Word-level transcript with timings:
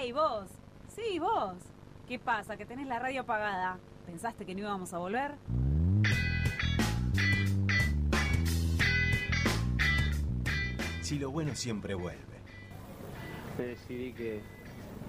¡Ey, 0.00 0.12
vos! 0.12 0.48
Sí, 0.88 1.18
vos. 1.18 1.56
¿Qué 2.08 2.18
pasa? 2.18 2.56
¿Que 2.56 2.64
tenés 2.64 2.86
la 2.86 2.98
radio 2.98 3.20
apagada? 3.20 3.78
¿Pensaste 4.06 4.46
que 4.46 4.54
no 4.54 4.60
íbamos 4.60 4.94
a 4.94 4.98
volver? 4.98 5.32
Si 11.02 11.18
lo 11.18 11.30
bueno 11.30 11.54
siempre 11.54 11.94
vuelve. 11.94 12.40
decidí 13.58 14.14
que, 14.14 14.40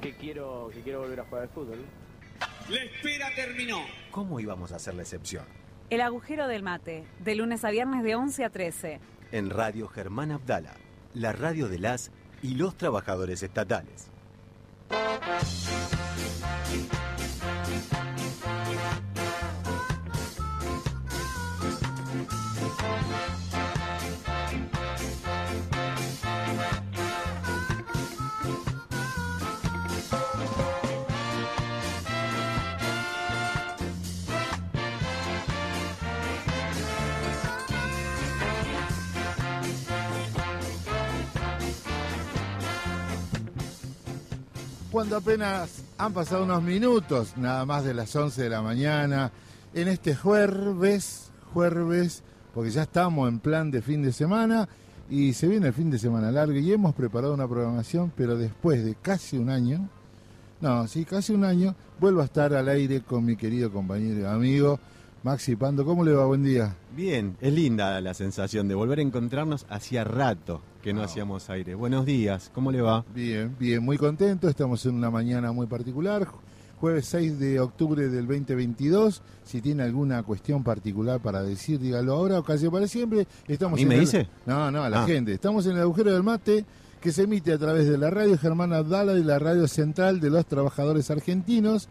que 0.01 0.13
quiero 0.15 0.69
que 0.73 0.81
quiero 0.81 0.99
volver 0.99 1.21
a 1.21 1.23
jugar 1.23 1.43
al 1.43 1.49
fútbol. 1.49 1.85
La 2.67 2.83
espera 2.83 3.27
terminó. 3.33 3.79
¿Cómo 4.11 4.41
íbamos 4.41 4.73
a 4.73 4.75
hacer 4.75 4.93
la 4.95 5.03
excepción? 5.03 5.45
El 5.89 6.01
agujero 6.01 6.47
del 6.47 6.63
mate, 6.63 7.05
de 7.19 7.35
lunes 7.35 7.63
a 7.63 7.71
viernes 7.71 8.03
de 8.03 8.15
11 8.15 8.43
a 8.43 8.49
13. 8.49 8.99
En 9.31 9.51
Radio 9.51 9.87
Germán 9.87 10.31
Abdala, 10.31 10.73
la 11.13 11.31
radio 11.31 11.69
de 11.69 11.79
las 11.79 12.11
y 12.41 12.55
los 12.55 12.75
trabajadores 12.75 13.41
estatales. 13.41 14.11
Apenas 45.15 45.83
han 45.97 46.13
pasado 46.13 46.45
unos 46.45 46.63
minutos, 46.63 47.35
nada 47.35 47.65
más 47.65 47.83
de 47.83 47.93
las 47.93 48.15
11 48.15 48.43
de 48.43 48.49
la 48.49 48.61
mañana, 48.61 49.29
en 49.73 49.89
este 49.89 50.15
jueves, 50.15 51.31
jueves, 51.53 52.23
porque 52.53 52.71
ya 52.71 52.83
estamos 52.83 53.27
en 53.27 53.39
plan 53.39 53.71
de 53.71 53.81
fin 53.81 54.01
de 54.01 54.13
semana 54.13 54.69
y 55.09 55.33
se 55.33 55.49
viene 55.49 55.67
el 55.67 55.73
fin 55.73 55.91
de 55.91 55.99
semana 55.99 56.31
largo 56.31 56.53
y 56.53 56.71
hemos 56.71 56.95
preparado 56.95 57.33
una 57.33 57.47
programación, 57.47 58.13
pero 58.15 58.37
después 58.37 58.85
de 58.85 58.95
casi 58.95 59.37
un 59.37 59.49
año, 59.49 59.89
no, 60.61 60.87
sí, 60.87 61.03
casi 61.03 61.33
un 61.33 61.43
año, 61.43 61.75
vuelvo 61.99 62.21
a 62.21 62.25
estar 62.25 62.53
al 62.53 62.69
aire 62.69 63.01
con 63.01 63.25
mi 63.25 63.35
querido 63.35 63.69
compañero 63.69 64.21
y 64.21 64.25
amigo 64.25 64.79
Maxi 65.23 65.57
Pando. 65.57 65.83
¿Cómo 65.83 66.05
le 66.05 66.13
va? 66.13 66.25
Buen 66.25 66.43
día. 66.43 66.77
Bien, 66.95 67.35
es 67.41 67.51
linda 67.51 67.99
la 67.99 68.13
sensación 68.13 68.69
de 68.69 68.75
volver 68.75 68.99
a 68.99 69.03
encontrarnos 69.03 69.65
hacía 69.69 70.05
rato 70.05 70.61
que 70.81 70.93
no, 70.93 71.03
hacíamos 71.03 71.49
aire. 71.49 71.75
Buenos 71.75 72.05
días, 72.05 72.49
¿cómo 72.53 72.71
le 72.71 72.81
va? 72.81 73.05
Bien, 73.13 73.55
bien, 73.59 73.83
muy 73.83 73.97
contento. 73.97 74.49
Estamos 74.49 74.85
en 74.85 74.95
una 74.95 75.09
mañana 75.11 75.51
muy 75.51 75.67
particular. 75.67 76.27
Jueves 76.79 77.05
6 77.05 77.39
de 77.39 77.59
octubre 77.59 78.07
del 78.09 78.25
2022. 78.25 79.21
Si 79.43 79.61
tiene 79.61 79.83
alguna 79.83 80.23
cuestión 80.23 80.63
particular 80.63 81.19
para 81.19 81.43
decir, 81.43 81.79
dígalo 81.79 82.13
ahora 82.13 82.39
o 82.39 82.43
casi 82.43 82.67
para 82.69 82.87
siempre. 82.87 83.27
Estamos 83.47 83.79
¿Y 83.79 83.85
me 83.85 83.99
dice? 83.99 84.27
No, 84.47 84.71
no, 84.71 84.83
a 84.83 84.89
la 84.89 85.03
Ah. 85.03 85.05
gente. 85.05 85.33
Estamos 85.33 85.65
en 85.67 85.73
el 85.73 85.81
agujero 85.81 86.11
del 86.11 86.23
mate 86.23 86.65
que 86.99 87.11
se 87.11 87.23
emite 87.23 87.53
a 87.53 87.57
través 87.59 87.87
de 87.87 87.97
la 87.99 88.09
radio 88.09 88.37
Germán 88.37 88.73
Abdala 88.73 89.13
y 89.13 89.23
la 89.23 89.37
radio 89.37 89.67
central 89.67 90.19
de 90.19 90.29
los 90.31 90.45
trabajadores 90.47 91.11
argentinos 91.11 91.87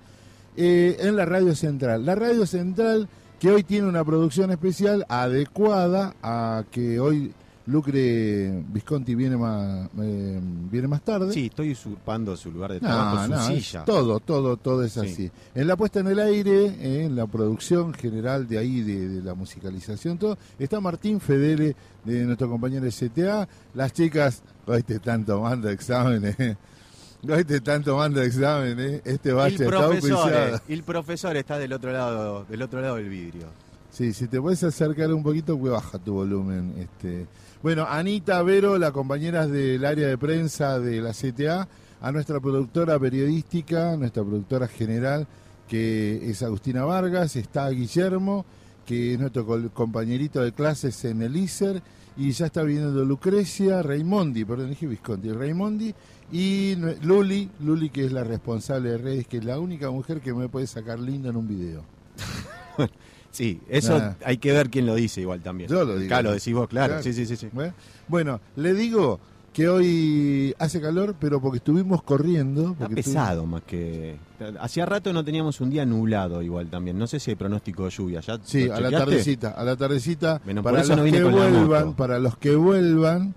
eh, 0.57 0.97
en 1.01 1.15
la 1.15 1.25
radio 1.25 1.55
central. 1.55 2.05
La 2.05 2.17
radio 2.17 2.45
central 2.47 3.09
que 3.39 3.51
hoy 3.51 3.63
tiene 3.63 3.87
una 3.89 4.05
producción 4.05 4.51
especial 4.51 5.07
adecuada 5.09 6.15
a 6.23 6.65
que 6.73 6.99
hoy 7.01 7.33
Lucre 7.71 8.63
Visconti 8.73 9.15
viene 9.15 9.37
más, 9.37 9.89
eh, 10.01 10.41
viene 10.71 10.89
más 10.89 11.03
tarde. 11.03 11.33
Sí, 11.33 11.47
estoy 11.47 11.73
usurpando 11.73 12.37
su 12.37 12.51
lugar 12.51 12.73
de 12.73 12.81
trabajo, 12.81 13.17
No, 13.17 13.25
su 13.25 13.31
no, 13.53 13.57
silla. 13.61 13.85
todo, 13.85 14.21
todo, 14.21 14.57
todo 14.57 14.83
es 14.85 14.93
Sí. 14.93 15.01
así. 15.01 15.31
En 15.55 15.67
la 15.67 15.77
puesta 15.77 16.01
en 16.01 16.09
el 16.09 16.19
aire, 16.19 16.67
eh, 16.67 17.05
en 17.05 17.17
la 17.17 17.27
producción 17.27 17.95
general 17.95 18.49
de 18.49 18.59
ahí, 18.59 18.81
de, 18.83 19.09
de 19.09 19.23
la 19.23 19.35
musicalización, 19.35 20.19
todo, 20.19 20.37
está 20.59 20.81
Martín 20.81 21.21
Fedele, 21.21 21.77
de 22.05 22.25
nuestro 22.25 22.49
compañero 22.50 22.84
de 22.84 22.91
CTA. 22.93 23.49
Las 23.75 23.93
chicas, 23.93 24.43
hoy 24.67 24.83
te 24.83 24.94
están 24.97 25.25
tomando 25.25 25.69
exámenes. 25.71 26.39
eh. 26.41 26.56
Hoy 27.28 27.44
te 27.44 27.56
están 27.56 27.84
tomando 27.84 28.23
exámenes. 28.23 29.03
Este 29.05 29.28
el 29.28 29.34
bache 29.34 29.55
está 29.65 29.69
profesor, 29.69 30.33
eh, 30.34 30.59
el 30.69 30.83
profesor 30.83 31.37
está 31.37 31.59
del 31.59 31.73
otro 31.75 31.93
lado, 31.93 32.44
del 32.47 32.62
otro 32.62 32.81
lado 32.81 32.97
del 32.97 33.11
vidrio. 33.11 33.47
Sí, 33.91 34.12
si 34.15 34.27
te 34.28 34.41
puedes 34.41 34.62
acercar 34.65 35.12
un 35.12 35.23
poquito, 35.23 35.59
pues 35.59 35.73
baja 35.73 35.99
tu 35.99 36.15
volumen. 36.15 36.73
Este. 36.78 37.27
Bueno, 37.62 37.84
Anita 37.87 38.43
Vero, 38.43 38.78
la 38.78 38.91
compañera 38.91 39.47
del 39.47 39.84
área 39.84 40.09
de 40.09 40.16
prensa 40.16 40.78
de 40.81 41.03
la 41.03 41.12
CTA, 41.12 41.69
a 42.00 42.10
nuestra 42.10 42.41
productora 42.41 42.98
periodística, 42.98 43.98
nuestra 43.98 44.25
productora 44.25 44.66
general, 44.66 45.26
que 45.69 46.31
es 46.31 46.43
Agustina 46.43 46.87
Vargas, 46.87 47.37
está 47.37 47.69
Guillermo, 47.69 48.47
que 48.87 49.12
es 49.12 49.20
nuestro 49.20 49.44
compañerito 49.75 50.41
de 50.41 50.53
clases 50.53 51.04
en 51.04 51.20
el 51.20 51.37
ISER, 51.37 51.82
y 52.16 52.31
ya 52.31 52.47
está 52.47 52.62
viniendo 52.62 53.04
Lucrecia, 53.04 53.82
Raimondi, 53.82 54.47
perdón, 54.47 54.70
dije 54.70 54.87
Visconti, 54.87 55.31
Raimondi, 55.31 55.94
y 56.32 56.76
Luli, 57.03 57.50
Luli 57.60 57.91
que 57.91 58.06
es 58.06 58.12
la 58.12 58.25
responsable 58.25 58.93
de 58.93 58.99
redes, 58.99 59.26
que 59.26 59.37
es 59.37 59.44
la 59.44 59.60
única 59.60 59.91
mujer 59.91 60.22
que 60.22 60.32
me 60.32 60.49
puede 60.49 60.66
sacar 60.66 60.99
lindo 60.99 61.28
en 61.28 61.37
un 61.37 61.47
video. 61.47 61.84
Sí, 63.31 63.61
eso 63.69 64.15
hay 64.25 64.39
que 64.39 64.53
ver 64.53 64.71
quién 64.71 64.87
lo 64.87 64.95
dice 64.95 65.21
igual 65.21 65.41
también. 65.41 65.71
Yo 65.71 65.85
lo 65.85 65.97
digo. 65.99 66.13
Acá 66.13 66.23
lo 66.23 66.33
decís 66.33 66.53
vos, 66.53 66.69
claro. 66.69 66.95
Claro. 66.95 67.03
Sí, 67.03 67.13
sí, 67.13 67.27
sí, 67.27 67.37
sí. 67.37 67.49
Bueno, 68.09 68.41
le 68.57 68.75
digo 68.75 69.21
que 69.53 69.69
hoy 69.69 70.55
hace 70.59 70.81
calor, 70.81 71.17
pero 71.19 71.41
porque 71.41 71.59
estuvimos 71.59 72.03
corriendo. 72.03 72.73
Está 72.73 72.87
Porque 72.87 73.03
pesado 73.03 73.47
más 73.47 73.63
que... 73.63 74.17
Hacía 74.61 74.87
rato 74.87 75.13
no 75.13 75.25
teníamos 75.25 75.61
un 75.61 75.71
día 75.71 75.85
nublado 75.85 76.43
igual 76.43 76.69
también. 76.69 76.99
No 76.99 77.07
sé 77.07 77.19
si 77.19 77.33
hay 77.33 77.37
pronóstico 77.37 77.85
de 77.85 77.91
lluvia. 77.91 78.21
¿Ya 78.21 78.39
Sí, 78.43 78.69
a 78.69 78.81
la 78.81 78.91
tardecita, 78.91 79.51
a 79.51 79.65
la 79.65 79.77
tardecita. 79.77 80.41
Bueno, 80.45 80.62
para 80.62 80.79
los 80.79 80.97
no 80.97 81.05
que 81.05 81.25
vuelvan, 81.25 81.95
para 81.95 82.19
los 82.19 82.37
que 82.37 82.55
vuelvan 82.55 83.35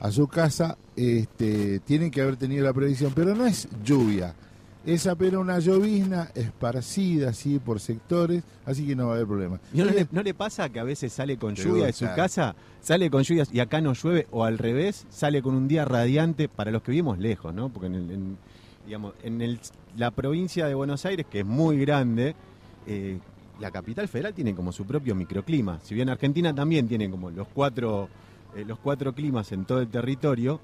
a 0.00 0.12
su 0.12 0.28
casa, 0.28 0.78
este, 0.94 1.80
tienen 1.80 2.10
que 2.10 2.22
haber 2.22 2.36
tenido 2.36 2.64
la 2.64 2.72
previsión, 2.72 3.12
pero 3.14 3.34
no 3.34 3.46
es 3.46 3.68
lluvia. 3.84 4.34
Es 4.86 5.06
apenas 5.06 5.40
una 5.40 5.58
llovizna 5.58 6.30
esparcida 6.34 7.30
así 7.30 7.58
por 7.58 7.80
sectores, 7.80 8.42
así 8.64 8.86
que 8.86 8.96
no 8.96 9.06
va 9.06 9.12
a 9.12 9.14
haber 9.16 9.26
problema. 9.26 9.60
¿Y 9.72 9.78
no, 9.78 9.84
le, 9.84 10.06
no 10.12 10.22
le 10.22 10.34
pasa 10.34 10.68
que 10.70 10.80
a 10.80 10.84
veces 10.84 11.12
sale 11.12 11.36
con 11.36 11.54
lluvia 11.54 11.86
de 11.86 11.92
su 11.92 12.04
casa, 12.16 12.56
sale 12.80 13.10
con 13.10 13.22
lluvias 13.22 13.50
y 13.52 13.60
acá 13.60 13.80
no 13.80 13.92
llueve, 13.92 14.26
o 14.30 14.44
al 14.44 14.56
revés, 14.56 15.06
sale 15.10 15.42
con 15.42 15.54
un 15.54 15.68
día 15.68 15.84
radiante 15.84 16.48
para 16.48 16.70
los 16.70 16.82
que 16.82 16.92
vivimos 16.92 17.18
lejos, 17.18 17.52
¿no? 17.52 17.68
Porque 17.68 17.88
en, 17.88 17.94
el- 17.96 18.10
en, 18.10 18.38
digamos, 18.86 19.14
en 19.22 19.42
el- 19.42 19.60
la 19.96 20.10
provincia 20.10 20.66
de 20.66 20.74
Buenos 20.74 21.04
Aires, 21.04 21.26
que 21.30 21.40
es 21.40 21.46
muy 21.46 21.78
grande, 21.78 22.34
eh, 22.86 23.18
la 23.60 23.70
capital 23.70 24.06
federal 24.08 24.32
tiene 24.32 24.54
como 24.54 24.72
su 24.72 24.86
propio 24.86 25.14
microclima. 25.14 25.80
Si 25.82 25.94
bien 25.94 26.08
Argentina 26.08 26.54
también 26.54 26.86
tiene 26.88 27.10
como 27.10 27.30
los 27.30 27.48
cuatro, 27.48 28.08
eh, 28.56 28.64
los 28.64 28.78
cuatro 28.78 29.12
climas 29.12 29.50
en 29.52 29.64
todo 29.66 29.80
el 29.80 29.88
territorio, 29.88 30.60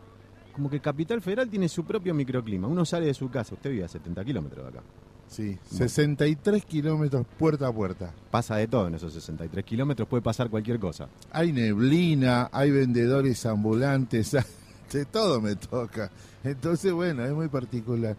como 0.54 0.70
que 0.70 0.80
Capital 0.80 1.20
Federal 1.20 1.48
tiene 1.50 1.68
su 1.68 1.84
propio 1.84 2.14
microclima. 2.14 2.68
Uno 2.68 2.84
sale 2.84 3.06
de 3.06 3.14
su 3.14 3.30
casa, 3.30 3.54
usted 3.54 3.70
vive 3.70 3.84
a 3.84 3.88
70 3.88 4.24
kilómetros 4.24 4.64
de 4.64 4.78
acá. 4.78 4.86
Sí, 5.28 5.58
63 5.70 6.64
kilómetros 6.64 7.26
puerta 7.38 7.66
a 7.66 7.72
puerta. 7.72 8.12
Pasa 8.30 8.56
de 8.56 8.68
todo 8.68 8.86
en 8.86 8.94
esos 8.94 9.12
63 9.12 9.64
kilómetros, 9.64 10.06
puede 10.08 10.22
pasar 10.22 10.48
cualquier 10.48 10.78
cosa. 10.78 11.08
hay 11.32 11.52
neblina, 11.52 12.48
hay 12.52 12.70
vendedores 12.70 13.44
ambulantes, 13.46 14.36
de 14.92 15.04
todo 15.06 15.40
me 15.40 15.56
toca. 15.56 16.10
Entonces, 16.44 16.92
bueno, 16.92 17.24
es 17.24 17.32
muy 17.32 17.48
particular. 17.48 18.16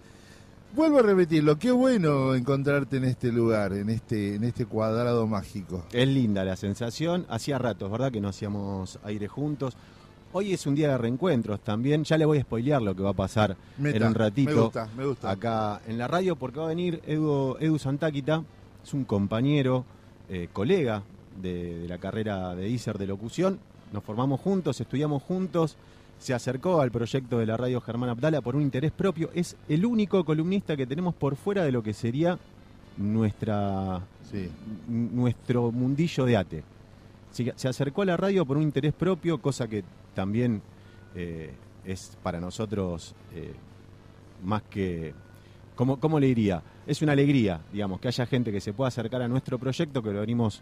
Vuelvo 0.76 1.00
a 1.00 1.04
repetirlo, 1.04 1.58
qué 1.58 1.72
bueno 1.72 2.36
encontrarte 2.36 2.98
en 2.98 3.06
este 3.06 3.32
lugar, 3.32 3.72
en 3.72 3.90
este, 3.90 4.36
en 4.36 4.44
este 4.44 4.66
cuadrado 4.66 5.26
mágico. 5.26 5.86
Es 5.94 6.06
linda 6.06 6.44
la 6.44 6.58
sensación. 6.58 7.26
Hacía 7.30 7.58
ratos, 7.58 7.90
¿verdad? 7.90 8.12
Que 8.12 8.20
no 8.20 8.28
hacíamos 8.28 9.00
aire 9.06 9.30
juntos. 9.30 9.78
Hoy 10.38 10.52
es 10.52 10.68
un 10.68 10.76
día 10.76 10.90
de 10.90 10.98
reencuentros 10.98 11.62
también. 11.62 12.04
Ya 12.04 12.18
le 12.18 12.26
voy 12.26 12.40
a 12.40 12.42
spoilear 12.42 12.82
lo 12.82 12.94
que 12.94 13.02
va 13.02 13.12
a 13.12 13.14
pasar 13.14 13.56
Meta, 13.78 13.96
en 13.96 14.04
un 14.04 14.14
ratito. 14.16 14.52
Me 14.54 14.62
gusta, 14.64 14.90
me 14.98 15.06
gusta. 15.06 15.32
Acá 15.32 15.82
en 15.88 15.98
la 15.98 16.10
radio, 16.10 16.36
porque 16.36 16.60
va 16.60 16.66
a 16.66 16.68
venir 16.68 17.02
Edu, 17.08 17.56
Edu 17.58 17.80
Santáquita. 17.80 18.44
Es 18.84 18.94
un 18.94 19.06
compañero, 19.06 19.86
eh, 20.28 20.50
colega 20.52 21.04
de, 21.42 21.80
de 21.80 21.88
la 21.88 22.00
carrera 22.00 22.54
de 22.54 22.68
ISER 22.68 22.98
de 22.98 23.08
locución. 23.08 23.60
Nos 23.94 24.04
formamos 24.04 24.42
juntos, 24.42 24.82
estudiamos 24.82 25.24
juntos. 25.24 25.78
Se 26.20 26.34
acercó 26.34 26.82
al 26.82 26.92
proyecto 26.92 27.40
de 27.40 27.46
la 27.46 27.56
radio 27.56 27.80
Germán 27.80 28.10
Abdala 28.10 28.42
por 28.42 28.58
un 28.58 28.62
interés 28.62 28.92
propio. 28.92 29.30
Es 29.34 29.56
el 29.70 29.86
único 29.86 30.26
columnista 30.26 30.76
que 30.76 30.86
tenemos 30.86 31.16
por 31.16 31.38
fuera 31.38 31.64
de 31.64 31.72
lo 31.72 31.82
que 31.82 31.94
sería 31.94 32.38
nuestra 32.98 34.02
Sí. 34.30 34.50
nuestro 34.90 35.72
mundillo 35.72 36.26
de 36.26 36.36
ate. 36.36 36.64
Se, 37.36 37.68
acercó 37.68 38.04
a 38.04 38.06
la 38.06 38.16
radio 38.16 38.46
por 38.46 38.56
un 38.56 38.64
interés 38.64 38.94
propio, 38.94 39.42
cosa 39.42 39.68
que 39.68 39.84
también 40.14 40.62
eh, 41.16 41.52
es 41.84 42.18
para 42.24 42.40
nosotros 42.40 43.14
eh, 43.34 43.54
más 44.42 44.64
que... 44.64 45.14
¿cómo, 45.76 46.00
¿Cómo 46.00 46.18
le 46.18 46.28
diría? 46.28 46.64
Es 46.88 47.02
una 47.02 47.12
alegría, 47.12 47.60
digamos, 47.74 48.00
que 48.00 48.08
haya 48.08 48.26
gente 48.26 48.54
que 48.54 48.62
se 48.62 48.72
pueda 48.72 48.88
acercar 48.88 49.22
a 49.22 49.28
nuestro 49.28 49.60
proyecto, 49.60 50.02
que 50.02 50.14
lo 50.14 50.22
venimos 50.22 50.62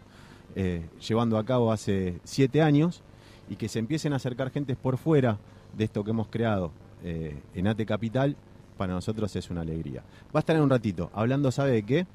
eh, 0.56 0.88
llevando 1.06 1.38
a 1.38 1.44
cabo 1.44 1.70
hace 1.70 2.18
siete 2.24 2.60
años, 2.60 3.02
y 3.48 3.54
que 3.54 3.68
se 3.68 3.78
empiecen 3.78 4.12
a 4.12 4.16
acercar 4.16 4.50
gentes 4.50 4.76
por 4.76 4.98
fuera 4.98 5.38
de 5.76 5.84
esto 5.84 6.02
que 6.02 6.10
hemos 6.10 6.26
creado 6.26 6.72
en 7.04 7.66
Ate 7.66 7.84
Capital, 7.84 8.34
para 8.78 8.94
nosotros 8.94 9.36
es 9.36 9.50
una 9.50 9.60
alegría. 9.60 10.02
Va 10.34 10.38
a 10.38 10.40
estar 10.40 10.56
en 10.56 10.62
un 10.62 10.70
ratito 10.70 11.10
hablando, 11.12 11.52
¿sabe 11.52 11.72
de 11.72 11.82
qué? 11.82 12.06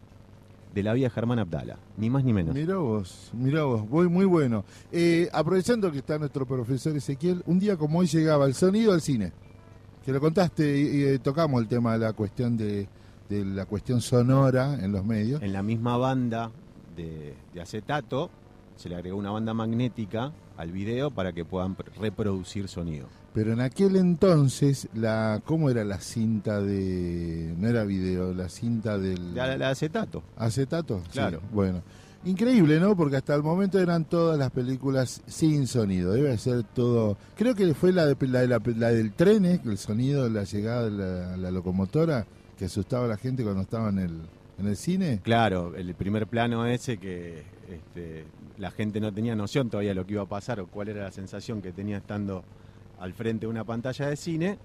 De 0.74 0.84
la 0.84 0.94
vida 0.94 1.06
de 1.06 1.10
Germán 1.10 1.40
Abdala, 1.40 1.78
ni 1.98 2.10
más 2.12 2.24
ni 2.24 2.32
menos. 2.32 2.54
Mirá 2.54 2.78
vos, 2.78 3.32
mirá 3.34 3.64
vos, 3.64 3.90
muy, 3.90 4.08
muy 4.08 4.26
bueno. 4.26 4.64
Eh, 4.92 5.28
aprovechando 5.34 5.92
que 5.92 5.98
está 5.98 6.20
nuestro 6.20 6.46
profesor 6.46 6.96
Ezequiel, 6.96 7.42
un 7.48 7.58
día 7.60 7.76
como 7.76 8.00
hoy 8.00 8.06
llegaba 8.08 8.46
el 8.46 8.54
sonido 8.54 8.94
al 8.94 9.02
cine. 9.02 9.32
Que 10.06 10.12
lo 10.12 10.20
contaste 10.20 10.80
y, 10.80 10.82
y, 10.98 11.04
eh, 11.06 11.20
tocamos 11.20 11.62
el 11.62 11.68
tema 11.68 11.94
de 11.94 12.00
la 12.00 12.14
cuestión 12.14 12.56
de, 12.56 12.88
de 13.30 13.46
la 13.46 13.66
cuestión 13.66 14.00
sonora 14.00 14.76
en 14.84 14.92
los 14.92 15.04
medios. 15.04 15.42
En 15.42 15.54
la 15.54 15.64
misma 15.64 15.98
banda 15.98 16.52
de, 16.96 17.34
de 17.54 17.62
acetato 17.62 18.30
se 18.76 18.90
le 18.90 18.96
agregó 18.96 19.18
una 19.18 19.32
banda 19.32 19.54
magnética 19.56 20.32
al 20.56 20.72
video 20.72 21.10
para 21.12 21.34
que 21.34 21.46
puedan 21.46 21.76
pr- 21.76 21.92
reproducir 22.00 22.68
sonido. 22.68 23.08
Pero 23.34 23.54
en 23.54 23.62
aquel 23.62 23.96
entonces, 23.96 24.88
la 24.96 25.42
¿cómo 25.46 25.70
era 25.70 25.84
la 25.86 26.00
cinta 26.00 26.62
de... 26.62 27.54
no 27.58 27.68
era 27.68 27.84
video, 27.84 28.34
la 28.34 28.50
cinta 28.50 28.98
del... 28.98 29.36
La, 29.36 29.56
la 29.56 29.70
acetato. 29.70 30.24
¿Acetato? 30.36 31.02
Sí, 31.06 31.12
Claro. 31.14 31.42
bueno. 31.54 31.82
Increíble, 32.26 32.82
¿no? 32.82 32.98
Porque 32.98 33.16
hasta 33.16 33.34
el 33.34 33.44
momento 33.44 33.80
eran 33.80 34.04
todas 34.04 34.38
las 34.38 34.52
películas 34.52 35.22
sin 35.28 35.68
sonido. 35.68 36.12
Debe 36.12 36.38
ser 36.38 36.64
todo... 36.64 37.18
Creo 37.38 37.56
que 37.56 37.74
fue 37.74 37.94
la, 37.94 38.06
de, 38.08 38.18
la, 38.28 38.42
de 38.42 38.48
la- 38.48 38.62
la 38.76 38.90
del 38.92 39.14
tren, 39.14 39.46
¿eh? 39.46 39.62
el 39.64 39.78
sonido, 39.78 40.28
la 40.28 40.44
llegada 40.44 40.90
de 40.90 40.92
la, 40.92 41.38
la 41.38 41.52
locomotora, 41.52 42.26
que 42.58 42.66
asustaba 42.66 43.06
a 43.06 43.08
la 43.08 43.16
gente 43.18 43.44
cuando 43.44 43.62
estaba 43.62 43.88
en 43.90 44.00
el, 44.00 44.20
en 44.58 44.68
el 44.68 44.76
cine. 44.76 45.22
Claro, 45.24 45.76
el 45.76 45.94
primer 45.94 46.28
plano 46.28 46.66
ese 46.66 46.98
que 46.98 47.44
este, 47.72 48.26
la 48.58 48.72
gente 48.72 49.00
no 49.00 49.14
tenía 49.14 49.34
noción 49.36 49.70
todavía 49.70 49.92
de 49.92 49.96
lo 49.96 50.06
que 50.06 50.14
iba 50.14 50.24
a 50.24 50.28
pasar 50.28 50.60
o 50.60 50.68
cuál 50.68 50.90
era 50.90 51.04
la 51.04 51.12
sensación 51.12 51.62
que 51.62 51.72
tenía 51.72 51.98
estando 52.00 52.44
al 53.00 53.14
frente 53.14 53.46
de 53.46 53.50
una 53.50 53.64
pantalla 53.64 54.08
de 54.08 54.16
cine. 54.16 54.58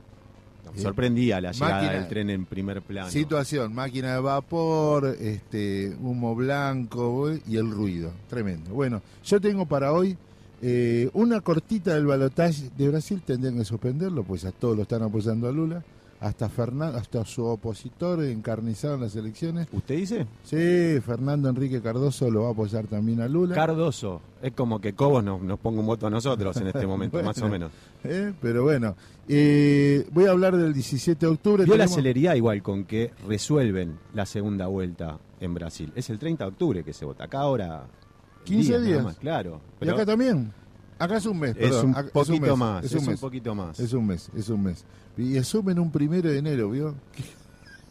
Nos 0.64 0.81
sorprendía 0.81 1.40
la 1.42 1.52
llegada 1.52 1.75
máquina- 1.75 1.92
del 1.92 2.08
tren 2.08 2.31
en 2.31 2.46
primer 2.46 2.81
plano. 2.81 3.10
Situación, 3.10 3.75
máquina 3.75 4.14
de 4.14 4.20
vapor, 4.20 5.14
este, 5.20 5.94
humo 6.00 6.34
blanco 6.34 7.31
¿eh? 7.31 7.42
y 7.46 7.56
el 7.58 7.70
ruido. 7.70 8.10
Tremendo. 8.31 8.70
Bueno, 8.72 9.02
yo 9.25 9.40
tengo 9.40 9.66
para 9.66 9.92
hoy 9.92 10.16
eh, 10.62 11.10
una 11.12 11.42
cortita 11.42 11.94
del 11.94 12.06
balotaje 12.06 12.70
de 12.78 12.88
Brasil, 12.88 13.20
tendrían 13.26 13.58
que 13.58 13.64
suspenderlo, 13.66 14.22
pues 14.25 14.46
a 14.46 14.52
todos 14.52 14.75
lo 14.75 14.82
están 14.84 15.02
apoyando 15.02 15.48
a 15.48 15.52
Lula. 15.52 15.84
Hasta 16.24 16.48
Fernando, 16.48 16.96
hasta 16.96 17.22
su 17.26 17.44
opositor 17.44 18.24
encarnizado 18.24 18.94
en 18.94 19.02
las 19.02 19.14
elecciones. 19.14 19.68
¿Usted 19.70 19.96
dice? 19.96 20.26
Sí, 20.42 20.98
Fernando 21.04 21.50
Enrique 21.50 21.82
Cardoso 21.82 22.30
lo 22.30 22.44
va 22.44 22.48
a 22.48 22.52
apoyar 22.52 22.86
también 22.86 23.20
a 23.20 23.28
Lula. 23.28 23.54
Cardoso. 23.54 24.22
Es 24.40 24.52
como 24.52 24.80
que 24.80 24.94
Cobos 24.94 25.22
nos, 25.22 25.42
nos 25.42 25.58
ponga 25.58 25.80
un 25.80 25.86
voto 25.86 26.06
a 26.06 26.10
nosotros 26.10 26.56
en 26.56 26.68
este 26.68 26.86
momento, 26.86 27.22
más 27.22 27.36
o 27.42 27.48
menos. 27.50 27.72
¿eh? 28.04 28.32
Pero 28.40 28.62
bueno, 28.62 28.96
eh, 29.28 30.06
voy 30.12 30.24
a 30.24 30.30
hablar 30.30 30.56
del 30.56 30.72
17 30.72 31.26
de 31.26 31.30
octubre. 31.30 31.64
Vio 31.66 31.76
la 31.76 31.88
celeridad 31.88 32.34
igual 32.36 32.62
con 32.62 32.86
que 32.86 33.12
resuelven 33.28 33.98
la 34.14 34.24
segunda 34.24 34.66
vuelta 34.66 35.18
en 35.40 35.52
Brasil. 35.52 35.92
Es 35.94 36.08
el 36.08 36.18
30 36.18 36.42
de 36.42 36.48
octubre 36.48 36.84
que 36.84 36.94
se 36.94 37.04
vota. 37.04 37.24
Acá 37.24 37.40
ahora... 37.40 37.84
15 38.44 38.72
nada 38.72 38.82
días. 38.82 39.04
más, 39.04 39.16
claro. 39.18 39.60
Y 39.78 39.88
acá 39.90 40.06
también. 40.06 40.54
Acá 40.99 41.17
es 41.17 41.26
un 41.26 41.38
mes, 41.38 41.50
es 41.50 41.56
perdón. 41.56 41.87
un 41.87 41.96
Acá- 41.96 42.11
poquito 42.12 42.41
mes, 42.46 42.56
más. 42.56 42.85
Es 42.85 42.93
Es 42.93 42.96
un 42.99 43.05
un 43.05 43.11
mes. 43.11 43.20
poquito 43.20 43.55
más. 43.55 43.81
Es 43.81 43.93
un 43.93 44.06
mes, 44.06 44.31
es 44.37 44.49
un 44.49 44.62
mes. 44.62 44.85
Y 45.17 45.37
asumen 45.37 45.79
un 45.79 45.91
primero 45.91 46.29
de 46.31 46.38
enero, 46.38 46.70
¿vio? 46.70 46.94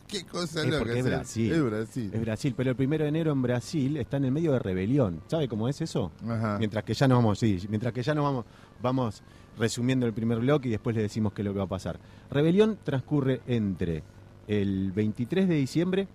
Qué, 0.08 0.20
qué 0.20 0.26
cosa 0.26 0.62
Es 0.62 0.68
loca. 0.68 0.94
es. 0.94 1.04
Brasil. 1.04 1.52
Es 1.52 1.64
Brasil. 1.64 2.12
Es 2.14 2.22
Brasil, 2.22 2.54
pero 2.56 2.70
el 2.70 2.76
primero 2.76 3.04
de 3.04 3.10
enero 3.10 3.32
en 3.32 3.42
Brasil 3.42 3.98
está 3.98 4.18
en 4.18 4.26
el 4.26 4.32
medio 4.32 4.52
de 4.54 4.60
rebelión. 4.60 5.22
¿Sabe 5.28 5.48
cómo 5.48 5.68
es 5.68 5.82
eso? 5.82 6.12
Ajá. 6.28 6.58
Mientras 6.60 6.84
que 6.84 6.94
ya 6.94 7.08
nos 7.08 7.18
vamos, 7.18 7.40
sí, 7.40 7.60
mientras 7.70 7.92
que 7.94 8.04
ya 8.04 8.14
nos 8.14 8.24
vamos, 8.24 8.46
vamos 8.82 9.24
resumiendo 9.58 10.06
el 10.06 10.14
primer 10.14 10.40
bloque 10.40 10.68
y 10.68 10.72
después 10.72 10.96
le 10.96 11.02
decimos 11.02 11.34
qué 11.34 11.42
es 11.42 11.46
lo 11.46 11.54
que 11.54 11.60
va 11.60 11.66
a 11.66 11.70
pasar. 11.70 12.00
Rebelión 12.30 12.78
transcurre 12.84 13.42
entre 13.48 14.04
el 14.48 14.92
23 14.92 15.48
de 15.50 15.56
diciembre 15.56 16.08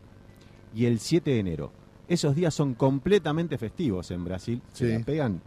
y 0.75 0.85
el 0.87 1.01
7 1.01 1.31
de 1.31 1.39
enero. 1.41 1.73
Esos 2.09 2.35
días 2.37 2.55
son 2.55 2.75
completamente 2.75 3.59
festivos 3.59 4.11
en 4.13 4.25
Brasil. 4.25 4.63
Se 4.73 4.87
Sí. 4.93 4.99
la 4.99 5.05
pegan. 5.05 5.41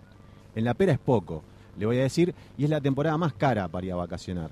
En 0.56 0.66
la 0.66 0.74
pera 0.74 0.94
es 0.94 1.00
poco, 1.00 1.44
le 1.78 1.86
voy 1.86 1.98
a 2.00 2.04
decir, 2.04 2.34
y 2.58 2.66
es 2.66 2.70
la 2.70 2.82
temporada 2.82 3.18
más 3.18 3.34
cara 3.34 3.68
para 3.68 3.86
ir 3.86 3.94
a 3.94 3.96
vacacionar 3.96 4.52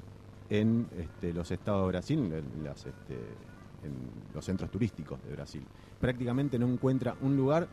en 0.49 0.87
este, 0.97 1.33
los 1.33 1.51
estados 1.51 1.83
de 1.83 1.87
Brasil, 1.89 2.19
en, 2.19 2.63
las, 2.63 2.85
este, 2.85 3.15
en 3.83 3.93
los 4.33 4.43
centros 4.45 4.71
turísticos 4.71 5.19
de 5.23 5.33
Brasil. 5.33 5.63
Prácticamente 5.99 6.57
no 6.57 6.67
encuentra 6.67 7.15
un 7.21 7.35
lugar 7.35 7.67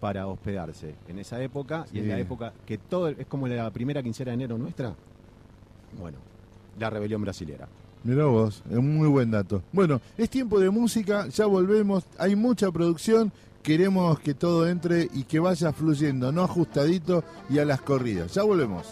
para 0.00 0.26
hospedarse 0.26 0.94
en 1.08 1.18
esa 1.18 1.42
época 1.42 1.86
y 1.92 1.98
es 1.98 2.06
la 2.06 2.18
época 2.18 2.54
que 2.64 2.78
todo 2.78 3.08
es 3.08 3.26
como 3.26 3.46
la 3.48 3.70
primera 3.70 4.02
quincena 4.02 4.30
de 4.30 4.34
enero 4.34 4.56
nuestra. 4.56 4.94
Bueno, 5.98 6.18
la 6.78 6.88
rebelión 6.88 7.20
brasilera. 7.20 7.68
Mirá 8.02 8.24
vos, 8.24 8.62
es 8.70 8.76
un 8.78 8.96
muy 8.96 9.08
buen 9.08 9.30
dato. 9.30 9.62
Bueno, 9.72 10.00
es 10.16 10.30
tiempo 10.30 10.58
de 10.58 10.70
música, 10.70 11.28
ya 11.28 11.44
volvemos, 11.44 12.06
hay 12.18 12.34
mucha 12.34 12.70
producción, 12.70 13.30
queremos 13.62 14.18
que 14.20 14.34
todo 14.34 14.68
entre 14.68 15.08
y 15.12 15.24
que 15.24 15.40
vaya 15.40 15.72
fluyendo, 15.72 16.32
no 16.32 16.42
ajustadito 16.42 17.24
y 17.48 17.58
a 17.58 17.64
las 17.64 17.80
corridas. 17.80 18.34
Ya 18.34 18.42
volvemos. 18.42 18.86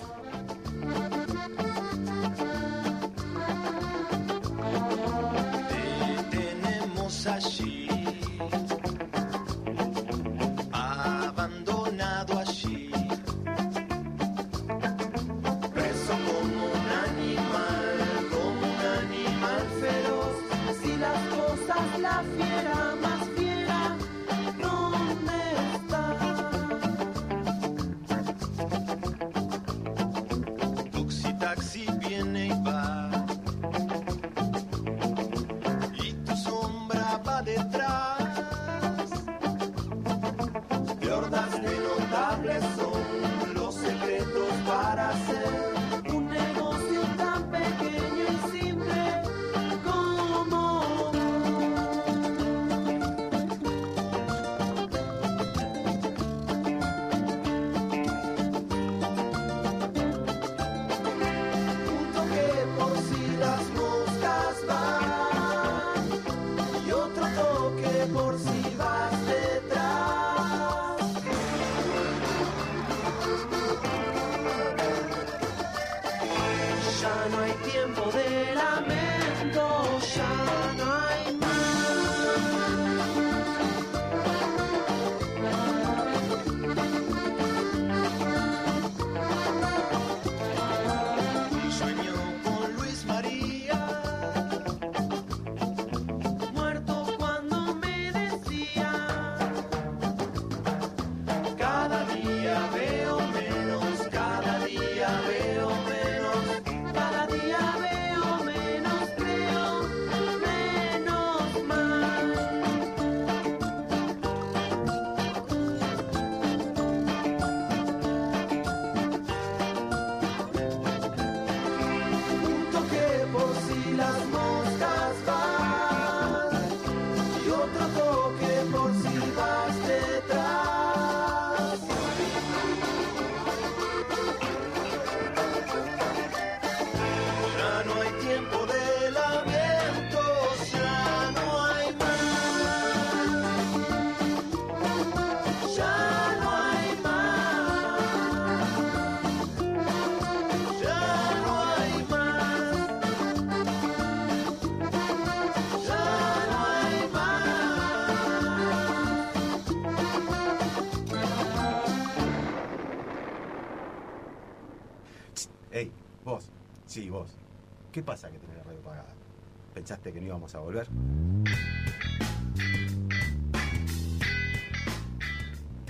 ¿Pensaste 169.89 170.13
que 170.13 170.21
no 170.21 170.27
íbamos 170.27 170.55
a 170.55 170.59
volver? 170.59 170.87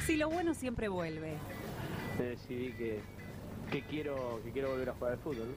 Si 0.07 0.17
lo 0.17 0.31
bueno 0.31 0.55
siempre 0.55 0.87
vuelve. 0.87 1.37
Decidí 2.17 2.75
que, 2.75 3.00
que 3.73 3.83
quiero 3.83 4.40
que 4.45 4.52
quiero 4.52 4.71
volver 4.71 4.90
a 4.90 4.95
jugar 4.95 5.12
al 5.14 5.19
fútbol. 5.19 5.52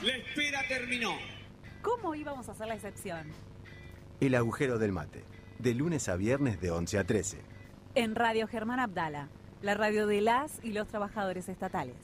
La 0.00 0.14
espera 0.14 0.60
terminó. 0.68 1.16
¿Cómo 1.82 2.14
íbamos 2.14 2.48
a 2.48 2.52
hacer 2.52 2.68
la 2.68 2.76
excepción? 2.76 3.32
El 4.20 4.36
agujero 4.36 4.78
del 4.78 4.92
mate. 4.92 5.24
De 5.58 5.74
lunes 5.74 6.08
a 6.08 6.14
viernes 6.14 6.60
de 6.60 6.70
11 6.70 6.98
a 7.00 7.04
13. 7.04 7.40
En 7.96 8.14
Radio 8.14 8.46
Germán 8.46 8.78
Abdala, 8.78 9.28
la 9.60 9.74
radio 9.74 10.06
de 10.06 10.20
las 10.20 10.62
y 10.62 10.72
los 10.72 10.86
trabajadores 10.86 11.48
estatales. 11.48 11.96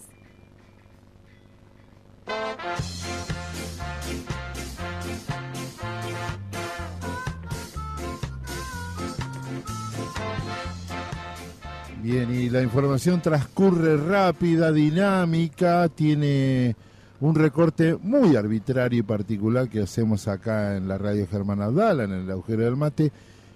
Bien, 12.02 12.34
y 12.34 12.50
la 12.50 12.62
información 12.62 13.20
transcurre 13.22 13.96
rápida, 13.96 14.72
dinámica, 14.72 15.88
tiene 15.88 16.74
un 17.20 17.34
recorte 17.36 17.96
muy 18.02 18.34
arbitrario 18.34 18.98
y 18.98 19.02
particular 19.02 19.68
que 19.68 19.80
hacemos 19.82 20.26
acá 20.26 20.76
en 20.76 20.88
la 20.88 20.98
radio 20.98 21.26
Germán 21.30 21.62
Abdala, 21.62 22.04
en 22.04 22.12
el 22.12 22.30
agujero 22.30 22.64
del 22.64 22.76
mate. 22.76 23.12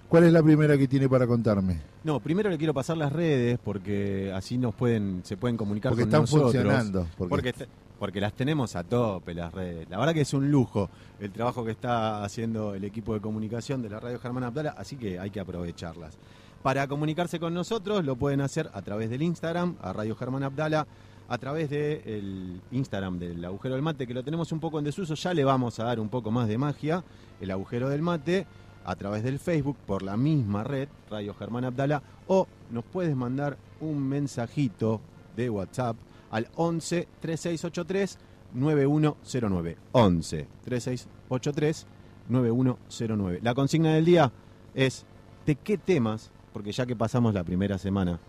¿Cuál 0.07 0.23
es 0.23 0.31
la 0.31 0.41
primera 0.41 0.77
que 0.77 0.87
tiene 0.87 1.09
para 1.09 1.27
contarme? 1.27 1.81
No, 2.05 2.21
primero 2.21 2.49
le 2.49 2.57
quiero 2.57 2.73
pasar 2.73 2.95
las 2.95 3.11
redes 3.11 3.59
porque 3.61 4.31
así 4.33 4.57
nos 4.57 4.73
pueden, 4.73 5.19
se 5.25 5.35
pueden 5.35 5.57
comunicar 5.57 5.89
Porque 5.91 6.03
con 6.03 6.07
están 6.09 6.21
nosotros. 6.21 6.53
funcionando. 6.53 7.07
Porque, 7.17 7.29
Porque, 7.29 7.49
est- 7.49 7.63
porque 7.99 8.21
las 8.21 8.31
tenemos 8.31 8.77
a 8.77 8.85
tope 8.85 9.33
las 9.33 9.53
redes. 9.53 9.89
La 9.89 9.97
verdad 9.99 10.13
que 10.13 10.21
es 10.21 10.33
un 10.33 10.49
lujo 10.49 10.89
el 11.19 11.31
trabajo 11.31 11.65
que 11.65 11.71
está 11.71 12.23
haciendo 12.23 12.73
el 12.75 12.85
equipo 12.85 13.13
de 13.13 13.19
comunicación 13.19 13.81
de 13.81 13.89
la 13.89 13.99
Radio 13.99 14.17
Germán 14.19 14.45
Abdala, 14.45 14.75
así 14.77 14.95
que 14.95 15.19
hay 15.19 15.31
que 15.31 15.41
aprovecharlas. 15.41 16.17
Para 16.63 16.87
comunicarse 16.87 17.39
con 17.39 17.53
nosotros 17.53 18.03
lo 18.03 18.15
pueden 18.15 18.41
hacer 18.41 18.69
a 18.73 18.81
través 18.81 19.09
del 19.09 19.21
Instagram, 19.21 19.77
a 19.81 19.93
Radio 19.93 20.15
Germán 20.15 20.43
Abdala, 20.43 20.87
a 21.29 21.37
través 21.37 21.69
del 21.69 22.61
Instagram 22.71 23.19
del 23.19 23.43
agujero 23.43 23.75
del 23.75 23.83
mate, 23.83 24.07
que 24.07 24.13
lo 24.13 24.23
tenemos 24.23 24.51
un 24.51 24.59
poco 24.59 24.79
en 24.79 24.85
desuso, 24.85 25.13
ya 25.13 25.33
le 25.33 25.43
vamos 25.43 25.79
a 25.79 25.85
dar 25.85 25.99
un 25.99 26.09
poco 26.09 26.31
más 26.31 26.47
de 26.47 26.57
magia, 26.57 27.03
el 27.39 27.51
agujero 27.51 27.89
del 27.89 28.01
mate, 28.01 28.47
a 28.85 28.95
través 28.95 29.23
del 29.23 29.39
Facebook, 29.39 29.77
por 29.85 30.01
la 30.01 30.15
misma 30.15 30.63
red, 30.63 30.87
Radio 31.09 31.33
Germán 31.33 31.65
Abdala, 31.65 32.01
o 32.27 32.47
nos 32.71 32.85
puedes 32.85 33.15
mandar 33.15 33.57
un 33.81 34.01
mensajito 34.07 35.01
de 35.35 35.49
WhatsApp 35.49 35.97
al 36.31 36.47
11 36.55 37.07
3683 37.19 38.17
9109. 38.53 39.77
11 39.91 40.47
3683 40.63 41.85
9109. 42.29 43.39
La 43.41 43.53
consigna 43.53 43.93
del 43.93 44.05
día 44.05 44.31
es 44.73 45.05
de 45.45 45.55
qué 45.55 45.77
temas, 45.77 46.31
porque 46.57 46.71
ya 46.71 46.87
que 46.87 46.95
pasamos 46.95 47.35
la 47.35 47.43
primera 47.43 47.77
semana 47.77 48.19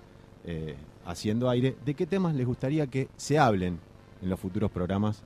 eh, 0.44 0.74
haciendo 1.06 1.48
aire, 1.48 1.76
de 1.82 1.94
qué 1.94 2.04
temas 2.06 2.34
les 2.34 2.46
gustaría 2.46 2.86
que 2.86 3.08
se 3.16 3.38
hablen 3.38 3.78
en 4.20 4.28
los 4.28 4.38
futuros 4.38 4.70
programas 4.70 5.22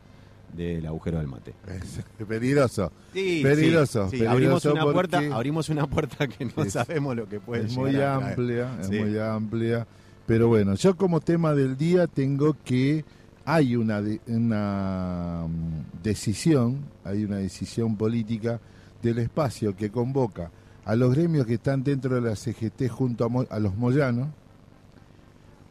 del 0.57 0.87
agujero 0.87 1.19
del 1.19 1.27
mate. 1.27 1.53
Es 1.67 2.05
peligroso. 2.27 2.93
Sí, 3.13 3.41
Peligroso, 3.43 4.09
sí, 4.09 4.19
sí. 4.19 4.27
Abrimos, 4.27 4.65
una 4.67 4.85
puerta, 4.85 5.21
abrimos 5.33 5.69
una 5.69 5.89
puerta 5.89 6.29
que 6.29 6.45
no 6.45 6.63
es- 6.63 6.75
sabemos 6.75 7.17
lo 7.17 7.29
que 7.29 7.41
puede 7.41 7.65
es 7.67 7.77
muy 7.77 7.97
a 7.97 8.15
amplia, 8.15 8.79
es 8.81 8.89
muy 8.89 9.19
amplia. 9.19 9.85
Pero 10.25 10.47
bueno, 10.47 10.77
yo 10.77 10.97
como 10.97 11.19
tema 11.21 11.55
del 11.55 11.77
día 11.77 12.07
tengo 12.07 12.57
que 12.65 13.05
hay 13.45 13.75
una, 13.75 14.01
de- 14.01 14.21
una 14.29 15.47
mm, 15.49 16.03
decisión, 16.05 16.79
hay 17.03 17.25
una 17.25 17.39
decisión 17.39 17.97
política 17.97 18.61
del 19.03 19.19
espacio 19.19 19.75
que 19.75 19.91
convoca 19.91 20.53
a 20.85 20.97
los 20.97 21.15
gremios 21.15 21.47
que 21.47 21.55
están 21.55 21.83
dentro 21.85 22.15
de 22.15 22.21
la 22.21 22.35
CGT 22.37 22.89
junto 22.89 23.25
a, 23.25 23.29
Mo- 23.29 23.47
a 23.51 23.59
los 23.59 23.77
Moyanos, 23.77 24.29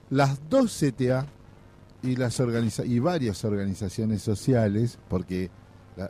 las 0.10 0.40
dos 0.50 0.78
CTA 0.80 1.26
y 2.04 2.16
las 2.16 2.40
organiza 2.40 2.86
y 2.86 3.00
varias 3.00 3.44
organizaciones 3.46 4.22
sociales, 4.22 4.98
porque 5.08 5.50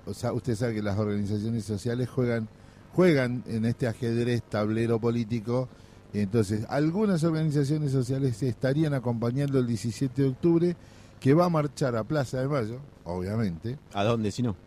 o 0.06 0.14
sea, 0.14 0.32
usted 0.34 0.56
sabe 0.56 0.76
que 0.76 0.82
las 0.84 0.98
organizaciones 0.98 1.66
sociales 1.66 2.10
juegan 2.10 2.48
juegan 2.94 3.44
en 3.48 3.66
este 3.66 3.88
ajedrez 3.88 4.44
tablero 4.44 5.00
político. 5.00 5.70
Entonces, 6.14 6.66
algunas 6.68 7.24
organizaciones 7.24 7.92
sociales 7.94 8.42
estarían 8.44 8.94
acompañando 8.94 9.60
el 9.60 9.68
17 9.68 10.22
de 10.22 10.28
octubre, 10.28 10.76
que 11.22 11.34
va 11.34 11.46
a 11.46 11.50
marchar 11.50 11.96
a 11.96 12.04
Plaza 12.04 12.42
de 12.42 12.50
Mayo, 12.50 12.80
obviamente. 13.06 13.80
¿A 13.94 14.04
dónde 14.04 14.30
si 14.32 14.44
no? 14.44 14.58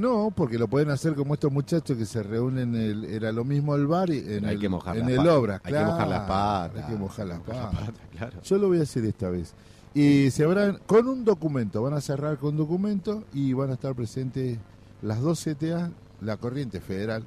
No, 0.00 0.32
porque 0.34 0.58
lo 0.58 0.66
pueden 0.68 0.90
hacer 0.90 1.14
como 1.14 1.34
estos 1.34 1.52
muchachos 1.52 1.96
que 1.96 2.06
se 2.06 2.22
reúnen, 2.22 2.74
en 2.74 2.80
el, 2.80 3.04
era 3.04 3.30
lo 3.32 3.44
mismo 3.44 3.74
el 3.74 3.86
bar 3.86 4.10
y 4.10 4.18
en 4.18 4.44
hay 4.46 4.54
el, 4.54 4.60
que 4.60 4.68
mojar 4.68 4.96
en 4.96 5.14
las 5.14 5.24
el 5.24 5.28
obra. 5.28 5.60
Hay 5.62 5.72
que 5.72 5.78
mojar 5.80 6.08
las 6.08 6.24
claro, 6.24 6.26
patas. 6.28 6.84
Hay 6.84 6.92
que 6.92 6.98
mojar 6.98 7.26
las 7.26 7.40
patas, 7.40 7.90
claro. 8.16 8.42
Yo 8.42 8.58
lo 8.58 8.68
voy 8.68 8.78
a 8.80 8.82
hacer 8.82 9.04
esta 9.04 9.28
vez. 9.28 9.52
Y 9.92 10.30
se 10.30 10.44
habrán, 10.44 10.78
con 10.86 11.06
un 11.08 11.24
documento, 11.24 11.82
van 11.82 11.94
a 11.94 12.00
cerrar 12.00 12.38
con 12.38 12.56
documento 12.56 13.24
y 13.34 13.52
van 13.52 13.70
a 13.70 13.74
estar 13.74 13.94
presentes 13.94 14.58
las 15.02 15.20
dos 15.20 15.44
CTA, 15.44 15.90
la 16.20 16.36
Corriente 16.36 16.80
Federal 16.80 17.24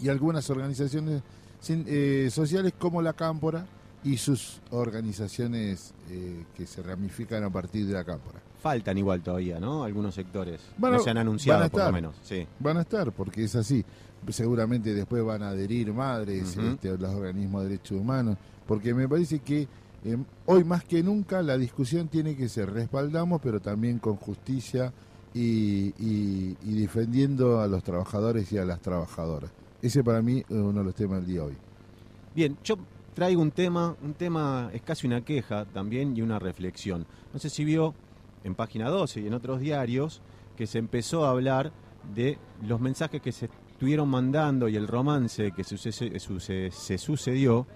y 0.00 0.08
algunas 0.08 0.48
organizaciones 0.50 1.22
sin- 1.60 1.84
eh, 1.86 2.28
sociales 2.32 2.72
como 2.78 3.02
la 3.02 3.12
Cámpora 3.12 3.66
y 4.04 4.16
sus 4.16 4.60
organizaciones 4.70 5.92
eh, 6.10 6.44
que 6.56 6.66
se 6.66 6.82
ramifican 6.82 7.44
a 7.44 7.50
partir 7.50 7.86
de 7.86 7.92
la 7.94 8.04
Cámpora. 8.04 8.40
Faltan 8.62 8.96
igual 8.96 9.20
todavía, 9.22 9.58
¿no? 9.58 9.82
Algunos 9.82 10.14
sectores. 10.14 10.60
Bueno, 10.78 10.98
no 10.98 11.02
se 11.02 11.10
han 11.10 11.18
anunciado 11.18 11.68
por 11.68 11.84
lo 11.84 11.92
menos. 11.92 12.14
Sí. 12.22 12.46
Van 12.60 12.76
a 12.76 12.82
estar, 12.82 13.10
porque 13.10 13.42
es 13.44 13.56
así. 13.56 13.84
Seguramente 14.28 14.94
después 14.94 15.24
van 15.24 15.42
a 15.42 15.48
adherir 15.48 15.92
madres, 15.92 16.56
Ujú. 16.56 16.66
este, 16.68 16.96
los 16.96 17.10
organismos 17.12 17.62
de 17.64 17.68
derechos 17.70 17.98
humanos, 18.00 18.36
porque 18.66 18.94
me 18.94 19.08
parece 19.08 19.40
que 19.40 19.66
eh, 20.04 20.16
hoy 20.46 20.62
más 20.64 20.84
que 20.84 21.02
nunca 21.02 21.42
la 21.42 21.56
discusión 21.58 22.06
tiene 22.08 22.36
que 22.36 22.48
ser 22.48 22.72
respaldamos, 22.72 23.40
pero 23.42 23.60
también 23.60 23.98
con 23.98 24.14
justicia 24.16 24.92
y, 25.34 25.92
y- 25.98 26.56
y 26.62 26.80
defendiendo 26.80 27.60
a 27.60 27.66
los 27.66 27.82
trabajadores 27.82 28.52
y 28.52 28.58
a 28.58 28.64
las 28.64 28.80
trabajadoras. 28.80 29.50
Ese 29.80 30.04
para 30.04 30.22
mí 30.22 30.38
es 30.38 30.44
uno 30.50 30.80
de 30.80 30.84
los 30.84 30.94
temas 30.94 31.18
del 31.20 31.26
día 31.26 31.42
hoy. 31.44 31.54
Bien, 32.34 32.56
yo 32.62 32.76
traigo 33.14 33.42
un 33.42 33.50
tema, 33.50 33.96
un 34.02 34.14
tema 34.14 34.70
es 34.72 34.82
casi 34.82 35.06
una 35.08 35.20
queja 35.24 35.64
también 35.64 36.16
y 36.16 36.22
una 36.22 36.38
reflexión. 36.38 37.04
No 37.32 37.38
sé 37.40 37.50
si 37.50 37.64
vio 37.64 37.92
en 38.44 38.54
página 38.54 38.88
12 38.88 39.20
y 39.20 39.26
en 39.26 39.34
otros 39.34 39.60
diarios 39.60 40.20
que 40.56 40.66
se 40.66 40.78
empezó 40.78 41.24
a 41.24 41.30
hablar 41.30 41.72
de 42.14 42.38
los 42.66 42.80
mensajes 42.80 43.20
que 43.22 43.32
se 43.32 43.46
estuvieron 43.72 44.08
mandando 44.08 44.68
y 44.68 44.76
el 44.76 44.86
romance 44.88 45.52
que 45.52 45.64
se 45.64 46.98
sucedió 46.98 47.66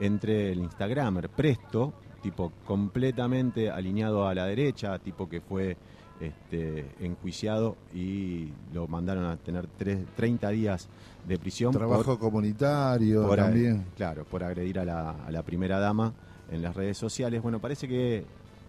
entre 0.00 0.52
el 0.52 0.58
Instagramer 0.58 1.28
Presto, 1.28 1.92
tipo 2.22 2.52
completamente 2.64 3.70
alineado 3.70 4.26
a 4.26 4.34
la 4.34 4.46
derecha, 4.46 4.98
tipo 4.98 5.28
que 5.28 5.40
fue 5.40 5.76
este, 6.20 6.86
enjuiciado 7.00 7.76
y 7.94 8.48
lo 8.72 8.86
mandaron 8.88 9.24
a 9.26 9.36
tener 9.36 9.66
tres- 9.78 10.04
30 10.16 10.48
días 10.50 10.88
de 11.26 11.38
prisión 11.38 11.72
por- 11.72 11.80
Trabajo 11.80 12.18
comunitario 12.18 13.26
por 13.26 13.36
también. 13.36 13.84
Claro, 13.96 14.24
por 14.24 14.42
agredir 14.42 14.78
a 14.78 14.84
la, 14.84 15.10
a 15.26 15.30
la 15.30 15.42
primera 15.42 15.78
dama 15.78 16.12
en 16.50 16.62
las 16.62 16.74
redes 16.74 16.96
sociales. 16.98 17.42
Bueno, 17.42 17.60
parece 17.60 17.86
que 17.88 18.24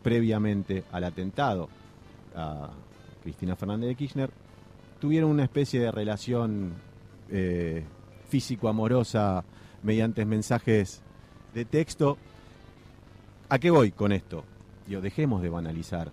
previamente 0.06 0.84
al 0.92 1.04
atentado 1.04 1.68
a 2.36 2.70
Cristina 3.24 3.56
Fernández 3.56 3.90
de 3.90 3.96
Kirchner 3.96 4.30
tuvieron 5.00 5.32
una 5.32 5.46
especie 5.46 5.80
de 5.80 5.90
relación 5.90 6.74
eh, 7.32 7.84
físico-amorosa 8.30 9.44
mediante 9.82 10.24
mensajes 10.24 11.02
de 11.56 11.66
texto. 11.66 12.20
¿A 13.50 13.58
qué 13.58 13.72
voy 13.72 13.90
con 13.94 14.12
esto? 14.12 14.44
Digo, 14.86 15.02
dejemos 15.02 15.42
de 15.42 15.50
banalizar 15.50 16.12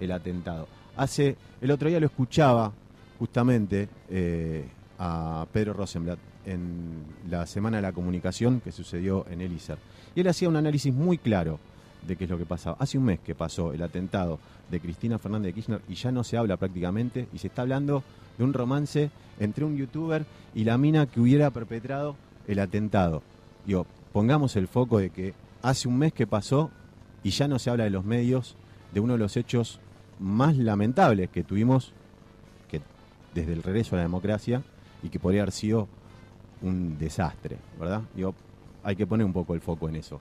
el 0.00 0.12
atentado. 0.12 0.66
Hace, 0.96 1.36
el 1.60 1.70
otro 1.70 1.90
día 1.90 2.00
lo 2.00 2.06
escuchaba 2.06 2.72
justamente 3.18 3.90
eh, 4.08 4.64
a 4.98 5.46
Pedro 5.52 5.74
Rosenblatt 5.74 6.18
en 6.46 7.04
la 7.28 7.44
Semana 7.44 7.76
de 7.76 7.82
la 7.82 7.92
Comunicación 7.92 8.62
que 8.62 8.72
sucedió 8.72 9.26
en 9.28 9.42
el 9.42 9.52
ISER. 9.52 9.76
Y 10.14 10.22
él 10.22 10.28
hacía 10.28 10.48
un 10.48 10.56
análisis 10.56 10.94
muy 10.94 11.18
claro 11.18 11.60
de 12.06 12.16
qué 12.16 12.24
es 12.24 12.30
lo 12.30 12.38
que 12.38 12.46
pasaba. 12.46 12.76
Hace 12.78 12.98
un 12.98 13.04
mes 13.04 13.20
que 13.20 13.34
pasó 13.34 13.72
el 13.72 13.82
atentado 13.82 14.38
de 14.70 14.80
Cristina 14.80 15.18
Fernández 15.18 15.48
de 15.48 15.54
Kirchner 15.54 15.80
y 15.88 15.94
ya 15.94 16.12
no 16.12 16.24
se 16.24 16.36
habla 16.36 16.56
prácticamente 16.56 17.28
y 17.32 17.38
se 17.38 17.48
está 17.48 17.62
hablando 17.62 18.02
de 18.38 18.44
un 18.44 18.52
romance 18.52 19.10
entre 19.38 19.64
un 19.64 19.76
youtuber 19.76 20.24
y 20.54 20.64
la 20.64 20.78
mina 20.78 21.06
que 21.06 21.20
hubiera 21.20 21.50
perpetrado 21.50 22.16
el 22.46 22.58
atentado. 22.58 23.22
Digo, 23.66 23.86
pongamos 24.12 24.56
el 24.56 24.68
foco 24.68 24.98
de 24.98 25.10
que 25.10 25.34
hace 25.62 25.88
un 25.88 25.98
mes 25.98 26.12
que 26.12 26.26
pasó 26.26 26.70
y 27.22 27.30
ya 27.30 27.48
no 27.48 27.58
se 27.58 27.70
habla 27.70 27.84
de 27.84 27.90
los 27.90 28.04
medios 28.04 28.56
de 28.92 29.00
uno 29.00 29.14
de 29.14 29.18
los 29.18 29.36
hechos 29.36 29.80
más 30.20 30.56
lamentables 30.56 31.30
que 31.30 31.42
tuvimos 31.42 31.92
que 32.68 32.80
desde 33.34 33.52
el 33.52 33.62
regreso 33.62 33.96
a 33.96 33.98
la 33.98 34.04
democracia 34.04 34.62
y 35.02 35.08
que 35.08 35.18
podría 35.18 35.42
haber 35.42 35.52
sido 35.52 35.88
un 36.62 36.98
desastre, 36.98 37.58
¿verdad? 37.78 38.02
Digo, 38.14 38.34
hay 38.82 38.96
que 38.96 39.06
poner 39.06 39.26
un 39.26 39.32
poco 39.32 39.54
el 39.54 39.60
foco 39.60 39.88
en 39.88 39.96
eso. 39.96 40.20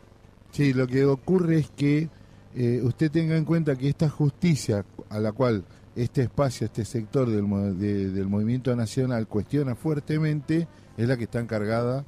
Sí, 0.54 0.72
lo 0.74 0.88
que 0.88 1.04
ocurre 1.06 1.58
es 1.60 1.70
que 1.72 2.10
eh, 2.56 2.80
usted 2.84 3.12
tenga 3.12 3.36
en 3.36 3.44
cuenta 3.46 3.76
que 3.76 3.90
esta 3.90 4.08
justicia 4.10 4.86
a 5.10 5.20
la 5.20 5.32
cual 5.32 5.66
este 5.96 6.22
espacio, 6.22 6.66
este 6.66 6.86
sector 6.86 7.30
del, 7.30 7.46
de- 7.80 8.12
del 8.12 8.28
movimiento 8.28 8.76
nacional 8.76 9.28
cuestiona 9.28 9.76
fuertemente, 9.76 10.68
es 10.96 11.08
la 11.08 11.18
que 11.18 11.24
está 11.26 11.40
encargada. 11.40 12.06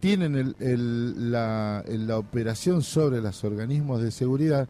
Tienen 0.00 0.36
el- 0.36 0.56
el- 0.60 1.32
la, 1.32 1.82
la 1.88 2.18
operación 2.18 2.82
sobre 2.82 3.22
los 3.22 3.42
organismos 3.44 4.02
de 4.02 4.10
seguridad, 4.10 4.68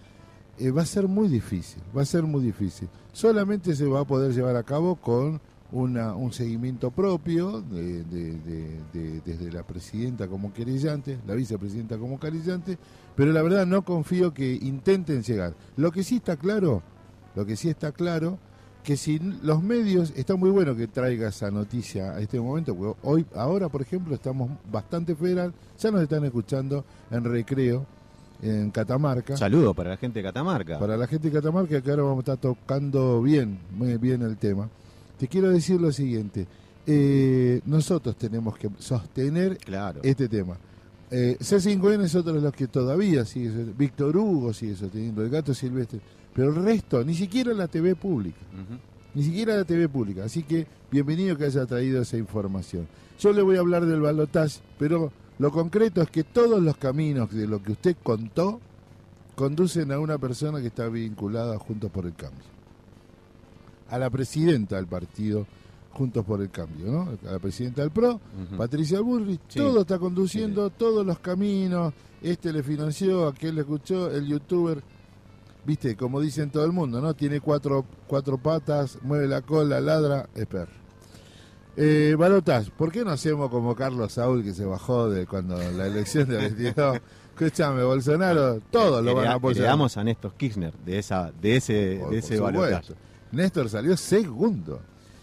eh, 0.58 0.70
va 0.70 0.82
a 0.82 0.86
ser 0.86 1.08
muy 1.08 1.26
difícil, 1.28 1.82
va 1.96 2.02
a 2.02 2.06
ser 2.06 2.22
muy 2.22 2.42
difícil. 2.44 2.88
Solamente 3.12 3.74
se 3.74 3.86
va 3.86 4.00
a 4.00 4.04
poder 4.04 4.32
llevar 4.32 4.54
a 4.54 4.62
cabo 4.62 4.94
con 4.94 5.40
una, 5.74 6.14
un 6.14 6.32
seguimiento 6.32 6.90
propio 6.92 7.60
de- 7.60 8.04
de- 8.04 8.38
de- 8.38 8.80
de- 8.92 9.20
desde 9.24 9.50
la 9.52 9.64
presidenta 9.64 10.28
como 10.28 10.52
querellante, 10.52 11.18
la 11.26 11.34
vicepresidenta 11.34 11.98
como 11.98 12.18
querellante, 12.18 12.78
pero 13.16 13.32
la 13.32 13.42
verdad 13.42 13.66
no 13.66 13.84
confío 13.84 14.32
que 14.32 14.54
intenten 14.54 15.22
llegar. 15.22 15.54
Lo 15.76 15.90
que 15.90 16.04
sí 16.04 16.16
está 16.16 16.36
claro, 16.36 16.82
lo 17.34 17.44
que 17.44 17.56
sí 17.56 17.68
está 17.68 17.90
claro, 17.90 18.38
que 18.84 18.96
si 18.96 19.18
los 19.18 19.62
medios, 19.62 20.12
está 20.14 20.36
muy 20.36 20.50
bueno 20.50 20.76
que 20.76 20.86
traiga 20.86 21.28
esa 21.28 21.50
noticia 21.50 22.12
a 22.12 22.20
este 22.20 22.38
momento, 22.40 22.74
porque 22.76 22.98
hoy, 23.02 23.26
ahora 23.34 23.68
por 23.68 23.82
ejemplo, 23.82 24.14
estamos 24.14 24.50
bastante 24.70 25.16
federal, 25.16 25.52
ya 25.78 25.90
nos 25.90 26.02
están 26.02 26.24
escuchando 26.24 26.84
en 27.10 27.24
recreo, 27.24 27.84
en 28.42 28.70
Catamarca. 28.70 29.36
Saludo 29.36 29.74
para 29.74 29.90
la 29.90 29.96
gente 29.96 30.20
de 30.20 30.22
Catamarca. 30.22 30.78
Para 30.78 30.96
la 30.96 31.06
gente 31.08 31.30
de 31.30 31.34
Catamarca, 31.34 31.80
que 31.80 31.90
ahora 31.90 32.02
vamos 32.04 32.18
a 32.28 32.32
estar 32.32 32.36
tocando 32.36 33.20
bien, 33.22 33.58
muy 33.72 33.96
bien 33.96 34.22
el 34.22 34.36
tema. 34.36 34.68
Te 35.18 35.28
quiero 35.28 35.50
decir 35.50 35.80
lo 35.80 35.92
siguiente. 35.92 36.46
eh, 36.86 37.62
nosotros 37.64 38.14
tenemos 38.16 38.58
que 38.58 38.68
sostener 38.78 39.56
Claro. 39.56 40.00
este 40.02 40.28
tema. 40.28 40.58
Eh, 41.10 41.36
C5N 41.40 42.02
es 42.04 42.14
otro 42.14 42.34
de 42.34 42.42
los 42.42 42.52
que 42.52 42.66
todavía 42.66 43.24
sigue, 43.24 43.46
sosteniendo. 43.46 43.78
Víctor 43.78 44.16
Hugo 44.18 44.52
sigue 44.52 44.74
sosteniendo, 44.76 45.22
el 45.22 45.30
gato 45.30 45.54
silvestre, 45.54 46.00
pero 46.34 46.50
el 46.50 46.56
resto, 46.62 47.02
ni 47.02 47.14
siquiera 47.14 47.54
la 47.54 47.68
TV 47.68 47.94
pública, 47.96 48.36
ni 49.14 49.22
siquiera 49.22 49.56
la 49.56 49.64
TV 49.64 49.88
pública. 49.88 50.24
Así 50.24 50.42
que 50.42 50.66
bienvenido 50.90 51.36
que 51.38 51.44
haya 51.44 51.64
traído 51.64 52.02
esa 52.02 52.18
información. 52.18 52.86
Yo 53.18 53.32
le 53.32 53.40
voy 53.40 53.56
a 53.56 53.60
hablar 53.60 53.86
del 53.86 54.00
balotaje, 54.02 54.60
pero 54.78 55.10
lo 55.38 55.50
concreto 55.52 56.02
es 56.02 56.10
que 56.10 56.22
todos 56.24 56.62
los 56.62 56.76
caminos 56.76 57.30
de 57.32 57.46
lo 57.46 57.62
que 57.62 57.72
usted 57.72 57.96
contó 58.02 58.60
conducen 59.36 59.90
a 59.90 59.98
una 59.98 60.18
persona 60.18 60.60
que 60.60 60.66
está 60.66 60.88
vinculada 60.88 61.54
a 61.54 61.58
Juntos 61.58 61.90
por 61.90 62.04
el 62.04 62.14
Cambio. 62.14 62.44
A 63.90 63.98
la 63.98 64.10
presidenta 64.10 64.76
del 64.76 64.86
partido 64.86 65.46
Juntos 65.92 66.24
por 66.24 66.40
el 66.40 66.50
Cambio, 66.50 66.86
¿no? 66.90 67.18
A 67.28 67.32
la 67.34 67.38
presidenta 67.38 67.82
del 67.82 67.90
PRO. 67.92 68.20
Patricia 68.58 68.98
Sí. 69.48 69.58
todo 69.58 69.82
está 69.82 69.98
conduciendo, 69.98 70.70
todos 70.70 71.06
los 71.06 71.18
caminos, 71.20 71.92
este 72.22 72.52
le 72.52 72.62
financió, 72.64 73.28
aquel 73.28 73.54
le 73.54 73.60
escuchó, 73.60 74.10
el 74.10 74.26
youtuber, 74.26 74.82
viste, 75.64 75.94
como 75.96 76.20
dicen 76.20 76.50
todo 76.50 76.64
el 76.64 76.72
mundo, 76.72 77.00
¿no? 77.00 77.14
Tiene 77.14 77.40
cuatro, 77.40 77.84
cuatro 78.08 78.38
patas, 78.38 78.98
mueve 79.02 79.28
la 79.28 79.42
cola, 79.42 79.80
ladra, 79.80 80.28
es 80.34 80.46
perro. 80.46 80.72
Eh, 81.76 82.14
Balotas, 82.18 82.70
¿por 82.70 82.92
qué 82.92 83.04
no 83.04 83.10
hacemos 83.10 83.50
como 83.50 83.74
Carlos 83.74 84.12
Saúl 84.12 84.44
que 84.44 84.54
se 84.54 84.64
bajó 84.64 85.10
de 85.10 85.26
cuando 85.26 85.56
la 85.56 85.86
elección 85.86 86.28
de 86.28 86.36
22? 86.36 87.00
Escúchame, 87.36 87.82
Bolsonaro, 87.82 88.60
todos 88.70 89.04
lo 89.04 89.14
van 89.14 89.26
a 89.26 89.32
apoyar. 89.34 89.58
heredamos 89.62 89.96
a 89.96 90.04
Néstor 90.04 90.34
Kirchner 90.34 90.72
de 90.84 90.98
esa 91.00 91.32
de 91.40 91.56
ese 91.56 91.98
Por- 92.00 92.10
de 92.12 92.18
ese 92.18 92.38
balotaje. 92.38 92.94
Néstor 93.34 93.68
salió 93.68 93.96
segundo. 93.96 94.80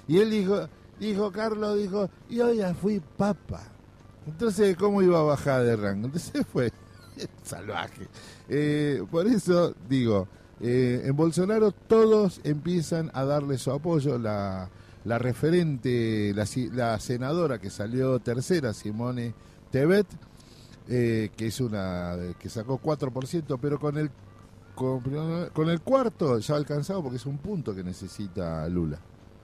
Y 0.07 0.17
él 0.19 0.29
dijo, 0.29 0.67
dijo 0.99 1.31
Carlos, 1.31 1.77
dijo, 1.77 2.09
y 2.29 2.39
hoy 2.39 2.57
ya 2.57 2.73
fui 2.73 2.99
papa. 2.99 3.61
Entonces, 4.27 4.75
¿cómo 4.77 5.01
iba 5.01 5.19
a 5.19 5.23
bajar 5.23 5.63
de 5.63 5.75
rango? 5.75 6.07
Entonces 6.07 6.45
fue 6.51 6.71
salvaje. 7.43 8.07
Eh, 8.49 9.03
por 9.09 9.27
eso 9.27 9.73
digo, 9.89 10.27
eh, 10.59 11.01
en 11.05 11.15
Bolsonaro 11.15 11.71
todos 11.71 12.41
empiezan 12.43 13.09
a 13.13 13.25
darle 13.25 13.57
su 13.57 13.71
apoyo. 13.71 14.17
La, 14.17 14.69
referente, 15.03 16.33
la 16.35 16.99
senadora 16.99 17.59
que 17.59 17.71
salió 17.71 18.19
tercera, 18.19 18.71
Simone 18.71 19.33
Tebet, 19.71 20.05
eh, 20.87 21.31
que 21.35 21.47
es 21.47 21.59
una 21.59 22.15
que 22.37 22.49
sacó 22.49 22.79
4%, 22.79 23.57
pero 23.59 23.79
con 23.79 23.97
el 23.97 24.11
con, 24.73 25.01
con 25.53 25.69
el 25.69 25.81
cuarto 25.81 26.39
ya 26.39 26.55
alcanzado 26.55 27.01
porque 27.03 27.17
es 27.17 27.25
un 27.25 27.37
punto 27.37 27.75
que 27.75 27.83
necesita 27.83 28.67
Lula. 28.69 28.99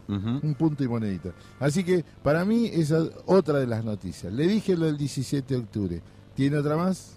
Un 0.10 0.56
punto 0.58 0.86
y 0.86 0.88
monedita. 0.88 1.32
Así 1.60 1.84
que 1.84 2.06
para 2.24 2.46
mí 2.46 2.68
esa 2.68 3.00
es 3.00 3.12
otra 3.26 3.60
de 3.60 3.68
las 3.68 3.84
noticias. 3.84 4.32
Le 4.32 4.48
dije 4.48 4.78
lo 4.78 4.86
del 4.86 4.98
17 4.98 5.54
de 5.54 5.60
octubre. 5.60 6.02
¿Tiene 6.34 6.56
otra 6.58 6.78
más? 6.78 7.16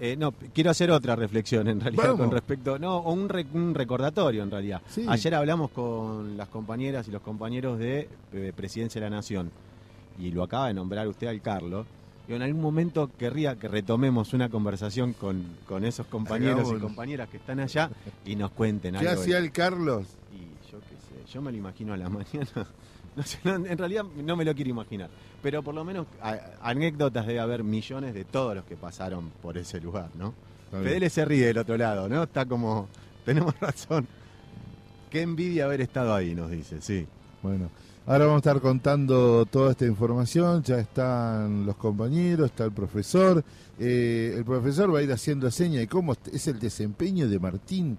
Eh, 0.00 0.16
no, 0.16 0.34
quiero 0.52 0.70
hacer 0.70 0.90
otra 0.90 1.14
reflexión 1.16 1.68
en 1.68 1.80
realidad 1.80 2.04
Vamos. 2.04 2.20
con 2.20 2.30
respecto, 2.30 2.78
no, 2.78 3.00
un, 3.02 3.30
un 3.54 3.74
recordatorio 3.74 4.42
en 4.42 4.50
realidad. 4.50 4.82
Sí. 4.90 5.06
Ayer 5.08 5.34
hablamos 5.36 5.70
con 5.70 6.36
las 6.36 6.48
compañeras 6.48 7.06
y 7.08 7.12
los 7.12 7.22
compañeros 7.22 7.78
de 7.78 8.08
eh, 8.32 8.52
Presidencia 8.54 9.00
de 9.00 9.08
la 9.08 9.16
Nación 9.16 9.50
y 10.18 10.32
lo 10.32 10.42
acaba 10.42 10.66
de 10.68 10.74
nombrar 10.74 11.06
usted 11.08 11.28
al 11.28 11.40
Carlos. 11.40 11.86
Y 12.28 12.32
en 12.34 12.42
algún 12.42 12.60
momento 12.60 13.08
querría 13.18 13.54
que 13.56 13.68
retomemos 13.68 14.32
una 14.32 14.48
conversación 14.48 15.12
con, 15.12 15.44
con 15.68 15.84
esos 15.84 16.06
compañeros 16.08 16.72
y 16.76 16.80
compañeras 16.80 17.28
que 17.28 17.36
están 17.36 17.60
allá 17.60 17.90
y 18.24 18.34
nos 18.34 18.50
cuenten 18.50 18.94
¿Qué 18.94 18.98
algo. 19.06 19.12
de- 19.12 19.20
hacía 19.20 19.38
el 19.38 19.52
Carlos? 19.52 20.06
Y 20.32 20.70
yo 20.72 20.78
qué 20.80 20.96
sé, 20.96 21.32
yo 21.32 21.40
me 21.40 21.52
lo 21.52 21.58
imagino 21.58 21.92
a 21.92 21.96
la 21.96 22.08
mañana. 22.10 22.66
No 23.14 23.22
sé, 23.22 23.38
no, 23.44 23.54
en 23.54 23.78
realidad 23.78 24.04
no 24.24 24.36
me 24.36 24.44
lo 24.44 24.54
quiero 24.54 24.70
imaginar. 24.70 25.08
Pero 25.42 25.62
por 25.62 25.74
lo 25.74 25.84
menos 25.84 26.06
a- 26.20 26.38
anécdotas 26.62 27.26
debe 27.26 27.38
haber 27.38 27.62
millones 27.62 28.12
de 28.12 28.24
todos 28.24 28.56
los 28.56 28.64
que 28.64 28.76
pasaron 28.76 29.30
por 29.40 29.56
ese 29.56 29.80
lugar, 29.80 30.10
¿no? 30.18 30.34
Fedele 30.72 31.08
se 31.10 31.24
ríe 31.24 31.46
del 31.46 31.58
otro 31.58 31.76
lado, 31.76 32.08
¿no? 32.08 32.24
Está 32.24 32.44
como, 32.44 32.88
tenemos 33.24 33.58
razón. 33.60 34.06
Qué 35.10 35.22
envidia 35.22 35.64
haber 35.66 35.80
estado 35.80 36.12
ahí, 36.12 36.34
nos 36.34 36.50
dice, 36.50 36.82
sí. 36.82 37.06
Bueno, 37.40 37.70
ahora 38.06 38.26
vamos 38.26 38.36
a 38.36 38.50
estar 38.50 38.60
contando 38.60 39.44
toda 39.46 39.72
esta 39.72 39.84
información. 39.84 40.62
Ya 40.62 40.78
están 40.78 41.66
los 41.66 41.76
compañeros, 41.76 42.50
está 42.50 42.64
el 42.64 42.72
profesor. 42.72 43.44
Eh, 43.78 44.34
el 44.36 44.44
profesor 44.44 44.94
va 44.94 45.00
a 45.00 45.02
ir 45.02 45.12
haciendo 45.12 45.50
seña 45.50 45.82
y 45.82 45.86
cómo 45.86 46.14
es 46.32 46.46
el 46.46 46.58
desempeño 46.58 47.28
de 47.28 47.38
Martín. 47.38 47.98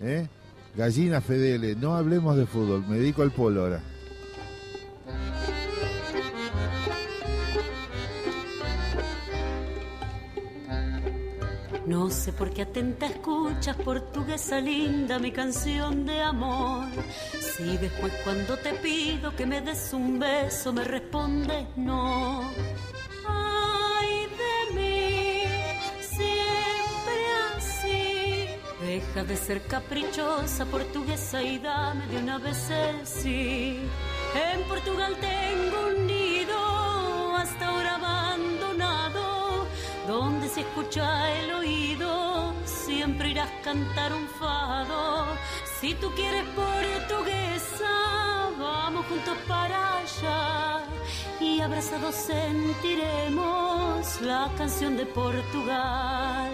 ¿eh? 0.00 0.28
Gallina 0.76 1.20
Fedele, 1.20 1.74
no 1.74 1.96
hablemos 1.96 2.36
de 2.36 2.46
fútbol, 2.46 2.84
me 2.86 2.98
dedico 2.98 3.22
al 3.22 3.30
polo 3.30 3.62
ahora. 3.62 3.95
No 11.86 12.10
sé 12.10 12.32
por 12.32 12.50
qué 12.50 12.62
atenta 12.62 13.06
escuchas 13.06 13.76
portuguesa 13.76 14.60
linda 14.60 15.20
mi 15.20 15.30
canción 15.30 16.04
de 16.04 16.20
amor. 16.20 16.88
Si 17.40 17.76
después 17.76 18.12
cuando 18.24 18.56
te 18.56 18.72
pido 18.74 19.34
que 19.36 19.46
me 19.46 19.60
des 19.60 19.92
un 19.92 20.18
beso 20.18 20.72
me 20.72 20.82
respondes 20.82 21.64
no. 21.76 22.50
Ay 23.28 24.26
de 24.42 24.74
mí, 24.74 25.42
siempre 26.00 27.18
así. 27.56 28.48
Deja 28.84 29.22
de 29.22 29.36
ser 29.36 29.62
caprichosa 29.68 30.66
portuguesa 30.66 31.40
y 31.40 31.60
dame 31.60 32.04
de 32.08 32.18
una 32.18 32.38
vez 32.38 32.68
el 32.68 33.06
sí. 33.06 33.78
En 34.34 34.62
Portugal 34.68 35.16
tengo 35.20 35.86
un 35.86 36.06
nido 36.08 36.25
donde 40.06 40.48
se 40.48 40.60
escucha 40.60 41.32
el 41.40 41.52
oído, 41.52 42.54
siempre 42.64 43.30
irás 43.30 43.50
a 43.50 43.60
cantar 43.62 44.12
un 44.12 44.28
fado. 44.28 45.26
Si 45.80 45.94
tú 45.94 46.10
quieres 46.14 46.44
portuguesa, 46.54 48.50
vamos 48.58 49.04
juntos 49.06 49.36
para 49.48 49.98
allá 49.98 50.84
y 51.40 51.60
abrazados 51.60 52.14
sentiremos 52.14 54.20
la 54.22 54.50
canción 54.56 54.96
de 54.96 55.06
Portugal. 55.06 56.52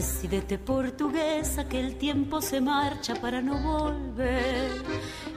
Decídete 0.00 0.56
portuguesa 0.56 1.68
que 1.68 1.78
el 1.78 1.96
tiempo 1.98 2.40
se 2.40 2.58
marcha 2.58 3.14
para 3.16 3.42
no 3.42 3.58
volver. 3.58 4.70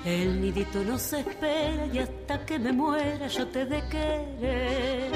El 0.06 0.40
nidito 0.40 0.82
no 0.86 0.98
se 0.98 1.20
espera 1.20 1.86
y 1.88 2.00
hasta 2.00 2.46
que 2.46 2.58
me 2.60 2.72
muera 2.72 3.28
yo 3.28 3.46
te 3.48 3.66
de 3.66 3.82
querer. 3.90 5.12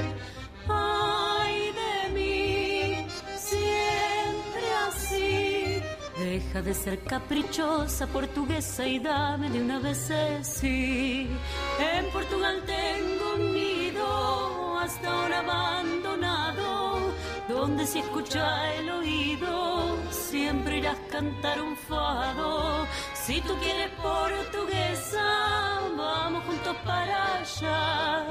Ay 0.68 1.72
de 1.82 2.10
mí, 2.14 3.08
siempre 3.38 4.66
así. 4.86 5.82
Deja 6.20 6.62
de 6.62 6.74
ser 6.74 7.00
caprichosa, 7.04 8.06
portuguesa 8.08 8.86
y 8.86 9.00
dame 9.00 9.50
de 9.50 9.62
una 9.62 9.80
vez 9.80 10.12
sí. 10.42 11.30
En 11.80 12.06
Portugal 12.12 12.64
tengo 12.66 12.87
donde 17.78 17.92
si 17.92 18.00
escucha 18.00 18.74
el 18.74 18.90
oído, 18.90 19.98
siempre 20.10 20.80
irás 20.80 20.98
a 20.98 21.12
cantar 21.12 21.62
un 21.62 21.78
fado. 21.78 22.88
Si 23.14 23.40
tú 23.42 23.54
quieres 23.62 23.92
portuguesa, 24.02 25.82
vamos 25.96 26.44
juntos 26.46 26.76
para 26.84 27.36
allá 27.36 28.26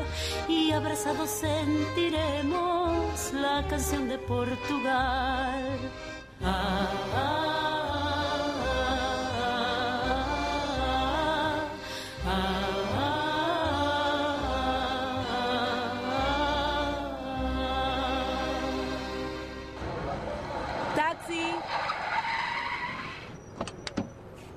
y 0.48 0.72
abrazados 0.72 1.30
sentiremos 1.30 3.32
la 3.35 3.64
canción 3.68 4.09
de 4.09 4.18
Portugal. 4.18 5.78
Ah, 6.42 6.88
ah, 7.14 7.55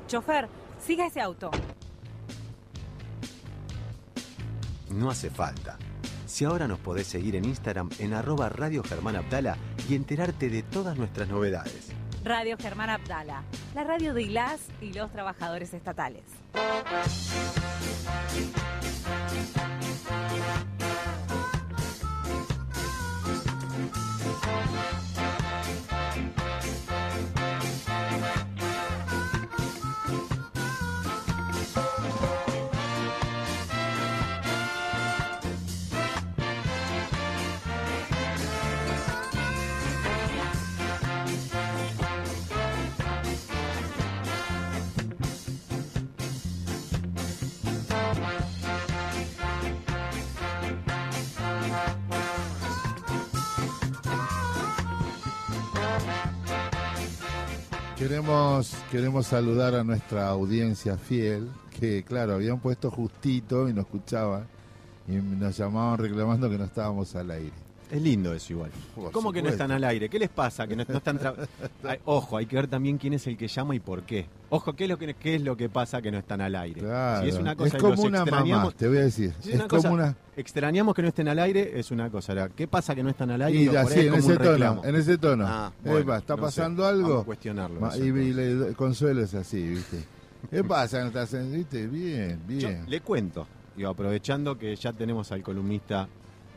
Chofer, 0.09 0.49
siga 0.83 1.05
ese 1.05 1.21
auto. 1.21 1.51
No 4.89 5.11
hace 5.11 5.29
falta. 5.29 5.77
Si 6.25 6.45
ahora 6.45 6.67
nos 6.67 6.79
podés 6.79 7.05
seguir 7.05 7.35
en 7.35 7.45
Instagram 7.45 7.89
en 7.99 8.15
arroba 8.15 8.49
Radio 8.49 8.83
Germán 8.83 9.15
Abdala 9.15 9.55
y 9.87 9.93
enterarte 9.93 10.49
de 10.49 10.63
todas 10.63 10.97
nuestras 10.97 11.29
novedades. 11.29 11.89
Radio 12.23 12.57
Germán 12.57 12.89
Abdala, 12.89 13.43
la 13.75 13.83
radio 13.83 14.15
de 14.15 14.23
ILAS 14.23 14.61
y 14.81 14.93
los 14.93 15.11
trabajadores 15.11 15.75
estatales. 15.75 16.23
Queremos, 57.99 58.73
queremos 58.89 59.27
saludar 59.27 59.75
a 59.75 59.83
nuestra 59.83 60.29
audiencia 60.29 60.95
fiel, 60.95 61.49
que 61.77 62.01
claro, 62.03 62.35
habían 62.35 62.61
puesto 62.61 62.89
justito 62.89 63.67
y 63.67 63.73
nos 63.73 63.87
escuchaban 63.87 64.47
y 65.05 65.15
nos 65.15 65.57
llamaban 65.57 65.97
reclamando 65.97 66.49
que 66.49 66.57
no 66.57 66.63
estábamos 66.63 67.13
al 67.17 67.29
aire. 67.31 67.68
Es 67.91 68.01
lindo 68.01 68.33
eso 68.35 68.53
igual. 68.53 68.69
Por 68.95 69.11
¿Cómo 69.11 69.33
que 69.33 69.41
no 69.41 69.49
están 69.49 69.71
al 69.71 69.83
aire? 69.83 70.09
¿Qué 70.09 70.19
les 70.19 70.29
pasa? 70.29 70.67
Que 70.67 70.75
no, 70.75 70.83
no 70.87 70.97
están 70.97 71.17
tra- 71.19 71.33
Ay, 71.83 71.97
ojo, 72.05 72.37
hay 72.37 72.45
que 72.45 72.55
ver 72.55 72.67
también 72.67 72.99
quién 72.99 73.13
es 73.13 73.25
el 73.25 73.35
que 73.35 73.47
llama 73.47 73.73
y 73.75 73.79
por 73.79 74.03
qué. 74.03 74.27
Ojo, 74.51 74.73
¿qué 74.73 74.83
es 74.83 74.89
lo 74.91 74.97
que, 74.99 75.15
qué 75.15 75.35
es 75.35 75.41
lo 75.41 75.57
que 75.57 75.69
pasa 75.69 75.99
que 76.01 76.11
no 76.11 76.19
están 76.19 76.39
al 76.41 76.55
aire? 76.55 76.81
Claro. 76.81 77.23
Si 77.23 77.29
es 77.29 77.35
una 77.35 77.55
cosa 77.55 77.77
y 77.77 77.81
como 77.81 78.03
una 78.03 78.25
mamá, 78.25 78.37
extrañamos- 78.43 78.75
te 78.75 78.87
voy 78.87 78.97
a 78.97 79.01
decir. 79.01 79.33
si 79.39 79.49
Es, 79.49 79.55
una 79.55 79.67
como 79.67 79.81
cosa- 79.81 79.91
una... 79.93 80.15
Extrañamos 80.37 80.93
que 80.95 81.01
no 81.01 81.07
estén 81.07 81.27
al 81.29 81.39
aire, 81.39 81.79
es 81.79 81.89
una 81.91 82.09
cosa. 82.11 82.49
¿Qué 82.49 82.67
pasa 82.67 82.93
que 82.93 83.01
no 83.03 83.09
están 83.09 83.31
al 83.31 83.41
aire? 83.41 83.59
Y 83.59 83.67
es 83.67 83.91
en 83.97 84.13
ese 84.13 84.37
tono, 84.37 84.81
en 84.85 84.95
ese 84.95 85.17
tono. 85.17 85.45
Ah, 85.47 85.71
Epa, 85.83 86.17
¿está 86.19 86.35
no 86.35 86.37
sé. 86.37 86.41
pasando 86.61 86.83
Vamos 86.83 86.99
algo? 87.03 87.17
a 87.21 87.25
cuestionarlo. 87.25 87.79
Ma- 87.81 87.97
y, 87.97 88.01
y 88.03 88.33
le- 88.33 88.73
Consuelo 88.73 89.21
es 89.21 89.33
así, 89.33 89.67
¿viste? 89.67 89.97
¿Qué 90.51 90.63
pasa? 90.63 91.01
¿No 91.01 91.07
estás 91.07 91.33
en- 91.33 91.51
¿Viste? 91.51 91.87
Bien, 91.87 92.39
Yo 92.47 92.69
bien. 92.69 92.85
le 92.87 93.01
cuento, 93.01 93.47
digo, 93.75 93.89
aprovechando 93.89 94.57
que 94.57 94.75
ya 94.75 94.93
tenemos 94.93 95.31
al 95.31 95.41
columnista 95.41 96.07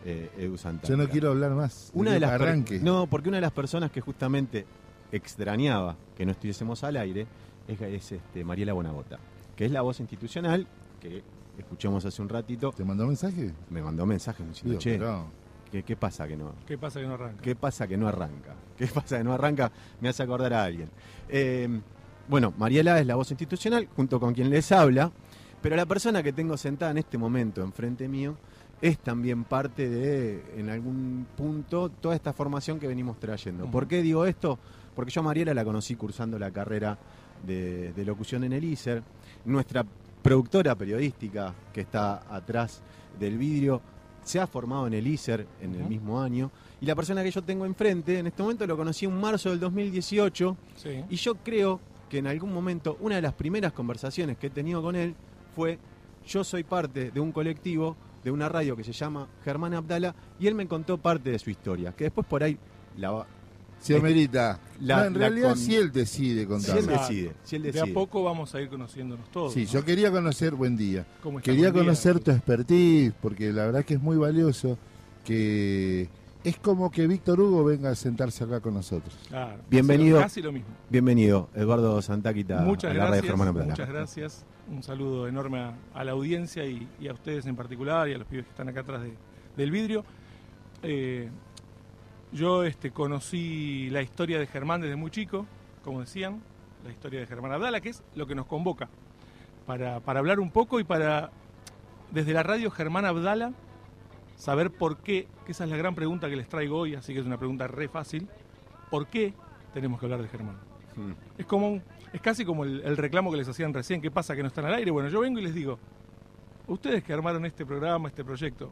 eh, 0.05 0.31
Edu 0.39 0.57
Santana. 0.59 0.89
Yo 0.89 0.97
no 0.97 1.09
quiero 1.09 1.31
hablar 1.31 1.53
más. 1.53 1.91
Una 1.95 2.13
de 2.13 2.21
las 2.21 2.31
arranque. 2.33 2.79
No, 2.81 3.07
porque 3.07 3.29
una 3.29 3.39
de 3.39 3.43
las 3.43 3.53
personas 3.53 3.91
que 3.91 4.01
justamente 4.01 4.67
extrañaba 5.13 5.97
que 6.17 6.25
no 6.27 6.33
estuviésemos 6.33 6.83
al 6.85 6.97
aire 6.97 7.27
es, 7.69 7.81
es, 7.81 8.13
este, 8.13 8.45
Mariela 8.45 8.73
Bonagota, 8.73 9.19
que 9.57 9.65
es 9.67 9.71
la 9.71 9.83
voz 9.83 10.01
institucional 10.01 10.67
que 11.01 11.23
escuchamos 11.59 12.05
hace 12.05 12.23
un 12.23 12.29
ratito. 12.29 12.73
¿Te 12.73 12.85
mandó 12.85 13.07
mensaje? 13.07 13.53
Me 13.71 13.83
mandó 13.83 14.07
mensajes 14.07 14.47
diciendo, 14.47 14.71
Digo, 14.71 14.81
che, 14.81 14.99
pero- 14.99 15.27
¿qué, 15.71 15.83
qué 15.83 15.97
pasa 15.97 16.27
que 16.27 16.37
no? 16.37 16.55
¿Qué 16.67 16.79
pasa 16.79 17.01
que 17.01 17.07
no 17.07 17.15
arranca? 17.15 17.43
¿Qué 17.43 17.55
pasa 17.55 17.87
que 17.87 17.97
no 17.99 18.09
arranca? 18.09 18.55
¿Qué 18.77 18.87
pasa 18.87 19.19
que 19.19 19.25
no 19.25 19.33
arranca? 19.35 19.71
Me 20.01 20.09
hace 20.09 20.23
acordar 20.23 20.53
a 20.55 20.65
alguien. 20.65 20.89
Eh, 21.29 21.69
bueno, 22.29 22.55
Mariela 22.57 22.99
es 23.01 23.07
la 23.07 23.17
voz 23.17 23.31
institucional, 23.31 23.89
junto 23.95 24.19
con 24.19 24.33
quien 24.33 24.49
les 24.49 24.73
habla, 24.73 25.13
pero 25.61 25.77
la 25.77 25.87
persona 25.87 26.23
que 26.23 26.33
tengo 26.33 26.57
sentada 26.57 26.91
en 26.93 26.99
este 26.99 27.19
momento 27.19 27.63
enfrente 27.63 28.09
mío 28.09 28.37
es 28.83 28.99
también 28.99 29.45
parte 29.45 29.89
de, 29.89 30.43
en 30.57 30.69
algún 30.69 31.25
punto, 31.37 31.89
toda 31.89 32.17
esta 32.17 32.33
formación 32.33 32.81
que 32.81 32.89
venimos 32.89 33.19
trayendo. 33.21 33.71
¿Por 33.71 33.87
qué 33.87 34.03
digo 34.03 34.27
esto? 34.27 34.59
Porque 34.97 35.13
yo 35.13 35.21
a 35.21 35.25
Mariela 35.25 35.55
la 35.55 35.65
conocí 35.65 35.95
cursando 35.95 36.37
la 36.37 36.51
carrera 36.51 36.99
de, 37.47 37.93
de 37.93 38.05
locución 38.05 38.43
en 38.43 38.53
el 38.53 38.65
ISER. 38.65 39.05
Nuestra 39.45 39.87
productora 40.21 40.75
periodística 40.75 41.55
que 41.73 41.83
está 41.83 42.23
atrás 42.29 42.83
del 43.21 43.39
vidrio 43.39 43.81
se 44.25 44.41
ha 44.41 44.49
formado 44.49 44.89
en 44.89 44.95
el 44.95 45.07
ISER 45.07 45.47
en 45.61 45.77
el 45.77 45.85
mismo 45.85 46.21
año. 46.21 46.51
Y 46.81 46.87
la 46.87 46.97
persona 46.97 47.23
que 47.23 47.31
yo 47.31 47.43
tengo 47.43 47.65
enfrente, 47.65 48.19
en 48.19 48.27
este 48.27 48.43
momento 48.43 48.67
lo 48.67 48.77
conocí 48.77 49.05
en 49.05 49.21
marzo 49.21 49.51
del 49.51 49.61
2018. 49.61 50.57
Sí. 50.75 51.05
Y 51.09 51.17
yo 51.17 51.37
creo 51.37 51.81
que 52.11 52.19
en 52.19 52.27
algún 52.27 52.53
momento, 52.53 52.97
una 53.01 53.15
de 53.15 53.23
las 53.23 53.33
primeras 53.33 53.73
conversaciones 53.73 54.39
que 54.39 54.49
he 54.49 54.51
tenido 54.51 54.83
con 54.83 54.97
él 54.97 55.15
fue, 55.55 55.79
yo 56.27 56.43
soy 56.43 56.65
parte 56.65 57.13
de 57.13 57.21
un 57.21 57.31
colectivo, 57.31 57.97
de 58.25 58.31
una 58.31 58.49
radio 58.49 58.77
que 58.77 58.85
se 58.85 58.93
llama 58.93 59.27
Germán 59.45 59.75
Abdala, 59.75 60.15
y 60.39 60.47
él 60.47 60.55
me 60.55 60.67
contó 60.69 60.99
parte 60.99 61.31
de 61.31 61.39
su 61.39 61.51
historia, 61.51 61.93
que 61.93 62.05
después 62.05 62.27
por 62.27 62.43
ahí 62.43 62.57
la 62.97 63.11
va... 63.11 63.27
Si 63.81 63.95
amerita. 63.97 64.61
La- 64.81 64.99
No, 64.99 65.05
en 65.07 65.13
la 65.15 65.19
realidad, 65.19 65.49
con- 65.51 65.59
si 65.59 65.75
él 65.75 65.91
decide 65.91 66.35
Si 66.35 66.41
él 66.43 66.47
contarlo. 66.47 66.83
decide, 66.93 67.33
si 67.43 67.57
él 67.57 67.63
De 67.63 67.73
decide. 67.73 67.91
a 67.91 67.95
poco 67.95 68.23
vamos 68.23 68.55
a 68.55 68.61
ir 68.61 68.69
conociéndonos 68.69 69.29
todos. 69.33 69.53
Sí, 69.53 69.65
¿no? 69.65 69.71
yo 69.73 69.85
quería 69.85 70.13
conocer, 70.13 70.55
buen 70.55 70.77
día. 70.77 71.05
¿Cómo 71.21 71.41
está? 71.41 71.51
Quería 71.51 71.65
Buen 71.73 71.75
día. 71.75 71.83
conocer 71.83 72.21
tu 72.21 72.31
expertise, 72.31 73.13
porque 73.21 73.53
la 73.53 73.65
verdad 73.67 73.85
que 73.85 73.95
es 73.95 74.01
muy 74.01 74.17
valioso, 74.17 74.79
que 75.25 76.09
es 76.45 76.57
como 76.59 76.93
que 76.93 77.09
Víctor 77.09 77.41
Hugo 77.41 77.65
venga 77.65 77.91
a 77.91 77.95
sentarse 77.97 78.45
acá 78.45 78.61
con 78.61 78.75
nosotros. 78.75 79.17
Claro, 79.29 79.61
Bienvenido. 79.69 80.21
Casi 80.21 80.41
lo 80.43 80.53
mismo. 80.53 80.69
Bienvenido, 80.89 81.49
Eduardo 81.55 82.01
Santaquita, 82.03 82.61
Muchas 82.61 82.93
a 82.93 82.95
la 82.95 83.01
radio 83.01 83.11
gracias. 83.15 83.27
Germán 83.31 83.49
Abdala. 83.49 83.71
Muchas 83.71 83.89
gracias. 83.89 84.45
Un 84.71 84.83
saludo 84.83 85.27
enorme 85.29 85.61
a, 85.61 85.75
a 85.95 86.05
la 86.05 86.13
audiencia 86.13 86.65
y, 86.65 86.89
y 87.01 87.09
a 87.09 87.13
ustedes 87.13 87.47
en 87.47 87.57
particular 87.57 88.09
y 88.09 88.15
a 88.15 88.19
los 88.19 88.27
pibes 88.27 88.45
que 88.47 88.51
están 88.51 88.69
acá 88.69 88.81
atrás 88.81 89.03
de- 89.03 89.15
del 89.57 89.71
vidrio. 89.71 90.05
Eh, 90.83 91.29
yo 92.33 92.65
este, 92.65 92.91
conocí 92.91 93.91
la 93.91 94.01
historia 94.03 94.39
de 94.39 94.47
Germán 94.47 94.81
desde 94.81 94.97
muy 94.97 95.11
chico, 95.11 95.47
como 95.85 96.01
decían, 96.01 96.41
la 96.85 96.91
historia 96.91 97.21
de 97.21 97.27
Germán 97.27 97.53
Abdala, 97.53 97.81
que 97.81 97.91
es 97.91 98.03
lo 98.15 98.27
que 98.27 98.35
nos 98.35 98.47
convoca 98.47 98.89
para, 99.67 100.01
para 100.01 100.21
hablar 100.21 100.41
un 100.41 100.51
poco 100.51 100.81
y 100.81 100.85
para, 100.85 101.31
desde 102.11 102.33
la 102.33 102.43
radio 102.43 102.71
Germán 102.71 103.05
Abdala, 103.05 103.53
saber 104.37 104.71
por 104.71 104.99
qué, 104.99 105.29
que 105.45 105.53
esa 105.53 105.65
es 105.65 105.71
la 105.71 105.77
gran 105.77 105.95
pregunta 105.95 106.31
que 106.31 106.37
les 106.37 106.49
traigo 106.49 106.79
hoy, 106.79 106.95
así 106.95 107.13
que 107.13 107.21
es 107.21 107.27
una 107.27 107.37
pregunta 107.39 107.67
re 107.69 107.89
fácil, 107.89 108.27
¿por 108.91 109.07
qué 109.09 109.35
tenemos 109.75 110.01
que 110.01 110.07
hablar 110.07 110.23
de 110.23 110.29
Germán? 110.29 110.57
Mm. 110.97 111.13
Es 111.39 111.47
como 111.47 111.69
un- 111.69 111.83
es 112.13 112.21
casi 112.21 112.45
como 112.45 112.65
el, 112.65 112.83
el 112.85 112.97
reclamo 112.97 113.31
que 113.31 113.39
les 113.39 113.49
hacían 113.49 113.73
recién, 113.73 114.01
¿qué 114.01 114.11
pasa 114.11 114.35
que 114.37 114.43
no 114.43 114.49
están 114.49 114.65
al 114.67 114.75
aire? 114.75 114.91
Bueno, 114.91 115.09
yo 115.09 115.21
vengo 115.21 115.39
y 115.39 115.43
les 115.43 115.55
digo, 115.55 115.79
ustedes 116.67 117.03
que 117.03 117.13
armaron 117.13 117.45
este 117.47 117.65
programa, 117.65 118.09
este 118.09 118.25
proyecto, 118.25 118.71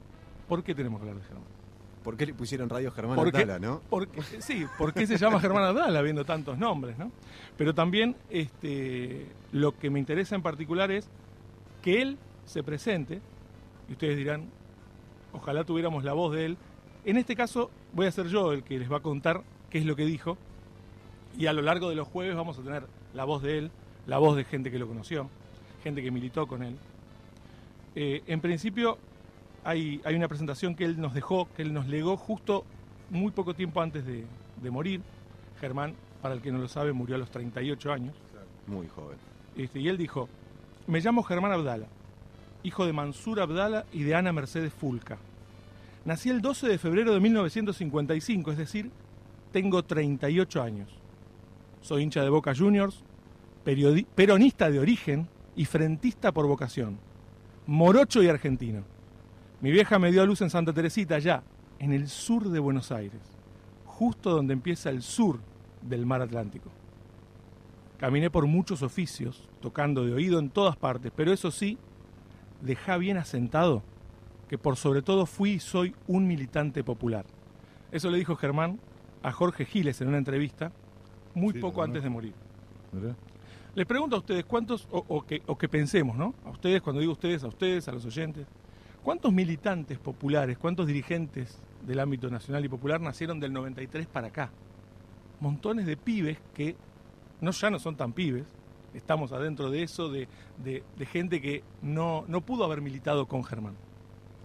¿por 0.48 0.62
qué 0.62 0.74
tenemos 0.74 1.00
que 1.00 1.08
hablar 1.08 1.22
de 1.22 1.28
Germán? 1.28 1.60
¿Por 2.02 2.16
qué 2.16 2.26
le 2.26 2.34
pusieron 2.34 2.68
Radio 2.70 2.90
Germán. 2.92 3.18
Abdala, 3.18 3.58
no? 3.58 3.82
Porque, 3.90 4.22
sí, 4.40 4.66
¿por 4.78 4.94
qué 4.94 5.06
se 5.06 5.18
llama 5.18 5.38
Germán 5.38 5.64
Abdala 5.64 5.98
habiendo 5.98 6.24
tantos 6.24 6.56
nombres, 6.56 6.96
no? 6.96 7.12
Pero 7.58 7.74
también 7.74 8.16
este, 8.30 9.26
lo 9.52 9.76
que 9.76 9.90
me 9.90 9.98
interesa 9.98 10.34
en 10.34 10.42
particular 10.42 10.90
es 10.90 11.10
que 11.82 12.00
él 12.00 12.18
se 12.46 12.62
presente, 12.62 13.20
y 13.88 13.92
ustedes 13.92 14.16
dirán, 14.16 14.48
ojalá 15.32 15.64
tuviéramos 15.64 16.02
la 16.04 16.14
voz 16.14 16.34
de 16.34 16.46
él. 16.46 16.56
En 17.04 17.18
este 17.18 17.36
caso 17.36 17.70
voy 17.92 18.06
a 18.06 18.12
ser 18.12 18.28
yo 18.28 18.52
el 18.52 18.62
que 18.62 18.78
les 18.78 18.90
va 18.90 18.98
a 18.98 19.02
contar 19.02 19.42
qué 19.68 19.78
es 19.78 19.84
lo 19.84 19.94
que 19.94 20.06
dijo, 20.06 20.38
y 21.38 21.46
a 21.46 21.52
lo 21.52 21.60
largo 21.60 21.90
de 21.90 21.96
los 21.96 22.08
jueves 22.08 22.34
vamos 22.34 22.58
a 22.58 22.62
tener 22.62 22.86
la 23.14 23.24
voz 23.24 23.42
de 23.42 23.58
él, 23.58 23.70
la 24.06 24.18
voz 24.18 24.36
de 24.36 24.44
gente 24.44 24.70
que 24.70 24.78
lo 24.78 24.86
conoció, 24.86 25.28
gente 25.82 26.02
que 26.02 26.10
militó 26.10 26.46
con 26.46 26.62
él. 26.62 26.76
Eh, 27.94 28.22
en 28.26 28.40
principio 28.40 28.98
hay, 29.64 30.00
hay 30.04 30.14
una 30.14 30.28
presentación 30.28 30.74
que 30.74 30.84
él 30.84 31.00
nos 31.00 31.14
dejó, 31.14 31.48
que 31.56 31.62
él 31.62 31.72
nos 31.72 31.86
legó 31.86 32.16
justo 32.16 32.64
muy 33.10 33.32
poco 33.32 33.54
tiempo 33.54 33.80
antes 33.80 34.06
de, 34.06 34.24
de 34.62 34.70
morir. 34.70 35.02
Germán, 35.60 35.94
para 36.22 36.34
el 36.34 36.40
que 36.40 36.52
no 36.52 36.58
lo 36.58 36.68
sabe, 36.68 36.92
murió 36.92 37.16
a 37.16 37.18
los 37.18 37.30
38 37.30 37.92
años. 37.92 38.14
Muy 38.66 38.88
joven. 38.88 39.18
Este, 39.56 39.80
y 39.80 39.88
él 39.88 39.96
dijo, 39.96 40.28
me 40.86 41.00
llamo 41.00 41.22
Germán 41.22 41.52
Abdala, 41.52 41.86
hijo 42.62 42.86
de 42.86 42.92
Mansur 42.92 43.40
Abdala 43.40 43.84
y 43.92 44.02
de 44.04 44.14
Ana 44.14 44.32
Mercedes 44.32 44.72
Fulca. 44.72 45.18
Nací 46.04 46.30
el 46.30 46.40
12 46.40 46.68
de 46.68 46.78
febrero 46.78 47.12
de 47.12 47.20
1955, 47.20 48.52
es 48.52 48.58
decir, 48.58 48.90
tengo 49.52 49.82
38 49.82 50.62
años. 50.62 50.99
Soy 51.80 52.02
hincha 52.02 52.22
de 52.22 52.28
Boca 52.28 52.54
Juniors, 52.54 53.02
peronista 54.14 54.70
de 54.70 54.78
origen 54.78 55.28
y 55.56 55.64
frentista 55.64 56.30
por 56.32 56.46
vocación. 56.46 56.98
Morocho 57.66 58.22
y 58.22 58.28
argentino. 58.28 58.84
Mi 59.60 59.70
vieja 59.70 59.98
me 59.98 60.12
dio 60.12 60.22
a 60.22 60.26
luz 60.26 60.42
en 60.42 60.50
Santa 60.50 60.72
Teresita, 60.72 61.16
allá, 61.16 61.42
en 61.78 61.92
el 61.92 62.08
sur 62.08 62.50
de 62.50 62.58
Buenos 62.58 62.92
Aires, 62.92 63.20
justo 63.86 64.30
donde 64.30 64.52
empieza 64.52 64.90
el 64.90 65.02
sur 65.02 65.40
del 65.82 66.04
mar 66.04 66.20
Atlántico. 66.20 66.70
Caminé 67.98 68.30
por 68.30 68.46
muchos 68.46 68.82
oficios, 68.82 69.48
tocando 69.60 70.04
de 70.04 70.12
oído 70.12 70.38
en 70.38 70.50
todas 70.50 70.76
partes, 70.76 71.12
pero 71.14 71.32
eso 71.32 71.50
sí, 71.50 71.78
dejá 72.60 72.98
bien 72.98 73.16
asentado 73.16 73.82
que 74.48 74.58
por 74.58 74.76
sobre 74.76 75.02
todo 75.02 75.26
fui 75.26 75.52
y 75.52 75.60
soy 75.60 75.94
un 76.06 76.26
militante 76.26 76.84
popular. 76.84 77.24
Eso 77.90 78.10
le 78.10 78.18
dijo 78.18 78.36
Germán 78.36 78.80
a 79.22 79.32
Jorge 79.32 79.64
Giles 79.64 80.00
en 80.00 80.08
una 80.08 80.18
entrevista 80.18 80.72
muy 81.34 81.52
Sí, 81.54 81.58
poco 81.60 81.82
antes 81.82 82.02
de 82.02 82.10
morir. 82.10 82.34
¿Verdad? 82.92 83.16
Les 83.74 83.86
pregunto 83.86 84.16
a 84.16 84.18
ustedes 84.18 84.44
cuántos, 84.44 84.88
o, 84.90 85.04
o 85.08 85.22
que, 85.24 85.42
o 85.46 85.56
que 85.56 85.68
pensemos, 85.68 86.16
¿no? 86.16 86.34
A 86.44 86.50
ustedes, 86.50 86.82
cuando 86.82 87.00
digo 87.00 87.12
ustedes, 87.12 87.44
a 87.44 87.48
ustedes, 87.48 87.86
a 87.88 87.92
los 87.92 88.04
oyentes, 88.04 88.46
¿cuántos 89.04 89.32
militantes 89.32 89.98
populares, 89.98 90.58
cuántos 90.58 90.86
dirigentes 90.86 91.62
del 91.86 92.00
ámbito 92.00 92.28
nacional 92.30 92.64
y 92.64 92.68
popular 92.68 93.00
nacieron 93.00 93.38
del 93.38 93.52
93 93.52 94.06
para 94.08 94.26
acá? 94.28 94.50
Montones 95.40 95.86
de 95.86 95.96
pibes 95.96 96.38
que 96.52 96.76
no 97.40 97.52
ya 97.52 97.70
no 97.70 97.78
son 97.78 97.96
tan 97.96 98.12
pibes, 98.12 98.44
estamos 98.92 99.32
adentro 99.32 99.70
de 99.70 99.84
eso, 99.84 100.08
de, 100.10 100.26
de- 100.62 100.82
de 100.98 101.06
gente 101.06 101.40
que 101.40 101.62
no, 101.80 102.24
no 102.28 102.40
pudo 102.40 102.64
haber 102.64 102.80
militado 102.82 103.26
con 103.26 103.44
Germán. 103.44 103.74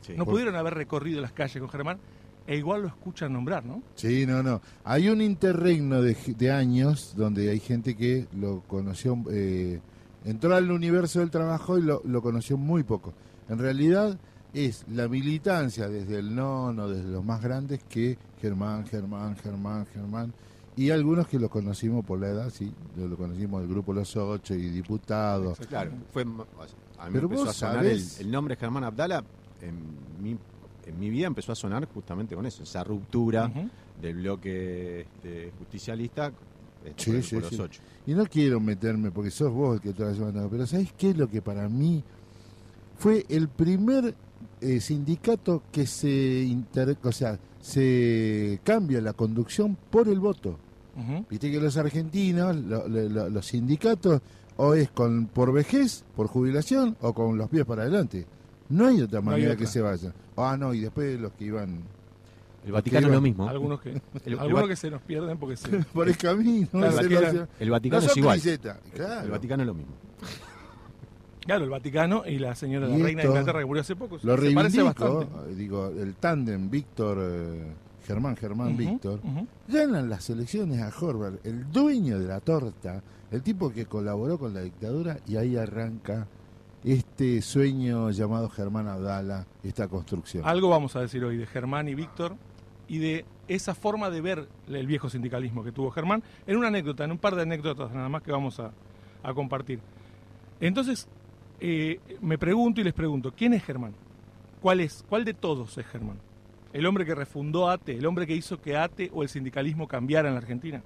Sí. 0.01 0.13
No 0.15 0.23
Por- 0.25 0.35
pudieron 0.35 0.55
haber 0.55 0.75
recorrido 0.75 1.19
las 1.19 1.31
calles 1.33 1.57
con 1.59 1.67
Germán, 1.69 1.97
e 2.47 2.57
igual 2.57 2.83
lo 2.83 2.87
escuchan 2.87 3.33
nombrar, 3.33 3.65
¿no? 3.65 3.81
Sí, 3.95 4.25
no, 4.25 4.43
no. 4.43 4.61
Hay 4.83 5.09
un 5.09 5.21
interregno 5.21 6.01
de, 6.01 6.15
de 6.37 6.51
años 6.51 7.13
donde 7.15 7.49
hay 7.49 7.59
gente 7.59 7.95
que 7.95 8.27
lo 8.37 8.61
conoció, 8.67 9.17
eh, 9.31 9.79
entró 10.25 10.55
al 10.55 10.69
universo 10.69 11.19
del 11.19 11.31
trabajo 11.31 11.77
y 11.77 11.81
lo, 11.81 12.01
lo 12.05 12.21
conoció 12.21 12.57
muy 12.57 12.83
poco. 12.83 13.13
En 13.49 13.57
realidad 13.57 14.17
es 14.53 14.85
la 14.89 15.07
militancia 15.07 15.89
desde 15.89 16.19
el 16.19 16.33
nono, 16.33 16.87
desde 16.87 17.09
los 17.09 17.23
más 17.23 17.41
grandes, 17.41 17.83
que 17.83 18.17
Germán, 18.41 18.85
Germán, 18.85 19.35
Germán, 19.37 19.85
Germán. 19.87 20.33
Y 20.77 20.89
algunos 20.91 21.27
que 21.27 21.39
lo 21.39 21.49
conocimos 21.49 22.05
por 22.05 22.19
la 22.19 22.27
edad, 22.27 22.49
sí, 22.49 22.71
lo, 22.97 23.15
conocimos 23.15 23.61
del 23.61 23.69
grupo 23.69 23.93
Los 23.93 24.15
Ocho 24.17 24.53
y 24.53 24.69
diputados. 24.69 25.57
Claro, 25.69 25.91
fue, 26.11 26.23
a 26.23 26.25
mí 26.25 26.33
me 26.33 27.11
Pero 27.11 27.25
empezó 27.25 27.45
vos 27.45 27.49
a 27.49 27.53
sonar 27.53 27.85
el, 27.85 28.03
el 28.19 28.31
nombre 28.31 28.55
Germán 28.55 28.83
Abdala. 28.83 29.23
En 29.61 29.75
mi, 30.21 30.37
en 30.85 30.99
mi 30.99 31.09
vida 31.09 31.27
empezó 31.27 31.51
a 31.51 31.55
sonar 31.55 31.87
justamente 31.93 32.35
con 32.35 32.45
eso, 32.45 32.63
esa 32.63 32.83
ruptura 32.83 33.51
del 34.01 34.15
bloque 34.17 35.01
este, 35.01 35.51
justicialista 35.59 36.31
este, 36.85 37.03
Sí, 37.03 37.11
por, 37.11 37.23
sí, 37.23 37.35
por 37.35 37.43
los 37.43 37.51
sí. 37.53 37.61
ocho. 37.61 37.81
Y 38.07 38.13
no 38.13 38.25
quiero 38.27 38.59
meterme, 38.59 39.09
porque 39.11 39.31
sos 39.31 39.51
vos 39.51 39.75
el 39.75 39.81
que 39.81 39.93
te 39.93 40.03
lo 40.03 40.09
has 40.09 40.19
mandado, 40.19 40.49
pero 40.49 40.67
¿sabés 40.67 40.93
qué 40.93 41.09
es 41.11 41.17
lo 41.17 41.27
que 41.27 41.41
para 41.41 41.67
mí 41.67 42.03
fue 42.97 43.25
el 43.29 43.47
primer 43.49 44.13
eh, 44.61 44.79
sindicato 44.79 45.63
que 45.71 45.87
se, 45.87 46.43
inter- 46.43 46.97
o 47.03 47.11
sea, 47.11 47.39
se 47.59 48.59
cambia 48.63 49.01
la 49.01 49.13
conducción 49.13 49.75
por 49.89 50.07
el 50.07 50.19
voto? 50.19 50.57
Viste 51.29 51.51
que 51.51 51.59
los 51.59 51.75
argentinos, 51.75 52.55
lo- 52.55 52.87
lo- 52.87 53.09
lo- 53.09 53.29
los 53.29 53.45
sindicatos, 53.47 54.21
o 54.57 54.73
es 54.75 54.89
con 54.91 55.25
por 55.27 55.51
vejez, 55.51 56.05
por 56.15 56.27
jubilación, 56.27 56.95
o 57.01 57.11
con 57.13 57.37
los 57.37 57.49
pies 57.49 57.65
para 57.65 57.81
adelante. 57.81 58.25
No 58.69 58.87
hay 58.87 59.01
otra 59.01 59.21
No 59.21 59.29
hay 59.31 59.35
manera 59.37 59.53
otra. 59.53 59.65
que 59.65 59.71
se 59.71 59.81
vayan. 59.81 60.13
Ah, 60.37 60.55
no, 60.59 60.73
y 60.73 60.79
después 60.81 61.19
los 61.19 61.31
que 61.33 61.45
iban 61.45 61.83
El 62.65 62.71
Vaticano 62.71 63.07
es 63.07 63.13
lo 63.13 63.21
mismo. 63.21 63.47
Algunos 63.47 63.79
que, 63.81 63.89
El- 64.25 64.39
algunos 64.39 64.63
el- 64.63 64.69
que 64.69 64.75
se 64.75 64.89
nos 64.91 65.01
pierden 65.01 65.37
porque 65.37 65.55
se, 65.57 65.69
por 65.93 66.07
el 66.07 66.17
camino. 66.17 66.67
Claro, 66.71 66.91
se 66.97 67.09
lo 67.09 67.47
El 67.59 67.69
Vaticano 67.69 68.01
No 68.01 68.07
es 68.11 68.17
igual. 68.17 68.41
claro. 68.93 69.23
El 69.23 69.31
Vaticano 69.31 69.63
es 69.63 69.67
lo 69.67 69.73
mismo. 69.73 69.93
Claro, 71.45 71.63
el 71.63 71.69
Vaticano 71.69 72.23
y 72.25 72.39
la 72.39 72.55
señora, 72.55 72.87
la 72.87 72.97
reina 72.97 73.21
de 73.21 73.27
Inglaterra 73.27 73.59
que 73.59 73.65
murió 73.65 73.81
hace 73.81 73.95
poco. 73.95 74.17
Lo 74.23 74.35
se 74.37 74.51
parece 74.51 74.81
bastante. 74.81 75.27
digo, 75.55 75.89
el 75.89 76.15
tándem 76.15 76.71
Víctor, 76.71 77.19
eh, 77.21 77.67
Germán, 78.07 78.35
Germán, 78.35 78.75
Víctor, 78.75 79.19
ganan 79.67 80.09
las 80.09 80.27
elecciones 80.31 80.81
a 80.81 80.91
Horvath, 80.99 81.45
el 81.45 81.71
dueño 81.71 82.17
de 82.19 82.25
la 82.27 82.39
torta, 82.39 83.03
el 83.29 83.43
tipo 83.43 83.71
que 83.71 83.85
colaboró 83.85 84.39
con 84.39 84.55
la 84.55 84.61
dictadura, 84.61 85.19
y 85.27 85.35
ahí 85.37 85.55
arranca 85.55 86.25
este 86.85 87.41
sueño 87.41 88.11
llamado 88.11 88.47
Germán 88.47 88.87
Abdala, 88.87 89.47
esta 89.63 89.87
construcción. 89.87 90.43
Algo 90.45 90.69
vamos 90.69 90.95
a 90.95 91.01
decir 91.01 91.25
hoy 91.25 91.35
de 91.35 91.47
Germán 91.47 91.87
y 91.87 91.95
Víctor 91.95 92.35
y 92.87 92.99
de 92.99 93.25
esa 93.47 93.73
forma 93.73 94.11
de 94.11 94.21
ver 94.21 94.47
el 94.67 94.85
viejo 94.85 95.09
sindicalismo 95.09 95.63
que 95.63 95.71
tuvo 95.71 95.89
Germán 95.89 96.21
en 96.45 96.57
una 96.57 96.67
anécdota, 96.67 97.03
en 97.03 97.11
un 97.11 97.17
par 97.17 97.35
de 97.35 97.41
anécdotas 97.41 97.91
nada 97.91 98.07
más 98.07 98.21
que 98.21 98.31
vamos 98.31 98.59
a, 98.59 98.71
compartir. 99.33 99.79
Entonces, 100.59 101.07
eh, 101.59 101.99
me 102.21 102.37
pregunto 102.37 102.79
y 102.79 102.83
les 102.83 102.93
pregunto, 102.93 103.33
¿quién 103.35 103.53
es 103.53 103.63
Germán? 103.63 103.95
¿Cuál 104.61 104.81
es? 104.81 105.03
¿Cuál 105.09 105.25
de 105.25 105.33
todos 105.33 105.75
es 105.79 105.85
Germán? 105.87 106.19
¿El 106.71 106.85
hombre 106.85 107.05
que 107.05 107.15
refundó 107.15 107.67
ATE? 107.67 107.97
¿El 107.97 108.05
hombre 108.05 108.27
que 108.27 108.35
hizo 108.35 108.61
que 108.61 108.77
ATE 108.77 109.09
o 109.11 109.23
el 109.23 109.29
sindicalismo 109.29 109.87
cambiara 109.87 110.27
en 110.27 110.35
la 110.35 110.41
Argentina? 110.41 110.83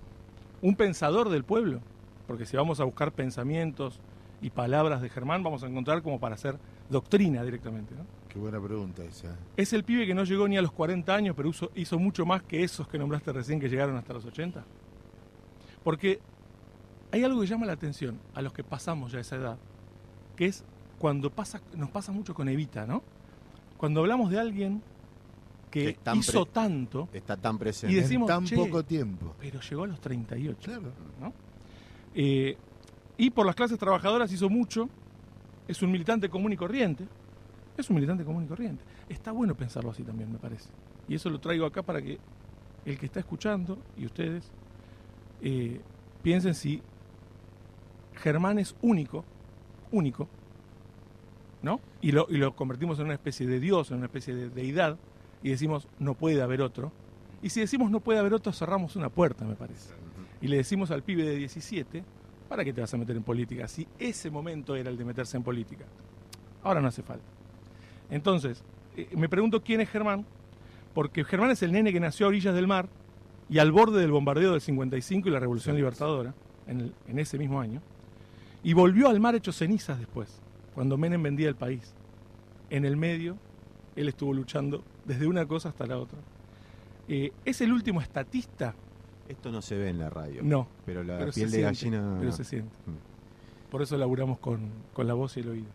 ¿Un 0.61 0.77
pensador 0.77 1.27
del 1.27 1.43
pueblo? 1.43 1.81
Porque 2.27 2.45
si 2.45 2.55
vamos 2.55 2.79
a 2.79 2.85
buscar 2.85 3.11
pensamientos 3.11 3.99
y 4.41 4.49
palabras 4.49 5.01
de 5.01 5.09
Germán, 5.09 5.43
vamos 5.43 5.63
a 5.63 5.67
encontrar 5.67 6.01
como 6.01 6.19
para 6.19 6.35
hacer 6.35 6.57
doctrina 6.89 7.43
directamente, 7.43 7.93
¿no? 7.95 8.05
Qué 8.29 8.39
buena 8.39 8.59
pregunta 8.61 9.03
esa. 9.03 9.35
¿Es 9.57 9.73
el 9.73 9.83
pibe 9.83 10.05
que 10.05 10.13
no 10.13 10.23
llegó 10.23 10.47
ni 10.47 10.57
a 10.57 10.61
los 10.61 10.71
40 10.71 11.13
años, 11.13 11.35
pero 11.35 11.49
hizo, 11.49 11.71
hizo 11.75 11.97
mucho 11.99 12.25
más 12.25 12.43
que 12.43 12.63
esos 12.63 12.87
que 12.87 12.97
nombraste 12.97 13.33
recién 13.33 13.59
que 13.59 13.67
llegaron 13.69 13.97
hasta 13.97 14.13
los 14.13 14.23
80? 14.25 14.63
Porque 15.83 16.19
hay 17.11 17.23
algo 17.23 17.41
que 17.41 17.47
llama 17.47 17.65
la 17.65 17.73
atención 17.73 18.19
a 18.33 18.41
los 18.41 18.53
que 18.53 18.63
pasamos 18.63 19.11
ya 19.11 19.19
esa 19.19 19.35
edad, 19.35 19.57
que 20.35 20.45
es 20.45 20.63
cuando 20.99 21.31
pasa, 21.31 21.61
nos 21.75 21.89
pasa 21.89 22.11
mucho 22.11 22.33
con 22.33 22.47
Evita, 22.49 22.85
¿no? 22.85 23.01
Cuando 23.77 24.01
hablamos 24.01 24.29
de 24.29 24.39
alguien 24.39 24.83
que, 25.71 25.93
tan 26.03 26.17
hizo 26.17 26.45
tanto, 26.45 27.07
Está 27.13 27.37
tan 27.37 27.57
presente. 27.57 27.95
Y 27.95 27.99
decimos, 27.99 28.29
en 28.29 28.35
tan 28.35 28.45
"Che". 28.45 28.55
poco 28.55 28.83
tiempo. 28.83 29.35
pero 29.39 29.59
llegó 29.61 29.83
a 29.83 29.87
los 29.87 30.01
38. 30.01 30.57
Claro. 30.63 30.91
¿no? 31.21 31.33
Eh, 32.15 32.57
y 33.19 33.31
por 33.31 33.45
las 33.45 33.53
clases 33.53 33.77
trabajadoras 33.77 34.31
hizo 34.31 34.49
mucho, 34.49 34.89
es 35.67 35.81
un 35.81 35.91
militante 35.91 36.29
común 36.29 36.53
y 36.53 36.57
corriente, 36.57 37.05
es 37.77 37.89
un 37.89 37.97
militante 37.97 38.23
común 38.23 38.45
y 38.45 38.47
corriente. 38.47 38.81
Está 39.09 39.33
bueno 39.33 39.55
pensarlo 39.55 39.91
así 39.91 40.03
también, 40.03 40.31
me 40.31 40.39
parece. 40.39 40.69
Y 41.05 41.15
eso 41.15 41.29
lo 41.29 41.37
traigo 41.37 41.65
acá 41.65 41.83
para 41.83 42.01
que 42.01 42.17
el 42.85 42.97
que 42.97 43.05
está 43.05 43.19
escuchando 43.19 43.77
y 43.97 44.05
ustedes 44.05 44.49
eh, 45.41 45.81
piensen 46.23 46.55
si 46.55 46.81
Germán 48.13 48.57
es 48.57 48.73
único, 48.81 49.25
único, 49.91 50.29
¿no? 51.61 51.81
Y 51.99 52.13
lo, 52.13 52.25
y 52.29 52.37
lo 52.37 52.55
convertimos 52.55 52.99
en 52.99 53.05
una 53.05 53.15
especie 53.15 53.45
de 53.45 53.59
Dios, 53.59 53.91
en 53.91 53.97
una 53.97 54.05
especie 54.05 54.33
de 54.33 54.49
deidad, 54.49 54.97
y 55.43 55.49
decimos, 55.49 55.89
no 55.99 56.13
puede 56.13 56.41
haber 56.41 56.61
otro. 56.61 56.93
Y 57.41 57.49
si 57.49 57.59
decimos 57.59 57.91
no 57.91 57.99
puede 57.99 58.19
haber 58.19 58.33
otro, 58.33 58.53
cerramos 58.53 58.95
una 58.95 59.09
puerta, 59.09 59.43
me 59.43 59.55
parece. 59.55 59.93
Y 60.39 60.47
le 60.47 60.55
decimos 60.55 60.89
al 60.89 61.03
pibe 61.03 61.23
de 61.23 61.35
17, 61.35 62.05
¿para 62.49 62.65
qué 62.65 62.73
te 62.73 62.81
vas 62.81 62.93
a 62.93 62.97
meter 62.97 63.15
en 63.15 63.23
política? 63.23 63.67
Si 63.67 63.87
ese 63.97 64.29
momento 64.29 64.75
era 64.75 64.89
el 64.89 64.97
de 64.97 65.05
meterse 65.05 65.37
en 65.37 65.43
política. 65.43 65.85
Ahora 66.63 66.81
no 66.81 66.89
hace 66.89 67.03
falta. 67.03 67.23
Entonces, 68.09 68.63
eh, 68.97 69.07
me 69.15 69.29
pregunto 69.29 69.61
quién 69.63 69.79
es 69.81 69.89
Germán, 69.89 70.25
porque 70.93 71.23
Germán 71.23 71.51
es 71.51 71.61
el 71.63 71.71
nene 71.71 71.93
que 71.93 71.99
nació 71.99 72.25
a 72.25 72.29
orillas 72.29 72.53
del 72.55 72.67
mar 72.67 72.89
y 73.49 73.59
al 73.59 73.71
borde 73.71 74.01
del 74.01 74.11
bombardeo 74.11 74.51
del 74.51 74.61
55 74.61 75.29
y 75.29 75.31
la 75.31 75.39
Revolución 75.39 75.75
Libertadora, 75.75 76.33
en, 76.67 76.81
el- 76.81 76.93
en 77.07 77.19
ese 77.19 77.37
mismo 77.37 77.61
año, 77.61 77.81
y 78.63 78.73
volvió 78.73 79.07
al 79.09 79.19
mar 79.19 79.35
hecho 79.35 79.51
cenizas 79.51 79.97
después, 79.99 80.41
cuando 80.75 80.97
Menem 80.97 81.21
vendía 81.23 81.47
el 81.47 81.55
país. 81.55 81.93
En 82.69 82.83
el 82.85 82.97
medio, 82.97 83.37
él 83.95 84.09
estuvo 84.09 84.33
luchando 84.33 84.83
desde 85.05 85.27
una 85.27 85.45
cosa 85.47 85.69
hasta 85.69 85.85
la 85.87 85.97
otra. 85.97 86.19
Eh, 87.07 87.31
¿Es 87.45 87.61
el 87.61 87.71
último 87.71 88.01
estatista? 88.01 88.75
Esto 89.29 89.51
no 89.51 89.61
se 89.61 89.77
ve 89.77 89.89
en 89.89 89.99
la 89.99 90.09
radio. 90.09 90.41
No. 90.43 90.67
Pero 90.85 91.03
la 91.03 91.19
pero 91.19 91.31
piel 91.31 91.51
de 91.51 91.71
siente, 91.71 91.95
gallina. 91.95 92.17
Pero 92.19 92.31
se 92.31 92.43
siente. 92.43 92.75
Mm. 92.87 93.69
Por 93.69 93.83
eso 93.83 93.95
laburamos 93.95 94.39
con, 94.39 94.71
con 94.93 95.07
la 95.07 95.13
voz 95.13 95.37
y 95.37 95.41
el 95.41 95.49
oído. 95.49 95.69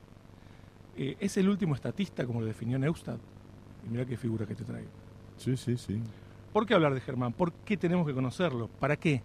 Eh, 0.97 1.17
¿Es 1.21 1.37
el 1.37 1.49
último 1.49 1.75
estatista, 1.75 2.27
como 2.27 2.41
lo 2.41 2.47
definió 2.47 2.79
Neustadt? 2.79 3.21
Y 3.87 3.91
mira 3.91 4.05
qué 4.05 4.17
figura 4.17 4.45
que 4.45 4.57
te 4.57 4.65
traigo. 4.65 4.91
Sí, 5.37 5.57
sí, 5.57 5.77
sí. 5.77 6.01
¿Por 6.53 6.67
qué 6.67 6.75
hablar 6.75 6.95
de 6.95 7.01
Germán? 7.01 7.33
¿Por 7.33 7.53
qué 7.53 7.77
tenemos 7.77 8.07
que 8.07 8.13
conocerlo? 8.13 8.69
¿Para 8.81 8.97
qué? 8.97 9.23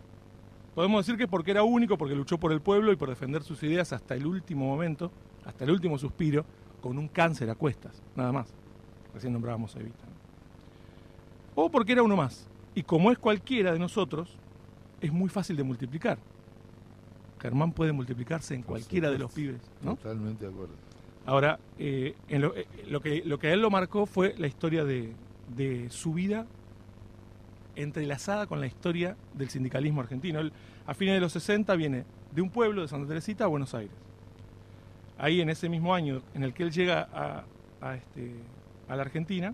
Podemos 0.76 1.06
decir 1.06 1.18
que 1.18 1.24
es 1.24 1.30
porque 1.30 1.52
era 1.52 1.64
único, 1.64 1.98
porque 1.98 2.16
luchó 2.16 2.40
por 2.40 2.52
el 2.52 2.62
pueblo 2.62 2.92
y 2.92 2.96
por 2.96 3.10
defender 3.10 3.44
sus 3.44 3.62
ideas 3.64 3.94
hasta 3.94 4.14
el 4.16 4.26
último 4.26 4.66
momento, 4.66 5.12
hasta 5.44 5.64
el 5.64 5.72
último 5.72 5.98
suspiro, 5.98 6.46
con 6.82 6.98
un 6.98 7.08
cáncer 7.08 7.50
a 7.50 7.56
cuestas, 7.56 8.02
nada 8.16 8.32
más. 8.32 8.54
Recién 9.14 9.34
nombrábamos 9.34 9.76
a 9.76 9.80
Evita. 9.80 10.06
O 11.56 11.70
porque 11.70 11.94
era 11.94 12.04
uno 12.04 12.16
más. 12.16 12.48
Y 12.80 12.84
como 12.84 13.12
es 13.12 13.18
cualquiera 13.18 13.74
de 13.74 13.78
nosotros, 13.80 14.30
es 15.02 15.12
muy 15.12 15.28
fácil 15.28 15.58
de 15.58 15.64
multiplicar. 15.64 16.18
Germán 17.42 17.74
puede 17.74 17.92
multiplicarse 17.92 18.56
en 18.56 18.62
cualquiera 18.64 19.12
de 19.12 19.18
los 19.20 19.34
pibes, 19.34 19.60
¿no? 19.82 19.98
Totalmente 19.98 20.46
de 20.46 20.52
acuerdo. 20.54 20.74
Ahora, 21.26 21.60
eh, 21.78 22.16
en 22.30 22.42
lo, 22.42 22.56
eh, 22.56 22.66
lo 22.88 23.02
que, 23.02 23.22
lo 23.26 23.38
que 23.38 23.48
a 23.48 23.54
él 23.54 23.62
lo 23.62 23.70
marcó 23.70 24.06
fue 24.06 24.34
la 24.38 24.48
historia 24.48 24.86
de, 24.86 25.12
de 25.58 25.90
su 25.90 26.14
vida 26.14 26.46
entrelazada 27.76 28.48
con 28.48 28.62
la 28.62 28.68
historia 28.68 29.18
del 29.34 29.50
sindicalismo 29.50 30.00
argentino. 30.00 30.40
Él, 30.40 30.54
a 30.88 30.94
fines 30.94 31.16
de 31.16 31.20
los 31.20 31.34
60 31.34 31.76
viene 31.76 32.06
de 32.34 32.42
un 32.42 32.50
pueblo 32.50 32.82
de 32.84 32.88
Santa 32.88 33.10
Teresita 33.10 33.44
a 33.44 33.48
Buenos 33.48 33.74
Aires. 33.74 33.92
Ahí 35.18 35.42
en 35.42 35.50
ese 35.50 35.68
mismo 35.68 35.94
año 35.94 36.22
en 36.34 36.44
el 36.44 36.54
que 36.54 36.64
él 36.64 36.72
llega 36.72 37.10
a, 37.14 37.44
a 37.82 37.96
este, 37.96 38.36
a 38.88 38.96
la 38.96 39.02
Argentina, 39.02 39.54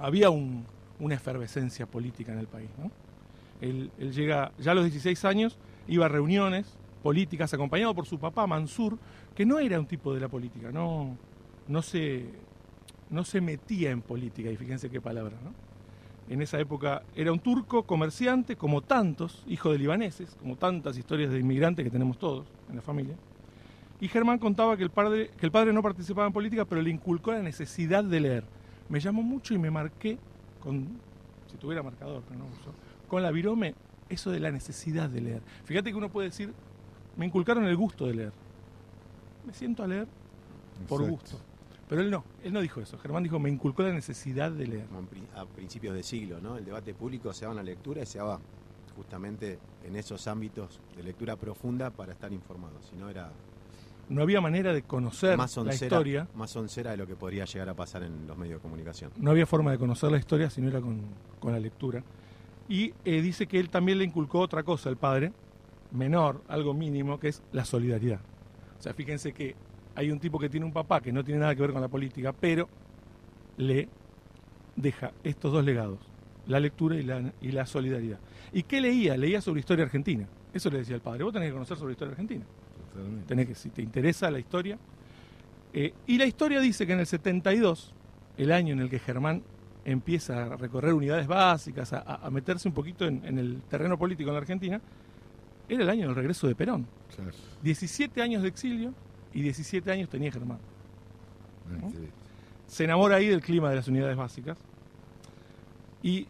había 0.00 0.30
un- 0.30 0.66
una 1.00 1.14
efervescencia 1.14 1.86
política 1.86 2.32
en 2.32 2.38
el 2.38 2.46
país. 2.46 2.70
¿no? 2.78 2.90
Él, 3.60 3.90
él 3.98 4.12
llega 4.12 4.52
ya 4.58 4.72
a 4.72 4.74
los 4.74 4.84
16 4.84 5.24
años, 5.24 5.58
iba 5.88 6.06
a 6.06 6.08
reuniones 6.08 6.76
políticas 7.02 7.54
acompañado 7.54 7.94
por 7.94 8.04
su 8.06 8.18
papá 8.18 8.46
Mansur, 8.46 8.98
que 9.34 9.46
no 9.46 9.58
era 9.58 9.78
un 9.78 9.86
tipo 9.86 10.12
de 10.12 10.20
la 10.20 10.28
política, 10.28 10.72
no, 10.72 11.16
no, 11.68 11.80
se, 11.80 12.24
no 13.10 13.24
se 13.24 13.40
metía 13.40 13.92
en 13.92 14.02
política, 14.02 14.50
y 14.50 14.56
fíjense 14.56 14.90
qué 14.90 15.00
palabra, 15.00 15.36
¿no? 15.44 15.52
En 16.28 16.42
esa 16.42 16.58
época 16.58 17.04
era 17.14 17.30
un 17.30 17.38
turco 17.38 17.84
comerciante, 17.84 18.56
como 18.56 18.82
tantos, 18.82 19.44
hijo 19.46 19.70
de 19.70 19.78
libaneses, 19.78 20.34
como 20.40 20.56
tantas 20.56 20.98
historias 20.98 21.30
de 21.30 21.38
inmigrantes 21.38 21.84
que 21.84 21.90
tenemos 21.90 22.18
todos 22.18 22.48
en 22.68 22.74
la 22.74 22.82
familia. 22.82 23.14
Y 24.00 24.08
Germán 24.08 24.40
contaba 24.40 24.76
que 24.76 24.82
el 24.82 24.90
padre, 24.90 25.30
que 25.38 25.46
el 25.46 25.52
padre 25.52 25.72
no 25.72 25.82
participaba 25.82 26.26
en 26.26 26.32
política, 26.32 26.64
pero 26.64 26.82
le 26.82 26.90
inculcó 26.90 27.30
la 27.30 27.42
necesidad 27.42 28.02
de 28.02 28.18
leer. 28.18 28.44
Me 28.88 28.98
llamó 28.98 29.22
mucho 29.22 29.54
y 29.54 29.58
me 29.58 29.70
marqué 29.70 30.18
con, 30.60 30.98
si 31.50 31.56
tuviera 31.56 31.82
marcador, 31.82 32.22
pero 32.28 32.40
no 32.40 32.46
uso, 32.46 32.72
con 33.08 33.22
la 33.22 33.30
virome, 33.30 33.74
eso 34.08 34.30
de 34.30 34.40
la 34.40 34.50
necesidad 34.50 35.08
de 35.08 35.20
leer. 35.20 35.42
Fíjate 35.64 35.90
que 35.90 35.96
uno 35.96 36.10
puede 36.10 36.28
decir, 36.28 36.52
me 37.16 37.26
inculcaron 37.26 37.64
el 37.64 37.76
gusto 37.76 38.06
de 38.06 38.14
leer. 38.14 38.32
Me 39.46 39.52
siento 39.52 39.82
a 39.82 39.86
leer 39.86 40.06
por 40.88 41.02
Exacto. 41.02 41.22
gusto. 41.22 41.40
Pero 41.88 42.00
él 42.02 42.10
no, 42.10 42.24
él 42.42 42.52
no 42.52 42.60
dijo 42.60 42.80
eso. 42.80 42.98
Germán 42.98 43.22
dijo, 43.22 43.38
me 43.38 43.48
inculcó 43.48 43.82
la 43.82 43.92
necesidad 43.92 44.50
de 44.50 44.66
leer. 44.66 44.86
A 45.36 45.44
principios 45.44 45.94
de 45.94 46.02
siglo, 46.02 46.40
¿no? 46.40 46.56
El 46.56 46.64
debate 46.64 46.94
público 46.94 47.32
se 47.32 47.42
daba 47.42 47.52
en 47.52 47.58
la 47.58 47.62
lectura 47.62 48.02
y 48.02 48.06
se 48.06 48.18
daba 48.18 48.40
justamente 48.96 49.58
en 49.84 49.94
esos 49.94 50.26
ámbitos 50.26 50.80
de 50.96 51.02
lectura 51.04 51.36
profunda 51.36 51.90
para 51.90 52.12
estar 52.12 52.32
informado. 52.32 52.82
Si 52.82 52.96
no 52.96 53.08
era 53.08 53.30
No 54.08 54.22
había 54.22 54.40
manera 54.40 54.72
de 54.72 54.82
conocer 54.82 55.36
más 55.36 55.56
la 55.56 55.74
historia, 55.74 56.28
más 56.34 56.54
oncera 56.56 56.92
de 56.92 56.96
lo 56.96 57.06
que 57.06 57.16
podría 57.16 57.44
llegar 57.44 57.68
a 57.68 57.74
pasar 57.74 58.04
en 58.04 58.26
los 58.26 58.36
medios 58.36 58.58
de 58.58 58.62
comunicación. 58.62 59.10
no 59.16 59.30
había 59.30 59.46
forma 59.46 59.72
de 59.72 59.78
conocer 59.78 60.12
la 60.12 60.18
historia 60.18 60.48
si 60.48 60.60
no 60.60 60.68
era 60.68 60.80
con, 60.80 61.00
con 61.40 61.52
la 61.52 61.58
lectura. 61.58 62.04
Y 62.68 62.92
eh, 63.04 63.20
dice 63.20 63.46
que 63.46 63.58
él 63.58 63.68
también 63.68 63.98
le 63.98 64.04
inculcó 64.04 64.40
otra 64.40 64.62
cosa, 64.62 64.88
el 64.90 64.96
padre, 64.96 65.32
menor, 65.92 66.42
algo 66.48 66.74
mínimo, 66.74 67.18
que 67.18 67.28
es 67.28 67.42
la 67.52 67.64
solidaridad. 67.64 68.20
O 68.78 68.82
sea, 68.82 68.92
fíjense 68.94 69.32
que 69.32 69.54
hay 69.94 70.10
un 70.10 70.20
tipo 70.20 70.38
que 70.38 70.48
tiene 70.48 70.66
un 70.66 70.72
papá 70.72 71.00
que 71.00 71.12
no 71.12 71.24
tiene 71.24 71.40
nada 71.40 71.54
que 71.54 71.62
ver 71.62 71.72
con 71.72 71.80
la 71.80 71.88
política, 71.88 72.32
pero 72.32 72.68
le 73.56 73.88
deja 74.76 75.12
estos 75.24 75.52
dos 75.52 75.64
legados, 75.64 75.98
la 76.46 76.60
lectura 76.60 76.96
y 76.96 77.02
la, 77.02 77.32
y 77.40 77.52
la 77.52 77.66
solidaridad. 77.66 78.18
¿Y 78.52 78.62
qué 78.64 78.80
leía? 78.80 79.16
Leía 79.16 79.40
sobre 79.40 79.60
historia 79.60 79.84
argentina. 79.84 80.28
Eso 80.52 80.70
le 80.70 80.78
decía 80.78 80.94
el 80.94 81.02
padre. 81.02 81.24
Vos 81.24 81.32
tenés 81.32 81.48
que 81.48 81.54
conocer 81.54 81.76
sobre 81.76 81.92
historia 81.92 82.12
argentina. 82.12 82.44
Tenés 83.26 83.48
que, 83.48 83.54
si 83.54 83.70
te 83.70 83.82
interesa 83.82 84.30
la 84.30 84.38
historia. 84.38 84.78
Eh, 85.72 85.92
y 86.06 86.18
la 86.18 86.26
historia 86.26 86.60
dice 86.60 86.86
que 86.86 86.92
en 86.92 87.00
el 87.00 87.06
72, 87.06 87.92
el 88.38 88.52
año 88.52 88.72
en 88.72 88.80
el 88.80 88.88
que 88.88 88.98
Germán 88.98 89.42
empieza 89.84 90.44
a 90.44 90.56
recorrer 90.56 90.94
unidades 90.94 91.26
básicas, 91.26 91.92
a, 91.92 92.28
meterse 92.30 92.68
un 92.68 92.74
poquito 92.74 93.06
en, 93.06 93.24
en 93.24 93.38
el 93.38 93.62
terreno 93.68 93.98
político 93.98 94.30
en 94.30 94.34
la 94.34 94.40
Argentina, 94.40 94.80
era 95.68 95.82
el 95.82 95.90
año 95.90 96.06
del 96.06 96.14
regreso 96.14 96.46
de 96.46 96.54
Perón. 96.54 96.86
Claro. 97.14 97.32
17 97.62 98.22
años 98.22 98.42
de 98.42 98.48
exilio 98.48 98.94
y 99.32 99.42
17 99.42 99.90
años 99.90 100.08
tenía 100.08 100.30
Germán. 100.32 100.58
Increíble. 101.70 102.08
Se 102.66 102.84
enamora 102.84 103.16
ahí 103.16 103.28
del 103.28 103.40
clima 103.40 103.70
de 103.70 103.76
las 103.76 103.88
unidades 103.88 104.16
básicas. 104.16 104.58
Y 106.02 106.26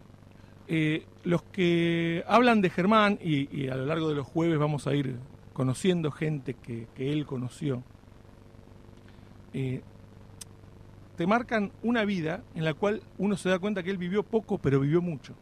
eh, 0.68 1.04
los 1.24 1.42
que 1.44 2.24
hablan 2.26 2.60
de 2.60 2.70
Germán, 2.70 3.18
y, 3.22 3.56
y 3.56 3.68
a 3.68 3.76
lo 3.76 3.86
largo 3.86 4.08
de 4.08 4.16
los 4.16 4.26
jueves 4.26 4.58
vamos 4.58 4.86
a 4.86 4.94
ir 4.94 5.16
conociendo 5.56 6.10
gente 6.10 6.52
que, 6.52 6.86
que 6.94 7.14
él 7.14 7.24
conoció, 7.24 7.82
eh, 9.54 9.80
te 11.16 11.26
marcan 11.26 11.72
una 11.82 12.04
vida 12.04 12.44
en 12.54 12.62
la 12.62 12.74
cual 12.74 13.00
uno 13.16 13.38
se 13.38 13.48
da 13.48 13.58
cuenta 13.58 13.82
que 13.82 13.88
él 13.88 13.96
vivió 13.96 14.22
poco, 14.22 14.58
pero 14.58 14.80
vivió 14.80 15.00
mucho. 15.00 15.32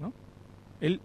¿no? 0.00 0.14
Él 0.80 1.02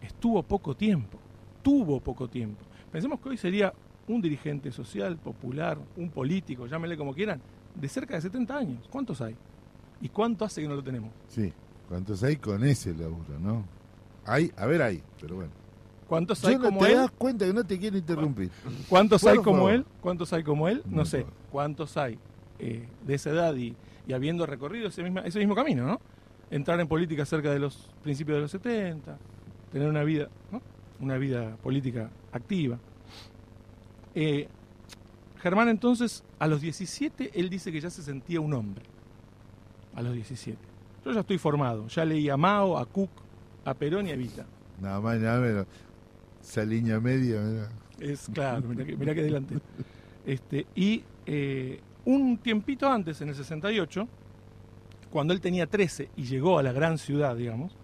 estuvo 0.00 0.42
poco 0.42 0.74
tiempo, 0.74 1.18
tuvo 1.62 2.00
poco 2.00 2.26
tiempo. 2.26 2.62
Pensemos 2.90 3.20
que 3.20 3.28
hoy 3.28 3.36
sería 3.36 3.74
un 4.08 4.22
dirigente 4.22 4.72
social, 4.72 5.18
popular, 5.18 5.76
un 5.98 6.08
político, 6.08 6.66
llámenle 6.66 6.96
como 6.96 7.12
quieran, 7.12 7.42
de 7.74 7.86
cerca 7.86 8.14
de 8.14 8.22
70 8.22 8.56
años. 8.56 8.88
¿Cuántos 8.90 9.20
hay? 9.20 9.36
¿Y 10.00 10.08
cuánto 10.08 10.46
hace 10.46 10.62
que 10.62 10.68
no 10.68 10.74
lo 10.74 10.82
tenemos? 10.82 11.10
Sí. 11.28 11.52
¿Cuántos 11.86 12.22
hay 12.22 12.36
con 12.36 12.64
ese 12.64 12.94
laburo, 12.94 13.38
no? 13.38 13.62
Hay, 14.24 14.50
a 14.56 14.64
ver, 14.64 14.80
hay, 14.80 15.02
pero 15.20 15.36
bueno. 15.36 15.61
¿Cuántos 16.12 16.44
hay 16.44 16.56
no 16.56 16.64
como 16.64 16.80
te 16.80 16.92
él? 16.92 16.98
das 16.98 17.10
cuenta 17.12 17.46
que 17.46 17.54
no 17.54 17.64
te 17.64 17.78
quiero 17.78 17.96
interrumpir. 17.96 18.50
¿Cuántos 18.86 19.24
hay 19.24 19.38
como 19.38 19.56
favor. 19.56 19.72
él? 19.72 19.86
¿Cuántos 20.02 20.30
hay 20.34 20.42
como 20.42 20.68
él? 20.68 20.82
No 20.84 20.96
Por 20.98 21.06
sé. 21.06 21.26
¿Cuántos 21.50 21.96
hay 21.96 22.18
eh, 22.58 22.86
de 23.06 23.14
esa 23.14 23.30
edad 23.30 23.56
y, 23.56 23.74
y 24.06 24.12
habiendo 24.12 24.44
recorrido 24.44 24.88
ese, 24.88 25.02
misma, 25.02 25.22
ese 25.22 25.38
mismo 25.38 25.54
camino, 25.54 25.86
¿no? 25.86 26.02
Entrar 26.50 26.78
en 26.80 26.86
política 26.86 27.24
cerca 27.24 27.50
de 27.50 27.58
los 27.58 27.88
principios 28.02 28.36
de 28.36 28.42
los 28.42 28.50
70, 28.50 29.16
tener 29.72 29.88
una 29.88 30.04
vida, 30.04 30.28
¿no? 30.50 30.60
Una 31.00 31.16
vida 31.16 31.56
política 31.62 32.10
activa. 32.30 32.78
Eh, 34.14 34.48
Germán 35.40 35.70
entonces, 35.70 36.24
a 36.38 36.46
los 36.46 36.60
17, 36.60 37.40
él 37.40 37.48
dice 37.48 37.72
que 37.72 37.80
ya 37.80 37.88
se 37.88 38.02
sentía 38.02 38.38
un 38.38 38.52
hombre. 38.52 38.84
A 39.94 40.02
los 40.02 40.12
17. 40.12 40.58
Yo 41.06 41.12
ya 41.12 41.20
estoy 41.20 41.38
formado, 41.38 41.88
ya 41.88 42.04
leí 42.04 42.28
a 42.28 42.36
Mao, 42.36 42.76
a 42.76 42.84
Cook, 42.84 43.08
a 43.64 43.72
Perón 43.72 44.08
y 44.08 44.10
a 44.10 44.12
Evita. 44.12 44.44
Nada 44.78 45.00
más, 45.00 45.18
nada 45.18 45.40
menos. 45.40 45.66
Esa 46.42 46.64
línea 46.64 47.00
media, 47.00 47.40
mira. 47.40 47.68
Es 48.00 48.28
claro, 48.32 48.68
mira 48.68 48.84
que, 48.84 48.96
mirá 48.96 49.14
que 49.14 49.22
delante. 49.22 49.56
Este, 50.26 50.66
y 50.74 51.04
eh, 51.26 51.80
un 52.04 52.38
tiempito 52.38 52.90
antes, 52.90 53.20
en 53.20 53.28
el 53.28 53.34
68, 53.34 54.08
cuando 55.10 55.32
él 55.32 55.40
tenía 55.40 55.66
13 55.66 56.10
y 56.16 56.24
llegó 56.24 56.58
a 56.58 56.62
la 56.62 56.72
gran 56.72 56.98
ciudad, 56.98 57.36
digamos, 57.36 57.76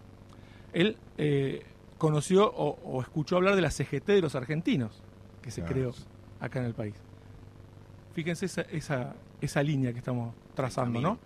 él 0.72 0.96
eh, 1.18 1.62
conoció 1.98 2.50
o, 2.50 2.78
o 2.84 3.00
escuchó 3.00 3.36
hablar 3.36 3.54
de 3.54 3.62
la 3.62 3.70
CGT 3.70 4.06
de 4.06 4.20
los 4.20 4.34
argentinos, 4.34 5.02
que 5.42 5.50
se 5.50 5.60
Claro. 5.60 5.74
creó 5.74 5.94
acá 6.40 6.58
en 6.60 6.66
el 6.66 6.74
país. 6.74 6.94
Fíjense 8.14 8.46
esa, 8.46 8.62
esa, 8.62 9.14
esa 9.40 9.62
línea 9.62 9.92
que 9.92 9.98
estamos 9.98 10.34
trazando, 10.54 11.00
¿no? 11.00 11.18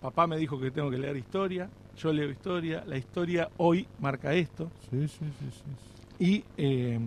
Papá 0.00 0.26
me 0.26 0.36
dijo 0.36 0.60
que 0.60 0.70
tengo 0.70 0.90
que 0.90 0.98
leer 0.98 1.16
historia, 1.16 1.68
yo 1.96 2.12
leo 2.12 2.30
historia, 2.30 2.84
la 2.86 2.96
historia 2.98 3.48
hoy 3.56 3.88
marca 3.98 4.32
esto. 4.34 4.70
Sí, 4.90 5.08
sí, 5.08 5.18
sí, 5.40 5.50
sí. 5.50 5.62
Y 6.18 6.44
eh, 6.56 6.98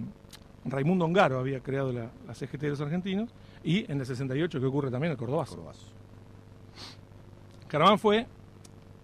Raimundo 0.65 1.06
Ongaro 1.06 1.39
había 1.39 1.62
creado 1.62 1.91
la, 1.91 2.12
la 2.28 2.36
CGT 2.36 2.62
de 2.62 2.69
los 2.69 2.82
argentinos. 2.82 3.34
Y 3.63 3.89
en 3.91 4.00
el 4.00 4.06
68, 4.06 4.60
que 4.60 4.65
ocurre 4.65 4.91
también 4.91 5.12
el 5.12 5.17
Cordobazo. 5.17 5.56
Cordobazo. 5.56 6.00
Germán 7.69 8.00
fue, 8.00 8.25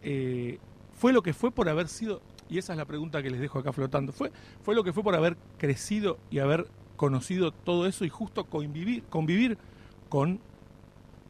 eh, 0.02 0.58
fue 0.94 1.14
lo 1.14 1.22
que 1.22 1.34
fue 1.34 1.52
por 1.52 1.70
haber 1.70 1.88
sido, 1.88 2.22
y 2.50 2.58
esa 2.58 2.74
es 2.74 2.78
la 2.78 2.86
pregunta 2.86 3.22
que 3.22 3.30
les 3.30 3.40
dejo 3.40 3.60
acá 3.60 3.72
flotando, 3.72 4.12
fue, 4.12 4.32
fue 4.64 4.74
lo 4.74 4.84
que 4.84 4.92
fue 4.92 5.04
por 5.04 5.16
haber 5.16 5.38
crecido 5.58 6.18
y 6.32 6.40
haber 6.40 6.68
conocido 6.96 7.52
todo 7.52 7.86
eso 7.86 8.06
y 8.06 8.10
justo 8.10 8.46
convivir, 8.46 9.04
convivir 9.04 9.58
con 10.10 10.40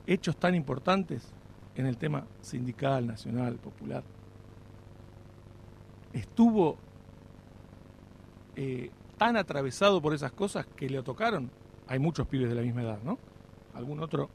hechos 0.07 0.37
tan 0.37 0.55
importantes 0.55 1.33
en 1.75 1.87
el 1.87 1.97
tema 1.97 2.25
sindical, 2.41 3.05
nacional, 3.05 3.55
popular. 3.55 4.03
Estuvo 6.13 6.77
eh, 8.55 8.89
tan 9.17 9.37
atravesado 9.37 10.01
por 10.01 10.13
esas 10.13 10.31
cosas 10.31 10.65
que 10.75 10.89
le 10.89 11.01
tocaron. 11.03 11.49
Hay 11.87 11.99
muchos 11.99 12.27
pibes 12.27 12.49
de 12.49 12.55
la 12.55 12.61
misma 12.61 12.81
edad, 12.81 12.99
¿no? 13.03 13.17
Algún 13.73 13.99
otro, 13.99 14.29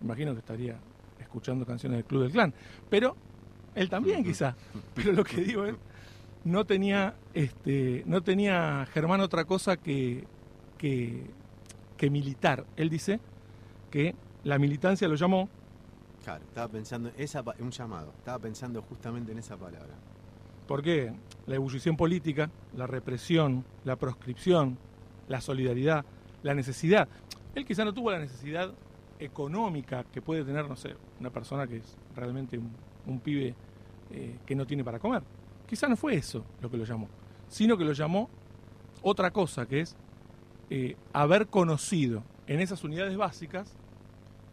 imagino 0.00 0.32
que 0.32 0.40
estaría 0.40 0.78
escuchando 1.18 1.66
canciones 1.66 1.98
del 1.98 2.04
Club 2.04 2.22
del 2.22 2.32
Clan. 2.32 2.54
Pero 2.88 3.16
él 3.74 3.88
también 3.88 4.22
quizá. 4.24 4.54
Pero 4.94 5.12
lo 5.12 5.24
que 5.24 5.40
digo 5.40 5.64
es, 5.64 5.74
no 6.44 6.64
tenía, 6.64 7.14
este, 7.32 8.02
no 8.06 8.22
tenía 8.22 8.86
Germán 8.92 9.20
otra 9.20 9.44
cosa 9.44 9.76
que, 9.76 10.24
que, 10.78 11.26
que 11.96 12.10
militar. 12.10 12.64
Él 12.76 12.90
dice 12.90 13.20
que 13.90 14.14
la 14.44 14.58
militancia 14.58 15.08
lo 15.08 15.14
llamó 15.14 15.48
Claro, 16.24 16.42
estaba 16.42 16.68
pensando, 16.68 17.12
esa, 17.18 17.44
un 17.58 17.70
llamado, 17.70 18.10
estaba 18.16 18.38
pensando 18.38 18.80
justamente 18.80 19.32
en 19.32 19.38
esa 19.38 19.58
palabra. 19.58 19.94
Porque 20.66 21.12
la 21.46 21.54
ebullición 21.56 21.96
política, 21.96 22.50
la 22.76 22.86
represión, 22.86 23.64
la 23.84 23.96
proscripción, 23.96 24.78
la 25.28 25.40
solidaridad, 25.40 26.04
la 26.42 26.54
necesidad. 26.54 27.08
Él 27.54 27.64
quizá 27.64 27.84
no 27.84 27.92
tuvo 27.92 28.10
la 28.10 28.18
necesidad 28.18 28.72
económica 29.18 30.04
que 30.04 30.20
puede 30.20 30.44
tener, 30.44 30.68
no 30.68 30.76
sé, 30.76 30.94
una 31.20 31.30
persona 31.30 31.66
que 31.66 31.78
es 31.78 31.96
realmente 32.16 32.58
un, 33.06 33.20
pibe 33.20 33.54
eh, 34.10 34.38
que 34.44 34.54
no 34.54 34.66
tiene 34.66 34.84
para 34.84 34.98
comer. 34.98 35.22
Quizá 35.66 35.88
no 35.88 35.96
fue 35.96 36.14
eso 36.14 36.44
lo 36.60 36.70
que 36.70 36.76
lo 36.76 36.84
llamó, 36.84 37.08
sino 37.48 37.76
que 37.76 37.84
lo 37.84 37.92
llamó 37.92 38.28
otra 39.02 39.30
cosa, 39.30 39.66
que 39.66 39.80
es 39.80 39.96
eh, 40.70 40.96
haber 41.12 41.46
conocido 41.46 42.22
en 42.46 42.60
esas 42.60 42.84
unidades 42.84 43.16
básicas 43.16 43.76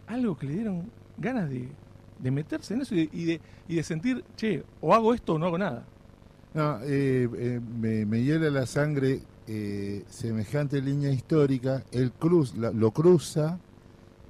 algo 0.07 0.37
que 0.37 0.45
le 0.45 0.53
dieron 0.53 0.91
ganas 1.17 1.49
de, 1.49 1.69
meterse 2.31 2.73
en 2.73 2.81
eso 2.81 2.95
y, 2.95 3.07
de, 3.07 3.41
y 3.67 3.75
de 3.75 3.83
sentir, 3.83 4.23
che, 4.35 4.63
o 4.79 4.93
hago 4.93 5.13
esto 5.13 5.35
o 5.35 5.39
no 5.39 5.47
hago 5.47 5.57
nada. 5.57 5.85
No, 6.53 6.79
eh, 6.83 7.29
eh, 7.37 7.59
me, 7.79 8.05
me 8.05 8.23
hiela 8.23 8.49
la 8.49 8.65
sangre 8.65 9.21
eh, 9.47 10.03
semejante 10.09 10.81
línea 10.81 11.11
histórica, 11.11 11.83
él 11.91 12.11
cruz, 12.11 12.55
la- 12.57 12.71
lo 12.71 12.91
cruza 12.91 13.57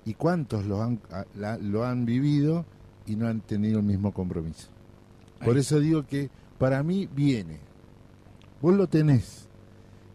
y 0.06 0.14
cuántos 0.14 0.66
lo 0.66 0.82
han, 0.84 1.00
a- 1.12 1.26
la- 1.36 1.58
lo 1.58 1.84
han 1.86 2.06
vivido 2.06 2.66
y 3.08 3.16
no 3.16 3.28
han 3.28 3.42
tenido 3.42 3.80
el 3.80 3.86
mismo 3.86 4.14
compromiso. 4.14 4.68
Por 5.44 5.56
Ahí. 5.56 5.62
eso 5.62 5.80
digo 5.80 6.06
que 6.06 6.30
para 6.60 6.84
mí 6.84 7.08
viene, 7.14 7.58
vos 8.62 8.76
lo 8.76 8.88
tenés 8.88 9.48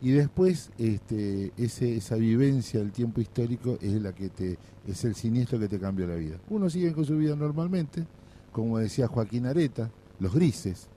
y 0.01 0.13
después 0.13 0.71
este, 0.79 1.53
ese, 1.57 1.97
esa 1.97 2.15
vivencia 2.15 2.79
del 2.79 2.93
tiempo 2.93 3.21
histórico 3.21 3.79
es 3.81 3.95
la 4.01 4.13
que 4.13 4.29
te 4.29 4.59
es 4.87 5.05
el 5.05 5.17
siniestro 5.17 5.59
que 5.59 5.67
te 5.67 5.81
cambia 5.81 6.07
la 6.07 6.15
vida. 6.15 6.37
Uno 6.49 6.71
sigue 6.71 6.93
con 6.93 7.05
su 7.05 7.17
vida 7.17 7.35
normalmente, 7.35 8.07
como 8.53 8.79
decía 8.79 9.09
Joaquín 9.09 9.47
Areta, 9.47 9.91
los 10.21 10.33
grises, 10.33 10.89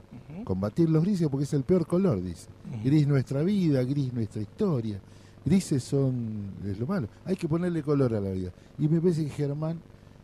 Combatir 0.44 0.88
los 0.88 1.02
grises 1.02 1.28
porque 1.28 1.44
es 1.44 1.52
el 1.54 1.62
peor 1.62 1.86
color, 1.86 2.22
dice. 2.22 2.48
Gris 2.84 3.06
nuestra 3.06 3.42
vida, 3.42 3.82
gris 3.82 4.12
nuestra 4.12 4.42
historia. 4.42 5.00
Grises 5.44 5.82
son 5.82 6.52
es 6.64 6.78
lo 6.78 6.86
malo. 6.86 7.08
Hay 7.24 7.36
que 7.36 7.48
ponerle 7.48 7.82
color 7.82 8.14
a 8.14 8.20
la 8.20 8.30
vida. 8.30 8.52
Y 8.78 8.88
me 8.88 9.00
parece 9.00 9.24
que 9.24 9.30
Germán 9.30 9.80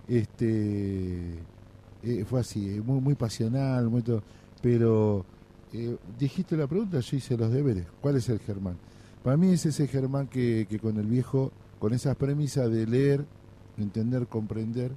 este 0.08 1.38
eh, 2.02 2.24
fue 2.24 2.40
así, 2.40 2.68
eh, 2.68 2.80
muy 2.80 3.00
muy 3.00 3.14
pasional, 3.14 3.88
muy 3.88 4.02
todo, 4.02 4.22
pero 4.62 5.24
eh, 5.72 5.96
dijiste 6.18 6.56
la 6.56 6.66
pregunta, 6.66 7.00
yo 7.00 7.16
hice 7.16 7.36
los 7.36 7.50
deberes. 7.50 7.86
¿Cuál 8.00 8.16
es 8.16 8.28
el 8.28 8.38
Germán? 8.38 8.76
Para 9.22 9.36
mí 9.36 9.48
es 9.50 9.66
ese 9.66 9.88
Germán 9.88 10.28
que, 10.28 10.66
que 10.68 10.78
con 10.78 10.96
el 10.98 11.06
viejo, 11.06 11.50
con 11.78 11.92
esas 11.92 12.16
premisas 12.16 12.70
de 12.70 12.86
leer, 12.86 13.24
entender, 13.76 14.26
comprender, 14.28 14.92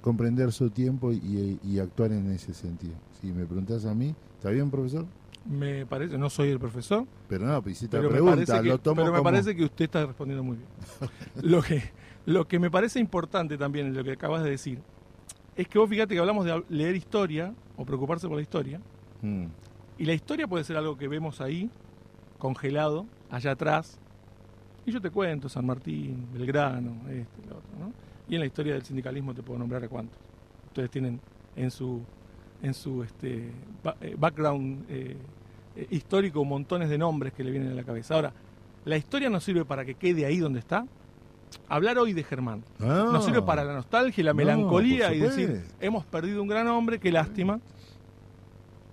comprender 0.00 0.52
su 0.52 0.70
tiempo 0.70 1.12
y, 1.12 1.58
y 1.62 1.78
actuar 1.78 2.12
en 2.12 2.30
ese 2.30 2.54
sentido. 2.54 2.94
Si 3.20 3.28
me 3.32 3.44
preguntás 3.46 3.84
a 3.84 3.94
mí, 3.94 4.14
¿está 4.36 4.50
bien, 4.50 4.70
profesor? 4.70 5.06
Me 5.44 5.86
parece, 5.86 6.18
no 6.18 6.28
soy 6.28 6.50
el 6.50 6.58
profesor, 6.58 7.06
Pero 7.28 7.46
no, 7.46 7.62
pues 7.62 7.76
hiciste 7.76 7.96
pero, 7.96 8.10
la 8.10 8.14
pregunta, 8.14 8.62
que, 8.62 8.68
lo 8.68 8.78
tomo 8.78 8.96
pero 8.96 9.12
me 9.12 9.18
como... 9.18 9.30
parece 9.30 9.56
que 9.56 9.64
usted 9.64 9.86
está 9.86 10.04
respondiendo 10.04 10.44
muy 10.44 10.56
bien. 10.56 10.68
lo, 11.42 11.62
que, 11.62 11.82
lo 12.26 12.46
que 12.46 12.58
me 12.58 12.70
parece 12.70 13.00
importante 13.00 13.56
también 13.56 13.86
en 13.86 13.94
lo 13.94 14.04
que 14.04 14.12
acabas 14.12 14.42
de 14.44 14.50
decir 14.50 14.80
es 15.56 15.66
que 15.66 15.78
vos 15.78 15.88
fíjate 15.88 16.14
que 16.14 16.20
hablamos 16.20 16.44
de 16.44 16.62
leer 16.68 16.94
historia 16.94 17.54
o 17.76 17.84
preocuparse 17.84 18.28
por 18.28 18.36
la 18.36 18.42
historia, 18.42 18.80
Mm, 19.22 19.46
y 19.98 20.04
la 20.04 20.12
historia 20.14 20.46
puede 20.46 20.64
ser 20.64 20.76
algo 20.76 20.96
que 20.96 21.08
vemos 21.08 21.40
ahí, 21.40 21.70
congelado, 22.38 23.06
allá 23.30 23.52
atrás, 23.52 23.98
y 24.86 24.92
yo 24.92 25.00
te 25.00 25.10
cuento 25.10 25.48
San 25.48 25.66
Martín, 25.66 26.28
Belgrano, 26.32 27.08
este, 27.08 27.42
lo 27.48 27.58
otro, 27.58 27.70
¿no? 27.78 27.92
Y 28.28 28.34
en 28.34 28.40
la 28.40 28.46
historia 28.46 28.74
del 28.74 28.84
sindicalismo 28.84 29.34
te 29.34 29.42
puedo 29.42 29.58
nombrar 29.58 29.82
a 29.82 29.88
cuántos. 29.88 30.18
Ustedes 30.68 30.90
tienen 30.90 31.20
en 31.56 31.70
su 31.70 32.02
en 32.62 32.74
su 32.74 33.02
este 33.02 33.50
eh, 34.00 34.16
background 34.18 34.84
eh, 34.88 35.16
eh, 35.76 35.86
histórico 35.90 36.44
montones 36.44 36.88
de 36.88 36.98
nombres 36.98 37.32
que 37.32 37.44
le 37.44 37.50
vienen 37.50 37.72
a 37.72 37.74
la 37.74 37.84
cabeza. 37.84 38.14
Ahora, 38.14 38.32
la 38.84 38.96
historia 38.96 39.30
nos 39.30 39.44
sirve 39.44 39.64
para 39.64 39.84
que 39.84 39.94
quede 39.94 40.24
ahí 40.26 40.38
donde 40.38 40.58
está. 40.58 40.86
Hablar 41.68 41.96
hoy 41.98 42.12
de 42.12 42.22
Germán 42.24 42.62
Ah, 42.80 43.08
nos 43.12 43.24
sirve 43.24 43.40
para 43.40 43.64
la 43.64 43.72
nostalgia 43.72 44.20
y 44.20 44.24
la 44.24 44.34
melancolía 44.34 45.14
y 45.14 45.18
decir, 45.20 45.62
hemos 45.80 46.04
perdido 46.04 46.42
un 46.42 46.48
gran 46.48 46.68
hombre, 46.68 46.98
qué 46.98 47.10
lástima. 47.10 47.58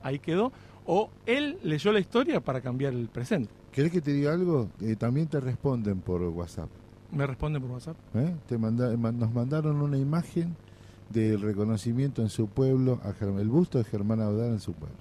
Ahí 0.01 0.19
quedó. 0.19 0.51
O 0.85 1.09
él 1.25 1.57
leyó 1.63 1.91
la 1.91 1.99
historia 1.99 2.39
para 2.41 2.61
cambiar 2.61 2.93
el 2.93 3.07
presente. 3.09 3.49
¿Querés 3.71 3.91
que 3.91 4.01
te 4.01 4.13
diga 4.13 4.33
algo? 4.33 4.69
Eh, 4.81 4.95
también 4.95 5.27
te 5.27 5.39
responden 5.39 5.99
por 5.99 6.21
WhatsApp. 6.21 6.69
Me 7.11 7.25
responde 7.25 7.59
por 7.59 7.71
WhatsApp. 7.71 7.97
¿eh? 8.13 8.35
Te 8.47 8.57
manda- 8.57 8.95
nos 8.95 9.33
mandaron 9.33 9.81
una 9.81 9.97
imagen 9.97 10.55
del 11.09 11.41
reconocimiento 11.41 12.21
en 12.21 12.29
su 12.29 12.47
pueblo, 12.47 12.99
a 13.03 13.13
Germán, 13.13 13.41
el 13.41 13.49
busto 13.49 13.77
de 13.77 13.83
Germán 13.83 14.21
Audal 14.21 14.51
en 14.51 14.59
su 14.59 14.73
pueblo. 14.73 14.97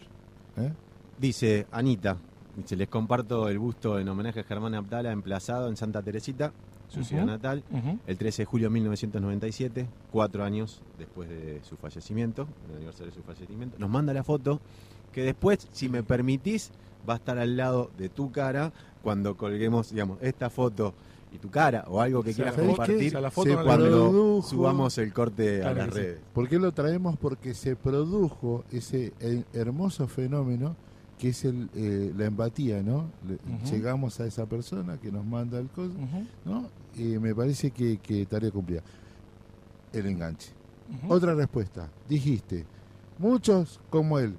¿eh? 0.56 0.72
Dice 1.18 1.66
Anita, 1.70 2.16
dice, 2.56 2.76
les 2.76 2.88
comparto 2.88 3.48
el 3.48 3.58
busto 3.58 3.98
en 3.98 4.08
homenaje 4.08 4.40
a 4.40 4.44
Germán 4.44 4.74
Abdala 4.74 5.12
emplazado 5.12 5.68
en 5.68 5.76
Santa 5.76 6.02
Teresita, 6.02 6.52
su 6.88 7.02
ciudad 7.02 7.24
natal, 7.24 7.64
el 8.06 8.18
13 8.18 8.42
de 8.42 8.46
julio 8.46 8.68
de 8.68 8.74
1997, 8.74 9.88
cuatro 10.12 10.44
años 10.44 10.80
después 10.98 11.28
de 11.28 11.60
su 11.64 11.76
fallecimiento, 11.76 12.46
el 12.68 12.76
aniversario 12.76 13.10
de 13.10 13.16
su 13.16 13.22
fallecimiento. 13.22 13.76
Nos 13.78 13.90
manda 13.90 14.12
la 14.12 14.22
foto 14.22 14.60
que 15.10 15.22
después, 15.22 15.66
si 15.72 15.88
me 15.88 16.02
permitís, 16.02 16.70
va 17.08 17.14
a 17.14 17.16
estar 17.16 17.38
al 17.38 17.56
lado 17.56 17.90
de 17.98 18.08
tu 18.08 18.30
cara 18.30 18.72
cuando 19.02 19.36
colguemos, 19.36 19.90
digamos, 19.90 20.18
esta 20.22 20.50
foto 20.50 20.94
y 21.34 21.38
tu 21.38 21.50
cara 21.50 21.84
o 21.88 22.00
algo 22.00 22.22
que 22.22 22.30
O 22.30 22.32
sea, 22.32 22.52
quieras 22.52 22.66
compartir 22.68 23.08
O 23.08 23.10
sea, 23.10 23.20
la 23.20 23.30
foto 23.30 23.48
Se 23.50 23.54
no 23.56 23.60
la- 23.62 23.66
cuando 23.66 23.86
produjo- 23.86 24.42
subamos 24.48 24.96
el 24.98 25.12
corte 25.12 25.58
Claro 25.60 25.70
a 25.70 25.74
las 25.78 25.88
que 25.88 25.92
sí. 25.94 25.98
redes. 26.00 26.20
¿Por 26.32 26.48
qué 26.48 26.58
lo 26.58 26.72
traemos? 26.72 27.16
Porque 27.18 27.54
se 27.54 27.74
produjo 27.76 28.64
ese 28.70 29.12
hermoso 29.52 30.06
fenómeno 30.06 30.76
que 31.18 31.28
es 31.30 31.44
el, 31.44 31.68
eh, 31.74 32.12
la 32.16 32.26
empatía, 32.26 32.82
¿no? 32.82 33.06
Le-. 33.26 33.38
Llegamos 33.70 34.18
a 34.20 34.26
esa 34.26 34.46
persona 34.46 34.98
que 34.98 35.10
nos 35.12 35.24
manda 35.24 35.58
el 35.58 35.68
coso. 35.68 35.92
¿no? 36.44 36.68
Y 36.96 37.18
me 37.18 37.34
parece 37.34 37.70
que, 37.70 37.98
que 37.98 38.26
tarea 38.26 38.50
cumplida. 38.50 38.82
El 39.92 40.06
enganche. 40.06 40.50
Otra 41.08 41.34
respuesta. 41.34 41.88
Dijiste, 42.08 42.64
muchos 43.18 43.80
como 43.90 44.18
él, 44.18 44.34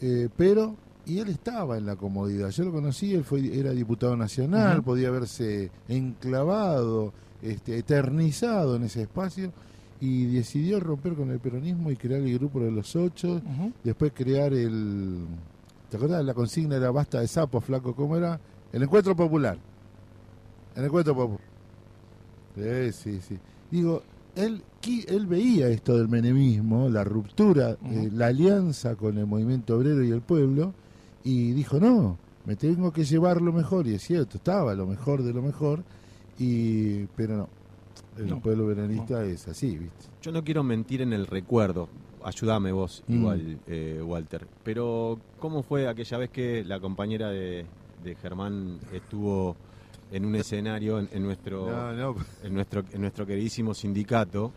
eh, 0.00 0.28
pero, 0.36 0.76
y 1.06 1.18
él 1.18 1.28
estaba 1.28 1.76
en 1.78 1.86
la 1.86 1.96
comodidad. 1.96 2.50
Yo 2.50 2.64
lo 2.64 2.72
conocí, 2.72 3.14
él 3.14 3.24
fue, 3.24 3.58
era 3.58 3.70
diputado 3.72 4.16
nacional, 4.16 4.82
podía 4.82 5.08
haberse 5.08 5.70
enclavado, 5.88 7.12
este, 7.42 7.78
eternizado 7.78 8.76
en 8.76 8.84
ese 8.84 9.02
espacio, 9.02 9.52
y 10.00 10.26
decidió 10.26 10.80
romper 10.80 11.14
con 11.14 11.30
el 11.30 11.38
peronismo 11.40 11.90
y 11.90 11.96
crear 11.96 12.20
el 12.22 12.38
grupo 12.38 12.60
de 12.60 12.70
los 12.70 12.94
ocho, 12.96 13.40
después 13.84 14.12
crear 14.14 14.52
el... 14.54 15.24
¿Te 15.90 15.96
acordás? 15.96 16.24
La 16.24 16.34
consigna 16.34 16.76
era 16.76 16.90
basta 16.90 17.20
de 17.20 17.26
sapos, 17.28 17.64
flaco, 17.64 17.94
¿cómo 17.94 18.16
era? 18.16 18.38
El 18.72 18.82
encuentro 18.82 19.16
popular. 19.16 19.58
El 20.76 20.84
encuentro 20.84 21.14
popular. 21.14 21.40
Sí, 22.56 22.92
sí, 22.92 23.20
sí. 23.28 23.38
Digo, 23.70 24.02
él, 24.36 24.62
qui- 24.80 25.04
él 25.08 25.26
veía 25.26 25.68
esto 25.68 25.96
del 25.98 26.08
menemismo, 26.08 26.88
la 26.88 27.02
ruptura, 27.04 27.76
eh, 27.90 28.08
la 28.12 28.26
alianza 28.28 28.94
con 28.96 29.18
el 29.18 29.26
movimiento 29.26 29.76
obrero 29.76 30.02
y 30.04 30.10
el 30.10 30.20
pueblo, 30.20 30.72
y 31.24 31.52
dijo, 31.52 31.78
no, 31.80 32.16
me 32.46 32.56
tengo 32.56 32.92
que 32.92 33.04
llevar 33.04 33.40
lo 33.40 33.52
mejor, 33.52 33.86
y 33.86 33.94
es 33.94 34.02
cierto, 34.02 34.38
estaba 34.38 34.74
lo 34.74 34.86
mejor 34.86 35.22
de 35.22 35.32
lo 35.32 35.42
mejor, 35.42 35.82
y 36.38 37.04
pero 37.16 37.36
no, 37.36 37.48
el 38.18 38.28
No, 38.28 38.40
pueblo 38.40 38.66
veranista 38.66 39.24
es 39.24 39.46
así, 39.48 39.76
¿viste? 39.76 40.06
Yo 40.22 40.32
no 40.32 40.42
quiero 40.42 40.62
mentir 40.62 41.02
en 41.02 41.12
el 41.12 41.26
recuerdo. 41.26 41.88
Ayúdame 42.22 42.70
vos, 42.72 43.02
Mm. 43.06 43.14
igual, 43.14 43.58
eh, 43.66 44.02
Walter. 44.04 44.46
Pero, 44.62 45.18
¿cómo 45.38 45.62
fue 45.62 45.88
aquella 45.88 46.18
vez 46.18 46.30
que 46.30 46.64
la 46.64 46.78
compañera 46.80 47.30
de, 47.30 47.64
de 48.04 48.14
Germán 48.16 48.78
estuvo 48.92 49.56
en 50.12 50.24
un 50.26 50.34
escenario 50.36 50.98
en, 50.98 51.08
en 51.12 51.22
nuestro, 51.22 51.70
No, 51.94 52.14
en 52.42 52.54
nuestro 52.54 52.82
en 52.92 53.00
nuestro 53.00 53.24
queridísimo 53.26 53.72
sindicato? 53.74 54.52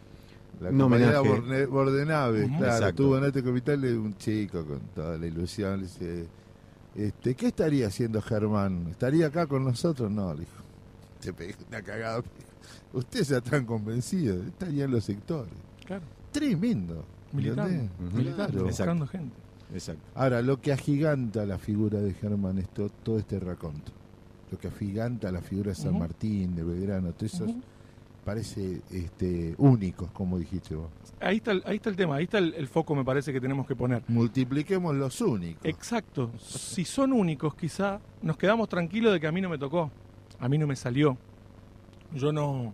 La 0.62 0.72
compañera 0.72 1.22
Bordenave, 1.70 2.48
claro, 2.48 2.66
Exacto. 2.66 3.04
tuvo 3.04 3.18
en 3.18 3.24
este 3.26 3.44
capital 3.44 3.84
un 3.98 4.16
chico 4.18 4.66
con 4.66 4.80
toda 4.94 5.18
la 5.18 5.26
ilusión, 5.28 5.78
le 5.82 5.84
dice, 5.88 6.26
este, 6.96 7.36
¿qué 7.36 7.48
estaría 7.48 7.88
haciendo 7.88 8.22
Germán? 8.22 8.88
¿Estaría 8.92 9.28
acá 9.28 9.48
con 9.48 9.64
nosotros? 9.64 10.12
No, 10.12 10.34
le 10.34 10.42
dijo, 10.42 10.52
te 11.20 11.34
pegué 11.34 11.56
una 11.68 11.82
cagada. 11.82 12.22
Usted 12.94 13.24
ya 13.24 13.42
tan 13.42 13.66
convencido, 13.66 14.42
estaría 14.44 14.86
en 14.86 14.92
los 14.92 15.04
sectores. 15.04 15.54
Claro. 15.86 16.04
Tremendo. 16.32 17.04
Militando, 17.32 17.90
Claro. 18.36 18.64
buscando 18.66 19.08
gente. 19.08 19.36
Exacto. 19.74 20.04
Ahora, 20.14 20.42
lo 20.44 20.62
que 20.62 20.72
agiganta 20.72 21.46
la 21.46 21.58
figura 21.58 22.00
de 22.00 22.14
Germán 22.14 22.60
es 22.60 22.70
to- 22.70 22.90
todo 23.02 23.18
este 23.18 23.40
raconto. 23.40 23.92
Lo 24.52 24.60
que 24.60 24.68
agiganta 24.68 25.32
la 25.32 25.42
figura 25.42 25.70
de 25.70 25.76
San. 25.76 25.98
Martín, 25.98 26.56
de 26.56 26.64
Belgrano, 26.64 27.12
todos 27.14 27.34
esos 27.34 27.50
Ujú. 27.50 27.62
Parece 28.24 28.82
este, 28.92 29.54
únicos, 29.58 30.10
como 30.12 30.38
dijiste 30.40 30.76
vos. 30.76 30.90
Ahí 31.20 31.38
está, 31.38 31.52
el, 31.52 31.64
ahí 31.66 31.76
está 31.78 31.90
el 31.90 31.96
tema, 31.96 32.16
ahí 32.16 32.24
está 32.26 32.38
el, 32.38 32.54
el 32.54 32.68
foco, 32.68 32.96
me 32.96 33.04
parece 33.04 33.32
que 33.34 33.40
tenemos 33.42 33.66
que 33.68 33.76
poner. 33.76 34.04
Multipliquemos 34.08 34.96
los 34.96 35.20
únicos. 35.22 35.64
Exacto. 35.66 36.32
Si 36.40 36.86
son 36.86 37.14
únicos, 37.14 37.56
quizá 37.56 38.00
nos 38.22 38.38
quedamos 38.38 38.70
tranquilos 38.70 39.14
de 39.14 39.20
que 39.20 39.28
a 39.28 39.32
mí 39.32 39.42
no 39.42 39.50
me 39.50 39.58
tocó, 39.58 39.92
a 40.40 40.50
mí 40.50 40.58
no 40.58 40.68
me 40.68 40.76
salió. 40.76 41.18
Yo 42.14 42.32
no, 42.32 42.74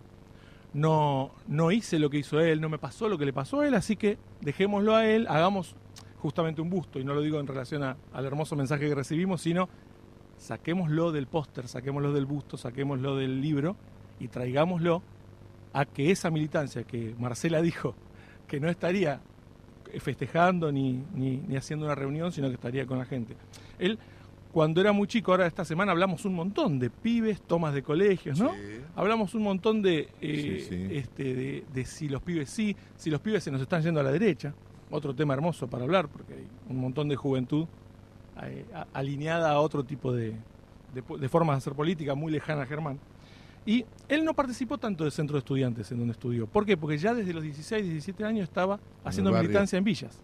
no, 0.72 1.30
no 1.48 1.70
hice 1.72 1.98
lo 1.98 2.10
que 2.10 2.18
hizo 2.18 2.40
él, 2.40 2.60
no 2.60 2.68
me 2.68 2.78
pasó 2.78 3.08
lo 3.08 3.18
que 3.18 3.24
le 3.24 3.32
pasó 3.32 3.60
a 3.60 3.66
él, 3.68 3.74
así 3.74 3.96
que 3.96 4.18
dejémoslo 4.40 4.94
a 4.94 5.06
él, 5.06 5.26
hagamos 5.28 5.74
justamente 6.18 6.60
un 6.60 6.68
busto, 6.70 6.98
y 7.00 7.04
no 7.04 7.14
lo 7.14 7.22
digo 7.22 7.40
en 7.40 7.46
relación 7.46 7.82
a- 7.82 7.96
al 8.12 8.24
hermoso 8.26 8.54
mensaje 8.54 8.86
que 8.88 8.94
recibimos, 8.94 9.40
sino 9.40 9.68
saquémoslo 10.36 11.12
del 11.12 11.26
póster, 11.26 11.68
saquémoslo 11.68 12.12
del 12.12 12.26
busto, 12.26 12.56
saquémoslo 12.56 13.16
del 13.16 13.40
libro 13.40 13.76
y 14.18 14.28
traigámoslo 14.28 15.02
a 15.72 15.84
que 15.84 16.10
esa 16.10 16.30
militancia 16.30 16.84
que 16.84 17.14
Marcela 17.18 17.62
dijo 17.62 17.94
que 18.46 18.60
no 18.60 18.68
estaría 18.68 19.20
festejando 19.98 20.70
ni, 20.70 21.04
ni, 21.14 21.36
ni 21.38 21.56
haciendo 21.56 21.86
una 21.86 21.94
reunión, 21.94 22.32
sino 22.32 22.48
que 22.48 22.54
estaría 22.54 22.86
con 22.86 22.98
la 22.98 23.04
gente. 23.04 23.36
Él, 23.78 23.98
cuando 24.52 24.80
era 24.80 24.92
muy 24.92 25.06
chico, 25.06 25.30
ahora 25.30 25.46
esta 25.46 25.64
semana 25.64 25.92
hablamos 25.92 26.24
un 26.24 26.34
montón 26.34 26.78
de 26.78 26.90
pibes, 26.90 27.40
tomas 27.42 27.74
de 27.74 27.82
colegios, 27.82 28.38
¿no? 28.38 28.52
Sí. 28.52 28.80
Hablamos 28.96 29.34
un 29.34 29.42
montón 29.42 29.82
de, 29.82 30.08
eh, 30.20 30.64
Sí, 30.68 30.68
sí. 30.68 30.88
Este, 30.90 31.34
de, 31.34 31.64
de 31.72 31.84
si 31.84 32.08
los 32.08 32.22
pibes 32.22 32.50
sí, 32.50 32.76
si 32.96 33.10
los 33.10 33.20
pibes 33.20 33.44
se 33.44 33.50
nos 33.50 33.60
están 33.60 33.82
yendo 33.82 34.00
a 34.00 34.02
la 34.02 34.10
derecha. 34.12 34.54
Otro 34.90 35.14
tema 35.14 35.34
hermoso 35.34 35.68
para 35.68 35.84
hablar, 35.84 36.08
porque 36.08 36.34
hay 36.34 36.46
un 36.68 36.78
montón 36.78 37.08
de 37.08 37.14
juventud 37.14 37.66
eh, 38.42 38.64
alineada 38.92 39.52
a 39.52 39.60
otro 39.60 39.84
tipo 39.84 40.12
de, 40.12 40.34
de, 40.92 41.18
de 41.18 41.28
formas 41.28 41.54
de 41.54 41.58
hacer 41.58 41.74
política 41.74 42.16
muy 42.16 42.32
lejana 42.32 42.62
a 42.62 42.66
Germán. 42.66 42.98
Y 43.66 43.84
él 44.08 44.24
no 44.24 44.34
participó 44.34 44.78
tanto 44.78 45.04
del 45.04 45.12
centro 45.12 45.34
de 45.34 45.40
estudiantes 45.40 45.90
en 45.92 45.98
donde 45.98 46.12
estudió. 46.12 46.46
¿Por 46.46 46.64
qué? 46.64 46.76
Porque 46.76 46.98
ya 46.98 47.14
desde 47.14 47.32
los 47.32 47.42
16, 47.42 47.84
17 47.84 48.24
años 48.24 48.44
estaba 48.44 48.80
haciendo 49.04 49.32
militancia 49.32 49.76
en 49.76 49.84
villas. 49.84 50.18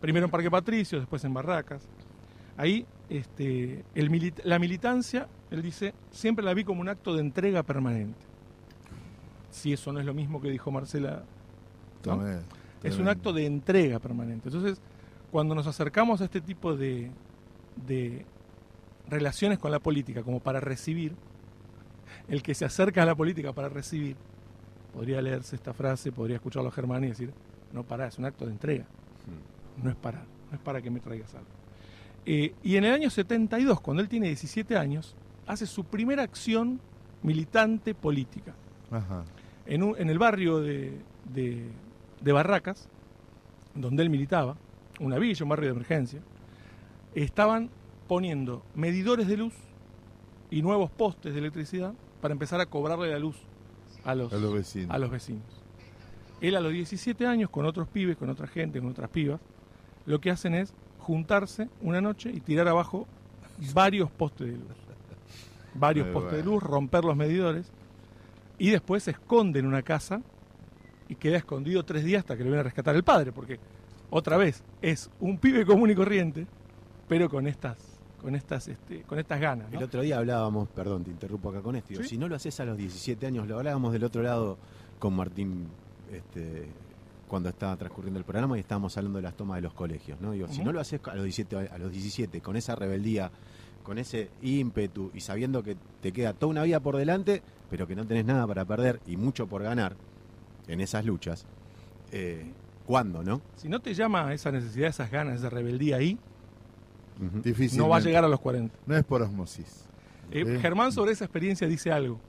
Primero 0.00 0.26
en 0.26 0.30
Parque 0.30 0.50
Patricio, 0.50 0.98
después 0.98 1.24
en 1.24 1.34
Barracas. 1.34 1.82
Ahí 2.56 2.86
este, 3.08 3.84
el 3.94 4.32
la 4.44 4.58
militancia, 4.58 5.28
él 5.50 5.62
dice, 5.62 5.94
siempre 6.10 6.44
la 6.44 6.54
vi 6.54 6.64
como 6.64 6.80
un 6.80 6.88
acto 6.88 7.14
de 7.14 7.20
entrega 7.20 7.62
permanente. 7.62 8.18
Si 9.50 9.72
eso 9.72 9.92
no 9.92 10.00
es 10.00 10.06
lo 10.06 10.14
mismo 10.14 10.40
que 10.40 10.50
dijo 10.50 10.70
Marcela, 10.70 11.24
¿no? 12.04 12.22
Es 12.82 12.98
un 12.98 13.08
acto 13.08 13.32
de 13.32 13.46
entrega 13.46 13.98
permanente. 13.98 14.48
Entonces, 14.48 14.80
cuando 15.32 15.54
nos 15.54 15.66
acercamos 15.66 16.20
a 16.20 16.24
este 16.24 16.40
tipo 16.40 16.76
de, 16.76 17.10
de 17.86 18.24
relaciones 19.08 19.58
con 19.58 19.72
la 19.72 19.80
política 19.80 20.22
como 20.22 20.38
para 20.38 20.60
recibir, 20.60 21.14
el 22.28 22.42
que 22.42 22.54
se 22.54 22.64
acerca 22.64 23.02
a 23.02 23.06
la 23.06 23.14
política 23.14 23.52
para 23.52 23.68
recibir, 23.68 24.16
podría 24.92 25.20
leerse 25.22 25.56
esta 25.56 25.72
frase, 25.72 26.12
podría 26.12 26.36
escucharlo 26.36 26.68
a 26.68 26.72
Germán 26.72 27.04
y 27.04 27.08
decir, 27.08 27.32
no 27.72 27.82
para, 27.84 28.06
es 28.06 28.18
un 28.18 28.24
acto 28.24 28.44
de 28.46 28.52
entrega, 28.52 28.84
no 29.82 29.90
es 29.90 29.96
para, 29.96 30.18
no 30.50 30.54
es 30.56 30.58
para 30.60 30.80
que 30.82 30.90
me 30.90 31.00
traigas 31.00 31.34
algo. 31.34 31.46
Eh, 32.26 32.54
y 32.62 32.76
en 32.76 32.84
el 32.84 32.92
año 32.92 33.10
72, 33.10 33.80
cuando 33.80 34.02
él 34.02 34.08
tiene 34.08 34.26
17 34.26 34.76
años, 34.76 35.14
hace 35.46 35.66
su 35.66 35.84
primera 35.84 36.22
acción 36.22 36.80
militante 37.22 37.94
política 37.94 38.54
Ajá. 38.90 39.24
en, 39.66 39.82
un- 39.82 39.94
en 39.98 40.10
el 40.10 40.18
barrio 40.18 40.60
de, 40.60 40.98
de- 41.32 41.68
de 42.20 42.32
Barracas, 42.32 42.88
donde 43.74 44.02
él 44.02 44.10
militaba, 44.10 44.56
una 45.00 45.18
villa, 45.18 45.44
un 45.44 45.48
barrio 45.50 45.68
de 45.68 45.74
emergencia, 45.76 46.20
estaban 47.14 47.70
poniendo 48.08 48.62
medidores 48.74 49.26
de 49.28 49.36
luz 49.36 49.54
y 50.50 50.62
nuevos 50.62 50.90
postes 50.90 51.32
de 51.32 51.38
electricidad 51.38 51.94
para 52.20 52.32
empezar 52.32 52.60
a 52.60 52.66
cobrarle 52.66 53.10
la 53.10 53.18
luz 53.18 53.36
a 54.04 54.14
los, 54.14 54.32
A 54.32 54.36
los 54.36 54.52
vecinos. 54.52 54.90
a 54.90 54.98
los 54.98 55.10
vecinos. 55.10 55.44
Él 56.40 56.56
a 56.56 56.60
los 56.60 56.72
17 56.72 57.26
años, 57.26 57.50
con 57.50 57.66
otros 57.66 57.88
pibes, 57.88 58.16
con 58.16 58.30
otra 58.30 58.46
gente, 58.46 58.80
con 58.80 58.90
otras 58.90 59.10
pibas, 59.10 59.40
lo 60.06 60.20
que 60.20 60.30
hacen 60.30 60.54
es 60.54 60.72
juntarse 60.98 61.68
una 61.80 62.00
noche 62.00 62.30
y 62.32 62.40
tirar 62.40 62.68
abajo 62.68 63.06
varios 63.74 64.10
postes 64.10 64.46
de 64.46 64.52
luz. 64.54 64.66
Varios 65.74 66.06
Muy 66.06 66.14
postes 66.14 66.38
de 66.38 66.44
luz, 66.44 66.62
romper 66.62 67.04
los 67.04 67.16
medidores 67.16 67.70
y 68.58 68.70
después 68.70 69.04
se 69.04 69.12
esconde 69.12 69.60
en 69.60 69.66
una 69.66 69.82
casa 69.82 70.22
y 71.08 71.14
queda 71.14 71.36
escondido 71.36 71.84
tres 71.84 72.04
días 72.04 72.20
hasta 72.20 72.36
que 72.36 72.42
lo 72.42 72.50
viene 72.50 72.60
a 72.60 72.64
rescatar 72.64 72.94
el 72.96 73.04
padre, 73.04 73.32
porque 73.32 73.58
otra 74.10 74.36
vez 74.36 74.62
es 74.82 75.10
un 75.20 75.38
pibe 75.38 75.64
común 75.64 75.90
y 75.90 75.94
corriente, 75.94 76.46
pero 77.08 77.28
con 77.30 77.46
estas, 77.46 77.78
con 78.20 78.34
estas, 78.34 78.68
este, 78.68 79.02
con 79.02 79.18
estas 79.18 79.40
ganas. 79.40 79.70
¿no? 79.70 79.78
El 79.78 79.84
otro 79.84 80.02
día 80.02 80.18
hablábamos, 80.18 80.68
perdón, 80.68 81.04
te 81.04 81.10
interrumpo 81.10 81.50
acá 81.50 81.62
con 81.62 81.76
esto. 81.76 81.90
digo, 81.90 82.02
Sí. 82.02 82.10
Si 82.10 82.18
no 82.18 82.28
lo 82.28 82.36
haces 82.36 82.58
a 82.60 82.64
los 82.64 82.76
17 82.76 83.26
años, 83.26 83.46
lo 83.46 83.56
hablábamos 83.58 83.92
del 83.92 84.04
otro 84.04 84.22
lado 84.22 84.58
con 84.98 85.14
Martín 85.14 85.68
este, 86.12 86.66
cuando 87.28 87.48
estaba 87.48 87.76
transcurriendo 87.76 88.18
el 88.18 88.24
programa 88.24 88.56
y 88.56 88.60
estábamos 88.60 88.96
hablando 88.96 89.18
de 89.18 89.22
las 89.22 89.36
tomas 89.36 89.56
de 89.56 89.62
los 89.62 89.74
colegios. 89.74 90.20
¿no? 90.20 90.32
Digo, 90.32 90.48
Si 90.48 90.62
no 90.62 90.72
lo 90.72 90.80
haces 90.80 91.00
a 91.06 91.14
los, 91.14 91.24
17, 91.24 91.56
a 91.56 91.78
los 91.78 91.92
17 91.92 92.40
con 92.40 92.56
esa 92.56 92.74
rebeldía, 92.74 93.30
con 93.82 93.98
ese 93.98 94.30
ímpetu 94.42 95.10
y 95.14 95.20
sabiendo 95.20 95.62
que 95.62 95.76
te 96.00 96.12
queda 96.12 96.32
toda 96.34 96.50
una 96.50 96.62
vida 96.62 96.80
por 96.80 96.96
delante, 96.96 97.42
pero 97.70 97.86
que 97.86 97.94
no 97.94 98.06
tenés 98.06 98.24
nada 98.24 98.46
para 98.46 98.64
perder 98.64 99.00
y 99.06 99.16
mucho 99.16 99.46
por 99.46 99.62
ganar 99.62 99.94
en 100.66 100.80
esas 100.80 101.04
luchas, 101.04 101.46
eh, 102.12 102.50
¿cuándo, 102.84 103.22
no? 103.22 103.40
Si 103.56 103.68
no 103.68 103.80
te 103.80 103.94
llama 103.94 104.32
esa 104.34 104.50
necesidad, 104.50 104.88
esas 104.88 105.10
ganas, 105.10 105.38
esa 105.38 105.50
rebeldía 105.50 105.96
ahí, 105.96 106.18
No 107.76 107.88
va 107.88 107.96
a 107.96 108.00
llegar 108.00 108.24
a 108.24 108.28
los 108.28 108.40
40. 108.40 108.74
No 108.86 108.96
es 108.96 109.04
por 109.04 109.22
osmosis. 109.22 109.88
Eh, 110.30 110.44
¿Eh? 110.46 110.58
Germán 110.60 110.92
sobre 110.92 111.12
esa 111.12 111.24
experiencia 111.24 111.66
dice 111.66 111.90
algo. 111.90 112.20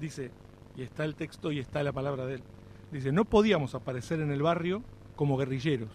Dice, 0.00 0.30
y 0.76 0.82
está 0.82 1.04
el 1.04 1.14
texto 1.14 1.52
y 1.52 1.58
está 1.58 1.82
la 1.82 1.92
palabra 1.92 2.26
de 2.26 2.34
él. 2.36 2.42
Dice, 2.90 3.12
no 3.12 3.24
podíamos 3.24 3.74
aparecer 3.74 4.20
en 4.20 4.30
el 4.30 4.42
barrio 4.42 4.82
como 5.16 5.36
guerrilleros, 5.36 5.90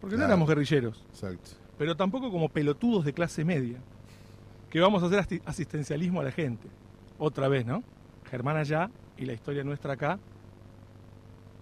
porque 0.00 0.16
no 0.16 0.24
éramos 0.24 0.48
guerrilleros, 0.48 1.04
Exacto. 1.10 1.50
pero 1.76 1.96
tampoco 1.96 2.30
como 2.30 2.48
pelotudos 2.48 3.04
de 3.04 3.12
clase 3.12 3.44
media, 3.44 3.78
que 4.70 4.80
vamos 4.80 5.02
a 5.02 5.06
hacer 5.06 5.42
asistencialismo 5.44 6.20
a 6.20 6.24
la 6.24 6.32
gente. 6.32 6.68
Otra 7.18 7.48
vez, 7.48 7.66
¿no? 7.66 7.82
Germán 8.30 8.56
allá 8.56 8.90
y 9.18 9.26
la 9.26 9.32
historia 9.32 9.64
nuestra 9.64 9.94
acá, 9.94 10.18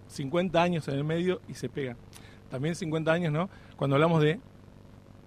50 0.07 0.61
años 0.61 0.87
en 0.87 0.95
el 0.95 1.03
medio 1.03 1.41
y 1.47 1.53
se 1.55 1.69
pega. 1.69 1.95
También 2.49 2.75
50 2.75 3.11
años, 3.11 3.33
¿no? 3.33 3.49
Cuando 3.75 3.95
hablamos 3.95 4.21
de 4.21 4.39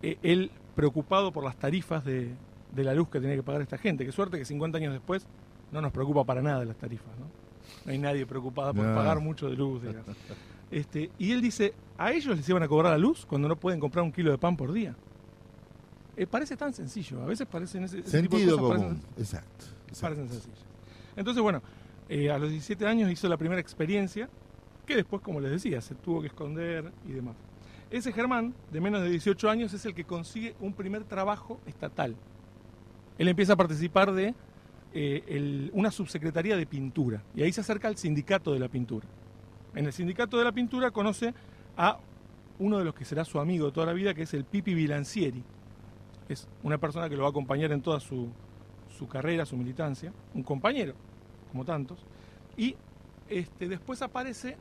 eh, 0.02 0.18
él 0.22 0.50
preocupado 0.74 1.32
por 1.32 1.44
las 1.44 1.56
tarifas 1.56 2.04
de, 2.04 2.34
de 2.74 2.84
la 2.84 2.94
luz 2.94 3.08
que 3.08 3.20
tenía 3.20 3.36
que 3.36 3.42
pagar 3.42 3.62
esta 3.62 3.78
gente. 3.78 4.04
Qué 4.04 4.12
suerte 4.12 4.38
que 4.38 4.44
50 4.44 4.78
años 4.78 4.92
después 4.92 5.26
no 5.70 5.80
nos 5.80 5.92
preocupa 5.92 6.24
para 6.24 6.42
nada 6.42 6.64
las 6.64 6.76
tarifas, 6.76 7.16
¿no? 7.18 7.26
No 7.84 7.92
hay 7.92 7.98
nadie 7.98 8.26
preocupado 8.26 8.74
por 8.74 8.84
No. 8.84 8.94
pagar 8.94 9.20
mucho 9.20 9.48
de 9.48 9.56
luz, 9.56 9.82
de 9.82 9.92
gas. 9.92 10.04
Este, 10.70 11.10
y 11.18 11.32
él 11.32 11.40
dice, 11.42 11.74
a 11.98 12.12
ellos 12.12 12.36
les 12.36 12.48
iban 12.48 12.62
a 12.62 12.68
cobrar 12.68 12.92
la 12.92 12.98
luz 12.98 13.26
cuando 13.26 13.48
no 13.48 13.56
pueden 13.56 13.78
comprar 13.80 14.04
un 14.04 14.12
kilo 14.12 14.30
de 14.30 14.38
pan 14.38 14.56
por 14.56 14.72
día. 14.72 14.94
Eh, 16.16 16.26
parece 16.26 16.56
tan 16.56 16.72
sencillo, 16.74 17.22
a 17.22 17.26
veces 17.26 17.46
parecen 17.46 17.84
ese, 17.84 18.00
ese 18.00 18.22
tipo 18.22 18.36
de 18.36 18.42
Sentido 18.42 18.58
cosas 18.58 18.78
común. 18.82 19.00
parecen- 19.00 19.18
Exacto. 19.20 19.64
exacto. 19.88 20.00
parecen 20.16 20.28
sencillas. 20.28 20.64
Entonces, 21.16 21.42
bueno, 21.42 21.62
eh, 22.08 22.30
a 22.30 22.38
los 22.38 22.50
17 22.50 22.86
años 22.86 23.10
hizo 23.10 23.28
la 23.28 23.36
primera 23.36 23.60
experiencia, 23.60 24.28
que 24.86 24.96
después, 24.96 25.22
como 25.22 25.40
les 25.40 25.50
decía, 25.52 25.80
se 25.80 25.94
tuvo 25.94 26.20
que 26.20 26.26
esconder 26.26 26.90
y 27.08 27.12
demás. 27.12 27.36
Ese 27.92 28.10
Germán, 28.10 28.54
de 28.70 28.80
menos 28.80 29.02
de 29.02 29.10
18 29.10 29.50
años, 29.50 29.74
es 29.74 29.84
el 29.84 29.94
que 29.94 30.04
consigue 30.04 30.56
un 30.60 30.72
primer 30.72 31.04
trabajo 31.04 31.60
estatal. 31.66 32.16
Él 33.18 33.28
empieza 33.28 33.52
a 33.52 33.56
participar 33.56 34.12
de 34.12 34.34
eh, 34.94 35.70
una 35.74 35.90
subsecretaría 35.90 36.56
de 36.56 36.64
pintura, 36.64 37.22
y 37.34 37.42
ahí 37.42 37.52
se 37.52 37.60
acerca 37.60 37.88
al 37.88 37.98
sindicato 37.98 38.54
de 38.54 38.60
la 38.60 38.68
pintura. 38.68 39.06
En 39.74 39.84
el 39.84 39.92
sindicato 39.92 40.38
de 40.38 40.44
la 40.44 40.52
pintura 40.52 40.90
conoce 40.90 41.34
a 41.76 41.98
uno 42.58 42.78
de 42.78 42.84
los 42.86 42.94
que 42.94 43.04
será 43.04 43.26
su 43.26 43.38
amigo 43.38 43.66
de 43.66 43.72
toda 43.72 43.88
la 43.88 43.92
vida, 43.92 44.14
que 44.14 44.22
es 44.22 44.32
el 44.32 44.46
Pipi 44.46 44.72
Bilancieri. 44.72 45.44
Es 46.30 46.48
una 46.62 46.78
persona 46.78 47.10
que 47.10 47.16
lo 47.16 47.24
va 47.24 47.28
a 47.28 47.30
acompañar 47.30 47.72
en 47.72 47.82
toda 47.82 48.00
su, 48.00 48.30
su 48.88 49.06
carrera, 49.06 49.44
su 49.44 49.58
militancia, 49.58 50.14
un 50.32 50.42
compañero, 50.42 50.94
como 51.50 51.66
tantos, 51.66 52.06
y 52.56 52.74
este, 53.28 53.68
después 53.68 54.00
aparece 54.00 54.56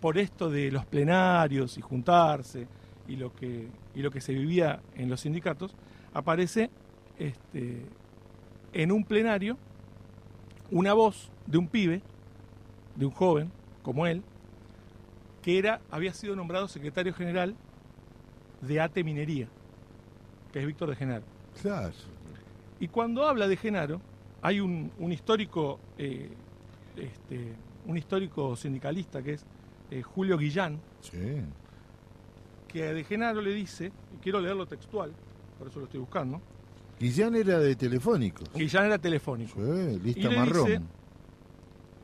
por 0.00 0.18
esto 0.18 0.50
de 0.50 0.70
los 0.70 0.84
plenarios 0.86 1.78
y 1.78 1.80
juntarse 1.80 2.66
y 3.08 3.16
lo 3.16 3.34
que, 3.34 3.68
y 3.94 4.02
lo 4.02 4.10
que 4.10 4.20
se 4.20 4.32
vivía 4.34 4.80
en 4.94 5.08
los 5.08 5.20
sindicatos, 5.20 5.74
aparece 6.12 6.70
este, 7.18 7.82
en 8.72 8.92
un 8.92 9.04
plenario 9.04 9.56
una 10.70 10.92
voz 10.92 11.30
de 11.46 11.58
un 11.58 11.68
pibe, 11.68 12.02
de 12.96 13.06
un 13.06 13.12
joven 13.12 13.52
como 13.82 14.06
él, 14.06 14.22
que 15.42 15.58
era, 15.58 15.80
había 15.90 16.12
sido 16.12 16.34
nombrado 16.34 16.66
secretario 16.66 17.14
general 17.14 17.54
de 18.60 18.80
ATE 18.80 19.04
Minería, 19.04 19.48
que 20.52 20.60
es 20.60 20.66
Víctor 20.66 20.90
de 20.90 20.96
Genaro. 20.96 21.24
Claro. 21.60 21.92
Y 22.80 22.88
cuando 22.88 23.24
habla 23.24 23.46
de 23.46 23.56
Genaro, 23.56 24.00
hay 24.42 24.60
un, 24.60 24.90
un 24.98 25.12
histórico, 25.12 25.78
eh, 25.98 26.30
este, 26.96 27.54
un 27.86 27.96
histórico 27.96 28.56
sindicalista 28.56 29.22
que 29.22 29.34
es 29.34 29.46
eh, 29.90 30.02
Julio 30.02 30.36
Guillán, 30.38 30.80
Sí. 31.00 31.40
que 32.68 32.82
de 32.92 33.04
Genaro 33.04 33.40
le 33.40 33.52
dice, 33.52 33.92
y 34.14 34.18
quiero 34.22 34.40
leerlo 34.40 34.66
textual, 34.66 35.12
por 35.58 35.68
eso 35.68 35.78
lo 35.78 35.84
estoy 35.86 36.00
buscando, 36.00 36.40
Guillán 36.98 37.34
era 37.36 37.58
de 37.58 37.76
Telefónico. 37.76 38.42
Guillán 38.54 38.86
era 38.86 38.98
telefónico. 38.98 39.52
Sí, 39.60 39.98
lista 40.02 40.20
Y 40.20 40.24
le 40.24 40.36
marrón. 40.38 40.64
dice- 40.66 40.80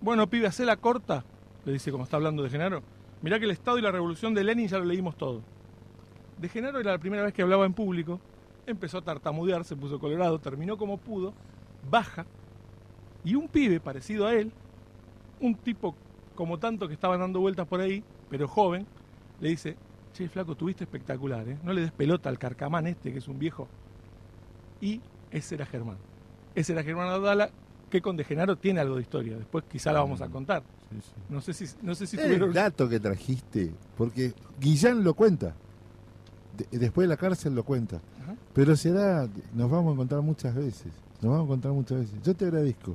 Bueno, 0.03 0.29
pibe, 0.29 0.47
hacé 0.49 0.65
la 0.67 0.77
corta, 0.77 1.25
le 1.65 1.73
dice 1.73 1.91
como 1.91 2.05
está 2.05 2.17
hablando 2.17 2.43
de 2.43 2.51
Genaro. 2.51 2.83
Mirá 3.23 3.39
que 3.39 3.45
el 3.47 3.53
Estado 3.53 3.79
y 3.79 3.83
la 3.83 3.91
revolución 3.93 4.35
de 4.35 4.45
Lenin 4.45 4.69
ya 4.69 4.79
lo 4.79 4.85
leímos 4.85 5.17
todo. 5.17 5.43
De 6.39 6.49
Genaro 6.49 6.81
era 6.81 6.91
la 6.93 6.99
primera 6.99 7.23
vez 7.23 7.33
que 7.33 7.41
hablaba 7.43 7.65
en 7.65 7.73
público, 7.73 8.21
empezó 8.67 8.99
a 8.99 9.03
tartamudear, 9.03 9.65
se 9.65 9.77
puso 9.77 9.99
colorado, 9.99 10.39
terminó 10.41 10.77
como 10.77 10.99
pudo, 10.99 11.33
baja, 11.89 12.27
y 13.25 13.35
un 13.35 13.49
pibe 13.49 13.79
parecido 13.81 14.27
a 14.27 14.35
él, 14.35 14.53
un 15.41 15.55
tipo 15.55 15.95
como 16.35 16.59
tanto 16.59 16.89
que 16.89 16.95
estaban 16.95 17.21
dando 17.21 17.41
vueltas 17.41 17.67
por 17.67 17.81
ahí, 17.81 18.03
pero 18.31 18.49
joven, 18.49 18.87
le 19.41 19.51
dice, 19.51 19.77
che, 20.13 20.29
flaco, 20.29 20.55
tuviste 20.55 20.85
espectacular, 20.85 21.49
¿eh? 21.49 21.59
No 21.63 21.73
le 21.73 21.83
des 21.83 21.93
pelota 21.93 22.29
al 22.29 22.39
carcamán 22.39 22.87
este, 22.87 23.13
que 23.13 23.19
es 23.19 23.29
un 23.29 23.39
viejo. 23.39 23.69
Y 24.81 25.01
ese 25.31 25.55
era 25.55 25.67
Germán. 25.67 25.97
Ese 26.55 26.73
era 26.73 26.83
Germán 26.83 27.09
Adala, 27.09 27.51
que 27.91 28.01
con 28.01 28.17
De 28.17 28.25
Genaro 28.25 28.57
tiene 28.57 28.81
algo 28.81 28.97
de 28.97 29.03
historia. 29.03 29.37
Después 29.37 29.65
quizá 29.71 29.93
la 29.93 30.01
vamos 30.01 30.21
a 30.21 30.29
contar. 30.29 30.63
Sí, 30.91 30.99
sí. 31.01 31.13
No 31.29 31.41
sé 31.41 31.53
si, 31.55 31.65
no 31.83 31.95
sé 31.95 32.07
si 32.07 32.17
El 32.17 32.25
tuvieron... 32.25 32.53
dato 32.53 32.89
que 32.89 33.01
trajiste, 33.01 33.73
porque 33.97 34.33
Guillán 34.61 35.03
lo 35.05 35.15
cuenta. 35.15 35.55
De- 36.57 36.79
después 36.79 37.05
de 37.07 37.09
la 37.09 37.17
cárcel 37.17 37.55
lo 37.55 37.65
cuenta. 37.65 38.01
Ajá. 38.23 38.35
Pero 38.53 38.77
será, 38.77 39.27
nos 39.55 39.71
vamos 39.71 39.91
a 39.91 39.95
encontrar 39.95 40.21
muchas 40.21 40.55
veces, 40.55 40.93
nos 41.23 41.31
vamos 41.31 41.41
a 41.41 41.45
encontrar 41.45 41.73
muchas 41.73 42.01
veces. 42.01 42.15
Yo 42.23 42.35
te 42.35 42.45
agradezco 42.45 42.95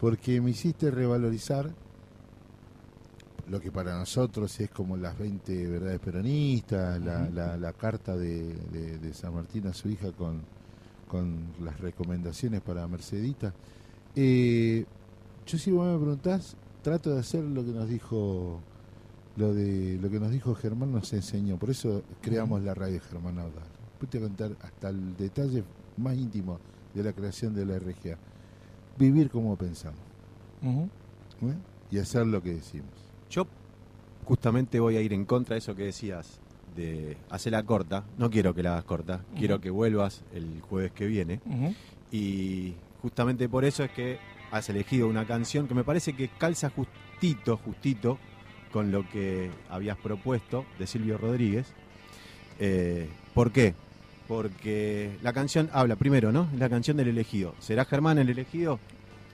porque 0.00 0.40
me 0.40 0.50
hiciste 0.50 0.90
revalorizar 0.90 1.70
lo 3.48 3.60
que 3.60 3.70
para 3.70 3.96
nosotros 3.98 4.58
es 4.60 4.70
como 4.70 4.96
las 4.96 5.16
20 5.18 5.66
verdades 5.68 6.00
peronistas, 6.00 7.00
la, 7.00 7.28
la- 7.30 7.56
la 7.56 7.72
carta 7.72 8.16
de, 8.16 8.54
de- 8.72 8.98
de 8.98 9.14
San 9.14 9.34
Martín 9.34 9.66
a 9.68 9.72
su 9.72 9.88
hija 9.88 10.10
con, 10.12 10.40
con 11.08 11.52
las 11.62 11.78
recomendaciones 11.80 12.60
para 12.60 12.86
Mercedita. 12.88 13.54
Eh, 14.14 14.84
yo 15.46 15.58
si 15.58 15.70
vos 15.70 15.86
me 15.86 15.96
preguntás, 15.98 16.56
trato 16.82 17.10
de 17.14 17.20
hacer 17.20 17.44
lo 17.44 17.64
que 17.64 17.70
nos 17.72 17.88
dijo 17.88 18.60
lo 19.36 19.52
de 19.52 19.98
lo 20.00 20.08
que 20.08 20.18
nos 20.18 20.30
dijo 20.30 20.54
Germán 20.54 20.90
nos 20.92 21.12
enseñó, 21.12 21.58
por 21.58 21.68
eso 21.70 22.02
creamos 22.22 22.62
la 22.62 22.74
radio 22.74 23.00
Germán 23.00 23.38
Audal. 23.38 23.64
Voy 24.00 24.08
a 24.18 24.22
contar 24.24 24.56
hasta 24.62 24.88
el 24.88 25.16
detalle 25.16 25.62
más 25.98 26.16
íntimo 26.16 26.58
de 26.94 27.02
la 27.02 27.12
creación 27.12 27.54
de 27.54 27.66
la 27.66 27.78
RGA. 27.78 28.16
Vivir 28.98 29.28
como 29.30 29.54
pensamos. 29.56 30.00
¿eh? 31.42 31.54
y 31.90 31.98
hacer 31.98 32.26
lo 32.26 32.42
que 32.42 32.54
decimos. 32.54 32.88
Yo 33.30 33.46
justamente 34.24 34.80
voy 34.80 34.96
a 34.96 35.00
ir 35.00 35.12
en 35.12 35.24
contra 35.24 35.54
de 35.54 35.58
eso 35.58 35.74
que 35.74 35.84
decías 35.84 36.38
de 36.76 37.16
hacerla 37.30 37.62
corta. 37.62 38.04
No 38.18 38.30
quiero 38.30 38.54
que 38.54 38.62
la 38.62 38.72
hagas 38.72 38.84
corta, 38.84 39.20
quiero 39.36 39.60
que 39.60 39.70
vuelvas 39.70 40.22
el 40.34 40.60
jueves 40.60 40.92
que 40.92 41.06
viene. 41.06 41.40
Y 42.12 42.74
justamente 43.02 43.48
por 43.48 43.64
eso 43.64 43.82
es 43.84 43.90
que 43.90 44.18
has 44.50 44.68
elegido 44.68 45.08
una 45.08 45.26
canción 45.26 45.66
que 45.66 45.74
me 45.74 45.84
parece 45.84 46.12
que 46.14 46.28
calza 46.28 46.70
justito, 46.70 47.56
justito 47.58 48.18
con 48.72 48.90
lo 48.92 49.08
que 49.08 49.50
habías 49.70 49.96
propuesto 49.96 50.64
de 50.78 50.86
Silvio 50.86 51.18
Rodríguez. 51.18 51.66
Eh, 52.58 53.08
¿Por 53.34 53.52
qué? 53.52 53.74
Porque 54.28 55.16
la 55.22 55.32
canción 55.32 55.70
habla, 55.72 55.96
primero, 55.96 56.32
¿no? 56.32 56.48
La 56.58 56.68
canción 56.68 56.96
del 56.96 57.08
elegido. 57.08 57.54
¿Será 57.60 57.84
Germán 57.84 58.18
el 58.18 58.28
elegido? 58.28 58.78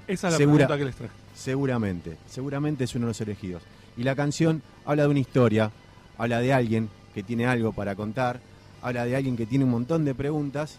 Esa 0.06 0.28
es 0.28 0.32
la 0.34 0.38
Segura- 0.38 0.66
pregunta 0.66 0.78
que 0.78 0.84
les 0.84 0.96
traje. 0.96 1.14
Seguramente, 1.34 2.18
seguramente 2.26 2.84
es 2.84 2.94
uno 2.94 3.06
de 3.06 3.10
los 3.10 3.20
elegidos. 3.20 3.62
Y 3.96 4.04
la 4.04 4.14
canción 4.14 4.62
habla 4.84 5.04
de 5.04 5.08
una 5.08 5.20
historia, 5.20 5.70
habla 6.18 6.40
de 6.40 6.52
alguien 6.52 6.88
que 7.14 7.22
tiene 7.22 7.46
algo 7.46 7.72
para 7.72 7.94
contar, 7.94 8.40
habla 8.80 9.04
de 9.04 9.16
alguien 9.16 9.36
que 9.36 9.46
tiene 9.46 9.64
un 9.64 9.70
montón 9.70 10.04
de 10.04 10.14
preguntas 10.14 10.78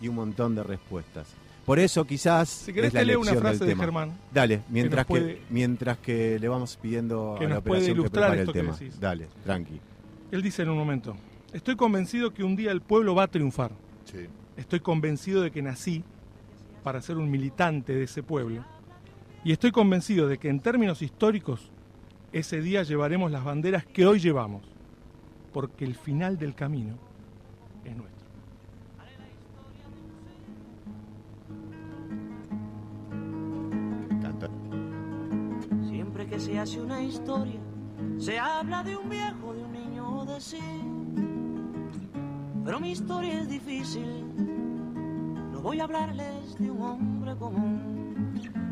y 0.00 0.08
un 0.08 0.14
montón 0.16 0.54
de 0.54 0.62
respuestas. 0.62 1.26
Por 1.64 1.78
eso 1.78 2.04
quizás 2.04 2.48
Si 2.48 2.72
querés 2.72 2.88
es 2.88 2.94
la 2.94 3.00
te 3.00 3.06
leo 3.06 3.20
una 3.20 3.30
elección 3.30 3.42
frase 3.42 3.58
del 3.60 3.68
de 3.68 3.72
tema. 3.72 3.84
Germán. 3.84 4.18
Dale, 4.32 4.62
mientras 4.68 5.06
que, 5.06 5.40
mientras 5.48 5.98
que 5.98 6.38
le 6.38 6.48
vamos 6.48 6.78
pidiendo 6.80 7.36
que 7.38 7.46
a 7.46 7.48
la 7.48 7.54
nos 7.54 7.64
puede 7.64 7.80
operación 7.80 8.04
que 8.04 8.10
prepare 8.10 8.40
el 8.40 8.46
que 8.46 8.52
tema. 8.52 8.72
decís. 8.72 9.00
Dale, 9.00 9.28
tranqui. 9.44 9.80
Él 10.30 10.42
dice 10.42 10.62
en 10.62 10.68
un 10.68 10.76
momento, 10.76 11.16
estoy 11.52 11.76
convencido 11.76 12.34
que 12.34 12.44
un 12.44 12.54
día 12.54 12.70
el 12.70 12.82
pueblo 12.82 13.14
va 13.14 13.24
a 13.24 13.28
triunfar. 13.28 13.72
Sí. 14.04 14.26
Estoy 14.56 14.80
convencido 14.80 15.40
de 15.40 15.50
que 15.50 15.62
nací 15.62 16.04
para 16.82 17.00
ser 17.00 17.16
un 17.16 17.30
militante 17.30 17.94
de 17.94 18.04
ese 18.04 18.22
pueblo. 18.22 18.62
Y 19.42 19.52
estoy 19.52 19.72
convencido 19.72 20.28
de 20.28 20.38
que 20.38 20.48
en 20.48 20.60
términos 20.60 21.00
históricos, 21.02 21.70
ese 22.34 22.60
día 22.60 22.82
llevaremos 22.82 23.30
las 23.30 23.44
banderas 23.44 23.86
que 23.86 24.06
hoy 24.06 24.18
llevamos. 24.18 24.62
Porque 25.52 25.84
el 25.84 25.94
final 25.94 26.36
del 26.36 26.56
camino 26.56 26.96
es 27.84 27.96
nuestro. 27.96 28.24
Siempre 35.88 36.26
que 36.26 36.40
se 36.40 36.58
hace 36.58 36.80
una 36.80 37.00
historia, 37.00 37.60
se 38.18 38.36
habla 38.36 38.82
de 38.82 38.96
un 38.96 39.08
viejo, 39.08 39.54
de 39.54 39.62
un 39.62 39.72
niño 39.72 40.24
de 40.24 40.40
sí. 40.40 40.58
Pero 42.64 42.80
mi 42.80 42.90
historia 42.90 43.42
es 43.42 43.48
difícil, 43.48 44.24
no 45.52 45.60
voy 45.62 45.78
a 45.78 45.84
hablarles 45.84 46.58
de 46.58 46.68
un 46.68 46.82
hombre 46.82 47.36
común. 47.36 48.03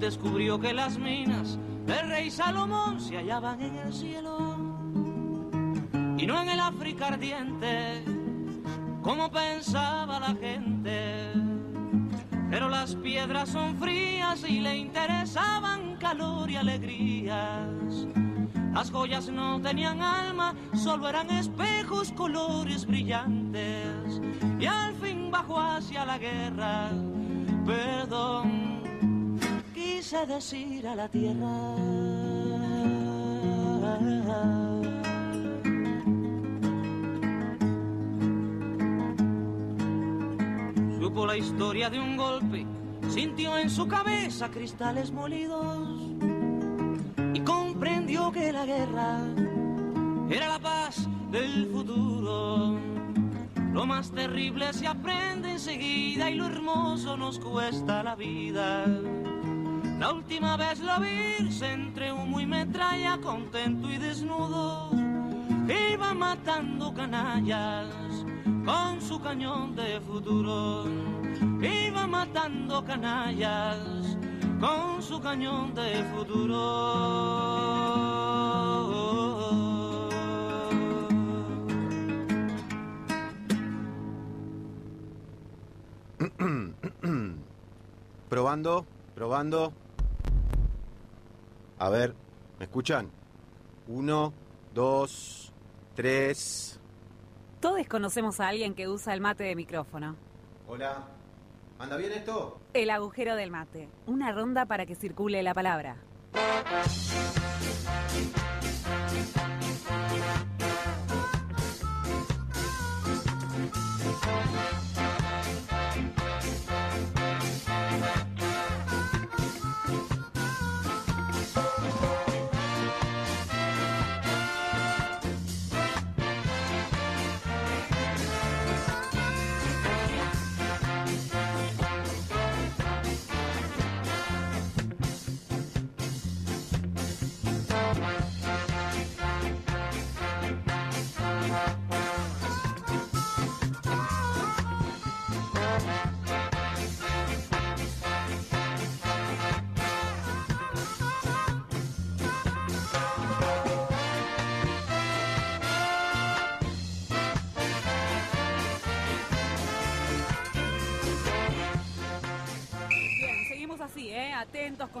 Descubrió 0.00 0.58
que 0.58 0.72
las 0.72 0.98
minas 0.98 1.58
del 1.84 2.08
rey 2.08 2.30
Salomón 2.30 3.00
se 3.02 3.18
hallaban 3.18 3.60
en 3.60 3.76
el 3.76 3.92
cielo 3.92 4.56
y 6.16 6.26
no 6.26 6.40
en 6.40 6.48
el 6.48 6.58
África 6.58 7.08
ardiente, 7.08 8.02
como 9.02 9.30
pensaba 9.30 10.18
la 10.18 10.34
gente. 10.34 11.32
Pero 12.50 12.70
las 12.70 12.94
piedras 12.96 13.50
son 13.50 13.76
frías 13.76 14.42
y 14.48 14.60
le 14.60 14.78
interesaban 14.78 15.96
calor 15.96 16.50
y 16.50 16.56
alegrías. 16.56 18.06
Las 18.72 18.90
joyas 18.90 19.28
no 19.28 19.60
tenían 19.60 20.00
alma, 20.00 20.54
solo 20.72 21.10
eran 21.10 21.30
espejos, 21.30 22.10
colores 22.12 22.86
brillantes. 22.86 24.20
Y 24.58 24.64
al 24.64 24.94
fin 24.94 25.30
bajó 25.30 25.60
hacia 25.60 26.06
la 26.06 26.16
guerra, 26.16 26.88
perdón, 27.66 28.69
quise 30.10 30.26
decir 30.26 30.88
a 30.88 30.96
la 30.96 31.08
tierra. 31.08 31.76
Supo 40.98 41.26
la 41.26 41.36
historia 41.36 41.90
de 41.90 42.00
un 42.00 42.16
golpe, 42.16 42.66
sintió 43.08 43.56
en 43.56 43.70
su 43.70 43.86
cabeza 43.86 44.50
cristales 44.50 45.12
molidos 45.12 45.88
y 47.32 47.40
comprendió 47.42 48.32
que 48.32 48.52
la 48.52 48.66
guerra 48.66 49.20
era 50.28 50.48
la 50.48 50.58
paz 50.58 51.08
del 51.30 51.66
futuro. 51.66 52.76
Lo 53.72 53.86
más 53.86 54.10
terrible 54.10 54.72
se 54.72 54.88
aprende 54.88 55.52
enseguida 55.52 56.30
y 56.30 56.34
lo 56.34 56.46
hermoso 56.46 57.16
nos 57.16 57.38
cuesta 57.38 58.02
la 58.02 58.16
vida. 58.16 58.86
La 60.00 60.12
última 60.14 60.56
vez 60.56 60.80
lo 60.80 60.98
vi 60.98 61.36
irse 61.40 61.72
entre 61.72 62.10
humo 62.10 62.40
y 62.40 62.46
metralla, 62.46 63.20
contento 63.20 63.90
y 63.90 63.98
desnudo. 63.98 64.88
Iba 65.68 66.14
matando 66.14 66.94
canallas 66.94 68.24
con 68.64 69.02
su 69.02 69.20
cañón 69.20 69.76
de 69.76 70.00
futuro. 70.00 70.86
Iba 71.60 72.06
matando 72.06 72.82
canallas 72.82 74.16
con 74.58 75.02
su 75.02 75.20
cañón 75.20 75.74
de 75.74 76.02
futuro. 76.14 76.56
Probando, 88.30 88.86
probando. 89.14 89.74
A 91.80 91.88
ver, 91.88 92.14
¿me 92.58 92.66
escuchan? 92.66 93.10
Uno, 93.88 94.34
dos, 94.74 95.50
tres. 95.96 96.78
Todos 97.58 97.88
conocemos 97.88 98.38
a 98.38 98.48
alguien 98.48 98.74
que 98.74 98.86
usa 98.86 99.14
el 99.14 99.22
mate 99.22 99.44
de 99.44 99.56
micrófono. 99.56 100.14
Hola, 100.68 101.08
¿anda 101.78 101.96
bien 101.96 102.12
esto? 102.12 102.60
El 102.74 102.90
agujero 102.90 103.34
del 103.34 103.50
mate. 103.50 103.88
Una 104.06 104.30
ronda 104.30 104.66
para 104.66 104.84
que 104.84 104.94
circule 104.94 105.42
la 105.42 105.54
palabra. 105.54 105.96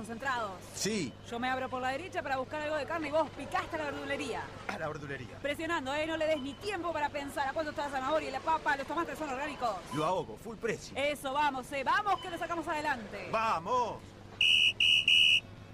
Concentrados. 0.00 0.52
Sí, 0.74 1.12
Yo 1.30 1.38
me 1.38 1.50
abro 1.50 1.68
por 1.68 1.82
la 1.82 1.88
derecha 1.90 2.22
para 2.22 2.38
buscar 2.38 2.62
algo 2.62 2.76
de 2.76 2.86
carne 2.86 3.08
y 3.08 3.10
vos 3.10 3.28
picaste 3.36 3.76
a 3.76 3.78
la 3.80 3.84
verdulería. 3.90 4.42
a 4.66 4.78
la 4.78 4.88
verdulería. 4.88 5.36
Presionando, 5.42 5.94
¿eh? 5.94 6.06
No 6.06 6.16
le 6.16 6.26
des 6.26 6.40
ni 6.40 6.54
tiempo 6.54 6.90
para 6.90 7.10
pensar 7.10 7.46
a 7.46 7.52
cuánto 7.52 7.70
está 7.70 7.84
la 7.84 7.90
zanahoria 7.90 8.28
y 8.30 8.32
la 8.32 8.40
papa, 8.40 8.76
los 8.76 8.86
tomates 8.86 9.18
son 9.18 9.28
orgánicos. 9.28 9.76
Lo 9.94 10.04
ahogo, 10.06 10.38
full 10.42 10.56
precio. 10.56 10.96
Eso, 10.96 11.34
vamos, 11.34 11.70
eh. 11.72 11.84
Vamos 11.84 12.18
que 12.22 12.30
lo 12.30 12.38
sacamos 12.38 12.66
adelante. 12.66 13.28
¡Vamos! 13.30 13.98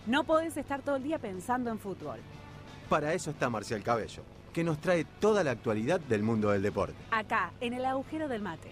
No 0.06 0.24
podés 0.24 0.56
estar 0.56 0.82
todo 0.82 0.96
el 0.96 1.04
día 1.04 1.18
pensando 1.20 1.70
en 1.70 1.78
fútbol. 1.78 2.18
Para 2.88 3.12
eso 3.14 3.30
está 3.30 3.48
Marcial 3.48 3.82
Cabello, 3.84 4.22
que 4.52 4.64
nos 4.64 4.80
trae 4.80 5.04
toda 5.04 5.44
la 5.44 5.52
actualidad 5.52 6.00
del 6.00 6.24
mundo 6.24 6.50
del 6.50 6.62
deporte. 6.62 6.96
Acá, 7.12 7.52
en 7.60 7.74
el 7.74 7.84
agujero 7.84 8.26
del 8.26 8.42
mate. 8.42 8.70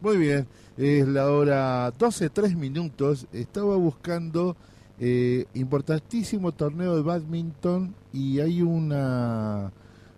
Muy 0.00 0.16
bien, 0.18 0.46
es 0.76 1.06
la 1.06 1.30
hora 1.30 1.90
12, 1.98 2.30
3 2.30 2.56
minutos. 2.56 3.26
Estaba 3.32 3.76
buscando 3.76 4.56
eh, 5.00 5.46
importantísimo 5.54 6.52
torneo 6.52 6.96
de 6.96 7.02
badminton 7.02 7.94
y 8.12 8.40
hay 8.40 8.62
una 8.62 9.72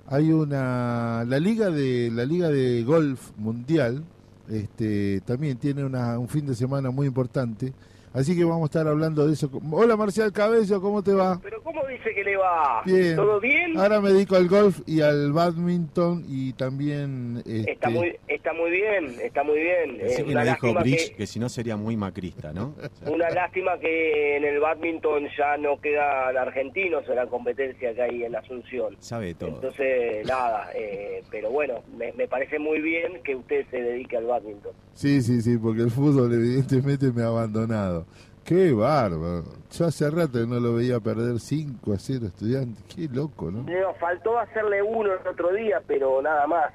hay 0.08 0.30
una 0.30 1.24
la 1.26 1.40
liga 1.40 1.70
de 1.70 2.10
la 2.12 2.24
liga 2.24 2.48
de 2.48 2.84
golf 2.84 3.30
mundial 3.38 4.04
este 4.50 5.20
también 5.22 5.56
tiene 5.58 5.84
una, 5.84 6.18
un 6.18 6.28
fin 6.28 6.46
de 6.46 6.54
semana 6.54 6.90
muy 6.90 7.06
importante. 7.06 7.72
Así 8.12 8.36
que 8.36 8.44
vamos 8.44 8.62
a 8.62 8.66
estar 8.66 8.88
hablando 8.88 9.26
de 9.26 9.34
eso. 9.34 9.50
Hola 9.70 9.96
Marcial 9.96 10.32
Cabello 10.32 10.80
cómo 10.80 11.02
te 11.02 11.12
va 11.12 11.38
Pero 11.42 11.62
¿cómo 11.62 11.86
dice 11.86 12.14
le 12.26 12.36
va? 12.36 12.82
bien 12.84 13.16
¿Todo 13.16 13.40
bien? 13.40 13.78
ahora 13.78 14.00
me 14.00 14.10
dedico 14.12 14.36
al 14.36 14.48
golf 14.48 14.80
y 14.86 15.00
al 15.00 15.32
badminton 15.32 16.24
y 16.28 16.52
también 16.52 17.42
Está 17.46 17.88
este, 17.88 17.88
muy 17.88 18.16
está 18.26 18.52
muy 18.52 18.70
bien, 18.70 19.16
está 19.22 19.42
muy 19.42 19.58
bien. 19.58 20.00
Así 20.04 20.22
que 20.24 20.30
una, 20.30 20.44
no 20.44 20.50
dijo 20.50 20.66
lástima 20.66 20.80
Bridge, 20.82 21.10
que, 21.10 21.16
que 21.16 21.26
si 21.26 21.38
no 21.38 21.48
sería 21.48 21.76
muy 21.76 21.96
macrista, 21.96 22.52
¿no? 22.52 22.74
una 23.06 23.30
lástima 23.30 23.78
que 23.78 24.36
en 24.36 24.44
el 24.44 24.60
badminton 24.60 25.28
ya 25.36 25.56
no 25.56 25.80
quedan 25.80 26.36
argentinos 26.36 27.08
en 27.08 27.16
la 27.16 27.26
competencia 27.26 27.94
que 27.94 28.02
hay 28.02 28.24
en 28.24 28.36
Asunción. 28.36 28.96
Sabe 28.98 29.34
todo. 29.34 29.50
Entonces, 29.50 30.26
nada, 30.26 30.70
eh, 30.74 31.22
pero 31.30 31.50
bueno, 31.50 31.82
me, 31.96 32.12
me 32.12 32.28
parece 32.28 32.58
muy 32.58 32.80
bien 32.80 33.22
que 33.24 33.34
usted 33.34 33.66
se 33.70 33.80
dedique 33.80 34.16
al 34.16 34.26
badminton. 34.26 34.72
Sí, 34.92 35.22
sí, 35.22 35.40
sí, 35.40 35.56
porque 35.58 35.82
el 35.82 35.90
fútbol 35.90 36.32
evidentemente 36.32 37.10
me 37.12 37.22
ha 37.22 37.26
abandonado. 37.28 38.06
Qué 38.46 38.72
bárbaro. 38.72 39.44
Yo 39.72 39.84
hace 39.86 40.08
rato 40.10 40.32
que 40.38 40.46
no 40.46 40.60
lo 40.60 40.74
veía 40.74 41.00
perder 41.00 41.40
5 41.40 41.92
a 41.92 41.98
0 41.98 42.26
estudiantes. 42.26 42.84
Qué 42.94 43.08
loco, 43.12 43.50
¿no? 43.50 43.62
Nos 43.64 43.98
faltó 43.98 44.38
hacerle 44.38 44.82
uno 44.82 45.10
el 45.12 45.26
otro 45.26 45.52
día, 45.52 45.82
pero 45.86 46.22
nada 46.22 46.46
más. 46.46 46.72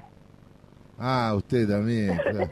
Ah, 0.98 1.32
usted 1.34 1.66
también. 1.68 2.16
claro. 2.22 2.48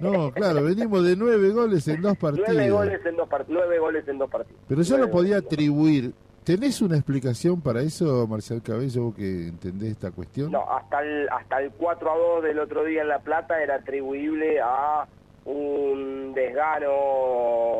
No, 0.00 0.30
claro, 0.30 0.62
venimos 0.64 1.04
de 1.04 1.16
9 1.16 1.50
goles 1.50 1.86
en 1.88 2.00
dos 2.00 2.16
partidos. 2.16 2.48
Nueve 2.52 2.70
goles 2.70 3.00
en 3.04 3.16
dos, 3.16 3.28
part- 3.28 3.44
nueve 3.48 3.78
goles 3.78 4.06
en 4.08 4.18
dos 4.18 4.30
partidos. 4.30 4.60
Pero 4.68 4.82
yo 4.82 4.96
Nueve 4.96 5.06
lo 5.06 5.12
podía 5.18 5.36
atribuir. 5.38 6.12
¿Tenés 6.44 6.80
una 6.80 6.94
explicación 6.96 7.60
para 7.60 7.80
eso, 7.80 8.24
Marcial 8.28 8.62
Cabello, 8.62 9.02
vos 9.06 9.16
que 9.16 9.48
entendés 9.48 9.90
esta 9.90 10.12
cuestión? 10.12 10.52
No, 10.52 10.62
hasta 10.70 11.02
el, 11.02 11.28
hasta 11.28 11.60
el 11.60 11.72
4 11.72 12.08
a 12.12 12.16
2 12.36 12.44
del 12.44 12.60
otro 12.60 12.84
día 12.84 13.02
en 13.02 13.08
La 13.08 13.18
Plata 13.18 13.60
era 13.60 13.74
atribuible 13.74 14.60
a 14.62 15.06
un 15.46 16.32
desgano, 16.34 16.90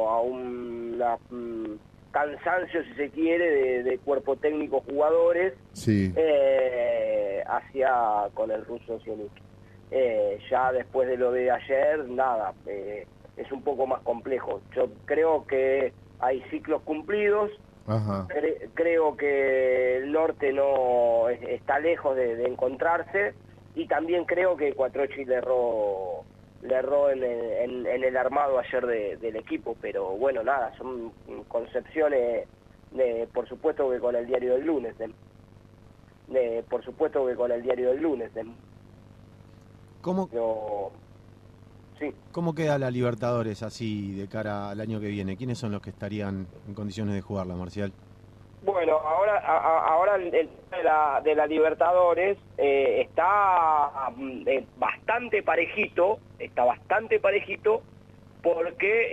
a 0.08 0.20
un 0.20 0.98
mm, 1.30 1.64
cansancio, 2.12 2.82
si 2.84 2.94
se 2.94 3.10
quiere, 3.10 3.50
de, 3.50 3.82
de 3.82 3.98
cuerpo 3.98 4.36
técnico 4.36 4.80
jugadores 4.88 5.52
Sí. 5.72 6.12
eh, 6.16 7.42
hacia 7.46 8.28
con 8.34 8.50
el 8.50 8.64
ruso 8.64 8.98
Sionik. 9.00 9.30
Eh, 9.90 10.38
ya 10.50 10.72
después 10.72 11.08
de 11.08 11.16
lo 11.16 11.30
de 11.32 11.50
ayer, 11.50 12.08
nada, 12.08 12.54
eh, 12.66 13.06
es 13.36 13.50
un 13.52 13.62
poco 13.62 13.86
más 13.86 14.00
complejo. 14.02 14.60
Yo 14.74 14.88
creo 15.04 15.46
que 15.46 15.92
hay 16.20 16.40
ciclos 16.50 16.82
cumplidos, 16.82 17.50
Ajá. 17.88 18.26
Cre- 18.28 18.68
creo 18.74 19.16
que 19.16 19.98
el 19.98 20.10
norte 20.10 20.52
no 20.52 21.28
es- 21.28 21.40
está 21.42 21.78
lejos 21.78 22.16
de, 22.16 22.34
de 22.34 22.44
encontrarse 22.48 23.32
y 23.76 23.86
también 23.86 24.24
creo 24.24 24.56
que 24.56 24.72
Cuatrochi 24.72 25.24
le 25.24 25.36
erró 25.36 26.24
le 26.66 26.74
erró 26.74 27.10
en 27.10 27.22
el, 27.22 27.52
en- 27.52 27.86
en 27.86 28.04
el 28.04 28.16
armado 28.16 28.58
ayer 28.58 28.86
de- 28.86 29.16
del 29.16 29.36
equipo 29.36 29.76
pero 29.80 30.16
bueno 30.16 30.42
nada 30.42 30.72
son 30.76 31.12
concepciones 31.48 32.46
de, 32.90 33.28
por 33.32 33.48
supuesto 33.48 33.90
que 33.90 33.98
con 33.98 34.14
el 34.16 34.26
diario 34.26 34.54
del 34.54 34.66
lunes 34.66 34.96
de- 34.98 35.12
de- 36.28 36.62
por 36.68 36.84
supuesto 36.84 37.26
que 37.26 37.34
con 37.34 37.50
el 37.52 37.62
diario 37.62 37.90
del 37.90 38.02
lunes 38.02 38.32
¿Cómo, 40.00 40.28
sí 41.98 42.14
¿Cómo 42.30 42.54
queda 42.54 42.78
la 42.78 42.90
Libertadores 42.92 43.62
así 43.62 44.12
de 44.14 44.28
cara 44.28 44.70
al 44.70 44.80
año 44.80 45.00
que 45.00 45.08
viene? 45.08 45.36
¿Quiénes 45.36 45.58
son 45.58 45.72
los 45.72 45.80
que 45.82 45.90
estarían 45.90 46.46
en 46.68 46.74
condiciones 46.74 47.14
de 47.14 47.22
jugarla, 47.22 47.56
Marcial? 47.56 47.92
Bueno, 48.62 48.94
ahora 48.98 49.36
a- 49.38 49.86
ahora 49.92 50.16
el 50.16 50.30
tema 50.30 50.76
de 50.78 50.82
la, 50.82 51.20
de 51.22 51.34
la 51.34 51.46
Libertadores 51.46 52.38
eh, 52.58 53.02
está 53.02 54.10
mm, 54.16 54.42
eh, 54.48 54.64
bastante 54.76 55.42
parejito, 55.42 56.18
está 56.38 56.64
bastante 56.64 57.20
parejito 57.20 57.82
porque 58.42 59.08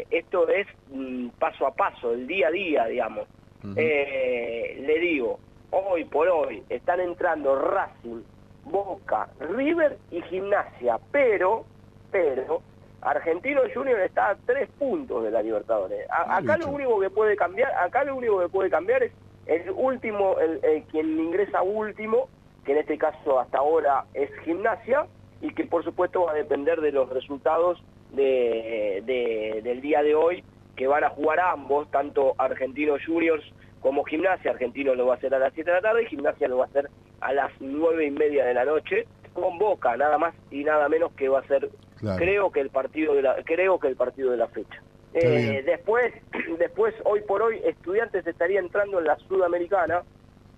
eh, 0.00 0.06
esto 0.10 0.48
es 0.48 0.66
mm, 0.88 1.28
paso 1.38 1.66
a 1.66 1.74
paso, 1.74 2.12
el 2.12 2.26
día 2.26 2.48
a 2.48 2.50
día, 2.50 2.86
digamos. 2.86 3.28
Le 3.74 4.98
digo, 5.00 5.38
hoy 5.70 6.04
por 6.04 6.28
hoy 6.28 6.62
están 6.68 7.00
entrando 7.00 7.56
Racing, 7.58 8.22
Boca, 8.64 9.28
River 9.40 9.98
y 10.10 10.22
Gimnasia, 10.22 10.98
pero, 11.10 11.66
pero, 12.10 12.62
Argentino 13.10 13.60
Junior 13.72 14.00
está 14.00 14.30
a 14.30 14.36
tres 14.46 14.68
puntos 14.78 15.22
de 15.22 15.30
la 15.30 15.40
Libertadores. 15.40 16.10
A- 16.10 16.38
acá 16.38 16.56
lo 16.58 16.68
único 16.74 16.98
que 16.98 17.08
puede 17.08 17.36
cambiar, 17.36 17.72
acá 17.74 18.02
lo 18.02 18.16
único 18.16 18.40
que 18.40 18.48
puede 18.48 18.68
cambiar 18.68 19.04
es 19.04 19.12
el 19.46 19.70
último, 19.70 20.36
el, 20.40 20.58
el 20.64 20.82
quien 20.84 21.18
ingresa 21.20 21.62
último, 21.62 22.28
que 22.64 22.72
en 22.72 22.78
este 22.78 22.98
caso 22.98 23.38
hasta 23.38 23.58
ahora 23.58 24.04
es 24.12 24.28
Gimnasia, 24.44 25.06
y 25.40 25.54
que 25.54 25.64
por 25.66 25.84
supuesto 25.84 26.24
va 26.24 26.32
a 26.32 26.34
depender 26.34 26.80
de 26.80 26.90
los 26.90 27.08
resultados 27.10 27.80
de, 28.10 29.02
de- 29.04 29.60
del 29.62 29.80
día 29.80 30.02
de 30.02 30.16
hoy, 30.16 30.42
que 30.74 30.88
van 30.88 31.04
a 31.04 31.10
jugar 31.10 31.38
ambos, 31.38 31.88
tanto 31.92 32.34
Argentinos 32.38 33.00
Juniors 33.06 33.44
como 33.86 34.02
Gimnasia. 34.02 34.50
Argentino 34.50 34.96
lo 34.96 35.06
va 35.06 35.14
a 35.14 35.16
hacer 35.16 35.32
a 35.32 35.38
las 35.38 35.54
7 35.54 35.70
de 35.70 35.76
la 35.76 35.80
tarde 35.80 36.02
y 36.02 36.06
Gimnasia 36.06 36.48
lo 36.48 36.58
va 36.58 36.64
a 36.64 36.66
hacer 36.66 36.90
a 37.20 37.32
las 37.32 37.52
9 37.60 38.04
y 38.06 38.10
media 38.10 38.44
de 38.44 38.52
la 38.52 38.64
noche, 38.64 39.06
con 39.32 39.58
Boca, 39.58 39.96
nada 39.96 40.18
más 40.18 40.34
y 40.50 40.64
nada 40.64 40.88
menos 40.88 41.12
que 41.12 41.28
va 41.28 41.38
a 41.38 41.46
ser, 41.46 41.70
Claro. 42.00 42.18
creo 42.18 42.50
que 42.50 42.60
el 42.62 42.70
partido 42.70 43.14
de 43.14 43.22
la, 43.22 43.36
creo 43.44 43.78
que 43.78 43.86
el 43.86 43.94
partido 43.94 44.32
de 44.32 44.38
la 44.38 44.48
fecha. 44.48 44.82
Eh, 45.14 45.62
después, 45.64 46.12
después, 46.58 46.96
hoy 47.04 47.20
por 47.28 47.42
hoy, 47.42 47.60
Estudiantes 47.64 48.26
estaría 48.26 48.58
entrando 48.58 48.98
en 48.98 49.04
la 49.04 49.16
Sudamericana, 49.28 50.02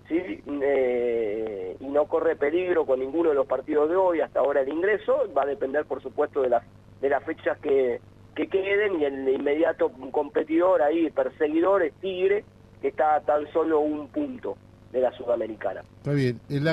¿sí? 0.07 0.41
Eh, 0.63 1.77
y 1.79 1.85
no 1.87 2.05
corre 2.05 2.35
peligro 2.35 2.87
con 2.87 2.99
ninguno 2.99 3.29
de 3.29 3.35
los 3.35 3.45
partidos 3.45 3.91
de 3.91 3.95
hoy, 3.95 4.21
hasta 4.21 4.39
ahora 4.39 4.61
el 4.61 4.69
ingreso, 4.69 5.31
va 5.37 5.43
a 5.43 5.45
depender 5.45 5.85
por 5.85 6.01
supuesto 6.01 6.41
de 6.41 6.49
las, 6.49 6.63
de 6.99 7.09
las 7.09 7.23
fechas 7.23 7.59
que, 7.59 8.01
que 8.35 8.47
queden 8.47 8.99
y 8.99 9.05
el 9.05 9.29
inmediato 9.29 9.91
competidor 10.11 10.81
ahí, 10.81 11.11
perseguidor, 11.11 11.83
es 11.83 11.93
Tigre, 12.01 12.43
que 12.81 12.89
está 12.89 13.15
a 13.15 13.21
tan 13.21 13.51
solo 13.51 13.79
un 13.79 14.07
punto 14.07 14.57
de 14.91 15.01
la 15.01 15.11
Sudamericana. 15.11 15.83
Está 15.97 16.11
bien. 16.13 16.39
¿El, 16.49 16.63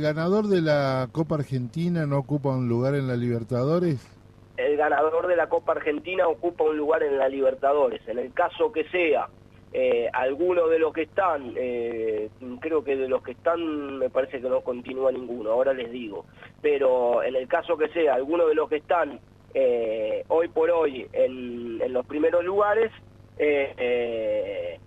ganador 0.00 0.46
de 0.46 0.60
la 0.60 1.08
Copa 1.10 1.36
Argentina 1.36 2.06
no 2.06 2.18
ocupa 2.18 2.50
un 2.50 2.68
lugar 2.68 2.94
en 2.94 3.08
la 3.08 3.16
Libertadores? 3.16 4.14
el 4.58 4.76
ganador 4.76 5.28
de 5.28 5.36
la 5.36 5.48
Copa 5.48 5.72
Argentina 5.72 6.26
ocupa 6.26 6.64
un 6.64 6.76
lugar 6.76 7.04
en 7.04 7.16
la 7.16 7.28
Libertadores. 7.28 8.06
En 8.08 8.18
el 8.18 8.32
caso 8.32 8.72
que 8.72 8.82
sea 8.88 9.28
eh, 9.72 10.08
alguno 10.12 10.66
de 10.66 10.80
los 10.80 10.92
que 10.92 11.02
están, 11.02 11.52
eh, 11.56 12.28
creo 12.60 12.82
que 12.82 12.96
de 12.96 13.08
los 13.08 13.22
que 13.22 13.32
están 13.32 13.98
me 13.98 14.10
parece 14.10 14.40
que 14.40 14.48
no 14.48 14.62
continúa 14.62 15.12
ninguno, 15.12 15.52
ahora 15.52 15.72
les 15.72 15.92
digo, 15.92 16.24
pero 16.60 17.22
en 17.22 17.36
el 17.36 17.46
caso 17.46 17.76
que 17.76 17.88
sea 17.90 18.14
alguno 18.14 18.48
de 18.48 18.56
los 18.56 18.68
que 18.68 18.76
están 18.76 19.20
eh, 19.54 20.24
hoy 20.26 20.48
por 20.48 20.70
hoy 20.70 21.06
en, 21.12 21.80
en 21.80 21.92
los 21.92 22.04
primeros 22.06 22.44
lugares, 22.44 22.90
eh, 23.38 24.80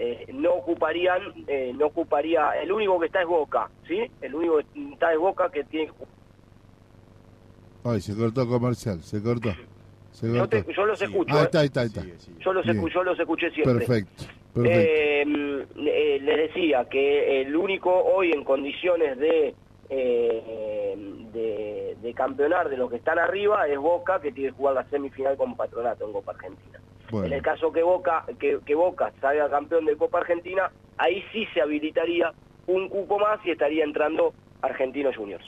eh, 0.00 0.26
no 0.32 0.54
ocuparían, 0.54 1.20
eh, 1.48 1.72
no 1.76 1.86
ocuparía, 1.86 2.52
el 2.62 2.70
único 2.72 2.98
que 3.00 3.06
está 3.06 3.20
es 3.20 3.26
Boca, 3.26 3.68
¿sí? 3.86 4.00
El 4.22 4.34
único 4.34 4.58
que 4.58 4.64
está 4.92 5.12
es 5.12 5.18
Boca 5.18 5.50
que 5.50 5.64
tiene 5.64 5.90
Ay, 7.84 8.00
se 8.00 8.14
cortó 8.16 8.46
comercial, 8.48 9.00
se 9.02 9.22
cortó. 9.22 9.50
Se 10.10 10.26
Yo, 10.28 10.38
cortó. 10.40 10.62
te- 10.64 10.72
yo 10.74 10.86
los 10.86 11.00
escucho. 11.00 11.34
Ah, 11.34 11.40
¿eh? 11.40 11.44
está, 11.44 11.60
ahí 11.60 11.66
está, 11.66 11.80
ahí 11.82 11.86
está. 11.86 12.02
Yo 12.40 12.52
los, 12.52 12.64
Bien. 12.64 12.80
escu- 12.80 12.92
yo 12.92 13.02
los 13.04 13.18
escuché 13.18 13.50
siempre. 13.50 13.74
Perfecto, 13.74 14.24
perfecto. 14.54 14.80
Eh, 14.80 15.66
eh, 15.76 16.18
les 16.22 16.36
decía 16.48 16.86
que 16.88 17.40
el 17.42 17.54
único 17.56 17.90
hoy 17.92 18.32
en 18.32 18.42
condiciones 18.44 19.16
de, 19.18 19.54
eh, 19.90 20.94
de, 21.32 21.96
de 22.00 22.14
campeonar 22.14 22.68
de 22.68 22.76
los 22.76 22.90
que 22.90 22.96
están 22.96 23.18
arriba 23.18 23.66
es 23.68 23.78
Boca, 23.78 24.20
que 24.20 24.32
tiene 24.32 24.50
que 24.50 24.56
jugar 24.56 24.74
la 24.74 24.84
semifinal 24.90 25.36
con 25.36 25.56
Patronato 25.56 26.06
en 26.06 26.12
Copa 26.12 26.32
Argentina. 26.32 26.78
Bueno. 27.10 27.26
En 27.26 27.32
el 27.32 27.42
caso 27.42 27.72
que 27.72 27.82
Boca, 27.82 28.24
que, 28.38 28.58
que 28.66 28.74
Boca 28.74 29.12
salga 29.20 29.48
campeón 29.48 29.86
de 29.86 29.96
Copa 29.96 30.18
Argentina, 30.18 30.70
ahí 30.98 31.22
sí 31.32 31.46
se 31.54 31.60
habilitaría 31.62 32.32
un 32.66 32.88
cupo 32.88 33.18
más 33.18 33.38
y 33.46 33.50
estaría 33.50 33.84
entrando 33.84 34.34
Argentinos 34.60 35.16
Juniors. 35.16 35.46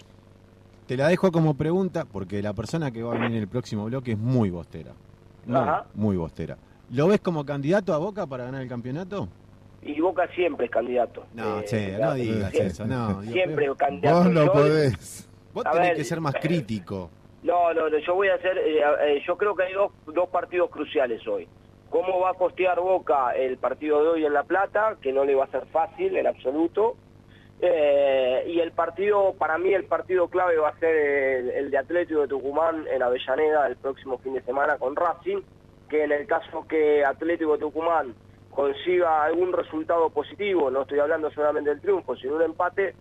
Te 0.86 0.96
la 0.96 1.08
dejo 1.08 1.30
como 1.30 1.54
pregunta 1.54 2.04
porque 2.10 2.42
la 2.42 2.52
persona 2.54 2.90
que 2.90 3.02
va 3.02 3.10
a 3.10 3.18
venir 3.18 3.36
en 3.36 3.42
el 3.42 3.48
próximo 3.48 3.84
bloque 3.84 4.12
es 4.12 4.18
muy 4.18 4.50
bostera. 4.50 4.92
muy, 5.44 5.56
Ajá. 5.56 5.84
muy 5.94 6.16
bostera. 6.16 6.56
¿Lo 6.90 7.06
ves 7.08 7.20
como 7.20 7.44
candidato 7.44 7.94
a 7.94 7.98
Boca 7.98 8.26
para 8.26 8.44
ganar 8.44 8.62
el 8.62 8.68
campeonato? 8.68 9.28
Y 9.82 9.98
Boca 10.00 10.28
siempre 10.34 10.66
es 10.66 10.70
candidato. 10.72 11.24
No, 11.34 11.60
Eh, 11.60 11.64
che, 11.64 11.98
no 11.98 12.14
digas 12.14 12.50
siempre- 12.50 12.66
eso, 12.66 12.86
no. 12.86 13.22
Siempre 13.22 13.66
es 13.66 13.74
candidato. 13.76 14.16
Vos 14.18 14.26
no 14.30 14.44
Yo- 14.46 14.52
podés. 14.52 15.28
Vos 15.54 15.64
tenés 15.64 15.80
ver, 15.88 15.96
que 15.96 16.04
ser 16.04 16.20
más 16.20 16.34
crítico. 16.34 17.10
No, 17.42 17.72
no, 17.72 17.88
no, 17.88 17.98
yo 17.98 18.14
voy 18.14 18.28
a 18.28 18.34
hacer, 18.34 18.58
eh, 18.58 18.80
eh, 19.02 19.22
yo 19.26 19.36
creo 19.38 19.54
que 19.56 19.62
hay 19.64 19.72
dos, 19.72 19.90
dos 20.06 20.28
partidos 20.28 20.68
cruciales 20.70 21.26
hoy. 21.26 21.48
¿Cómo 21.88 22.20
va 22.20 22.30
a 22.30 22.34
costear 22.34 22.78
Boca 22.78 23.32
el 23.34 23.56
partido 23.56 24.02
de 24.02 24.08
hoy 24.10 24.24
en 24.26 24.32
La 24.34 24.44
Plata? 24.44 24.96
Que 25.00 25.12
no 25.12 25.24
le 25.24 25.34
va 25.34 25.44
a 25.44 25.50
ser 25.50 25.64
fácil 25.72 26.16
en 26.16 26.26
absoluto. 26.26 26.96
Eh, 27.62 28.44
y 28.46 28.60
el 28.60 28.72
partido, 28.72 29.34
para 29.38 29.58
mí 29.58 29.72
el 29.74 29.84
partido 29.84 30.28
clave 30.28 30.56
va 30.56 30.68
a 30.70 30.78
ser 30.78 30.94
el, 30.96 31.50
el 31.50 31.70
de 31.70 31.78
Atlético 31.78 32.20
de 32.22 32.28
Tucumán 32.28 32.86
en 32.90 33.02
Avellaneda 33.02 33.66
el 33.66 33.76
próximo 33.76 34.18
fin 34.18 34.34
de 34.34 34.42
semana 34.42 34.78
con 34.78 34.94
Racing, 34.96 35.38
que 35.88 36.04
en 36.04 36.12
el 36.12 36.26
caso 36.26 36.66
que 36.68 37.04
Atlético 37.04 37.52
de 37.54 37.58
Tucumán 37.58 38.14
consiga 38.50 39.24
algún 39.24 39.52
resultado 39.52 40.10
positivo, 40.10 40.70
no 40.70 40.82
estoy 40.82 40.98
hablando 40.98 41.30
solamente 41.30 41.70
del 41.70 41.80
triunfo, 41.80 42.16
sino 42.16 42.36
un 42.36 42.42
empate, 42.42 42.94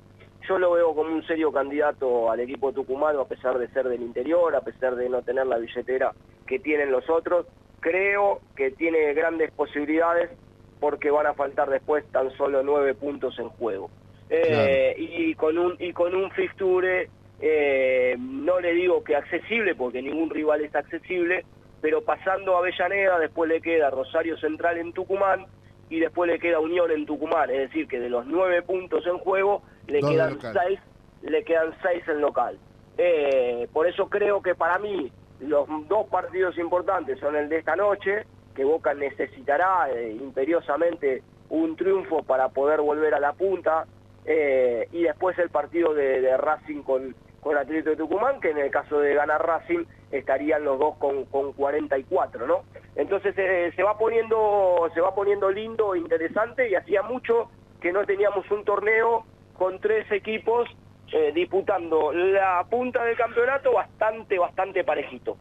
yo 0.48 0.58
lo 0.58 0.72
veo 0.72 0.96
como 0.96 1.14
un 1.14 1.26
serio 1.26 1.52
candidato 1.52 2.32
al 2.32 2.40
equipo 2.40 2.72
tucumano, 2.72 3.22
a 3.22 3.28
pesar 3.28 3.58
de 3.58 3.68
ser 3.70 3.88
del 3.90 4.02
interior, 4.02 4.56
a 4.56 4.62
pesar 4.62 4.96
de 4.96 5.10
no 5.10 5.22
tener 5.22 5.46
la 5.48 5.58
billetera 5.58 6.14
que 6.48 6.60
tienen 6.60 6.92
los 6.92 7.10
otros. 7.10 7.46
Creo 7.80 8.40
que 8.56 8.72
tiene 8.72 9.14
grandes 9.14 9.52
posibilidades 9.52 10.32
porque 10.80 11.12
van 11.12 11.28
a 11.28 11.34
faltar 11.34 11.70
después 11.70 12.06
tan 12.12 12.32
solo 12.38 12.64
nueve 12.64 12.96
puntos 12.96 13.38
en 13.40 13.50
juego. 13.50 13.90
Eh, 14.30 14.96
y 14.98 15.34
con 15.36 15.58
un 15.58 15.76
y 15.80 15.92
con 15.92 16.16
un 16.16 16.30
fixture 16.32 17.10
eh, 17.42 18.16
no 18.20 18.60
le 18.60 18.74
digo 18.74 19.04
que 19.04 19.16
accesible 19.16 19.74
porque 19.76 20.02
ningún 20.02 20.30
rival 20.30 20.62
es 20.62 20.76
accesible 20.76 21.46
pero 21.82 22.04
pasando 22.04 22.56
a 22.56 22.60
Avellaneda 22.60 23.20
después 23.20 23.50
le 23.50 23.62
queda 23.62 23.90
Rosario 23.90 24.38
Central 24.38 24.78
en 24.78 24.94
Tucumán 24.94 25.46
y 25.90 26.00
después 26.00 26.30
le 26.30 26.40
queda 26.40 26.60
Unión 26.60 26.92
en 26.92 27.06
Tucumán 27.06 27.50
es 27.50 27.70
decir 27.70 27.88
que 27.88 28.00
de 28.00 28.10
los 28.10 28.26
nueve 28.26 28.62
puntos 28.62 29.06
en 29.08 29.18
juego 29.18 29.64
le 29.88 30.00
Dos 30.00 30.12
quedan 30.12 30.34
local. 30.34 30.60
seis 30.62 30.80
le 31.24 31.44
quedan 31.44 31.74
seis 31.82 32.04
en 32.08 32.22
local 32.22 32.58
Eh, 32.98 33.68
por 33.72 33.88
eso 33.88 34.10
creo 34.10 34.42
que 34.42 34.56
para 34.56 34.78
mí 34.78 35.12
los 35.40 35.68
dos 35.88 36.08
partidos 36.08 36.58
importantes 36.58 37.18
son 37.20 37.36
el 37.36 37.48
de 37.48 37.60
esta 37.60 37.76
noche 37.76 38.26
que 38.54 38.66
Boca 38.66 38.94
necesitará 38.94 39.90
eh, 39.90 40.12
imperiosamente 40.12 41.24
un 41.50 41.78
triunfo 41.78 42.24
para 42.24 42.50
poder 42.50 42.82
volver 42.82 43.14
a 43.14 43.20
la 43.20 43.32
punta 43.32 43.86
eh, 44.26 44.88
y 44.92 45.04
después 45.04 45.40
el 45.40 45.50
partido 45.50 45.94
de, 45.94 46.20
de 46.20 46.36
Racing 46.38 46.84
con, 46.84 47.16
con 47.42 47.58
Atlético 47.58 47.92
de 47.92 47.96
Tucumán, 47.96 48.40
que 48.42 48.50
en 48.52 48.58
el 48.58 48.72
caso 48.72 49.00
de 49.00 49.14
ganar 49.14 49.46
Racing 49.46 49.86
estarían 50.12 50.64
los 50.64 50.80
dos 50.80 50.96
con, 50.98 51.26
con 51.26 51.54
44, 51.54 52.48
¿no? 52.48 52.64
Entonces 52.96 53.34
eh, 53.38 53.72
se 53.76 53.84
va 53.84 53.98
poniendo 53.98 54.90
se 54.94 55.02
va 55.02 55.14
poniendo 55.14 55.50
lindo, 55.52 55.96
interesante 55.96 56.70
y 56.70 56.76
hacía 56.76 57.02
mucho 57.04 57.50
que 57.82 57.92
no 57.94 58.06
teníamos 58.06 58.50
un 58.52 58.64
torneo 58.66 59.26
con 59.58 59.80
tres 59.80 60.12
equipos 60.12 60.68
eh, 61.14 61.32
disputando 61.34 62.12
la 62.12 62.66
punta 62.70 63.04
del 63.04 63.16
campeonato 63.18 63.74
bastante 63.74 64.38
bastante 64.38 64.84
parejito. 64.84 65.38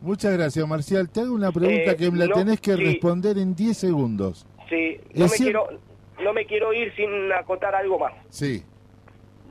Muchas 0.00 0.32
gracias, 0.36 0.66
Marcial. 0.66 1.08
Te 1.10 1.20
hago 1.20 1.32
una 1.34 1.52
pregunta 1.52 1.92
Eh, 1.92 1.96
que 1.96 2.10
me 2.10 2.18
la 2.18 2.26
no, 2.26 2.34
tenés 2.34 2.60
que 2.60 2.74
sí. 2.74 2.84
responder 2.84 3.38
en 3.38 3.54
10 3.54 3.76
segundos. 3.76 4.46
Sí, 4.68 5.00
no 5.14 5.26
me 5.26 5.30
quiero 5.36 5.68
no 6.22 6.32
me 6.32 6.46
quiero 6.46 6.72
ir 6.72 6.94
sin 6.94 7.32
acotar 7.32 7.74
algo 7.74 7.98
más. 7.98 8.12
Sí. 8.28 8.62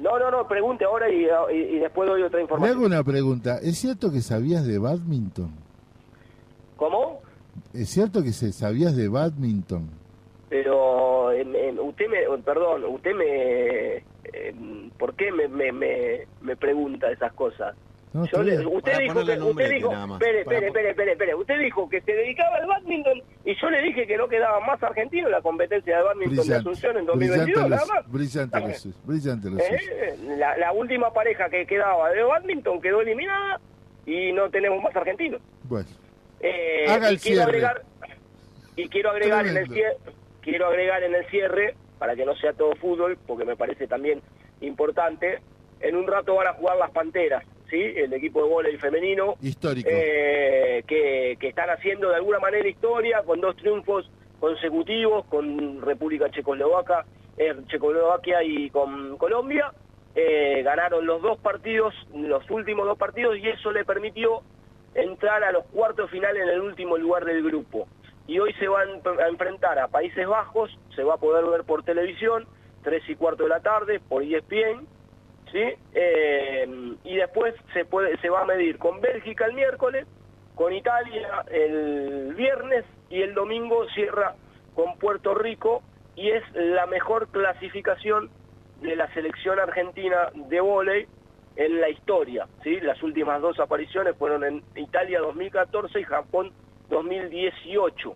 No, 0.02 0.18
no, 0.20 0.32
no, 0.32 0.47
pregunte 0.47 0.84
ahora 0.86 1.10
y, 1.10 1.26
y- 1.54 1.76
y 1.76 1.80
después 1.80 2.10
doy 2.10 2.24
otra 2.24 2.38
Le 2.39 2.43
información. 2.43 2.78
hago 2.78 2.86
una 2.88 3.04
pregunta. 3.04 3.60
¿Es 3.62 3.78
cierto 3.78 4.12
que 4.12 4.22
sabías 4.22 4.66
de 4.66 4.80
badminton? 4.80 5.52
¿Cómo? 6.76 7.20
¿Es 7.74 7.89
cierto 7.89 8.24
que 8.24 8.32
se 8.32 8.52
sabías 8.52 8.95
de 8.95 9.08
badminton? 9.10 9.89
Pero 10.49 11.32
em, 11.32 11.78
usted 11.80 12.08
me, 12.10 12.38
perdón, 12.43 12.84
usted 12.86 13.14
me, 13.16 13.97
em, 14.34 14.89
¿por 14.97 15.14
qué 15.16 15.32
me, 15.32 15.47
me, 15.47 15.72
me, 15.72 16.28
me 16.41 16.56
pregunta 16.56 17.12
esas 17.12 17.32
cosas? 17.34 17.76
No, 18.14 18.26
Yo 18.26 18.43
le- 18.43 18.68
usted 18.68 18.97
dijo 18.99 19.14
que, 19.26 19.39
usted 19.39 19.70
dijo, 19.70 19.91
espere, 19.93 20.41
espere, 20.41 20.68
espere, 20.68 20.89
espere, 20.89 21.12
espere, 21.14 21.36
usted 21.36 21.59
dijo 21.59 21.88
que 21.89 22.01
se 22.01 22.12
dedicaba 22.12 22.57
al 22.57 22.68
badminton 22.68 23.22
y 23.45 23.55
yo 23.55 23.70
le 23.70 23.82
dije 23.84 24.05
que 24.05 24.18
no 24.18 24.28
quedaba 24.28 24.59
más 24.59 24.84
argentino 24.84 25.28
en 25.28 25.32
la 25.32 25.41
competencia 25.41 25.95
de 25.97 26.03
badminton 26.03 26.36
de 26.36 26.41
Brillante. 26.41 26.59
Asunción 26.70 26.97
en 26.97 27.05
Brillante 27.05 27.38
2022, 27.53 27.64
lo, 27.64 27.70
nada 27.70 27.86
más. 27.88 28.12
brillante 28.12 28.74
suyo, 28.76 28.95
Brillante. 29.05 29.47
¿Eh? 29.47 30.18
La, 30.38 30.57
la 30.57 30.74
última 30.74 31.14
pareja 31.14 31.49
que 31.49 31.66
quedaba 31.66 32.09
de 32.09 32.22
badminton 32.24 32.82
quedó 32.82 32.99
eliminada 32.99 33.62
y 34.05 34.34
no 34.34 34.49
tenemos 34.49 34.84
más 34.84 34.93
argentinos. 34.93 35.39
Bueno, 35.64 35.88
Eh, 36.41 36.88
Haga 36.89 37.12
y 37.12 37.14
el 37.14 37.22
quiero 37.22 37.36
cierre. 37.43 37.49
agregar 37.66 37.82
y 38.76 38.89
quiero 38.89 39.09
agregar 39.12 39.47
en 39.47 39.55
el 39.57 39.68
cierre, 39.70 39.97
quiero 40.41 40.68
agregar 40.68 41.03
en 41.03 41.16
el 41.16 41.26
cierre 41.28 41.76
para 41.97 42.16
que 42.18 42.26
no 42.26 42.36
sea 42.36 42.51
todo 42.51 42.76
fútbol 42.76 43.18
porque 43.26 43.45
me 43.45 43.55
parece 43.55 43.88
también 43.88 44.22
importante 44.59 45.39
en 45.80 45.95
un 45.95 46.07
rato 46.07 46.36
van 46.36 46.47
a 46.47 46.53
jugar 46.53 46.76
las 46.78 46.91
panteras 46.91 47.43
sí 47.72 47.82
el 47.95 48.13
equipo 48.13 48.43
de 48.43 48.49
vóley 48.49 48.78
femenino 48.78 49.36
histórico. 49.41 49.89
eh, 49.91 50.84
que, 50.86 51.38
que 51.39 51.47
están 51.47 51.69
haciendo 51.72 52.09
de 52.09 52.17
alguna 52.17 52.39
manera 52.39 52.67
historia 52.67 53.24
con 53.24 53.41
dos 53.41 53.55
triunfos 53.55 54.11
consecutivos 54.39 55.26
con 55.26 55.82
República 55.82 56.30
Checoslovaca, 56.30 57.05
eh, 57.38 57.55
Checoslovaquia 57.67 58.43
y 58.43 58.69
con 58.69 59.17
Colombia. 59.17 59.72
Eh, 60.13 60.61
ganaron 60.63 61.05
los 61.05 61.22
dos 61.22 61.39
partidos, 61.39 61.93
los 62.13 62.43
últimos 62.49 62.86
dos 62.86 62.97
partidos, 62.97 63.38
y 63.38 63.47
eso 63.47 63.72
le 63.72 63.86
permitió 63.86 64.41
entrar 64.93 65.41
a 65.43 65.53
los 65.53 65.63
cuartos 65.67 66.09
finales 66.11 66.43
en 66.43 66.49
el 66.49 66.59
último 66.59 66.97
lugar 66.97 67.24
del 67.24 67.43
grupo. 67.43 67.88
Y 68.28 68.39
hoy 68.39 68.53
se 68.59 68.67
van 68.67 68.89
a 69.19 69.28
enfrentar 69.28 69.80
a 69.80 69.88
Países 69.88 70.28
Bajos, 70.28 70.78
se 70.95 71.03
va 71.03 71.13
a 71.13 71.17
poder 71.17 71.45
ver 71.45 71.63
por 71.63 71.84
televisión, 71.84 72.45
tres 72.84 73.03
y 73.07 73.15
cuarto 73.15 73.43
de 73.43 73.49
la 73.49 73.61
tarde, 73.61 74.01
por 74.01 74.24
ESPN, 74.24 74.86
¿sí? 75.52 75.64
Eh, 75.93 76.95
y 77.04 77.16
después 77.16 77.54
se, 77.74 77.86
puede, 77.86 78.18
se 78.18 78.30
va 78.30 78.41
a 78.41 78.45
medir 78.45 78.78
con 78.78 79.02
Bélgica 79.02 79.45
el 79.45 79.54
miércoles, 79.54 80.06
con 80.56 80.74
Italia 80.74 81.45
el 81.52 82.34
viernes 82.36 82.86
y 83.10 83.22
el 83.22 83.34
domingo 83.34 83.86
cierra 83.93 84.36
con 84.76 84.97
Puerto 84.97 85.34
Rico 85.36 85.82
y 86.16 86.30
es 86.30 86.43
la 86.54 86.86
mejor 86.88 87.28
clasificación 87.30 88.30
de 88.82 88.95
la 88.95 89.12
selección 89.14 89.60
argentina 89.60 90.32
de 90.34 90.60
vóley 90.62 91.08
en 91.56 91.82
la 91.82 91.89
historia. 91.89 92.47
¿sí? 92.64 92.80
Las 92.82 93.02
últimas 93.04 93.41
dos 93.41 93.60
apariciones 93.60 94.16
fueron 94.18 94.43
en 94.43 94.64
Italia 94.76 95.20
2014 95.20 95.99
y 95.99 96.04
Japón 96.04 96.52
2018. 96.89 98.16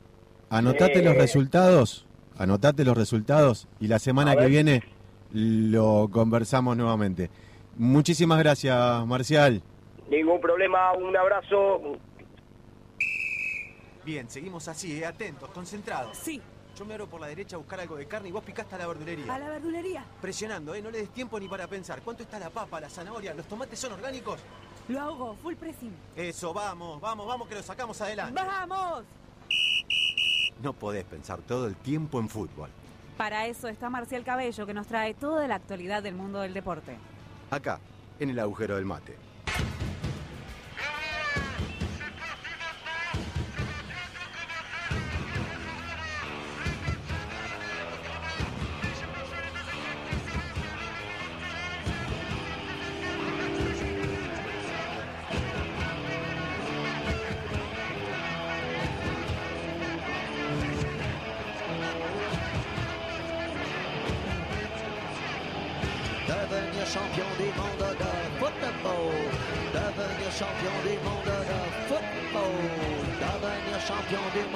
Anotate 0.50 1.00
Eh, 1.00 1.04
los 1.04 1.16
resultados, 1.16 2.06
anotate 2.38 2.86
los 2.86 2.98
resultados 2.98 3.68
y 3.80 3.88
la 3.88 4.00
semana 4.00 4.36
que 4.36 4.48
viene 4.48 4.84
lo 5.34 6.08
conversamos 6.12 6.76
nuevamente. 6.78 7.30
Muchísimas 7.78 8.40
gracias, 8.40 9.06
Marcial. 9.06 9.62
Ningún 10.10 10.40
problema, 10.40 10.94
un 10.94 11.16
abrazo. 11.16 11.98
Bien, 14.06 14.30
seguimos 14.30 14.68
así, 14.68 15.02
eh, 15.02 15.06
atentos, 15.06 15.50
concentrados. 15.50 16.16
Sí, 16.18 16.42
Yo 16.78 16.84
me 16.86 16.94
abro 16.94 17.08
por 17.08 17.22
la 17.22 17.28
derecha 17.28 17.56
a 17.56 17.60
buscar 17.60 17.80
algo 17.80 17.96
de 17.96 18.06
carne 18.06 18.28
y 18.28 18.32
vos 18.34 18.44
picaste 18.44 18.76
a 18.76 18.78
la 18.78 18.88
verdulería. 18.88 19.34
a 19.34 19.40
la 19.40 19.48
verdulería. 19.50 20.06
Presionando, 20.22 20.76
¿eh? 20.76 20.82
No 20.82 20.92
le 20.92 20.98
des 21.00 21.10
tiempo 21.10 21.40
ni 21.40 21.48
para 21.48 21.68
pensar. 21.68 22.02
¿Cuánto 22.02 22.22
está 22.24 22.38
la 22.38 22.50
papa, 22.50 22.82
la 22.82 22.90
zanahoria? 22.90 23.34
¿Los 23.34 23.46
tomates 23.48 23.80
son 23.80 23.94
orgánicos? 23.94 24.42
Lo 24.90 25.00
hago, 25.00 25.36
full 25.42 25.56
pressing. 25.56 25.94
Eso, 26.18 26.54
vamos, 26.54 27.00
vamos, 27.00 27.26
vamos, 27.26 27.48
que 27.48 27.56
lo 27.56 27.64
sacamos 27.64 28.00
adelante. 28.02 28.40
¡Vamos! 28.40 29.06
No 30.62 30.74
podés 30.74 31.06
pensar 31.06 31.40
todo 31.44 31.66
el 31.68 31.76
tiempo 31.78 32.20
en 32.20 32.28
fútbol. 32.30 32.70
Para 33.18 33.48
eso 33.48 33.70
está 33.70 33.90
Marcial 33.90 34.24
Cabello, 34.24 34.66
que 34.66 34.74
nos 34.74 34.88
trae 34.88 35.14
toda 35.14 35.48
la 35.48 35.56
actualidad 35.56 36.04
del 36.04 36.16
mundo 36.16 36.42
del 36.42 36.54
deporte. 36.54 36.98
Acá, 37.50 37.80
en 38.20 38.30
el 38.30 38.40
agujero 38.40 38.76
del 38.76 38.86
mate. 38.86 39.16
champion. 74.10 74.55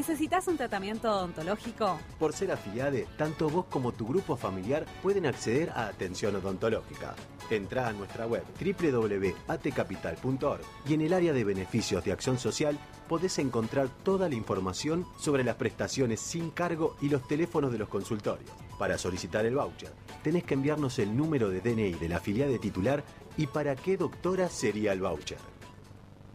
¿Necesitas 0.00 0.48
un 0.48 0.56
tratamiento 0.56 1.10
odontológico? 1.10 2.00
Por 2.18 2.32
ser 2.32 2.50
afiliade, 2.52 3.06
tanto 3.18 3.50
vos 3.50 3.66
como 3.66 3.92
tu 3.92 4.06
grupo 4.06 4.34
familiar 4.34 4.86
pueden 5.02 5.26
acceder 5.26 5.68
a 5.68 5.88
atención 5.88 6.34
odontológica. 6.36 7.14
Entrá 7.50 7.86
a 7.86 7.92
nuestra 7.92 8.26
web 8.26 8.42
www.atcapital.org 8.58 10.62
y 10.88 10.94
en 10.94 11.02
el 11.02 11.12
área 11.12 11.34
de 11.34 11.44
beneficios 11.44 12.02
de 12.02 12.12
acción 12.12 12.38
social 12.38 12.78
podés 13.10 13.38
encontrar 13.38 13.90
toda 14.02 14.30
la 14.30 14.36
información 14.36 15.04
sobre 15.18 15.44
las 15.44 15.56
prestaciones 15.56 16.18
sin 16.18 16.50
cargo 16.50 16.96
y 17.02 17.10
los 17.10 17.28
teléfonos 17.28 17.70
de 17.70 17.76
los 17.76 17.90
consultorios. 17.90 18.50
Para 18.78 18.96
solicitar 18.96 19.44
el 19.44 19.56
voucher, 19.56 19.92
tenés 20.22 20.44
que 20.44 20.54
enviarnos 20.54 20.98
el 20.98 21.14
número 21.14 21.50
de 21.50 21.60
DNI 21.60 21.92
de 21.92 22.08
la 22.08 22.16
afiliade 22.16 22.58
titular 22.58 23.04
y 23.36 23.48
para 23.48 23.76
qué 23.76 23.98
doctora 23.98 24.48
sería 24.48 24.94
el 24.94 25.02
voucher. 25.02 25.36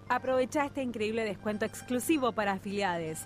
Aprovecha 0.07 0.65
este 0.65 0.83
increíble 0.83 1.23
descuento 1.23 1.65
exclusivo 1.65 2.31
para 2.31 2.51
afiliades. 2.51 3.25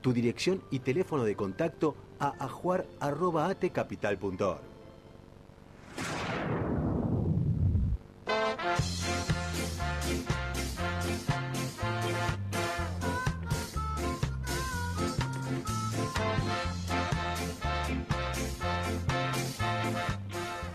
tu 0.00 0.12
dirección 0.12 0.62
y 0.70 0.80
teléfono 0.80 1.24
de 1.24 1.36
contacto 1.36 1.94
a 2.18 2.34
ajuar.atcapital.org. 2.38 4.70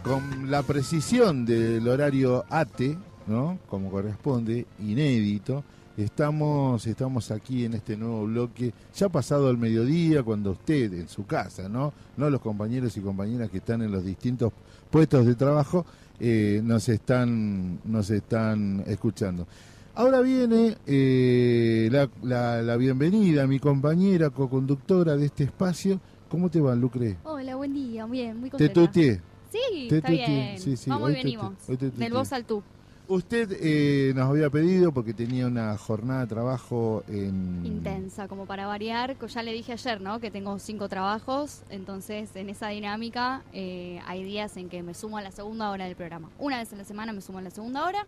con 0.05 0.51
la 0.51 0.61
precisión 0.61 1.45
del 1.45 1.88
horario 1.88 2.45
ATE, 2.49 2.95
¿no? 3.26 3.57
Como 3.67 3.89
corresponde, 3.89 4.67
inédito. 4.80 5.63
Estamos, 5.97 6.85
estamos 6.87 7.31
aquí 7.31 7.63
en 7.63 7.73
este 7.73 7.95
nuevo 7.95 8.25
bloque, 8.25 8.73
ya 8.93 9.07
pasado 9.07 9.49
el 9.49 9.57
mediodía, 9.57 10.23
cuando 10.23 10.51
usted 10.51 10.91
en 10.93 11.07
su 11.07 11.25
casa, 11.25 11.69
¿no? 11.69 11.93
No 12.17 12.29
los 12.29 12.41
compañeros 12.41 12.97
y 12.97 12.99
compañeras 13.01 13.49
que 13.49 13.59
están 13.59 13.81
en 13.81 13.91
los 13.93 14.03
distintos 14.03 14.51
puestos 14.91 15.25
de 15.25 15.35
trabajo, 15.35 15.85
eh, 16.19 16.59
nos 16.63 16.89
están, 16.89 17.79
nos 17.85 18.09
están 18.09 18.83
escuchando. 18.87 19.47
Ahora 19.93 20.19
viene 20.19 20.75
eh, 20.85 21.87
la, 21.89 22.09
la- 22.23 22.61
la 22.61 22.75
bienvenida, 22.75 23.47
mi 23.47 23.59
compañera 23.59 24.29
co-conductora 24.31 25.15
de 25.15 25.27
este 25.27 25.45
espacio. 25.45 26.01
¿Cómo 26.27 26.49
te 26.49 26.59
va, 26.59 26.75
Lucre? 26.75 27.15
Hola, 27.23 27.55
buen 27.55 27.73
día, 27.73 28.05
bien, 28.05 28.37
muy 28.37 28.49
Te 28.49 28.57
contenta. 28.67 28.73
tuteé. 28.87 29.21
Sí, 29.49 29.87
Te 29.87 29.97
está 29.99 30.09
tuteé, 30.09 30.25
bien. 30.27 30.59
sí, 30.59 30.75
sí, 30.75 30.89
Vamos 30.89 31.11
y 31.11 31.13
te 31.13 31.23
venimos. 31.23 31.53
te 31.65 31.89
Del 31.91 32.11
vos 32.11 32.33
al 32.33 32.43
tú. 32.43 32.61
Usted 33.08 33.56
eh, 33.62 34.14
nos 34.16 34.30
había 34.30 34.49
pedido, 34.49 34.91
porque 34.91 35.14
tenía 35.14 35.45
una 35.45 35.78
jornada 35.78 36.22
de 36.22 36.28
trabajo 36.28 37.03
en... 37.08 37.64
Intensa, 37.64 38.28
como 38.28 38.47
para 38.47 38.66
variar. 38.66 39.16
Ya 39.28 39.43
le 39.43 39.53
dije 39.53 39.74
ayer, 39.74 40.01
¿no? 40.01 40.20
Que 40.20 40.32
tengo 40.32 40.58
cinco 40.58 40.89
trabajos. 40.89 41.62
Entonces, 41.70 42.36
en 42.36 42.49
esa 42.49 42.70
dinámica, 42.70 43.43
eh, 43.53 43.99
hay 44.08 44.24
días 44.24 44.58
en 44.58 44.70
que 44.70 44.82
me 44.82 44.95
sumo 44.95 45.20
a 45.20 45.22
la 45.22 45.32
segunda 45.32 45.70
hora 45.70 45.86
del 45.86 45.95
programa. 45.95 46.32
Una 46.39 46.58
vez 46.58 46.72
en 46.72 46.80
la 46.80 46.84
semana 46.84 47.14
me 47.14 47.22
sumo 47.22 47.38
a 47.38 47.41
la 47.43 47.51
segunda 47.51 47.86
hora. 47.86 48.08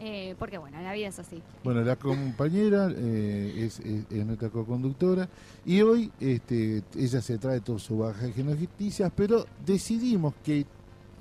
eh, 0.00 0.34
porque, 0.40 0.58
bueno, 0.58 0.80
la 0.82 0.92
vida 0.92 1.06
es 1.06 1.18
así. 1.20 1.40
Bueno, 1.62 1.82
la 1.82 1.94
compañera 1.94 2.88
eh, 2.90 3.54
es, 3.64 3.78
es- 3.78 4.04
es 4.10 4.26
nuestra 4.26 4.48
co-conductora 4.48 5.28
y 5.64 5.80
hoy 5.82 6.10
este, 6.18 6.82
ella 6.96 7.22
se 7.22 7.38
trae 7.38 7.60
todo 7.60 7.78
su 7.78 7.98
bagaje 7.98 8.32
de 8.32 8.42
noticias, 8.42 9.12
pero 9.14 9.46
decidimos 9.64 10.34
que 10.42 10.66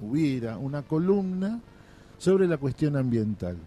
hubiera 0.02 0.58
una 0.58 0.82
columna 0.82 1.62
sobre 2.24 2.48
la 2.48 2.56
cuestión 2.56 2.96
ambiental. 2.96 3.58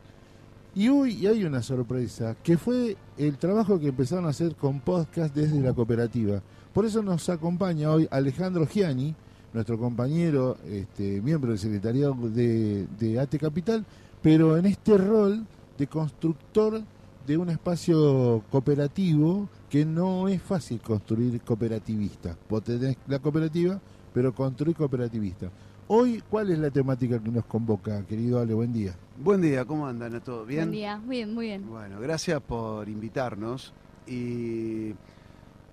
Y 0.75 0.89
hoy 0.89 1.27
hay 1.27 1.45
una 1.45 1.61
sorpresa, 1.61 2.35
que 2.43 2.57
fue 2.57 2.97
el 3.19 3.37
trabajo 3.37 3.79
que 3.79 3.89
empezaron 3.89 4.25
a 4.25 4.31
hacer 4.31 4.55
con 4.55 4.81
podcast 4.81 5.35
desde 5.35 5.61
la 5.61 5.75
cooperativa. 5.75 6.41
Por 6.73 6.87
eso 6.87 7.03
nos 7.03 7.29
acompaña 7.29 7.91
hoy 7.91 8.09
Alejandro 8.11 8.67
Giani, 8.67 9.15
nuestro 9.53 9.79
compañero, 9.79 10.57
este, 10.67 11.21
miembro 11.21 11.51
del 11.51 11.59
secretariado 11.59 12.15
de, 12.31 12.87
de 12.99 13.21
AT 13.21 13.37
Capital, 13.37 13.85
pero 14.23 14.57
en 14.57 14.65
este 14.65 14.97
rol 14.97 15.45
de 15.77 15.87
constructor 15.87 16.81
de 17.27 17.37
un 17.37 17.51
espacio 17.51 18.43
cooperativo 18.51 19.51
que 19.69 19.85
no 19.85 20.29
es 20.29 20.41
fácil 20.41 20.81
construir 20.81 21.43
cooperativista. 21.43 22.35
Vos 22.49 22.65
tenés 22.65 22.97
la 23.07 23.19
cooperativa, 23.19 23.79
pero 24.15 24.35
construir 24.35 24.75
cooperativista. 24.75 25.51
Hoy, 25.89 26.21
¿cuál 26.29 26.51
es 26.51 26.59
la 26.59 26.71
temática 26.71 27.21
que 27.21 27.31
nos 27.31 27.45
convoca, 27.45 28.05
querido 28.07 28.41
Ale? 28.41 28.55
Buen 28.55 28.73
día. 28.73 28.93
Buen 29.19 29.41
día, 29.41 29.65
¿cómo 29.65 29.87
andan? 29.87 30.21
¿Todo 30.21 30.45
bien? 30.45 30.63
Buen 30.63 30.73
día, 30.73 30.99
muy 30.99 31.17
bien, 31.19 31.35
muy 31.35 31.47
bien. 31.47 31.69
Bueno, 31.69 32.01
gracias 32.01 32.43
por 32.43 32.89
invitarnos. 32.89 33.73
Y 34.05 34.95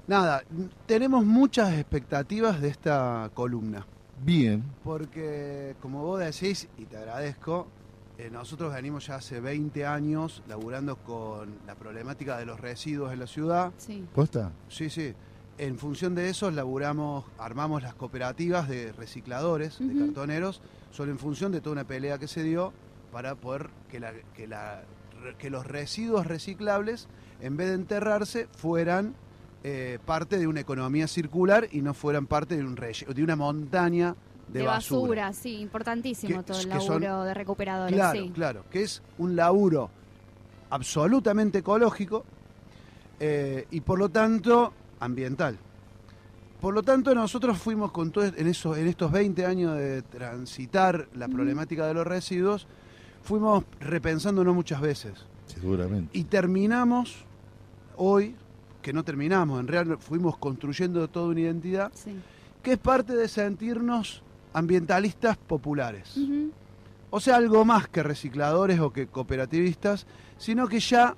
nada, 0.06 0.44
tenemos 0.86 1.26
muchas 1.26 1.74
expectativas 1.74 2.62
de 2.62 2.68
esta 2.68 3.32
columna. 3.34 3.88
Bien. 4.24 4.64
Porque, 4.84 5.76
como 5.82 6.04
vos 6.04 6.20
decís, 6.20 6.68
y 6.78 6.86
te 6.86 6.98
agradezco, 6.98 7.66
eh, 8.20 8.30
nosotros 8.32 8.72
venimos 8.72 9.08
ya 9.08 9.16
hace 9.16 9.40
20 9.40 9.84
años 9.88 10.44
laburando 10.48 10.98
con 10.98 11.56
la 11.66 11.74
problemática 11.74 12.38
de 12.38 12.46
los 12.46 12.60
residuos 12.60 13.12
en 13.14 13.20
la 13.20 13.26
ciudad. 13.26 13.72
Sí. 13.78 14.06
¿Posta? 14.14 14.52
Sí, 14.70 14.92
sí. 14.92 15.12
En 15.58 15.78
función 15.78 16.16
de 16.16 16.30
eso, 16.30 16.50
laburamos, 16.50 17.26
armamos 17.38 17.84
las 17.84 17.94
cooperativas 17.94 18.68
de 18.68 18.92
recicladores, 18.92 19.78
de 19.80 19.86
Ujú. 19.86 20.06
cartoneros, 20.08 20.62
solo 20.92 21.12
en 21.12 21.20
función 21.20 21.52
de 21.52 21.62
toda 21.62 21.74
una 21.74 21.84
pelea 21.84 22.18
que 22.18 22.28
se 22.28 22.42
dio 22.44 22.74
para 23.12 23.36
poder 23.36 23.70
que, 23.90 24.00
la- 24.00 24.14
que, 24.36 24.48
la- 24.48 24.82
que 25.38 25.50
los 25.52 25.66
residuos 25.68 26.26
reciclables, 26.26 27.08
en 27.40 27.56
vez 27.56 27.68
de 27.70 27.76
enterrarse, 27.76 28.48
fueran 28.58 29.14
eh, 29.66 29.98
parte 30.06 30.38
de 30.40 30.48
una 30.48 30.60
economía 30.60 31.08
circular 31.08 31.70
y 31.72 31.82
no 31.82 31.94
fueran 31.94 32.26
parte 32.28 32.58
de, 32.58 32.64
un 32.66 32.76
de 32.76 33.24
una 33.24 33.36
montaña 33.38 34.14
de, 34.50 34.60
De, 34.60 34.66
basura. 34.66 35.28
basura. 35.28 35.34
sí, 35.34 35.62
importantísimo 35.62 36.40
Que- 36.40 36.44
todo 36.44 36.60
el 36.60 36.68
que 36.68 36.80
son- 36.82 37.02
laburo 37.02 37.24
de 37.24 37.34
recuperadores, 37.34 37.96
Claro, 37.96 38.20
sí. 38.20 38.32
claro, 38.36 38.66
que 38.70 38.82
es 38.84 39.02
un 39.20 39.36
laburo 39.38 39.90
absolutamente 40.70 41.60
ecológico 41.60 42.26
eh, 43.20 43.66
y 43.72 43.80
por 43.82 44.00
lo 44.00 44.10
tanto 44.10 44.74
ambiental. 45.04 45.58
Por 46.62 46.74
lo 46.74 46.82
tanto, 46.84 47.14
nosotros 47.14 47.58
fuimos 47.58 47.92
con 47.92 48.12
todo 48.12 48.24
en, 48.26 48.48
eso, 48.48 48.76
en 48.76 48.88
estos 48.88 49.12
20 49.12 49.46
años 49.46 49.78
de 49.78 50.02
transitar 50.02 51.10
la 51.14 51.28
problemática 51.28 51.86
de 51.88 51.94
los 51.94 52.08
residuos, 52.08 52.68
fuimos 53.22 53.66
repensándonos 53.82 54.56
muchas 54.56 54.80
veces. 54.80 55.26
Seguramente. 55.46 56.18
Y 56.18 56.24
terminamos 56.24 57.26
hoy, 57.98 58.36
que 58.82 58.94
no 58.94 59.04
terminamos, 59.04 59.60
en 59.60 59.68
realidad 59.68 59.98
fuimos 60.00 60.38
construyendo 60.38 61.08
toda 61.10 61.28
una 61.28 61.42
identidad, 61.42 61.92
Sí. 61.94 62.16
que 62.62 62.74
es 62.74 62.78
parte 62.78 63.14
de 63.14 63.28
sentirnos 63.28 64.24
ambientalistas 64.54 65.36
populares. 65.36 66.18
O 67.10 67.20
sea, 67.20 67.36
algo 67.36 67.66
más 67.66 67.88
que 67.90 68.04
recicladores 68.04 68.80
o 68.80 68.92
que 68.94 69.08
cooperativistas, 69.08 70.06
sino 70.38 70.68
que 70.68 70.80
ya 70.80 71.16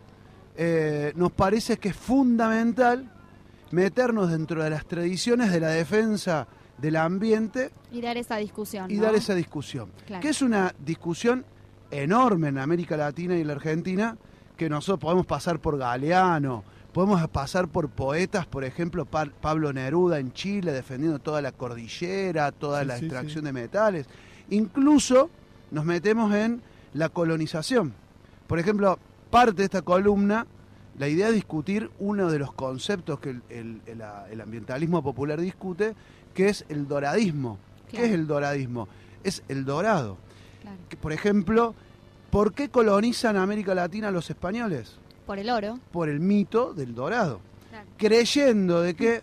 eh, 0.57 1.11
nos 1.15 1.31
parece 1.33 1.77
que 1.77 1.89
es 1.89 1.95
fundamental 1.95 3.11
meternos 3.71 4.31
dentro 4.31 4.63
de 4.63 4.69
las 4.69 4.85
tradiciones 4.85 5.51
de 5.51 5.59
la 5.59 5.69
defensa 5.69 6.47
del 6.77 6.95
ambiente 6.97 7.71
Y 7.91 8.01
dar 8.01 8.17
esa 8.17 8.37
discusión. 8.37 8.89
y 8.91 8.95
¿no? 8.95 9.03
dar 9.03 9.15
esa 9.15 9.33
discusión. 9.35 9.89
Claro. 10.05 10.21
Que 10.21 10.29
es 10.29 10.41
una 10.41 10.73
discusión 10.85 11.45
enorme 11.91 12.49
en 12.49 12.57
América 12.57 12.97
Latina 12.97 13.37
y 13.37 13.41
en 13.41 13.47
la 13.47 13.53
Argentina, 13.53 14.17
que 14.57 14.69
nosotros 14.69 14.99
podemos 14.99 15.25
pasar 15.25 15.59
por 15.59 15.77
Galeano, 15.77 16.63
Podemos 16.95 17.27
pasar 17.27 17.67
por 17.67 17.89
poetas, 17.89 18.45
por 18.45 18.63
ejemplo, 18.63 19.03
Pa- 19.03 19.25
Pablo 19.41 19.73
Neruda 19.73 20.17
en 20.17 20.31
Chile 20.31 20.71
defendiendo 20.71 21.19
toda 21.19 21.41
la 21.41 21.51
cordillera, 21.51 22.53
toda 22.53 22.83
Sí, 22.83 22.87
la 22.87 22.97
sí, 22.97 23.05
extracción 23.05 23.41
sí. 23.41 23.45
de 23.47 23.51
metales. 23.51 24.05
Incluso 24.49 25.29
nos 25.71 25.83
metemos 25.83 26.33
en 26.33 26.61
la 26.93 27.09
colonización. 27.09 27.93
Por 28.47 28.59
ejemplo, 28.59 28.97
parte 29.29 29.55
de 29.57 29.63
esta 29.65 29.81
columna, 29.81 30.47
la 30.97 31.07
idea 31.07 31.27
de 31.27 31.33
discutir 31.33 31.89
uno 31.99 32.29
de 32.31 32.39
los 32.39 32.53
conceptos 32.53 33.19
que 33.19 33.31
el, 33.31 33.41
el- 33.49 33.81
el- 33.85 34.03
el 34.31 34.41
ambientalismo 34.41 35.03
popular 35.03 35.39
discute, 35.41 35.93
que 36.33 36.49
es 36.49 36.65
el 36.69 36.87
doradismo. 36.87 37.57
¿Qué 37.91 38.05
es 38.05 38.11
el 38.11 38.27
doradismo? 38.27 38.87
Es 39.23 39.43
el 39.47 39.65
dorado. 39.65 40.17
Claro. 40.61 40.77
Por 41.01 41.13
ejemplo, 41.13 41.75
¿por 42.29 42.53
qué 42.53 42.69
colonizan 42.69 43.37
América 43.37 43.73
Latina 43.75 44.11
los 44.11 44.29
españoles? 44.29 44.97
Por 45.25 45.39
el 45.39 45.49
oro. 45.49 45.79
Por 45.91 46.09
el 46.09 46.19
mito 46.19 46.73
del 46.73 46.93
dorado. 46.95 47.39
Claro. 47.69 47.87
Creyendo 47.97 48.81
de 48.81 48.95
que 48.95 49.21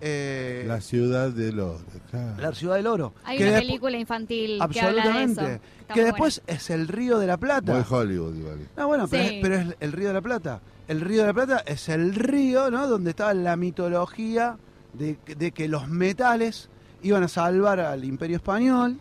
eh, 0.00 0.64
La 0.66 0.80
ciudad 0.80 1.30
del 1.30 1.60
oro. 1.60 1.80
claro. 2.10 2.40
la 2.40 2.54
ciudad 2.54 2.76
del 2.76 2.86
oro. 2.86 3.12
Hay 3.24 3.36
que 3.38 3.48
una 3.48 3.58
película 3.58 3.98
infantil 3.98 4.58
que 4.72 4.80
habla 4.80 5.02
de 5.04 5.08
eso. 5.10 5.40
Absolutamente. 5.40 5.60
Que 5.92 6.04
después 6.04 6.40
es 6.46 6.70
el 6.70 6.88
río 6.88 7.18
de 7.18 7.26
la 7.26 7.36
Plata. 7.36 7.74
Muy 7.74 7.84
Hollywood, 7.88 8.34
igual. 8.36 8.58
No, 8.76 8.86
bueno, 8.86 9.08
pero, 9.08 9.24
es, 9.24 9.32
pero 9.42 9.54
es 9.56 9.76
el 9.80 9.92
río 9.92 10.08
de 10.08 10.14
la 10.14 10.20
Plata. 10.22 10.60
El 10.90 11.00
río 11.00 11.20
de 11.20 11.26
la 11.28 11.32
Plata 11.34 11.62
es 11.66 11.88
el 11.88 12.14
río, 12.16 12.68
¿no? 12.70 12.88
Donde 12.88 13.10
estaba 13.10 13.32
la 13.32 13.54
mitología 13.56 14.56
de, 14.92 15.16
de 15.36 15.52
que 15.52 15.68
los 15.68 15.86
metales 15.88 16.68
iban 17.02 17.22
a 17.22 17.28
salvar 17.28 17.78
al 17.78 18.04
Imperio 18.04 18.36
Español. 18.36 18.98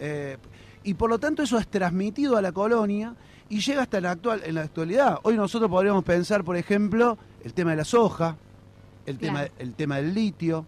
eh, 0.00 0.38
y 0.82 0.94
por 0.94 1.10
lo 1.10 1.18
tanto 1.18 1.42
eso 1.42 1.58
es 1.58 1.66
transmitido 1.68 2.36
a 2.36 2.42
la 2.42 2.52
colonia 2.52 3.14
y 3.50 3.60
llega 3.60 3.82
hasta 3.82 4.00
la 4.00 4.12
actual, 4.12 4.40
en 4.46 4.54
la 4.54 4.62
actualidad. 4.62 5.18
Hoy 5.24 5.36
nosotros 5.36 5.68
podríamos 5.70 6.04
pensar, 6.04 6.42
por 6.44 6.56
ejemplo, 6.56 7.18
el 7.44 7.52
tema 7.52 7.72
de 7.72 7.76
la 7.78 7.84
soja, 7.84 8.36
el, 9.04 9.18
tema, 9.18 9.44
el 9.58 9.74
tema 9.74 9.96
del 9.96 10.14
litio, 10.14 10.64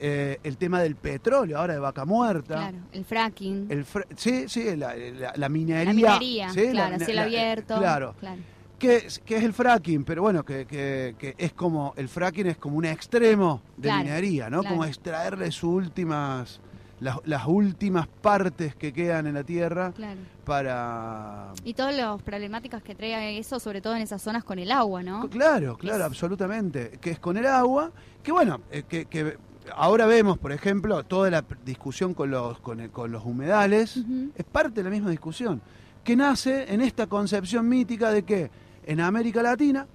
eh, 0.00 0.38
el 0.42 0.56
tema 0.58 0.80
del 0.82 0.96
petróleo, 0.96 1.56
ahora 1.58 1.72
de 1.74 1.78
vaca 1.80 2.04
muerta. 2.04 2.54
Claro, 2.56 2.78
el 2.92 3.04
fracking. 3.04 3.66
El 3.70 3.84
fra- 3.84 4.06
sí, 4.16 4.48
sí, 4.48 4.76
la, 4.76 4.94
la- 4.96 5.32
la 5.36 5.48
minería. 5.48 5.84
la 5.86 5.92
minería, 6.18 6.48
claro, 6.48 6.98
cielo 7.04 7.14
la- 7.14 7.22
abierto. 7.22 7.78
Claro. 7.78 8.14
claro. 8.20 8.40
Que 8.78 8.96
es, 8.96 9.18
que 9.20 9.36
es 9.36 9.44
el 9.44 9.52
fracking, 9.52 10.04
pero 10.04 10.22
bueno, 10.22 10.44
que, 10.44 10.66
que- 10.66 11.14
que 11.18 11.34
es 11.38 11.52
como, 11.52 11.94
el 11.96 12.08
fracking 12.08 12.46
es 12.48 12.56
como 12.58 12.76
un 12.76 12.84
extremo 12.84 13.62
de 13.76 13.88
Claro, 13.88 14.04
minería, 14.04 14.50
¿no? 14.50 14.60
claro. 14.60 14.74
Como 14.76 14.84
extraerle 14.84 15.50
sus 15.52 15.70
últimas, 15.84 16.60
las, 17.00 17.16
las 17.24 17.46
últimas 17.46 18.08
partes 18.08 18.74
que 18.74 18.92
quedan 18.92 19.26
en 19.26 19.34
la 19.34 19.44
tierra 19.44 19.92
Claro. 19.92 20.18
para... 20.44 21.52
Y 21.64 21.74
todas 21.74 21.96
las 21.96 22.20
problemáticas 22.22 22.82
que 22.82 22.94
trae 22.94 23.38
eso, 23.38 23.60
sobre 23.60 23.80
todo 23.80 23.94
en 23.96 24.02
esas 24.02 24.20
zonas 24.20 24.44
con 24.44 24.58
el 24.58 24.70
agua, 24.72 25.02
¿no? 25.02 25.28
Claro, 25.30 25.76
claro, 25.78 25.98
Es- 26.00 26.04
absolutamente. 26.06 26.98
Que 27.00 27.10
es 27.12 27.18
con 27.18 27.36
el 27.36 27.46
agua, 27.46 27.92
que 28.22 28.32
bueno, 28.32 28.60
eh, 28.70 28.82
que, 28.88 29.06
que 29.06 29.38
ahora 29.74 30.06
vemos, 30.06 30.36
por 30.38 30.52
ejemplo, 30.52 31.04
toda 31.04 31.30
la 31.30 31.44
discusión 31.64 32.12
con 32.12 32.30
los, 32.30 32.58
con, 32.60 32.80
el- 32.80 32.90
con 32.90 33.12
los 33.12 33.24
humedales, 33.24 33.98
es 34.34 34.44
parte 34.44 34.80
de 34.80 34.84
la 34.84 34.90
misma 34.90 35.10
discusión, 35.10 35.62
que 36.02 36.16
nace 36.16 36.72
en 36.72 36.80
esta 36.82 37.06
concepción 37.06 37.68
mítica 37.68 38.10
de 38.10 38.24
que 38.24 38.50
en 38.86 39.00
América 39.00 39.42
Latina, 39.42 39.86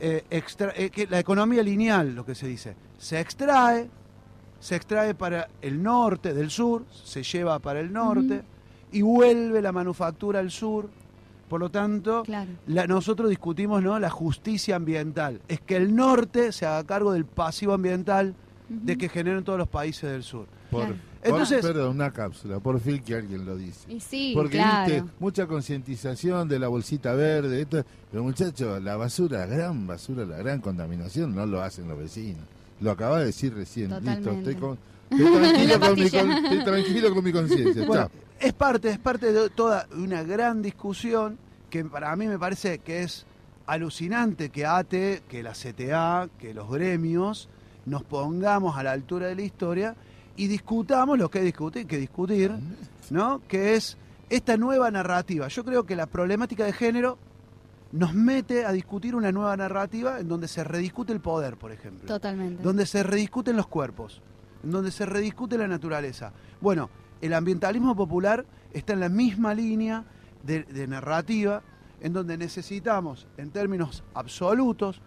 eh, 0.00 0.24
extra- 0.30 0.72
eh, 0.76 0.90
que 0.90 1.06
la 1.06 1.18
economía 1.18 1.62
lineal, 1.62 2.14
lo 2.14 2.24
que 2.24 2.34
se 2.34 2.46
dice, 2.48 2.74
se 2.98 3.20
extrae, 3.20 3.88
se 4.60 4.76
extrae 4.76 5.14
para 5.14 5.48
el 5.60 5.82
norte 5.82 6.34
del 6.34 6.50
sur, 6.50 6.84
se 6.90 7.22
lleva 7.22 7.58
para 7.58 7.80
el 7.80 7.92
norte 7.92 8.42
y 8.92 9.02
vuelve 9.02 9.60
la 9.62 9.72
manufactura 9.72 10.38
al 10.40 10.50
sur. 10.50 10.88
Por 11.48 11.60
lo 11.60 11.70
tanto, 11.70 12.22
Claro. 12.22 12.50
la- 12.66 12.86
nosotros 12.86 13.28
discutimos 13.28 13.82
¿no? 13.82 13.98
la 13.98 14.08
justicia 14.10 14.76
ambiental. 14.76 15.40
Es 15.48 15.60
que 15.60 15.76
el 15.76 15.94
norte 15.94 16.50
se 16.52 16.64
haga 16.64 16.82
cargo 16.84 17.12
del 17.12 17.26
pasivo 17.26 17.74
ambiental 17.74 18.34
de 18.68 18.96
que 18.96 19.08
generan 19.08 19.44
todos 19.44 19.58
los 19.58 19.68
países 19.68 20.10
del 20.10 20.22
sur. 20.22 20.46
Por, 20.70 20.84
Claro. 20.86 20.96
Por- 21.22 21.30
Entonces- 21.40 21.62
perdón, 21.64 21.90
una 21.96 22.10
cápsula, 22.12 22.58
por 22.60 22.80
fin 22.80 23.02
que 23.02 23.14
alguien 23.14 23.46
lo 23.46 23.56
dice. 23.56 23.90
Y 23.92 24.00
sí, 24.00 24.32
Porque 24.34 24.56
claro. 24.58 24.92
viste, 24.92 25.08
mucha 25.20 25.46
concientización 25.46 26.48
de 26.48 26.58
la 26.58 26.68
bolsita 26.68 27.14
verde, 27.14 27.62
esto, 27.62 27.84
pero 28.10 28.22
muchachos, 28.24 28.82
la 28.82 28.96
basura, 28.96 29.46
la 29.46 29.54
gran 29.56 29.86
basura, 29.86 30.24
la 30.24 30.36
gran 30.38 30.60
contaminación 30.60 31.34
no 31.34 31.46
lo 31.46 31.62
hacen 31.62 31.88
los 31.88 31.98
vecinos. 31.98 32.42
Lo 32.80 32.90
acaba 32.90 33.20
de 33.20 33.26
decir 33.26 33.54
recién. 33.54 33.90
Listo, 33.90 34.00
Totalmente. 34.00 34.50
estoy, 34.50 34.54
con- 34.56 34.78
estoy 35.10 35.32
tranquilo, 35.40 35.80
con 35.80 35.94
mi, 35.94 36.02
pastilla. 36.02 36.20
con- 36.22 36.30
estoy 36.44 36.64
tranquilo 36.64 37.14
con 37.14 37.24
mi 37.24 37.32
conciencia. 37.32 37.86
Bueno, 37.86 38.10
es 38.40 38.52
parte, 38.52 38.90
es 38.90 38.98
parte 38.98 39.32
de 39.32 39.48
toda 39.50 39.86
una 39.96 40.22
gran 40.24 40.60
discusión 40.62 41.38
que 41.70 41.84
para 41.84 42.14
mí 42.16 42.26
me 42.26 42.38
parece 42.38 42.78
que 42.80 43.02
es 43.04 43.24
alucinante 43.66 44.50
que 44.50 44.66
ATE, 44.66 45.22
que 45.28 45.42
la 45.42 45.52
CTA, 45.52 46.28
que 46.38 46.52
los 46.52 46.68
gremios 46.70 47.48
nos 47.86 48.02
pongamos 48.02 48.76
a 48.76 48.82
la 48.82 48.92
altura 48.92 49.28
de 49.28 49.36
la 49.36 49.42
historia 49.42 49.94
y 50.36 50.46
discutamos 50.46 51.18
lo 51.18 51.30
que 51.30 51.40
hay 51.40 51.44
discutir, 51.44 51.86
que 51.86 51.98
discutir, 51.98 52.52
¿no? 53.10 53.40
Que 53.48 53.74
es 53.74 53.96
esta 54.30 54.56
nueva 54.56 54.90
narrativa. 54.90 55.48
Yo 55.48 55.64
creo 55.64 55.84
que 55.84 55.96
la 55.96 56.06
problemática 56.06 56.64
de 56.64 56.72
género 56.72 57.18
nos 57.92 58.14
mete 58.14 58.64
a 58.64 58.72
discutir 58.72 59.14
una 59.14 59.30
nueva 59.32 59.56
narrativa 59.56 60.18
en 60.18 60.28
donde 60.28 60.48
se 60.48 60.64
rediscute 60.64 61.12
el 61.12 61.20
poder, 61.20 61.56
por 61.58 61.72
ejemplo 61.72 62.06
Totalmente. 62.06 62.62
donde 62.62 62.86
se 62.86 63.02
rediscuten 63.02 63.56
los 63.56 63.66
cuerpos, 63.66 64.22
en 64.64 64.70
donde 64.70 64.90
se 64.90 65.04
rediscute 65.04 65.58
la 65.58 65.68
naturaleza. 65.68 66.32
Bueno, 66.60 66.88
el 67.20 67.34
ambientalismo 67.34 67.94
popular 67.94 68.46
está 68.72 68.94
en 68.94 69.00
la 69.00 69.10
misma 69.10 69.52
línea 69.52 70.04
de, 70.42 70.64
de 70.64 70.86
narrativa, 70.86 71.62
en 72.00 72.14
donde 72.14 72.38
necesitamos, 72.38 73.26
en 73.36 73.50
términos 73.50 74.02
absolutos, 74.14 75.02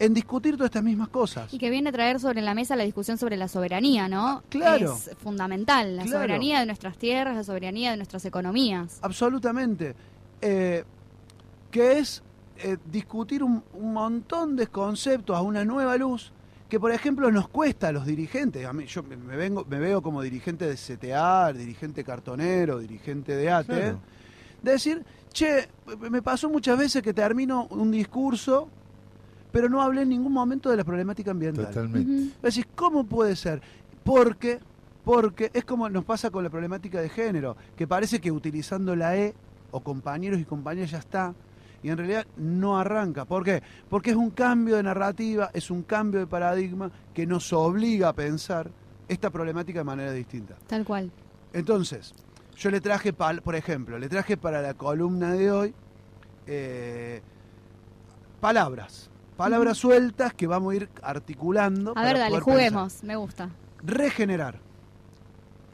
en 0.00 0.14
discutir 0.14 0.54
todas 0.56 0.70
estas 0.70 0.82
mismas 0.82 1.08
cosas. 1.10 1.52
Y 1.54 1.58
que 1.58 1.70
viene 1.70 1.90
a 1.90 1.92
traer 1.92 2.18
sobre 2.18 2.40
la 2.40 2.54
mesa 2.54 2.74
la 2.74 2.82
discusión 2.84 3.18
sobre 3.18 3.36
la 3.36 3.46
soberanía, 3.46 4.08
¿no? 4.08 4.42
claro. 4.48 4.94
Es 4.94 5.10
fundamental, 5.22 5.96
la 5.96 6.02
Claro. 6.02 6.18
soberanía 6.18 6.58
de 6.60 6.66
nuestras 6.66 6.96
tierras, 6.98 7.36
la 7.36 7.44
soberanía 7.44 7.92
de 7.92 7.98
nuestras 7.98 8.24
economías. 8.24 8.98
Absolutamente. 9.02 9.94
Eh, 10.40 10.84
que 11.70 11.98
es 11.98 12.22
eh, 12.58 12.76
discutir 12.90 13.42
un, 13.44 13.62
un 13.74 13.92
montón 13.92 14.56
de 14.56 14.66
conceptos 14.66 15.36
a 15.36 15.42
una 15.42 15.64
nueva 15.64 15.96
luz 15.96 16.32
que, 16.68 16.80
por 16.80 16.92
ejemplo, 16.92 17.30
nos 17.30 17.48
cuesta 17.48 17.88
a 17.88 17.92
los 17.92 18.06
dirigentes. 18.06 18.64
A 18.64 18.72
mí, 18.72 18.86
yo 18.86 19.02
me, 19.02 19.16
me 19.16 19.36
vengo, 19.36 19.66
me 19.68 19.78
veo 19.78 20.00
como 20.02 20.22
dirigente 20.22 20.66
de 20.66 20.76
CTA, 20.76 21.52
dirigente 21.52 22.04
cartonero, 22.04 22.78
dirigente 22.78 23.36
de 23.36 23.50
ATE. 23.50 23.66
Claro. 23.74 24.00
Decir, 24.62 25.04
che, 25.32 25.68
me 26.10 26.22
pasó 26.22 26.48
muchas 26.48 26.78
veces 26.78 27.02
que 27.02 27.12
termino 27.12 27.66
un 27.70 27.90
discurso, 27.90 28.68
pero 29.52 29.68
no 29.68 29.82
hablé 29.82 30.02
en 30.02 30.08
ningún 30.10 30.32
momento 30.32 30.70
de 30.70 30.76
la 30.76 30.84
problemática 30.84 31.30
ambiental. 31.30 31.66
Totalmente. 31.66 32.34
Decís, 32.42 32.66
¿cómo 32.74 33.04
puede 33.04 33.36
ser? 33.36 33.60
Porque, 34.04 34.60
porque 35.04 35.50
es 35.52 35.64
como 35.64 35.88
nos 35.88 36.04
pasa 36.04 36.30
con 36.30 36.42
la 36.44 36.50
problemática 36.50 37.00
de 37.00 37.08
género, 37.08 37.56
que 37.76 37.86
parece 37.86 38.20
que 38.20 38.30
utilizando 38.30 38.94
la 38.96 39.16
E 39.16 39.34
o 39.70 39.80
compañeros 39.80 40.40
y 40.40 40.44
compañeras 40.44 40.90
ya 40.90 40.98
está, 40.98 41.34
y 41.82 41.88
en 41.88 41.96
realidad 41.96 42.26
no 42.36 42.78
arranca. 42.78 43.24
¿Por 43.24 43.42
qué? 43.44 43.62
Porque 43.88 44.10
es 44.10 44.16
un 44.16 44.30
cambio 44.30 44.76
de 44.76 44.82
narrativa, 44.82 45.50
es 45.54 45.70
un 45.70 45.82
cambio 45.82 46.20
de 46.20 46.26
paradigma 46.26 46.90
que 47.14 47.26
nos 47.26 47.52
obliga 47.52 48.08
a 48.08 48.12
pensar 48.12 48.70
esta 49.08 49.30
problemática 49.30 49.80
de 49.80 49.84
manera 49.84 50.12
distinta. 50.12 50.54
Tal 50.66 50.84
cual. 50.84 51.10
Entonces, 51.52 52.14
yo 52.56 52.70
le 52.70 52.80
traje, 52.80 53.12
pal- 53.14 53.40
por 53.42 53.54
ejemplo, 53.56 53.98
le 53.98 54.08
traje 54.08 54.36
para 54.36 54.60
la 54.62 54.74
columna 54.74 55.32
de 55.32 55.50
hoy 55.50 55.74
eh, 56.46 57.20
palabras. 58.40 59.09
Palabras 59.44 59.78
sueltas 59.78 60.34
que 60.34 60.46
vamos 60.46 60.72
a 60.72 60.76
ir 60.76 60.88
articulando. 61.02 61.92
A 61.92 61.94
para 61.94 62.06
ver, 62.08 62.18
dale, 62.18 62.30
poder 62.40 62.44
pensar. 62.44 62.52
juguemos, 62.72 63.04
me 63.04 63.16
gusta. 63.16 63.48
Regenerar, 63.82 64.58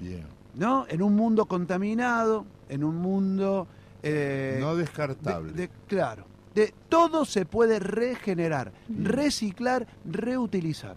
Bien. 0.00 0.26
¿no? 0.54 0.86
En 0.88 1.02
un 1.02 1.14
mundo 1.16 1.46
contaminado, 1.46 2.44
en 2.68 2.84
un 2.84 2.96
mundo... 2.96 3.66
eh, 4.02 4.58
no 4.60 4.76
descartable. 4.76 5.52
de- 5.52 5.62
de- 5.66 5.70
claro. 5.88 6.24
De, 6.54 6.72
todo 6.88 7.24
se 7.24 7.44
puede 7.44 7.78
regenerar, 7.80 8.72
reciclar, 8.88 9.86
reutilizar. 10.04 10.96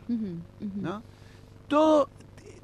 ¿no? 0.76 1.02
Todo 1.68 2.08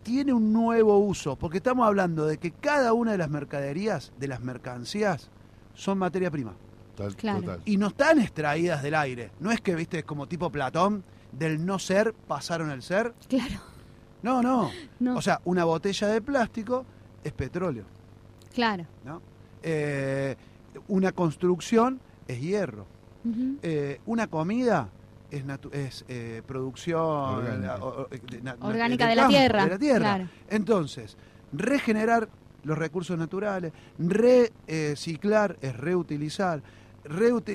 tiene 0.03 0.31
un 0.33 0.53
nuevo 0.53 0.99
uso, 0.99 1.35
porque 1.35 1.57
estamos 1.57 1.85
hablando 1.87 2.25
de 2.25 2.37
que 2.37 2.51
cada 2.51 2.93
una 2.93 3.11
de 3.13 3.17
las 3.17 3.29
mercaderías, 3.29 4.13
de 4.19 4.27
las 4.27 4.39
mercancías, 4.41 5.29
son 5.73 5.97
materia 5.97 6.29
prima. 6.31 6.53
Tal- 6.95 7.15
Claro. 7.15 7.41
total. 7.41 7.61
Y 7.65 7.77
no 7.77 7.87
están 7.87 8.19
extraídas 8.19 8.81
del 8.81 8.95
aire. 8.95 9.31
No 9.39 9.51
es 9.51 9.61
que, 9.61 9.75
viste, 9.75 10.03
como 10.03 10.27
tipo 10.27 10.49
Platón, 10.49 11.03
del 11.31 11.65
no 11.65 11.77
ser 11.79 12.13
pasaron 12.13 12.69
al 12.69 12.81
ser. 12.81 13.13
Claro, 13.27 13.59
No, 14.23 14.41
no. 14.41 14.71
no, 14.99 15.17
O 15.17 15.21
sea, 15.21 15.41
una 15.45 15.65
botella 15.65 16.07
de 16.07 16.21
plástico 16.21 16.85
es 17.23 17.33
petróleo. 17.33 17.83
claro. 18.53 18.85
¿no? 19.03 19.21
Eh, 19.61 20.35
una 20.87 21.11
construcción 21.11 21.99
es 22.27 22.39
hierro. 22.39 22.85
Eh, 23.63 23.99
una 24.05 24.27
comida 24.27 24.87
es, 25.31 25.43
es 25.73 26.05
eh, 26.07 26.41
producción 26.45 27.01
Orgánica. 27.01 27.77
o- 27.83 28.07
de- 28.09 28.41
na- 28.41 28.55
na- 28.55 28.65
Orgánica 28.67 29.07
del 29.07 29.09
de 29.09 29.15
la 29.15 29.21
campo, 29.23 29.37
tierra, 29.37 29.63
de 29.63 29.69
la 29.71 29.79
tierra. 29.79 29.99
claro. 29.99 30.29
Entonces, 30.49 31.17
regenerar 31.51 32.29
los 32.63 32.77
recursos 32.77 33.17
naturales, 33.17 33.73
reciclar 34.77 35.57
es 35.61 35.75
reutilizar, 35.75 36.61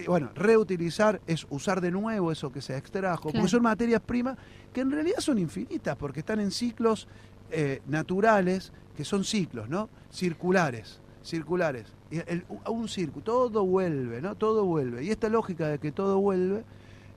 bueno, 0.07 0.31
reutilizar 0.35 1.21
es 1.27 1.47
usar 1.51 1.81
de 1.81 1.91
nuevo 1.91 2.31
eso 2.33 2.51
que 2.53 2.63
se 2.63 2.77
extrajo, 2.77 3.23
Claro. 3.25 3.39
porque 3.41 3.49
son 3.51 3.63
materias 3.63 4.01
primas 4.01 4.37
que 4.73 4.81
en 4.81 4.91
realidad 4.91 5.19
son 5.19 5.39
infinitas, 5.39 5.97
porque 5.97 6.21
están 6.21 6.41
en 6.41 6.51
ciclos 6.51 7.09
eh, 7.53 7.83
naturales, 7.89 8.73
que 8.97 9.05
son 9.05 9.25
ciclos, 9.25 9.69
¿no? 9.69 9.89
Circulares, 10.13 11.01
circulares. 11.25 11.87
Y 12.11 12.19
el- 12.19 12.45
un 12.69 12.89
círculo, 12.89 13.25
todo 13.25 13.65
vuelve, 13.67 14.21
¿no? 14.23 14.37
Todo 14.37 14.65
vuelve. 14.65 15.03
Y 15.05 15.11
esta 15.11 15.29
lógica 15.29 15.67
de 15.67 15.79
que 15.81 15.91
todo 15.91 16.21
vuelve 16.21 16.63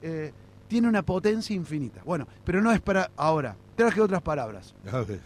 eh, 0.01 0.33
tiene 0.67 0.87
una 0.87 1.03
potencia 1.03 1.55
infinita. 1.55 2.01
Bueno, 2.03 2.27
pero 2.43 2.61
no 2.63 2.71
es 2.71 2.81
para 2.81 3.11
ahora. 3.15 3.55
Traje 3.75 4.01
otras 4.01 4.23
palabras. 4.23 4.73
A 4.91 5.01
ver. 5.01 5.21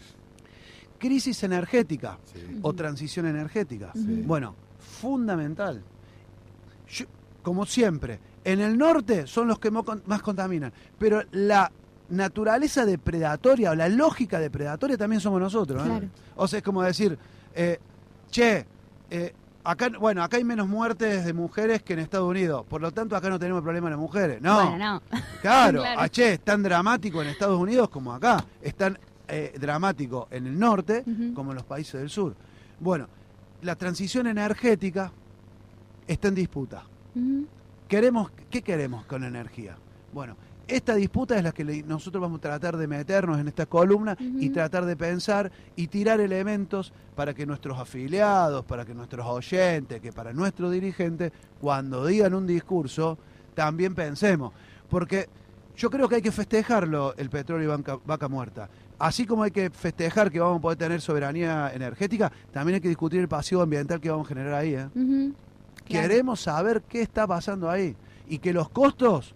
Crisis 0.98 1.42
energética 1.42 2.18
Sí. 2.24 2.58
o 2.60 2.72
transición 2.74 3.24
energética. 3.26 3.92
Sí. 3.94 4.22
Bueno, 4.26 4.54
fundamental. 4.78 5.82
Yo- 6.90 7.06
como 7.42 7.64
siempre, 7.66 8.18
en 8.44 8.60
el 8.60 8.76
norte 8.76 9.26
son 9.26 9.48
los 9.48 9.58
que 9.58 9.70
más 9.70 10.22
contaminan, 10.22 10.72
pero 10.98 11.22
la 11.32 11.70
naturaleza 12.10 12.84
depredatoria 12.86 13.70
o 13.70 13.74
la 13.74 13.88
lógica 13.88 14.38
depredatoria 14.38 14.96
también 14.96 15.20
somos 15.20 15.40
nosotros. 15.40 15.82
¿eh? 15.82 15.86
Claro. 15.86 16.08
O 16.36 16.48
sea, 16.48 16.58
es 16.58 16.62
como 16.64 16.82
decir, 16.82 17.18
eh, 17.54 17.78
che, 18.30 18.66
eh, 19.10 19.34
acá, 19.64 19.90
bueno, 19.98 20.22
acá 20.22 20.38
hay 20.38 20.44
menos 20.44 20.66
muertes 20.68 21.24
de 21.24 21.32
mujeres 21.34 21.82
que 21.82 21.92
en 21.92 21.98
Estados 22.00 22.28
Unidos, 22.28 22.64
por 22.68 22.80
lo 22.80 22.90
tanto 22.92 23.14
acá 23.16 23.28
no 23.28 23.38
tenemos 23.38 23.62
problema 23.62 23.86
de 23.88 23.90
las 23.92 24.00
mujeres. 24.00 24.40
No, 24.40 24.70
Bueno, 24.70 24.78
no. 24.78 25.02
Claro, 25.42 25.80
Claro. 25.82 26.00
ah, 26.00 26.08
che, 26.08 26.32
es 26.34 26.40
tan 26.40 26.62
dramático 26.62 27.20
en 27.22 27.28
Estados 27.28 27.58
Unidos 27.58 27.88
como 27.90 28.12
acá. 28.14 28.44
Es 28.62 28.74
tan 28.74 28.98
dramático 29.60 30.26
en 30.30 30.46
el 30.46 30.58
norte 30.58 31.04
como 31.34 31.50
en 31.50 31.56
los 31.56 31.64
países 31.66 32.00
del 32.00 32.08
sur. 32.08 32.34
Bueno, 32.80 33.06
la 33.60 33.74
transición 33.76 34.26
energética 34.26 35.12
está 36.08 36.28
en 36.28 36.34
disputa. 36.34 36.82
Queremos, 37.86 38.30
¿Qué 38.50 38.62
queremos 38.62 39.04
con 39.06 39.24
energía? 39.24 39.76
Bueno, 40.12 40.36
esta 40.66 40.94
disputa 40.94 41.36
es 41.38 41.42
la 41.44 41.52
que 41.52 41.64
le- 41.64 41.82
nosotros 41.82 42.20
vamos 42.20 42.38
a 42.38 42.42
tratar 42.42 42.76
de 42.76 42.86
meternos 42.86 43.38
en 43.38 43.48
esta 43.48 43.64
columna 43.66 44.16
y 44.18 44.50
tratar 44.50 44.84
de 44.84 44.96
pensar 44.96 45.50
y 45.76 45.86
tirar 45.88 46.20
elementos 46.20 46.92
para 47.14 47.32
que 47.32 47.46
nuestros 47.46 47.78
afiliados, 47.78 48.64
para 48.66 48.84
que 48.84 48.94
nuestros 48.94 49.26
oyentes, 49.26 50.00
que 50.00 50.12
para 50.12 50.32
nuestros 50.34 50.70
dirigentes, 50.72 51.32
cuando 51.60 52.04
digan 52.06 52.34
un 52.34 52.46
discurso, 52.46 53.16
también 53.54 53.94
pensemos. 53.94 54.52
Porque 54.90 55.28
yo 55.76 55.90
creo 55.90 56.08
que 56.08 56.16
hay 56.16 56.22
que 56.22 56.32
festejarlo 56.32 57.14
el 57.16 57.30
petróleo 57.30 57.64
y 57.64 57.68
banca- 57.68 57.98
vaca 58.04 58.28
muerta. 58.28 58.68
Así 58.98 59.24
como 59.26 59.44
hay 59.44 59.50
que 59.52 59.70
festejar 59.70 60.30
que 60.30 60.40
vamos 60.40 60.58
a 60.58 60.60
poder 60.62 60.76
tener 60.78 61.00
soberanía 61.00 61.72
energética, 61.72 62.30
también 62.52 62.74
hay 62.76 62.80
que 62.80 62.88
discutir 62.88 63.20
el 63.20 63.28
pasivo 63.28 63.62
ambiental 63.62 64.00
que 64.00 64.10
vamos 64.10 64.26
a 64.26 64.28
generar 64.28 64.54
ahí. 64.54 64.74
¿eh? 64.74 64.88
Claro. 65.84 66.08
Queremos 66.08 66.40
saber 66.40 66.82
qué 66.82 67.00
está 67.02 67.26
pasando 67.26 67.70
ahí 67.70 67.96
y 68.28 68.38
que 68.38 68.52
los 68.52 68.68
costos 68.68 69.34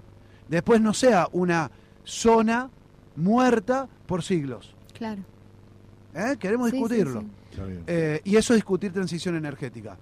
después 0.48 0.81
no 0.81 0.93
sea 0.94 1.28
una 1.32 1.70
zona 2.05 2.70
muerta 3.16 3.89
por 4.06 4.23
siglos. 4.23 4.74
Claro. 4.97 5.23
¿eh? 6.14 6.36
Queremos 6.39 6.70
Sí, 6.70 6.77
sí, 6.77 6.82
discutirlo. 6.82 7.20
sí. 7.20 7.27
Eh, 7.86 8.20
y 8.24 8.36
eso 8.36 8.52
es 8.55 8.59
discutir 8.59 8.93
transición 8.93 9.36
energética. 9.36 9.97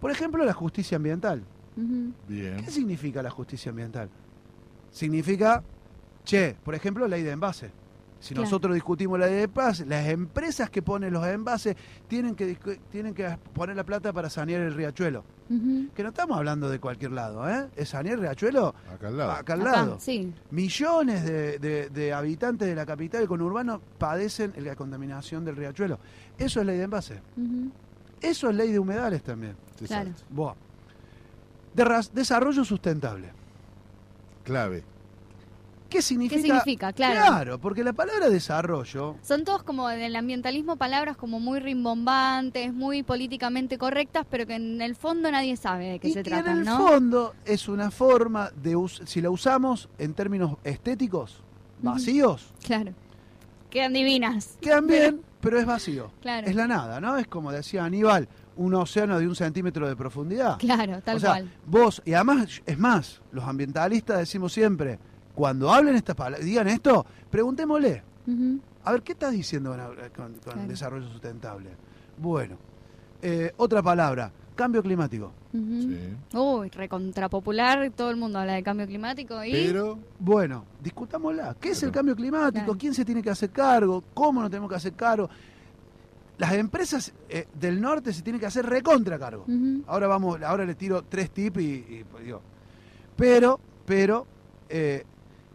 Por 0.00 0.10
ejemplo, 0.10 0.44
la 0.44 0.52
justicia 0.52 0.96
ambiental. 0.96 1.42
Bien. 1.76 2.56
¿Qué 2.64 2.70
significa 2.70 3.22
la 3.22 3.30
justicia 3.30 3.70
ambiental? 3.70 4.08
Significa, 4.90 5.62
che, 6.24 6.54
por 6.62 6.74
ejemplo, 6.74 7.08
ley 7.08 7.22
de 7.22 7.32
envase. 7.32 7.70
Si 8.24 8.32
Claro. 8.32 8.44
nosotros 8.46 8.72
discutimos 8.72 9.18
la 9.18 9.26
ley 9.26 9.34
de 9.34 9.42
envase, 9.42 9.84
las 9.84 10.06
empresas 10.08 10.70
que 10.70 10.80
ponen 10.80 11.12
los 11.12 11.26
envases 11.26 11.76
tienen 12.08 12.34
que, 12.34 12.56
tienen 12.90 13.12
que 13.12 13.36
poner 13.52 13.76
la 13.76 13.84
plata 13.84 14.14
para 14.14 14.30
sanear 14.30 14.62
el 14.62 14.72
riachuelo. 14.72 15.22
Que 15.94 16.02
no 16.02 16.08
estamos 16.08 16.38
hablando 16.38 16.70
de 16.70 16.80
cualquier 16.80 17.12
lado, 17.12 17.46
¿eh? 17.46 17.68
Es 17.76 17.90
sanear 17.90 18.14
el 18.14 18.20
riachuelo 18.22 18.74
Acá 18.90 19.08
al 19.08 19.18
lado. 19.18 19.30
acá 19.32 19.52
al 19.52 19.60
Acá, 19.60 19.70
lado. 19.72 19.96
sí. 20.00 20.32
Millones 20.52 21.22
de, 21.26 21.58
de- 21.58 21.90
de 21.90 22.12
habitantes 22.14 22.66
de 22.66 22.74
la 22.74 22.86
capital 22.86 23.22
y 23.22 23.26
conurbano 23.26 23.78
padecen 23.98 24.54
la 24.56 24.74
contaminación 24.74 25.44
del 25.44 25.56
riachuelo. 25.56 25.98
Eso 26.38 26.60
es 26.60 26.66
ley 26.66 26.78
de 26.78 26.84
envase. 26.84 27.20
Eso 28.22 28.48
es 28.48 28.56
ley 28.56 28.72
de 28.72 28.78
humedales 28.78 29.22
también. 29.22 29.54
Claro. 29.86 30.10
Desarrollo 32.14 32.64
sustentable. 32.64 33.30
Clave. 34.44 34.82
¿Qué 35.94 36.02
significa? 36.02 36.36
¿Qué 36.42 36.42
significa? 36.48 36.92
Claro. 36.92 37.20
Claro, 37.20 37.58
porque 37.60 37.84
la 37.84 37.92
palabra 37.92 38.28
desarrollo, 38.28 39.14
Son 39.22 39.44
todos 39.44 39.62
como 39.62 39.88
en 39.88 40.00
el 40.00 40.16
ambientalismo 40.16 40.74
palabras 40.76 41.16
como 41.16 41.38
muy 41.38 41.60
rimbombantes, 41.60 42.74
muy 42.74 43.04
políticamente 43.04 43.78
correctas, 43.78 44.26
pero 44.28 44.44
que 44.44 44.54
en 44.56 44.82
el 44.82 44.96
fondo 44.96 45.30
nadie 45.30 45.56
sabe 45.56 45.92
de 45.92 45.98
qué 46.00 46.08
y 46.08 46.12
se 46.14 46.24
que 46.24 46.30
tratan, 46.30 46.52
en 46.52 46.58
el 46.58 46.64
¿no? 46.64 46.78
fondo 46.78 47.34
es 47.44 47.68
una 47.68 47.92
forma 47.92 48.50
de, 48.60 48.74
si 49.04 49.20
la 49.20 49.30
usamos 49.30 49.88
en 49.98 50.14
términos 50.14 50.56
estéticos, 50.64 51.42
vacíos, 51.80 52.52
Claro. 52.64 52.92
Quedan 53.70 53.92
divinas. 53.92 54.58
quedan 54.60 54.86
bien, 54.88 55.20
pero 55.40 55.58
es 55.60 55.66
vacío. 55.66 56.10
Claro. 56.22 56.46
Es 56.48 56.56
la 56.56 56.66
nada, 56.66 57.00
¿no? 57.00 57.16
Es 57.18 57.28
como 57.28 57.52
decía 57.52 57.84
Aníbal, 57.84 58.28
un 58.56 58.74
océano 58.74 59.18
de 59.20 59.28
un 59.28 59.36
centímetro 59.36 59.88
de 59.88 59.94
profundidad. 59.94 60.58
Claro, 60.58 61.00
tal 61.02 61.16
o 61.16 61.20
sea, 61.20 61.30
cual. 61.30 61.50
vos, 61.66 62.02
y 62.04 62.14
además, 62.14 62.62
es 62.66 62.78
más, 62.78 63.20
los 63.32 63.44
ambientalistas 63.44 64.18
decimos 64.18 64.52
siempre, 64.52 64.98
cuando 65.34 65.72
hablen 65.72 65.96
estas 65.96 66.14
palabras, 66.16 66.44
digan 66.44 66.68
esto, 66.68 67.04
preguntémosle, 67.30 68.02
a 68.84 68.92
ver, 68.92 69.02
¿qué 69.02 69.12
estás 69.12 69.32
diciendo 69.32 69.70
con, 69.70 69.86
con- 70.10 70.32
con 70.40 70.52
Claro. 70.54 70.68
desarrollo 70.68 71.08
sustentable? 71.08 71.70
Bueno, 72.18 72.56
eh, 73.22 73.52
otra 73.56 73.82
palabra, 73.82 74.30
cambio 74.54 74.82
climático. 74.82 75.32
Ujú. 75.52 75.82
Sí. 75.82 76.36
Uy, 76.36 76.68
recontrapopular, 76.70 77.90
todo 77.90 78.10
el 78.10 78.16
mundo 78.16 78.38
habla 78.38 78.54
de 78.54 78.62
cambio 78.62 78.86
climático 78.86 79.42
y... 79.44 79.52
Pero, 79.52 79.98
Bueno, 80.18 80.64
discutámosla. 80.82 81.56
¿Qué 81.60 81.70
es 81.70 81.82
el 81.82 81.90
cambio 81.90 82.14
climático? 82.14 82.64
Claro. 82.64 82.78
¿Quién 82.78 82.94
se 82.94 83.04
tiene 83.04 83.22
que 83.22 83.30
hacer 83.30 83.50
cargo? 83.50 84.02
¿Cómo 84.14 84.40
nos 84.42 84.50
tenemos 84.50 84.68
que 84.70 84.76
hacer 84.76 84.92
cargo? 84.94 85.28
Las 86.38 86.52
empresas 86.54 87.12
eh, 87.28 87.46
del 87.54 87.80
norte 87.80 88.12
se 88.12 88.22
tienen 88.22 88.40
que 88.40 88.46
hacer 88.46 88.66
recontra 88.66 89.18
cargo. 89.18 89.44
Ahora 89.86 90.06
vamos, 90.08 90.42
ahora 90.42 90.64
le 90.64 90.74
tiro 90.74 91.02
tres 91.02 91.30
tips 91.30 91.60
y, 91.60 91.64
y, 91.88 92.04
pues, 92.10 92.24
digo, 92.24 92.40
pero, 93.16 93.60
pero 93.86 94.26
eh, 94.68 95.04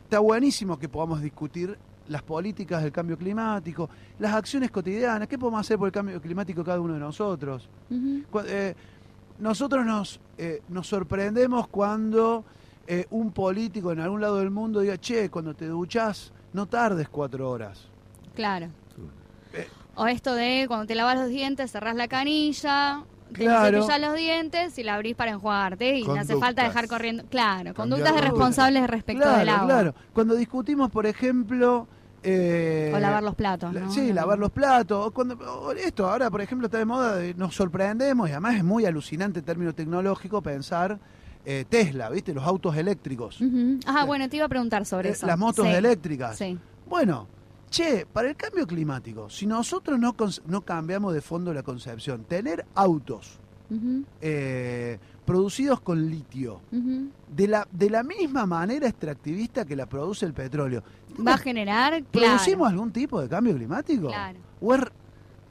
está 0.09 0.17
buenísimo 0.17 0.79
que 0.79 0.89
podamos 0.89 1.21
discutir 1.21 1.77
las 2.07 2.23
políticas 2.23 2.81
del 2.81 2.91
cambio 2.91 3.15
climático, 3.15 3.87
las 4.17 4.33
acciones 4.33 4.71
cotidianas, 4.71 5.27
qué 5.27 5.37
podemos 5.37 5.61
hacer 5.61 5.77
por 5.77 5.87
el 5.87 5.91
cambio 5.91 6.19
climático 6.19 6.63
cada 6.63 6.79
uno 6.79 6.95
de 6.95 6.99
nosotros. 6.99 7.69
Eh, 8.47 8.73
nosotros 9.37 9.85
nos, 9.85 10.19
eh, 10.35 10.63
nos 10.69 10.87
sorprendemos 10.87 11.67
cuando 11.67 12.43
eh, 12.87 13.05
un 13.11 13.31
político 13.31 13.91
en 13.91 13.99
algún 13.99 14.19
lado 14.19 14.37
del 14.37 14.49
mundo 14.49 14.79
diga, 14.79 14.97
che, 14.97 15.29
cuando 15.29 15.53
te 15.53 15.67
duchás, 15.67 16.33
no 16.53 16.65
tardes 16.65 17.07
cuatro 17.07 17.47
horas. 17.47 17.87
Claro. 18.33 18.65
Eh. 19.53 19.67
O 19.93 20.07
esto 20.07 20.33
de 20.33 20.65
cuando 20.67 20.87
te 20.87 20.95
lavas 20.95 21.19
los 21.19 21.29
dientes, 21.29 21.71
cerrás 21.71 21.95
la 21.95 22.07
canilla, 22.07 23.03
Claro. 23.33 23.85
te 23.85 23.99
los 23.99 24.15
dientes 24.15 24.77
y 24.77 24.83
la 24.83 24.95
abrís 24.95 25.15
para 25.15 25.31
enjuagarte 25.31 25.97
y 25.97 26.03
no 26.03 26.13
hace 26.13 26.33
Conductas. 26.33 26.39
falta 26.39 26.63
dejar 26.63 26.87
corriendo. 26.87 27.23
Claro, 27.29 27.73
conductas 27.73 28.05
de 28.05 28.11
conductas. 28.11 28.31
responsables 28.31 28.87
respecto 28.89 29.23
claro, 29.23 29.37
del 29.39 29.49
agua. 29.49 29.65
claro. 29.65 29.95
Cuando 30.13 30.35
discutimos, 30.35 30.89
por 30.91 31.05
ejemplo... 31.05 31.87
eh, 32.23 32.91
O 32.93 32.99
lavar 32.99 33.23
los 33.23 33.35
platos, 33.35 33.73
la- 33.73 33.81
¿no? 33.81 33.91
Sí, 33.91 34.11
lavar 34.11 34.37
los 34.39 34.51
platos. 34.51 35.07
o 35.07 35.11
Cuando, 35.11 35.35
o 35.35 35.71
esto 35.71 36.09
ahora, 36.09 36.29
por 36.29 36.41
ejemplo, 36.41 36.65
está 36.67 36.77
de 36.79 36.85
moda, 36.85 37.15
de- 37.15 37.33
nos 37.35 37.55
sorprendemos 37.55 38.27
y 38.27 38.31
además 38.33 38.55
es 38.55 38.63
muy 38.63 38.85
alucinante 38.85 39.39
en 39.39 39.45
términos 39.45 39.75
tecnológicos 39.75 40.43
pensar 40.43 40.99
eh, 41.45 41.63
Tesla, 41.69 42.09
¿viste? 42.09 42.33
Los 42.33 42.43
autos 42.45 42.75
eléctricos. 42.75 43.39
Ajá, 43.85 44.03
Eh, 44.03 44.05
bueno, 44.05 44.27
te 44.27 44.35
iba 44.35 44.45
a 44.45 44.49
preguntar 44.49 44.85
sobre 44.85 45.09
Eh, 45.09 45.11
eso. 45.13 45.25
las 45.25 45.37
motos 45.37 45.65
Sí. 45.65 45.71
eléctricas. 45.71 46.37
Sí. 46.37 46.57
Bueno, 46.87 47.27
che, 47.69 48.05
para 48.11 48.29
el 48.29 48.35
cambio 48.35 48.65
climático, 48.65 49.29
si 49.29 49.45
nosotros 49.45 49.99
no, 49.99 50.15
no 50.47 50.61
cambiamos 50.61 51.13
de 51.13 51.21
fondo 51.21 51.53
la 51.53 51.63
concepción, 51.63 52.23
tener 52.23 52.65
autos 52.75 53.39
eh, 54.21 54.97
producidos 55.25 55.79
con 55.81 56.09
litio, 56.09 56.61
de 56.71 57.47
la, 57.47 57.67
de 57.71 57.89
la 57.89 58.03
misma 58.03 58.45
manera 58.45 58.87
extractivista 58.87 59.65
que 59.65 59.75
la 59.75 59.85
produce 59.85 60.25
el 60.25 60.33
petróleo, 60.33 60.83
Va 61.25 61.33
a 61.33 61.37
generar, 61.37 61.91
claro. 61.91 62.07
¿producimos 62.11 62.69
algún 62.69 62.91
tipo 62.91 63.21
de 63.21 63.27
cambio 63.27 63.55
climático? 63.55 64.07
Claro. 64.07 64.39
¿O 64.61 64.73
es 64.73 64.81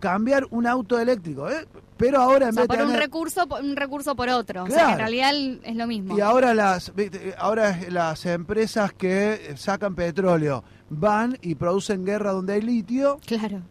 cambiar 0.01 0.47
un 0.51 0.67
auto 0.67 0.99
eléctrico? 0.99 1.49
eh? 1.51 1.67
Pero 1.97 2.21
ahora 2.21 2.47
O 2.47 2.49
en 2.51 2.55
sea, 2.55 2.63
vez 2.63 2.69
de 2.69 2.77
por 2.77 2.85
un 2.85 2.93
tener- 2.93 3.01
recurso, 3.03 3.47
por 3.49 3.61
un 3.63 3.75
recurso 3.77 4.15
por 4.15 4.29
otro. 4.29 4.65
O 4.65 4.69
sea, 4.69 4.87
que 4.87 4.93
en 4.93 4.99
realidad 4.99 5.33
es 5.65 5.77
lo 5.77 5.87
mismo. 5.87 6.17
Y 6.17 6.21
ahora 6.21 6.55
las, 6.55 6.93
ahora 7.39 7.77
las 7.91 8.25
empresas 8.27 8.93
que 8.93 9.55
sacan 9.57 9.95
petróleo 9.97 10.63
van 10.91 11.37
y 11.43 11.57
producen 11.57 12.05
guerra 12.05 12.31
donde 12.33 12.53
hay 12.55 12.63
litio, 12.63 13.19
Claro. 13.27 13.63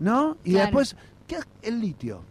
¿no? 0.00 0.36
Y 0.44 0.50
Claro. 0.52 0.66
después, 0.66 0.96
¿qué 1.28 1.36
es 1.36 1.46
el 1.62 1.80
litio? 1.80 2.22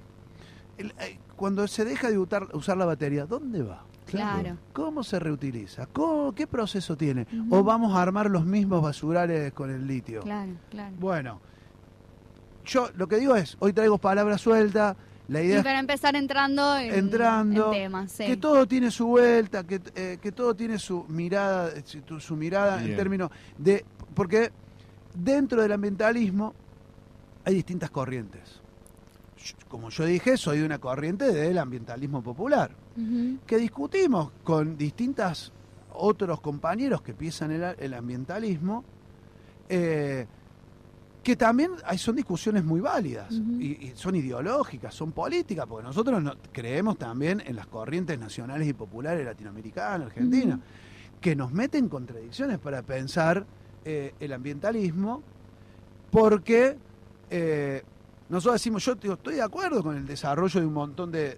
El- 0.77 0.91
eh, 0.99 1.17
cuando 1.37 1.65
se 1.67 1.85
deja 1.85 2.09
de 2.11 2.17
usar, 2.17 2.77
la 2.77 2.85
batería, 2.85 3.25
¿dónde 3.25 3.61
va? 3.63 3.83
Claro. 4.07 4.57
¿Cómo 4.73 5.03
se 5.03 5.19
reutiliza? 5.19 5.85
¿Cómo- 5.85 6.33
¿Qué 6.35 6.47
proceso 6.47 6.97
tiene? 6.97 7.27
¿O 7.49 7.63
vamos 7.63 7.95
a 7.95 8.01
armar 8.01 8.29
los 8.29 8.43
mismos 8.43 8.81
basurales 8.81 9.53
con 9.53 9.69
el 9.69 9.87
litio? 9.87 10.21
Claro, 10.21 10.51
claro. 10.69 10.95
Bueno, 10.99 11.39
yo 12.69 12.89
lo 12.95 13.07
que 13.07 13.17
digo 13.17 13.35
es, 13.35 13.57
hoy 13.59 13.73
traigo 13.73 13.97
palabras 13.97 14.41
sueltas, 14.41 14.95
La 15.27 15.41
Y 15.43 15.45
idea 15.47 15.57
es 15.59 15.63
para 15.63 15.79
empezar 15.79 16.15
entrando 16.15 16.75
en, 16.77 16.93
entrando, 16.93 17.67
en 17.73 17.79
temas, 17.83 18.11
sí. 18.11 18.25
que 18.25 18.37
todo 18.37 18.65
tiene 18.67 18.89
su 18.91 19.07
vuelta, 19.07 19.63
que, 19.65 19.79
eh, 19.95 20.17
que 20.21 20.31
todo 20.31 20.55
tiene 20.55 20.79
su 20.79 21.03
mirada, 21.07 21.69
eh, 21.69 21.83
su, 21.85 22.19
su 22.19 22.35
mirada 22.35 22.81
en 22.83 22.95
términos 22.95 23.29
de... 23.57 23.85
Porque 24.15 24.51
dentro 25.13 25.61
del 25.61 25.71
ambientalismo 25.71 26.53
hay 27.45 27.53
distintas 27.55 27.89
corrientes. 27.91 28.59
Yo- 29.37 29.55
Como 29.67 29.89
yo 29.91 30.05
dije, 30.05 30.35
soy 30.35 30.59
de 30.59 30.65
una 30.65 30.79
corriente 30.79 31.31
del 31.31 31.57
ambientalismo 31.59 32.21
popular, 32.23 32.71
que 33.45 33.57
discutimos 33.57 34.31
con 34.43 34.75
distintos 34.77 35.53
otros 35.93 36.41
compañeros 36.41 37.01
que 37.01 37.13
piensan 37.13 37.51
el, 37.51 37.63
el 37.77 37.93
ambientalismo, 37.93 38.83
eh, 39.69 40.25
que 41.29 41.35
también 41.35 41.71
hay, 41.85 41.97
son 41.99 42.15
discusiones 42.15 42.63
muy 42.63 42.79
válidas 42.81 43.31
y, 43.59 43.87
y 43.87 43.91
son 43.95 44.15
ideológicas, 44.15 44.93
son 44.95 45.11
políticas, 45.11 45.65
porque 45.67 45.83
nosotros 45.87 46.21
no- 46.23 46.33
creemos 46.51 46.97
también 46.97 47.41
en 47.45 47.55
las 47.55 47.67
corrientes 47.67 48.17
nacionales 48.19 48.67
y 48.67 48.73
populares 48.73 49.23
latinoamericanas, 49.25 50.07
argentinas, 50.07 50.59
que 51.21 51.35
nos 51.35 51.51
meten 51.51 51.87
contradicciones 51.89 52.57
para 52.57 52.81
pensar 52.81 53.45
eh, 53.85 54.13
el 54.19 54.33
ambientalismo, 54.33 55.21
porque 56.11 56.77
eh, 57.29 57.83
nosotros 58.29 58.55
decimos, 58.55 58.83
yo 58.85 58.93
estoy 59.13 59.35
de 59.35 59.41
acuerdo 59.41 59.83
con 59.83 59.95
el 59.97 60.05
desarrollo 60.07 60.59
de 60.59 60.65
un 60.65 60.73
montón 60.73 61.11
de, 61.11 61.37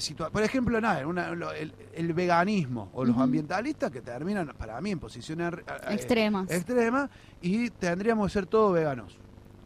situaciones. 0.00 0.32
Por 0.32 0.42
ejemplo, 0.42 0.80
nada, 0.80 1.06
una- 1.06 1.30
lo- 1.34 1.52
el, 1.52 1.72
el 1.94 2.12
veganismo 2.12 2.90
o 2.94 3.04
los 3.04 3.16
ambientalistas 3.18 3.90
que 3.90 4.00
terminan, 4.00 4.52
para 4.58 4.80
mí, 4.80 4.90
en 4.90 4.98
posiciones 4.98 5.52
eh, 5.54 5.94
Extremas. 5.94 6.50
extremas 6.50 7.10
y 7.40 7.70
tendríamos 7.70 8.26
que 8.28 8.32
ser 8.32 8.46
todos 8.46 8.72
veganos. 8.74 9.18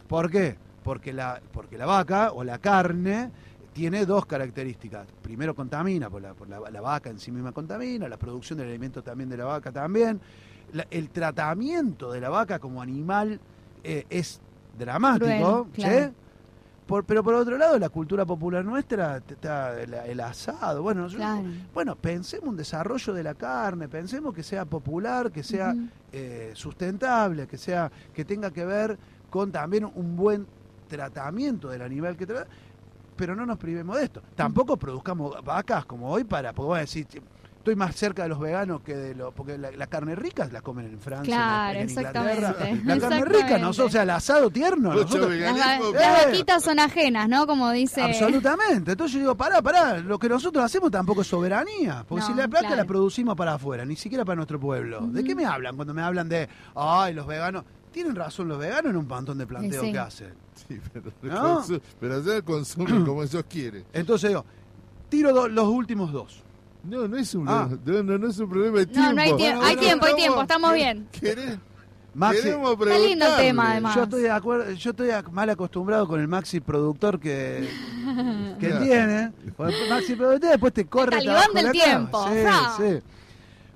¿Por 0.09 0.31
qué? 0.31 0.57
Porque 0.83 1.13
la, 1.13 1.41
porque 1.53 1.77
la 1.79 1.87
vaca 1.87 2.33
o 2.33 2.45
la 2.45 2.59
carne 2.59 3.31
tiene 3.73 4.07
dos 4.07 4.25
características. 4.27 5.07
Primero 5.23 5.55
contamina, 5.55 6.09
por 6.09 6.23
la, 6.23 6.33
por 6.35 6.49
la, 6.49 6.61
la 6.71 6.81
vaca 6.81 7.11
en 7.11 7.19
sí 7.19 7.31
misma 7.31 7.53
contamina, 7.53 8.09
la 8.09 8.17
producción 8.17 8.59
del 8.59 8.69
alimento 8.69 9.03
también 9.03 9.29
de 9.29 9.37
la 9.37 9.45
vaca 9.45 9.71
también. 9.73 10.21
La- 10.73 10.87
el 10.91 11.11
tratamiento 11.11 12.11
de 12.13 12.21
la 12.21 12.29
vaca 12.31 12.59
como 12.59 12.81
animal 12.83 13.39
eh, 13.85 14.05
es 14.11 14.41
dramático, 14.79 15.67
Cruel, 15.73 15.73
claro. 15.73 16.13
Por- 16.87 17.05
pero 17.05 17.25
por 17.25 17.35
otro 17.35 17.59
lado, 17.59 17.79
la 17.79 17.89
cultura 17.89 18.25
popular 18.25 18.65
nuestra, 18.65 19.17
está 19.29 19.81
el, 19.81 19.93
el 19.95 20.21
asado, 20.21 20.83
bueno, 20.83 21.09
yo- 21.09 21.19
Claro. 21.19 21.43
bueno, 21.75 21.97
pensemos 21.97 22.49
un 22.49 22.57
desarrollo 22.57 23.13
de 23.13 23.23
la 23.25 23.35
carne, 23.35 23.89
pensemos 23.89 24.33
que 24.33 24.43
sea 24.45 24.65
popular, 24.65 25.33
que 25.33 25.43
sea 25.43 25.75
eh, 26.13 26.53
sustentable, 26.55 27.47
que 27.49 27.59
sea, 27.59 27.91
que 28.15 28.25
tenga 28.25 28.51
que 28.53 28.65
ver 28.65 28.97
con 29.29 29.51
también 29.53 29.85
un 29.97 30.17
buen 30.17 30.47
tratamiento 30.89 31.69
del 31.69 31.83
animal 31.83 32.17
que 32.17 32.25
trata, 32.27 32.47
pero 33.17 33.35
no 33.35 33.45
nos 33.45 33.59
privemos 33.59 33.97
de 33.99 34.05
esto. 34.05 34.23
Tampoco 34.35 34.77
produzcamos 34.77 35.35
vacas 35.45 35.85
como 35.87 36.09
hoy 36.11 36.25
para, 36.25 36.53
porque 36.53 36.67
vos 36.69 36.79
decir, 36.79 37.07
estoy 37.67 37.75
más 37.75 37.97
cerca 37.97 38.23
de 38.23 38.29
los 38.29 38.39
veganos 38.39 38.81
que 38.83 38.95
de 38.95 39.15
los, 39.17 39.35
porque 39.35 39.59
la, 39.59 39.73
la 39.73 39.87
carne 39.89 40.15
rica 40.15 40.49
la 40.53 40.61
comen 40.61 40.87
en 40.87 41.01
Francia, 41.01 41.35
en- 41.35 41.41
Claro, 41.41 41.79
en, 41.81 41.91
Inglaterra. 41.91 42.31
exactamente, 42.51 42.85
La 42.87 42.99
carne 43.01 43.25
rica, 43.25 43.59
nosotros, 43.59 43.89
o 43.89 43.93
sea, 43.93 44.03
el 44.05 44.11
asado 44.11 44.51
tierno, 44.51 44.95
nosotros-. 44.95 45.35
Las, 45.35 45.59
va- 45.59 45.77
Eh. 45.79 45.93
las 45.95 46.27
vaquitas 46.27 46.63
son 46.63 46.79
ajenas, 46.79 47.29
¿no? 47.29 47.45
Como 47.49 47.71
dice. 47.73 48.03
Absolutamente. 48.03 48.93
Entonces 48.93 49.15
yo 49.15 49.19
digo, 49.21 49.35
pará, 49.35 49.61
pará, 49.61 49.99
lo 49.99 50.17
que 50.17 50.29
nosotros 50.29 50.65
hacemos 50.65 50.93
tampoco 50.93 51.23
es 51.23 51.27
soberanía. 51.27 52.05
Porque 52.09 52.21
No, 52.21 52.27
si 52.29 52.35
la 52.35 52.47
plata 52.47 52.69
claro. 52.69 52.83
la 52.83 52.85
producimos 52.87 53.35
para 53.37 53.55
afuera, 53.55 53.85
ni 53.85 53.97
siquiera 53.97 54.25
para 54.25 54.37
nuestro 54.37 54.61
pueblo. 54.61 55.01
¿De 55.01 55.25
qué 55.25 55.35
me 55.35 55.45
hablan 55.45 55.75
cuando 55.75 55.93
me 55.93 56.03
hablan 56.03 56.29
de, 56.29 56.49
ay, 56.77 57.15
los 57.15 57.27
veganos? 57.27 57.65
Tienen 57.91 58.15
razón 58.15 58.47
los 58.47 58.59
veganos 58.59 58.91
en 58.91 58.97
un 58.97 59.09
montón 59.09 59.39
de 59.39 59.47
planteos 59.47 59.85
Sí. 59.85 59.91
que 59.93 59.99
hacen. 59.99 60.35
Sí, 60.69 60.81
pero, 60.93 61.11
¿No? 61.23 61.63
consu- 61.63 61.81
pero 61.99 62.17
allá 62.17 62.43
consumen 62.43 63.05
como 63.05 63.23
ellos 63.25 63.45
quieren. 63.49 63.85
Entonces 63.93 64.31
digo, 64.31 64.45
tiro 65.09 65.33
do- 65.33 65.49
los 65.49 65.67
últimos 65.67 66.13
dos. 66.13 66.43
No, 66.87 67.09
no 67.09 67.17
es 67.17 67.35
un, 67.35 67.49
Ah. 67.49 67.69
no, 67.85 68.03
no, 68.03 68.19
no 68.19 68.29
es 68.29 68.39
un 68.39 68.49
problema 68.49 68.79
de 68.79 68.87
tiempo. 68.87 69.09
No, 69.09 69.15
no 69.15 69.23
hay 69.23 69.37
tiempo. 69.37 69.43
Bueno, 69.61 69.61
hay 69.67 69.75
bueno, 69.77 69.81
tiempo, 69.81 70.05
hay 70.07 70.11
estamos- 70.13 70.17
tiempo. 70.17 70.43
Estamos 70.43 70.75
bien. 70.75 71.09
¿Querés? 71.13 71.59
Maxi, 72.15 72.49
Está 72.49 72.99
lindo 72.99 73.27
el 73.27 73.37
tema, 73.37 73.71
además. 73.73 73.95
yo 73.95 74.03
estoy 74.05 74.23
de 74.23 74.31
acuerdo, 74.31 74.73
yo 74.73 74.91
estoy 74.91 75.11
mal 75.33 75.51
acostumbrado 75.51 76.09
con 76.09 76.19
el 76.19 76.27
maxi 76.29 76.61
productor 76.61 77.21
que, 77.21 77.69
que 78.59 78.69
Claro. 78.69 78.85
tiene. 78.85 79.33
El 79.47 79.89
maxi 79.91 80.15
productor 80.17 80.51
después 80.51 80.73
te 80.73 80.87
corre 80.87 81.11
talibán 81.11 81.37
trabajo 81.53 81.53
del 81.55 81.73
tiempo. 81.73 82.27
Sí, 82.29 82.83
sí. 82.83 82.99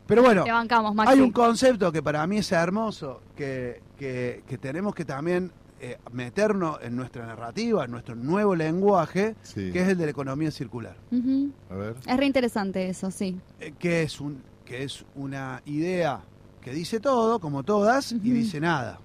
Pero 0.06 0.22
bueno, 0.22 0.42
Te 0.44 0.52
bancamos, 0.52 0.94
Maxi. 0.94 1.12
Hay 1.12 1.20
un 1.20 1.30
concepto 1.32 1.92
que 1.92 2.02
para 2.02 2.26
mí 2.26 2.38
es 2.38 2.50
hermoso, 2.50 3.20
que, 3.36 3.82
que- 3.98 4.42
que 4.48 4.58
tenemos 4.58 4.94
que 4.94 5.04
también 5.04 5.52
eh, 5.80 5.98
meternos 6.12 6.78
en 6.82 6.94
nuestra 6.94 7.24
narrativa, 7.26 7.84
en 7.86 7.90
nuestro 7.90 8.14
nuevo 8.14 8.54
lenguaje, 8.54 9.34
Sí. 9.42 9.72
que 9.72 9.80
es 9.82 9.88
el 9.88 9.96
de 9.98 10.04
la 10.04 10.10
economía 10.10 10.50
circular, 10.50 10.96
Ujú. 11.10 11.50
A 11.70 11.74
ver. 11.74 11.96
Es 12.06 12.16
re 12.16 12.26
interesante 12.26 12.88
eso, 12.88 13.10
sí. 13.10 13.40
eh, 13.60 13.72
que, 13.78 14.02
es 14.02 14.20
un, 14.20 14.42
que 14.64 14.82
es 14.84 15.04
una 15.14 15.62
idea 15.64 16.20
que 16.60 16.72
dice 16.72 17.00
todo, 17.00 17.40
como 17.40 17.62
todas, 17.62 18.12
y 18.12 18.18
dice 18.18 18.60
nada. 18.60 18.98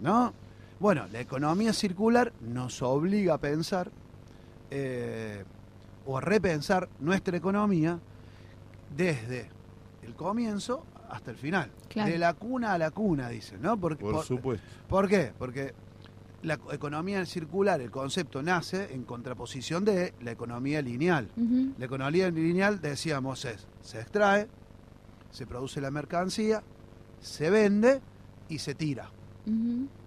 ¿No? 0.00 0.32
Bueno, 0.80 1.06
la 1.12 1.20
economía 1.20 1.72
circular 1.72 2.32
nos 2.40 2.82
obliga 2.82 3.34
a 3.34 3.38
pensar 3.38 3.88
eh, 4.70 5.44
o 6.04 6.18
a 6.18 6.20
repensar 6.20 6.88
nuestra 6.98 7.36
economía 7.36 8.00
desde 8.96 9.48
el 10.02 10.14
comienzo 10.14 10.84
hasta 11.08 11.30
el 11.30 11.36
final. 11.36 11.70
Claro. 11.88 12.10
De 12.10 12.18
la 12.18 12.34
cuna 12.34 12.72
a 12.72 12.78
la 12.78 12.90
cuna, 12.90 13.28
dicen, 13.28 13.62
¿no? 13.62 13.76
Porque, 13.78 14.02
Por 14.02 14.14
por- 14.14 14.24
supuesto. 14.24 14.66
¿Por 14.88 15.08
qué? 15.08 15.32
Porque 15.38 15.72
la 16.42 16.56
co- 16.58 16.72
economía 16.72 17.24
circular, 17.26 17.80
el 17.80 17.90
concepto 17.90 18.42
nace 18.42 18.92
en 18.94 19.04
contraposición 19.04 19.84
de 19.84 20.12
la 20.20 20.30
economía 20.32 20.82
lineal. 20.82 21.28
La 21.78 21.84
economía 21.86 22.30
lineal, 22.30 22.80
decíamos, 22.80 23.44
es, 23.44 23.66
se 23.80 24.00
extrae, 24.00 24.48
se 25.30 25.46
produce 25.46 25.80
la 25.80 25.90
mercancía, 25.90 26.62
se 27.20 27.48
vende 27.50 28.00
y 28.48 28.58
se 28.58 28.74
tira. 28.74 29.10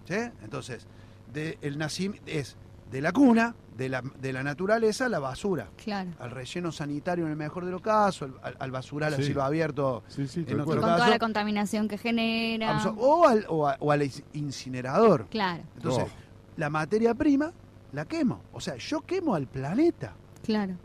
¿sí? 0.08 0.16
Entonces, 0.44 0.86
de, 1.34 1.58
el 1.62 1.78
nacim- 1.80 2.20
es 2.26 2.56
de 2.92 3.02
la 3.02 3.12
cuna, 3.12 3.56
de 3.76 3.90
la, 3.90 4.02
de 4.22 4.32
la 4.32 4.44
naturaleza, 4.44 5.10
la 5.10 5.20
basura. 5.20 5.70
Claro. 5.84 6.12
Al 6.20 6.32
relleno 6.32 6.72
sanitario 6.72 7.26
en 7.26 7.32
el 7.32 7.36
mejor 7.38 7.66
de 7.66 7.72
los 7.72 7.82
casos, 7.82 8.30
al, 8.42 8.54
al- 8.54 8.58
al 8.60 8.72
basural 8.72 9.14
a 9.14 9.18
Sí. 9.18 9.24
cielo 9.24 9.42
abierto 9.44 10.04
Sí, 10.08 10.28
sí, 10.28 10.42
en 10.42 10.46
tal 10.46 10.56
otro 10.62 10.66
cual. 10.66 10.80
Con 10.80 10.88
caso. 10.90 10.98
toda 11.00 11.10
la 11.10 11.20
contaminación 11.20 11.88
que 11.88 11.98
genera. 11.98 12.82
o, 12.98 13.28
al, 13.28 13.46
o, 13.50 13.68
a- 13.68 13.76
o 13.80 13.92
al 13.92 14.10
incinerador. 14.34 15.28
Claro, 15.30 15.64
Entonces, 15.76 16.06
Oh. 16.06 16.25
La 16.58 16.70
materia 16.70 17.14
prima 17.14 17.52
la 17.94 18.06
quemo. 18.06 18.42
O 18.54 18.60
sea, 18.60 18.76
yo 18.78 19.02
quemo 19.02 19.36
al 19.36 19.48
planeta. 19.48 20.14
claro. 20.44 20.76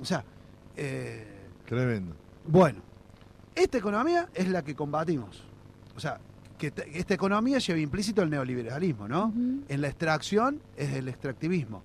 O 0.00 0.04
sea, 0.04 0.24
eh, 0.76 1.26
Tremendo. 1.66 2.14
bueno, 2.46 2.80
esta 3.54 3.78
economía 3.78 4.28
es 4.32 4.48
la 4.48 4.62
que 4.62 4.74
combatimos. 4.76 5.42
O 5.96 6.00
sea, 6.00 6.20
que 6.56 6.70
te- 6.70 6.96
esta 6.98 7.14
economía 7.14 7.58
lleva 7.58 7.80
implícito 7.80 8.22
el 8.22 8.30
neoliberalismo, 8.30 9.08
¿no? 9.08 9.32
En 9.68 9.80
la 9.80 9.88
extracción 9.88 10.60
es 10.76 10.92
el 10.94 11.08
extractivismo. 11.08 11.82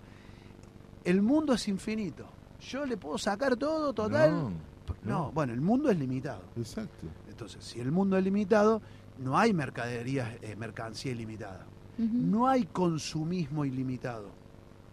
El 1.04 1.22
mundo 1.24 1.54
es 1.54 1.68
infinito. 1.68 2.26
Yo 2.62 2.86
le 2.86 2.98
puedo 2.98 3.18
sacar 3.18 3.56
todo, 3.58 3.94
total. 3.94 4.32
No, 4.32 4.50
No, 4.50 4.56
no. 5.04 5.32
bueno, 5.32 5.54
el 5.54 5.62
mundo 5.62 5.90
es 5.90 5.98
limitado. 5.98 6.44
Exacto. 6.56 7.08
Entonces, 7.30 7.64
si 7.66 7.80
el 7.80 7.92
mundo 7.92 8.16
es 8.18 8.24
limitado, 8.24 8.82
no 9.18 9.38
hay 9.38 9.54
mercaderías, 9.54 10.30
eh, 10.44 10.56
mercancía 10.56 11.12
ilimitada. 11.12 11.66
No 11.98 12.48
hay 12.48 12.64
consumismo 12.66 13.66
ilimitado. 13.66 14.30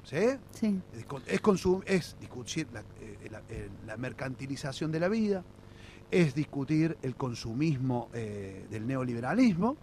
¿Sí? 0.05 0.17
Sí. 0.53 0.81
Es, 0.97 1.05
con- 1.05 1.23
es, 1.27 1.43
consum- 1.43 1.83
es 1.87 2.17
discutir 2.21 2.67
la, 2.73 2.81
eh, 2.81 3.29
la- 3.31 3.43
eh, 3.51 3.69
la 3.87 3.97
mercantilización 3.97 4.91
de 4.91 4.99
la 5.01 5.09
vida, 5.09 5.45
es 6.11 6.35
discutir 6.35 6.97
el 7.03 7.15
consumismo 7.17 8.09
eh, 8.15 8.67
del 8.71 8.87
neoliberalismo. 8.87 9.77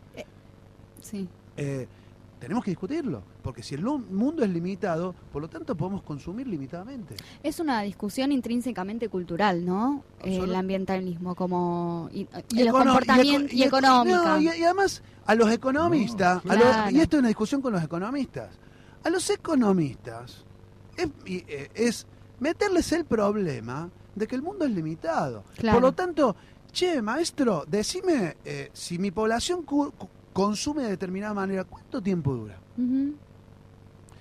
Sí. 1.01 1.27
Eh, 1.55 1.87
tenemos 2.39 2.63
que 2.63 2.71
discutirlo, 2.71 3.23
porque 3.41 3.63
si 3.63 3.73
el 3.75 3.81
mundo 3.83 4.43
es 4.43 4.49
limitado, 4.49 5.15
por 5.33 5.41
lo 5.41 5.49
tanto 5.49 5.75
podemos 5.75 6.03
consumir 6.03 6.47
limitadamente. 6.47 7.15
Es 7.41 7.59
una 7.59 7.81
discusión 7.81 8.31
intrínsecamente 8.31 9.09
cultural, 9.09 9.65
¿no? 9.65 10.03
Eh, 10.23 10.37
el 10.43 10.55
ambientamiento 10.55 11.33
como 11.35 12.09
y, 12.13 12.21
y 12.21 12.61
Y 12.61 12.63
los 12.63 12.73
comportamientos 12.73 13.53
y 13.53 13.57
y, 13.57 13.63
eco- 13.63 13.77
económica. 13.77 14.17
no, 14.23 14.39
y, 14.39 14.45
y 14.49 14.63
además, 14.63 15.01
a 15.25 15.35
los 15.35 15.51
economistas, 15.51 16.45
No, 16.45 16.51
a 16.51 16.55
los- 16.55 16.63
claro. 16.67 16.91
y 16.91 16.99
esto 17.01 17.15
es 17.17 17.19
una 17.19 17.27
discusión 17.29 17.61
con 17.61 17.73
los 17.73 17.83
economistas, 17.83 18.49
a 19.03 19.09
los 19.09 19.29
economistas 19.29 20.45
es, 20.95 21.09
eh, 21.25 21.69
es 21.73 22.05
meterles 22.39 22.91
el 22.91 23.05
problema 23.05 23.89
de 24.15 24.27
que 24.27 24.35
el 24.35 24.41
mundo 24.41 24.65
es 24.65 24.71
limitado. 24.71 25.43
Claro. 25.57 25.75
Por 25.77 25.83
lo 25.83 25.91
tanto, 25.93 26.35
che, 26.71 27.01
maestro, 27.01 27.65
decime 27.67 28.37
eh, 28.45 28.69
si 28.73 28.97
mi 28.99 29.11
población 29.11 29.63
cu- 29.63 29.91
consume 30.37 30.83
de 30.83 30.89
determinada 30.89 31.33
manera, 31.33 31.63
¿cuánto 31.63 31.99
tiempo 31.99 32.31
dura? 32.35 32.59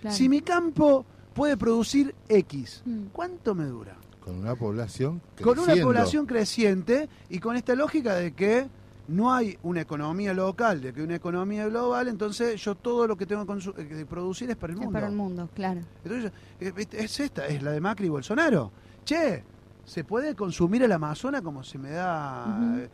Claro. 0.00 0.16
Si 0.16 0.28
mi 0.30 0.40
campo 0.40 1.04
puede 1.34 1.56
producir 1.58 2.14
X, 2.28 2.82
Mm. 2.86 3.06
¿cuánto 3.12 3.54
me 3.54 3.64
dura? 3.66 3.96
Con 4.24 4.36
una 4.38 4.54
población 4.56 5.20
Con 5.42 5.58
una 5.58 5.76
población 5.76 6.24
creciente 6.26 7.08
y 7.28 7.38
con 7.38 7.54
esta 7.56 7.74
lógica 7.74 8.14
de 8.14 8.32
que 8.32 8.66
no 9.08 9.32
hay 9.34 9.58
una 9.62 9.82
economía 9.82 10.32
local, 10.32 10.80
de 10.80 10.92
que 10.94 11.02
una 11.02 11.14
economía 11.16 11.68
global, 11.68 12.08
entonces 12.08 12.60
yo 12.64 12.74
todo 12.74 13.06
lo 13.06 13.16
que 13.16 13.26
tengo 13.26 13.44
que, 13.46 14.00
eh, 14.00 14.06
producir 14.08 14.48
es 14.50 14.56
para 14.56 14.72
el 14.72 14.78
Es 14.78 14.84
mundo. 14.84 14.92
para 14.94 15.06
el 15.08 15.14
mundo, 15.14 15.48
claro. 15.54 15.80
Entonces, 16.02 16.32
eh, 16.60 16.72
es 16.92 17.20
esta, 17.20 17.46
es 17.46 17.62
la 17.62 17.70
de 17.72 17.80
Macri 17.80 18.06
y 18.06 18.08
Bolsonaro. 18.08 18.72
Che, 19.04 19.44
¿se 19.84 20.02
puede 20.02 20.34
consumir 20.34 20.82
el 20.82 20.90
Amazonas 20.92 21.42
como 21.42 21.62
se 21.62 21.76
me 21.78 21.90
da? 21.90 22.78
Eh, 22.78 22.88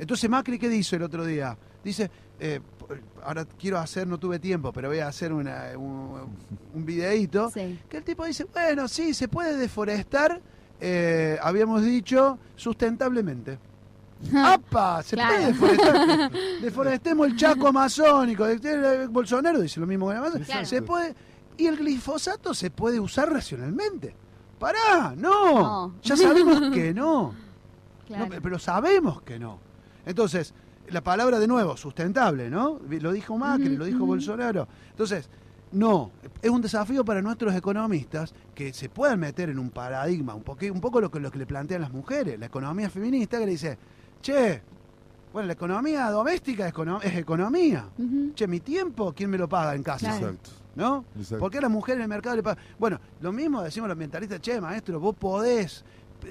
Entonces 0.00 0.28
Macri, 0.30 0.58
¿qué 0.58 0.68
dice 0.68 0.96
el 0.96 1.02
otro 1.02 1.24
día? 1.26 1.56
Dice, 1.84 2.10
eh, 2.40 2.60
ahora 3.24 3.44
quiero 3.58 3.78
hacer, 3.78 4.06
no 4.06 4.18
tuve 4.18 4.38
tiempo, 4.38 4.72
pero 4.72 4.88
voy 4.88 4.98
a 5.00 5.08
hacer 5.08 5.32
una- 5.32 5.72
un, 5.76 6.26
un 6.74 6.84
videíto, 6.86 7.50
que 7.52 7.96
el 7.96 8.04
tipo 8.04 8.24
dice, 8.24 8.44
bueno, 8.44 8.88
sí, 8.88 9.12
se 9.14 9.28
puede 9.28 9.56
deforestar, 9.56 10.40
eh, 10.80 11.38
habíamos 11.42 11.82
dicho, 11.84 12.38
sustentablemente. 12.56 13.58
¡Apa! 14.34 15.02
Se 15.02 15.14
Claro. 15.16 15.34
puede 15.34 15.46
deforestar. 15.46 16.30
Deforestemos 16.62 17.26
el 17.28 17.36
chaco 17.36 17.68
amazónico. 17.68 18.44
Bolsonaro 19.10 19.60
dice 19.60 19.78
lo 19.78 19.86
mismo 19.86 20.10
que. 20.10 20.40
Claro. 20.44 20.66
Se 20.66 20.82
puede. 20.82 21.14
Y 21.56 21.66
el 21.66 21.76
glifosato 21.76 22.52
se 22.54 22.70
puede 22.70 22.98
usar 23.00 23.32
racionalmente. 23.32 24.14
¡Pará! 24.58 25.14
¡No! 25.16 25.52
No. 25.60 25.94
Ya 26.02 26.16
sabemos 26.16 26.72
que 26.72 26.92
no. 26.94 27.32
Claro. 28.08 28.26
No, 28.26 28.40
pero 28.42 28.58
sabemos 28.58 29.22
que 29.22 29.38
no. 29.38 29.60
Entonces, 30.04 30.52
la 30.90 31.02
palabra 31.02 31.38
de 31.38 31.46
nuevo, 31.46 31.76
sustentable, 31.76 32.50
¿no? 32.50 32.80
Lo 32.88 33.12
dijo 33.12 33.36
Macri, 33.38 33.76
lo 33.76 33.84
dijo 33.84 34.04
Bolsonaro. 34.06 34.66
Entonces, 34.90 35.28
no, 35.72 36.10
es 36.40 36.50
un 36.50 36.62
desafío 36.62 37.04
para 37.04 37.20
nuestros 37.20 37.54
economistas 37.54 38.34
que 38.54 38.72
se 38.72 38.88
puedan 38.88 39.20
meter 39.20 39.50
en 39.50 39.58
un 39.58 39.70
paradigma, 39.70 40.34
un, 40.34 40.42
poque- 40.42 40.70
un 40.70 40.80
poco 40.80 41.00
lo 41.00 41.10
que, 41.10 41.20
lo 41.20 41.30
que 41.30 41.38
le 41.38 41.46
plantean 41.46 41.82
las 41.82 41.92
mujeres, 41.92 42.38
la 42.38 42.46
economía 42.46 42.88
feminista 42.88 43.38
que 43.38 43.44
le 43.46 43.52
dice, 43.52 43.78
che, 44.22 44.62
bueno, 45.32 45.46
la 45.46 45.52
economía 45.52 46.10
doméstica 46.10 46.66
es, 46.66 46.72
econo- 46.74 47.00
es 47.02 47.14
economía. 47.16 47.86
Che, 48.34 48.46
mi 48.48 48.60
tiempo, 48.60 49.12
¿quién 49.14 49.28
me 49.30 49.36
lo 49.38 49.48
paga 49.48 49.74
en 49.74 49.82
casa? 49.82 50.08
Claro. 50.08 50.28
Exacto. 50.28 50.50
¿No? 50.74 51.04
Exacto. 51.16 51.38
¿Por 51.40 51.50
qué 51.50 51.58
a 51.58 51.62
la 51.62 51.68
mujer 51.68 51.96
en 51.96 52.02
el 52.02 52.08
mercado 52.08 52.36
le 52.36 52.42
pagan? 52.42 52.62
Bueno, 52.78 52.98
lo 53.20 53.32
mismo 53.32 53.62
decimos 53.62 53.88
los 53.88 53.94
ambientalistas, 53.94 54.40
che, 54.40 54.60
maestro, 54.60 54.98
vos 55.00 55.16
podés, 55.16 55.84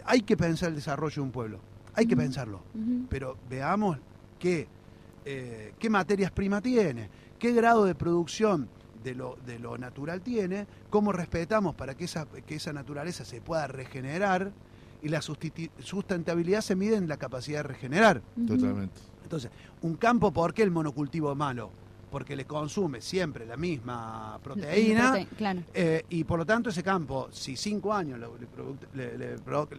hay 0.06 0.22
que 0.22 0.36
pensar 0.36 0.70
el 0.70 0.76
desarrollo 0.76 1.16
de 1.16 1.22
un 1.22 1.32
pueblo, 1.32 1.60
hay 1.94 2.06
que 2.06 2.16
pensarlo 2.18 2.62
pero 3.10 3.38
veamos 3.50 3.98
qué, 4.38 4.68
eh, 5.26 5.74
qué 5.80 5.90
materias 5.90 6.32
primas 6.32 6.62
tiene, 6.64 7.10
qué 7.40 7.52
grado 7.54 7.86
de 7.86 7.96
producción 7.96 8.70
de 9.04 9.16
lo, 9.16 9.38
de 9.46 9.60
lo 9.60 9.78
natural 9.78 10.22
tiene, 10.22 10.68
cómo 10.90 11.12
respetamos 11.12 11.76
para 11.76 11.96
que 11.96 12.06
esa, 12.06 12.26
que 12.26 12.56
esa 12.56 12.74
naturaleza 12.74 13.24
se 13.26 13.42
pueda 13.42 13.68
regenerar 13.68 14.52
y 15.02 15.10
la 15.10 15.22
sustentabilidad 15.22 16.62
se 16.62 16.76
mide 16.76 16.96
en 16.96 17.08
la 17.08 17.18
capacidad 17.18 17.60
de 17.60 17.64
regenerar. 17.64 18.22
Totalmente. 18.48 19.00
Entonces, 19.24 19.52
un 19.82 19.96
campo, 19.96 20.32
¿por 20.32 20.54
qué 20.54 20.64
el 20.64 20.72
monocultivo 20.72 21.32
es 21.32 21.38
malo? 21.38 21.70
Porque 22.10 22.36
le 22.36 22.46
consume 22.46 23.02
siempre 23.02 23.46
la 23.46 23.58
misma 23.58 24.40
proteína 24.42 25.14
Prote- 25.14 25.28
Claro. 25.38 25.62
eh, 25.74 26.04
y 26.10 26.24
por 26.24 26.40
lo 26.40 26.46
tanto 26.46 26.70
ese 26.70 26.82
campo, 26.82 27.28
si 27.32 27.56
cinco 27.58 27.94
años 27.94 28.18
le, 28.20 28.28
le- 28.94 29.18
le 29.18 29.36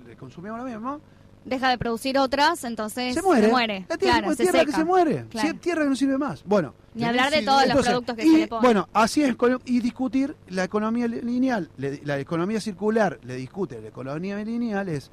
le 0.07 0.17
consumimos 0.17 0.59
lo 0.59 0.65
mismo, 0.67 1.01
Deja 1.45 1.71
de 1.71 1.79
producir 1.79 2.19
otras, 2.19 2.63
entonces 2.65 3.15
se 3.15 3.23
muere. 3.23 3.87
La 3.89 3.97
tierra, 3.97 4.19
Claro, 4.19 4.31
es 4.33 4.37
se 4.37 4.43
tierra 4.45 4.59
seca. 4.61 4.71
que 4.73 4.77
se 4.77 4.85
muere. 4.85 5.25
Claro. 5.31 5.49
Si 5.49 5.55
tierra 5.55 5.83
que 5.85 5.89
no 5.89 5.97
sirve 5.97 6.19
más. 6.19 6.43
Bueno. 6.45 6.75
Ni 6.95 7.05
hablar 7.05 7.31
de 7.31 7.43
todos 7.43 7.67
los 7.67 7.87
productos 7.87 8.17
que 8.17 8.27
y, 8.27 8.31
se 8.33 8.39
le 8.39 8.49
ponen. 8.49 8.63
Bueno, 8.63 8.89
así 8.93 9.23
es. 9.23 9.35
Y 9.65 9.81
discutir 9.81 10.37
la 10.49 10.65
economía 10.65 11.07
li- 11.09 11.23
lineal. 11.23 11.71
La 11.77 12.19
economía 12.19 12.61
circular 12.61 13.19
le 13.23 13.37
discute 13.37 13.81
la 13.81 13.89
economía 13.89 14.37
lineal 14.37 14.89
es 14.89 15.11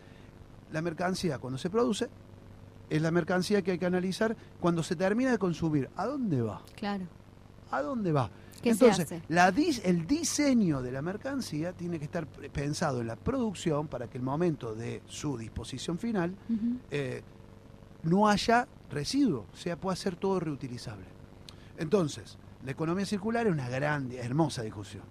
la 0.71 0.81
mercancía 0.81 1.37
cuando 1.37 1.57
se 1.57 1.69
produce, 1.69 2.09
es 2.89 3.01
la 3.01 3.11
mercancía 3.11 3.61
que 3.61 3.71
hay 3.71 3.77
que 3.79 3.85
analizar 3.85 4.35
cuando 4.59 4.83
se 4.83 4.95
termina 4.95 5.31
de 5.31 5.37
consumir. 5.37 5.89
¿A 5.95 6.05
dónde 6.05 6.41
va? 6.41 6.61
Claro. 6.75 7.05
¿A 7.71 7.81
dónde 7.81 8.11
va? 8.11 8.29
¿Qué 8.61 8.73
se 8.73 8.85
Entonces, 8.85 9.05
hace? 9.05 9.21
la 9.29 9.51
dis- 9.53 9.81
el 9.83 10.07
diseño 10.07 10.81
de 10.81 10.91
la 10.91 11.01
mercancía 11.01 11.73
tiene 11.73 11.99
que 11.99 12.05
estar 12.05 12.25
pensado 12.27 13.01
en 13.01 13.07
la 13.07 13.15
producción 13.15 13.87
para 13.87 14.07
que 14.09 14.17
el 14.17 14.23
momento 14.23 14.73
de 14.73 15.01
su 15.07 15.37
disposición 15.37 15.97
final 15.99 16.35
eh, 16.91 17.21
no 18.03 18.27
haya 18.27 18.67
residuo, 18.89 19.45
o 19.53 19.55
sea, 19.57 19.75
pueda 19.79 19.95
ser 19.95 20.15
todo 20.15 20.39
reutilizable. 20.39 21.05
Entonces, 21.77 22.37
la 22.65 22.71
economía 22.71 23.05
circular 23.05 23.47
es 23.47 23.53
una 23.53 23.69
gran, 23.69 24.11
hermosa 24.11 24.63
discusión. 24.63 25.03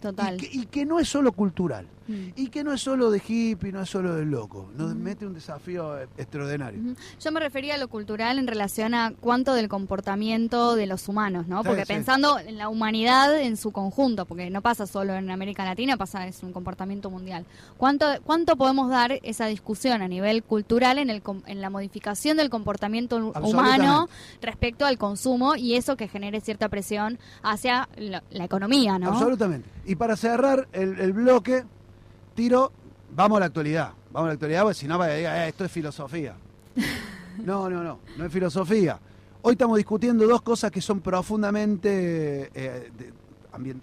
Total. 0.00 0.34
Y 0.34 0.38
que, 0.38 0.56
y 0.58 0.66
que 0.66 0.84
no 0.84 0.98
es 0.98 1.08
solo 1.08 1.32
cultural, 1.32 1.86
Mm. 2.10 2.28
y 2.34 2.48
que 2.48 2.64
no 2.64 2.72
es 2.72 2.80
solo 2.80 3.10
de 3.10 3.22
hippie, 3.26 3.70
no 3.70 3.82
es 3.82 3.88
solo 3.88 4.14
de 4.16 4.24
loco, 4.24 4.68
nos 4.76 4.96
mete 4.96 5.26
un 5.26 5.34
desafío 5.34 5.96
extraordinario. 6.18 6.80
Yo 7.20 7.30
me 7.30 7.38
refería 7.38 7.76
a 7.76 7.78
lo 7.78 7.86
cultural 7.88 8.38
en 8.40 8.48
relación 8.48 8.94
a 8.94 9.12
cuánto 9.20 9.54
del 9.54 9.68
comportamiento 9.68 10.74
de 10.74 10.86
los 10.86 11.08
humanos, 11.08 11.46
¿no? 11.46 11.62
Porque 11.62 11.82
sí. 11.82 11.92
pensando 11.92 12.38
en 12.40 12.58
la 12.58 12.68
humanidad 12.68 13.38
en 13.40 13.56
su 13.56 13.70
conjunto, 13.70 14.26
porque 14.26 14.50
no 14.50 14.60
pasa 14.60 14.88
solo 14.88 15.14
en 15.14 15.30
América 15.30 15.64
Latina, 15.64 15.96
pasa 15.96 16.26
es 16.26 16.42
un 16.42 16.52
comportamiento 16.52 17.10
mundial. 17.10 17.44
¿Cuánto 17.76 18.06
cuánto 18.24 18.56
podemos 18.56 18.90
dar 18.90 19.12
esa 19.22 19.46
discusión 19.46 20.02
a 20.02 20.08
nivel 20.08 20.42
cultural 20.42 20.98
en 20.98 21.10
el 21.10 21.22
en 21.46 21.60
la 21.60 21.70
modificación 21.70 22.36
del 22.36 22.50
comportamiento 22.50 23.18
humano 23.40 24.08
respecto 24.42 24.84
al 24.84 24.98
consumo 24.98 25.54
y 25.54 25.74
eso 25.76 25.96
que 25.96 26.08
genere 26.08 26.40
cierta 26.40 26.68
presión 26.68 26.79
hacia 27.42 27.88
la, 27.96 28.22
la 28.30 28.44
economía, 28.44 28.98
¿no? 28.98 29.08
Absolutamente. 29.10 29.68
Y 29.86 29.94
para 29.96 30.16
cerrar 30.16 30.68
el, 30.72 30.98
el 31.00 31.12
bloque, 31.12 31.64
tiro, 32.34 32.72
vamos 33.14 33.36
a 33.36 33.40
la 33.40 33.46
actualidad. 33.46 33.92
Vamos 34.12 34.26
a 34.26 34.28
la 34.28 34.34
actualidad, 34.34 34.62
porque 34.62 34.74
si 34.74 34.88
no, 34.88 34.98
vaya 34.98 35.12
a 35.12 35.16
decir, 35.16 35.28
"Eh, 35.30 35.48
esto 35.48 35.64
es 35.64 35.72
filosofía. 35.72 36.34
No, 37.44 37.70
no, 37.70 37.82
no, 37.82 38.00
no 38.18 38.24
es 38.26 38.32
filosofía. 38.32 38.98
Hoy 39.42 39.52
estamos 39.52 39.78
discutiendo 39.78 40.26
dos 40.26 40.42
cosas 40.42 40.70
que 40.70 40.82
son 40.82 41.00
profundamente 41.00 42.50
eh, 42.52 42.90
de- 42.96 43.12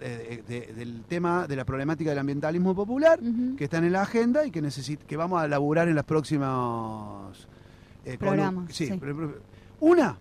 eh, 0.00 0.42
de- 0.46 0.72
del 0.74 1.02
tema 1.08 1.46
de 1.48 1.56
la 1.56 1.64
problemática 1.64 2.10
del 2.10 2.20
ambientalismo 2.20 2.74
popular, 2.74 3.18
que 3.56 3.64
está 3.64 3.78
en 3.78 3.90
la 3.90 4.02
agenda 4.02 4.46
y 4.46 4.50
que, 4.52 4.62
necesit- 4.62 4.98
que 5.00 5.16
vamos 5.16 5.42
a 5.42 5.46
elaborar 5.46 5.88
en 5.88 5.96
los 5.96 6.04
próximos 6.04 7.48
eh, 8.04 8.16
Programas, 8.16 8.72
sí, 8.72 8.88
Una 9.80 10.16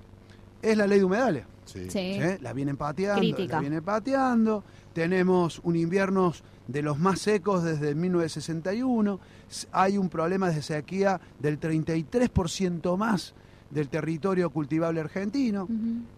es 0.62 0.76
la 0.78 0.88
ley 0.88 1.00
de 1.00 1.06
humedales. 1.06 1.46
Sí. 1.68 1.90
Sí. 1.90 2.20
La 2.42 2.54
vienen 2.54 2.78
pateando, 2.78 3.20
Crítica. 3.20 3.56
la 3.56 3.60
vienen 3.62 3.84
pateando. 3.84 4.64
Tenemos 4.94 5.60
un 5.64 5.76
invierno 5.76 6.34
de 6.68 6.82
los 6.82 6.98
más 7.00 7.20
secos 7.20 7.64
desde 7.64 7.94
1961. 7.96 9.20
S- 9.50 9.68
Hay 9.72 9.98
un 9.98 10.10
problema 10.10 10.50
de 10.50 10.62
sequía 10.62 11.20
del 11.40 11.60
33% 11.60 12.98
más 12.98 13.34
del 13.70 13.90
territorio 13.90 14.50
cultivable 14.50 15.00
argentino. 15.00 15.68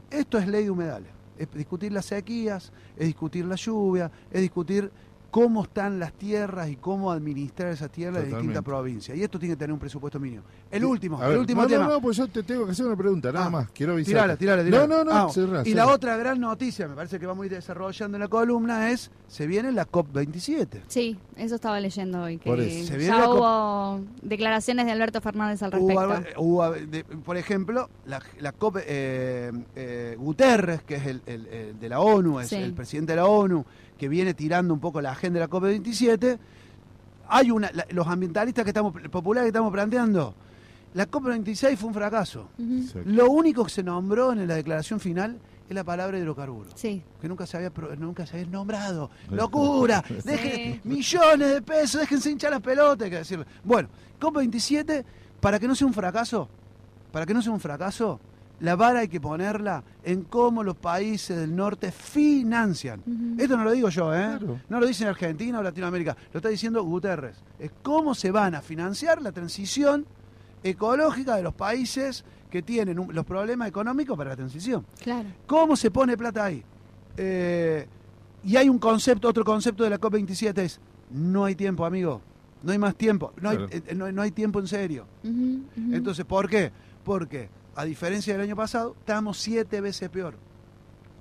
Esto 0.09 0.37
es 0.37 0.47
ley 0.47 0.65
de 0.65 0.71
humedales. 0.71 1.09
Es 1.37 1.47
discutir 1.53 1.91
las 1.91 2.05
sequías, 2.05 2.71
es 2.97 3.07
discutir 3.07 3.45
la 3.45 3.55
lluvia, 3.55 4.11
es 4.31 4.41
discutir 4.41 4.91
cómo 5.31 5.63
están 5.63 5.99
las 5.99 6.13
tierras 6.13 6.69
y 6.69 6.75
cómo 6.75 7.11
administrar 7.11 7.71
esas 7.71 7.89
tierras 7.91 8.23
de 8.23 8.29
distintas 8.29 8.63
provincias. 8.63 9.17
Y 9.17 9.23
esto 9.23 9.37
tiene 9.39 9.55
que 9.55 9.59
tener 9.59 9.73
un 9.73 9.79
presupuesto 9.79 10.19
mínimo. 10.19 10.43
El 10.71 10.85
último, 10.85 11.19
a 11.19 11.25
el 11.25 11.29
ver, 11.31 11.39
último 11.39 11.61
no, 11.63 11.67
tema. 11.67 11.83
No, 11.85 11.89
no, 11.91 12.01
pues 12.01 12.17
yo 12.17 12.27
te 12.27 12.43
tengo 12.43 12.65
que 12.65 12.71
hacer 12.71 12.85
una 12.85 12.95
pregunta, 12.95 13.31
nada 13.31 13.45
Ah, 13.45 13.49
más. 13.49 13.71
Quiero 13.71 13.93
avisar. 13.93 14.11
Tirala, 14.13 14.35
tirala, 14.37 14.63
tirala. 14.63 14.87
No, 14.87 15.03
no, 15.03 15.03
no, 15.03 15.11
Ah, 15.27 15.29
cerrá, 15.31 15.61
y 15.61 15.71
cerrá. 15.71 15.85
la 15.85 15.91
otra 15.93 16.17
gran 16.17 16.39
noticia, 16.39 16.87
me 16.87 16.95
parece 16.95 17.19
que 17.19 17.25
vamos 17.25 17.43
a 17.43 17.45
ir 17.47 17.51
desarrollando 17.53 18.17
en 18.17 18.21
la 18.21 18.27
columna, 18.27 18.91
es, 18.91 19.11
se 19.27 19.47
viene 19.47 19.71
la 19.71 19.85
COP27. 19.87 20.81
Sí, 20.87 21.17
eso 21.37 21.55
estaba 21.55 21.79
leyendo 21.79 22.21
hoy, 22.23 22.37
que 22.37 22.49
Por 22.49 22.59
eso. 22.59 22.87
Se 22.87 22.97
viene 22.97 23.13
ya 23.13 23.19
la 23.19 23.25
cop- 23.27 23.37
hubo 23.37 24.05
declaraciones 24.21 24.85
de 24.85 24.91
Alberto 24.91 25.21
Fernández 25.21 25.61
al 25.63 25.71
respecto. 25.71 26.01
Hubo- 26.37 26.43
hubo, 26.65 26.71
de- 26.71 27.03
por 27.03 27.37
ejemplo, 27.37 27.89
la, 28.05 28.21
la 28.39 28.51
COP, 28.51 28.77
eh, 28.85 29.51
eh, 29.75 30.15
Guterres, 30.19 30.83
que 30.83 30.95
es 30.95 31.05
el, 31.05 31.21
el- 31.25 31.47
el 31.47 31.79
de 31.79 31.89
la 31.89 31.99
ONU, 31.99 32.39
es 32.39 32.49
Sí. 32.49 32.55
el 32.55 32.73
presidente 32.73 33.13
de 33.13 33.17
la 33.17 33.25
ONU, 33.25 33.65
que 33.99 34.07
viene 34.07 34.33
tirando 34.33 34.73
un 34.73 34.79
poco 34.79 35.01
la 35.01 35.11
agenda 35.11 35.39
de 35.39 35.45
la 35.45 35.49
COP27. 35.51 36.39
Hay 37.27 37.51
una, 37.51 37.69
la- 37.73 37.85
los 37.89 38.07
ambientalistas 38.07 38.63
que 38.63 38.71
estamos, 38.71 38.93
populares 39.11 39.45
que 39.45 39.49
estamos 39.49 39.71
planteando, 39.71 40.33
la 40.95 41.07
COP26 41.07 41.77
fue 41.77 41.89
un 41.89 41.93
fracaso. 41.93 42.49
Lo 43.05 43.29
único 43.29 43.63
que 43.65 43.69
se 43.69 43.83
nombró 43.83 44.31
en 44.31 44.47
la 44.47 44.55
declaración 44.55 44.99
final 44.99 45.37
es 45.69 45.75
la 45.75 45.83
palabra 45.83 46.17
hidrocarburos. 46.17 46.73
Sí. 46.75 47.03
que 47.21 47.27
nunca 47.27 47.45
se 47.45 47.57
había 47.57 47.71
nunca 47.99 48.25
se 48.25 48.37
había 48.39 48.49
nombrado. 48.49 49.11
¡Locura! 49.29 50.03
Deje, 50.23 50.81
millones 50.85 51.53
de 51.53 51.61
pesos, 51.61 52.01
déjense 52.01 52.31
hinchar 52.31 52.49
las 52.51 52.61
pelotas, 52.61 53.03
hay 53.05 53.11
que 53.11 53.17
decirlo. 53.17 53.45
Bueno, 53.63 53.89
COP27, 54.19 55.03
para 55.39 55.59
que 55.59 55.67
no 55.67 55.75
sea 55.75 55.85
un 55.85 55.93
fracaso, 55.93 56.49
para 57.11 57.25
que 57.27 57.33
no 57.35 57.41
sea 57.43 57.51
un 57.51 57.59
fracaso, 57.59 58.19
la 58.61 58.75
vara 58.75 58.99
hay 58.99 59.07
que 59.07 59.21
ponerla 59.21 59.83
en 60.03 60.23
cómo 60.23 60.63
los 60.63 60.75
países 60.75 61.37
del 61.37 61.55
norte 61.55 61.91
financian. 61.91 63.01
Esto 63.37 63.55
no 63.57 63.63
lo 63.63 63.71
digo 63.71 63.89
yo, 63.89 64.13
¿eh? 64.13 64.35
Claro. 64.39 64.59
No 64.69 64.79
lo 64.79 64.85
dice 64.87 65.03
en 65.03 65.09
Argentina 65.09 65.59
o 65.59 65.63
Latinoamérica, 65.63 66.15
lo 66.33 66.37
está 66.39 66.49
diciendo 66.49 66.83
Guterres. 66.83 67.37
Es 67.57 67.71
cómo 67.81 68.13
se 68.15 68.31
van 68.31 68.55
a 68.55 68.61
financiar 68.61 69.21
la 69.21 69.31
transición 69.31 70.05
ecológica 70.63 71.35
de 71.35 71.43
los 71.43 71.53
países 71.53 72.25
que 72.49 72.61
tienen 72.61 72.99
un- 72.99 73.13
los 73.13 73.25
problemas 73.25 73.67
económicos 73.67 74.17
para 74.17 74.31
la 74.31 74.35
transición. 74.35 74.85
Claro. 75.01 75.29
¿Cómo 75.45 75.75
se 75.75 75.91
pone 75.91 76.17
plata 76.17 76.45
ahí? 76.45 76.63
Eh, 77.17 77.87
y 78.43 78.55
hay 78.55 78.67
un 78.69 78.79
concepto, 78.79 79.27
otro 79.27 79.43
concepto 79.45 79.83
de 79.83 79.89
la 79.91 79.99
COP27 79.99 80.57
es, 80.63 80.79
no 81.11 81.45
hay 81.45 81.55
tiempo, 81.55 81.85
amigo, 81.85 82.21
no 82.63 82.71
hay 82.71 82.77
más 82.77 82.95
tiempo, 82.95 83.33
no 83.41 83.49
hay, 83.49 83.57
eh, 83.69 83.93
no, 83.95 84.11
no 84.11 84.21
hay 84.21 84.31
tiempo 84.31 84.59
en 84.59 84.67
serio. 84.67 85.05
Entonces, 85.93 86.25
¿por 86.25 86.49
qué? 86.49 86.71
Porque 87.03 87.49
a 87.75 87.85
diferencia 87.85 88.33
del 88.33 88.41
año 88.43 88.55
pasado, 88.55 88.95
estamos 88.99 89.37
siete 89.37 89.81
veces 89.81 90.09
peor. 90.09 90.35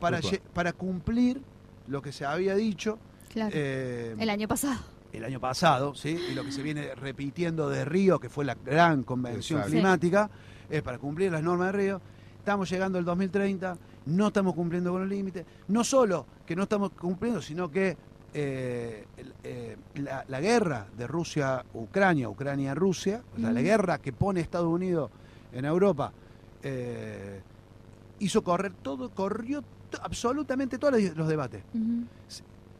Para, 0.00 0.18
Upa. 0.20 0.28
para 0.54 0.72
cumplir 0.72 1.42
lo 1.88 2.00
que 2.02 2.12
se 2.12 2.24
había 2.24 2.54
dicho 2.54 2.98
Claro. 3.32 3.50
eh, 3.54 4.14
El 4.18 4.30
año 4.30 4.46
pasado. 4.48 4.78
el 5.12 5.24
año 5.24 5.40
pasado, 5.40 5.94
¿sí? 5.94 6.18
y 6.30 6.34
lo 6.34 6.44
que 6.44 6.52
se 6.52 6.62
viene 6.62 6.94
repitiendo 6.94 7.68
de 7.68 7.84
Río, 7.84 8.18
que 8.20 8.28
fue 8.28 8.44
la 8.44 8.54
gran 8.54 9.02
convención 9.02 9.58
Exacto. 9.60 9.72
climática, 9.74 10.30
es 10.70 10.82
para 10.82 10.98
cumplir 10.98 11.32
las 11.32 11.42
normas 11.42 11.72
de 11.72 11.78
Río. 11.78 12.00
Estamos 12.38 12.70
llegando 12.70 12.98
al 12.98 13.04
2030, 13.04 13.76
no 14.06 14.28
estamos 14.28 14.54
cumpliendo 14.54 14.92
con 14.92 15.00
los 15.02 15.10
límites. 15.10 15.44
No 15.68 15.82
solo 15.84 16.24
que 16.46 16.54
no 16.56 16.62
estamos 16.64 16.92
cumpliendo, 16.92 17.42
sino 17.42 17.70
que 17.70 17.96
eh, 18.34 19.06
el- 19.16 19.34
eh, 19.42 19.76
la, 19.96 20.24
la 20.28 20.40
guerra 20.40 20.86
de 20.96 21.06
Rusia-Ucrania, 21.06 22.28
Ucrania-Rusia, 22.28 23.22
o 23.36 23.40
sea, 23.40 23.50
la 23.50 23.62
guerra 23.62 23.98
que 23.98 24.12
pone 24.12 24.40
Estados 24.40 24.68
Unidos 24.68 25.10
en 25.52 25.64
Europa, 25.64 26.12
eh, 26.62 27.40
hizo 28.18 28.42
correr 28.42 28.72
todo, 28.82 29.10
corrió 29.10 29.62
absolutamente 30.02 30.78
todos 30.78 31.00
los- 31.00 31.16
los 31.16 31.28
debates. 31.28 31.62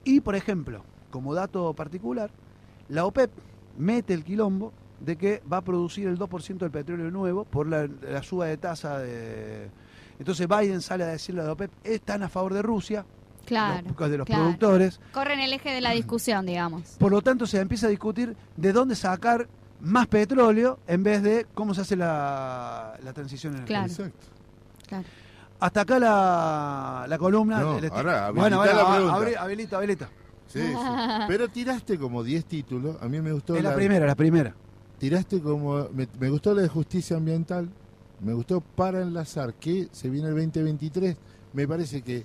Y, 0.05 0.21
por 0.21 0.35
ejemplo, 0.35 0.83
como 1.11 1.35
dato 1.35 1.73
particular, 1.75 2.31
la 2.89 3.05
OPEP 3.05 3.31
mete 3.79 4.15
el 4.15 4.25
quilombo 4.25 4.73
de 5.01 5.17
que 5.17 5.43
va 5.51 5.59
a 5.59 5.63
producir 5.63 6.09
el 6.09 6.19
2% 6.19 6.59
del 6.59 6.71
petróleo 6.71 7.11
nuevo 7.11 7.45
por 7.45 7.67
la, 7.69 7.87
la 7.87 8.23
suba 8.23 8.47
de 8.47 8.57
tasa 8.57 8.99
de... 8.99 9.71
Entonces 10.19 10.49
Biden 10.49 10.81
sale 10.81 11.05
a 11.05 11.09
decirle 11.09 11.43
a 11.43 11.45
la 11.45 11.53
OPEP, 11.53 11.71
están 11.85 12.23
a 12.25 12.29
favor 12.29 12.53
de 12.55 12.63
Rusia, 12.63 13.05
Claro. 13.47 13.87
los- 13.99 14.11
de 14.11 14.19
los 14.19 14.27
claro. 14.27 14.43
productores, 14.43 15.01
Corren 15.13 15.39
el 15.41 15.53
eje 15.53 15.71
de 15.71 15.81
la 15.81 15.93
discusión, 15.93 16.45
digamos. 16.45 16.97
por 16.99 17.13
lo 17.13 17.23
tanto 17.23 17.47
se 17.47 17.61
empieza 17.61 17.87
a 17.87 17.91
discutir 17.91 18.37
de 18.57 18.73
dónde 18.73 18.95
sacar 18.97 19.49
más 19.81 20.07
petróleo 20.07 20.79
en 20.87 21.03
vez 21.03 21.23
de 21.23 21.47
cómo 21.55 21.75
se 21.75 21.83
hace 21.83 21.97
la, 21.97 22.99
la 23.03 23.13
transición 23.13 23.55
energética. 23.55 23.95
Claro. 23.97 24.13
Claro. 24.89 25.05
Hasta 25.61 25.81
acá 25.81 25.99
la, 25.99 27.07
la 27.09 27.19
columna. 27.19 27.61
No, 27.61 27.71
ahora, 27.91 28.31
bueno, 28.31 28.61
habilitá 28.63 28.83
bueno, 28.85 28.91
la 28.91 28.95
pregunta. 28.95 29.43
habilita, 29.43 29.77
habilita. 29.77 30.09
Sí, 30.47 30.61
sí. 30.61 30.73
Pero 31.29 31.49
tiraste 31.49 31.99
como 31.99 32.23
10 32.23 32.45
títulos. 32.45 32.97
A 33.03 33.09
mí 33.09 33.21
me 33.21 33.33
gustó. 33.33 33.57
Es 33.57 33.63
la 33.63 33.75
primera, 33.75 34.07
la 34.07 34.15
primera. 34.15 34.55
Tiraste 34.99 35.41
como. 35.41 35.89
Me, 35.93 36.09
me 36.19 36.31
gustó 36.31 36.55
la 36.55 36.63
de 36.63 36.69
justicia 36.69 37.17
ambiental. 37.17 37.69
Me 38.21 38.33
gustó 38.33 38.61
para 38.61 39.01
enlazar 39.03 39.55
que 39.55 39.89
se 39.93 40.09
viene 40.11 40.29
el 40.29 40.35
2023. 40.35 41.17
Me 41.53 41.67
parece 41.67 42.03
que 42.03 42.25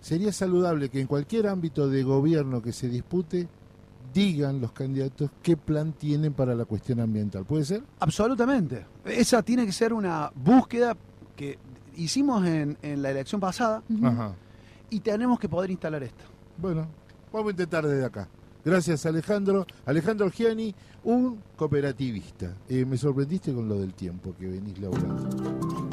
sería 0.00 0.32
saludable 0.32 0.88
que 0.88 1.00
en 1.00 1.06
cualquier 1.06 1.46
ámbito 1.46 1.88
de 1.88 2.02
gobierno 2.02 2.62
que 2.62 2.72
se 2.72 2.88
dispute 2.88 3.48
digan 4.12 4.60
los 4.60 4.72
candidatos 4.72 5.30
qué 5.42 5.56
plan 5.56 5.92
tienen 5.92 6.32
para 6.32 6.54
la 6.54 6.64
cuestión 6.64 7.00
ambiental. 7.00 7.44
¿Puede 7.44 7.64
ser? 7.64 7.82
Absolutamente. 8.00 8.84
Esa 9.04 9.42
tiene 9.42 9.64
que 9.66 9.72
ser 9.72 9.92
una 9.92 10.30
búsqueda 10.34 10.96
que 11.36 11.58
hicimos 11.96 12.46
en, 12.46 12.76
en 12.82 13.02
la 13.02 13.10
elección 13.10 13.40
pasada 13.40 13.82
Ajá. 14.02 14.34
y 14.90 15.00
tenemos 15.00 15.38
que 15.38 15.48
poder 15.48 15.70
instalar 15.70 16.02
esto. 16.02 16.24
Bueno, 16.58 16.86
vamos 17.32 17.48
a 17.48 17.50
intentar 17.52 17.86
desde 17.86 18.04
acá. 18.04 18.28
Gracias 18.64 19.04
Alejandro. 19.06 19.66
Alejandro 19.86 20.30
Giani, 20.30 20.74
un 21.04 21.40
cooperativista. 21.56 22.54
Eh, 22.68 22.84
me 22.84 22.96
sorprendiste 22.96 23.52
con 23.52 23.68
lo 23.68 23.80
del 23.80 23.92
tiempo 23.94 24.34
que 24.38 24.46
venís 24.46 24.78
laburando. 24.78 25.91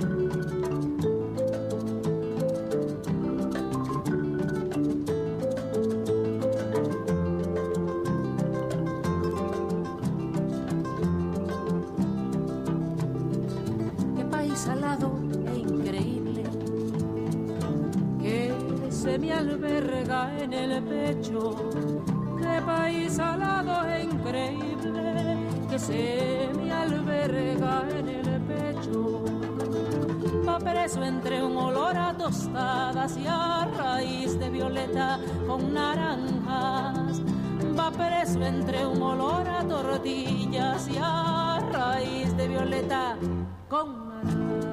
Se 19.09 19.17
me 19.17 19.33
alberga 19.33 20.31
en 20.37 20.53
el 20.53 20.83
pecho. 20.83 21.55
Qué 22.37 22.61
país 22.63 23.17
alado 23.17 23.87
e 23.87 24.03
increíble 24.03 25.37
que 25.67 25.79
se 25.79 26.49
me 26.55 26.71
alberga 26.71 27.87
en 27.97 28.07
el 28.07 28.41
pecho. 28.41 29.23
Va 30.47 30.59
preso 30.59 31.03
entre 31.03 31.41
un 31.41 31.57
olor 31.57 31.97
a 31.97 32.15
tostadas 32.15 33.17
y 33.17 33.25
a 33.27 33.67
raíz 33.75 34.37
de 34.37 34.49
violeta 34.51 35.19
con 35.47 35.73
naranjas. 35.73 37.21
Va 37.77 37.89
preso 37.89 38.43
entre 38.43 38.85
un 38.85 39.01
olor 39.01 39.47
a 39.49 39.63
tortillas 39.67 40.87
y 40.87 40.97
a 41.01 41.59
raíz 41.71 42.37
de 42.37 42.47
violeta 42.47 43.17
con 43.67 44.09
naranjas. 44.09 44.68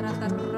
Qué 0.00 0.49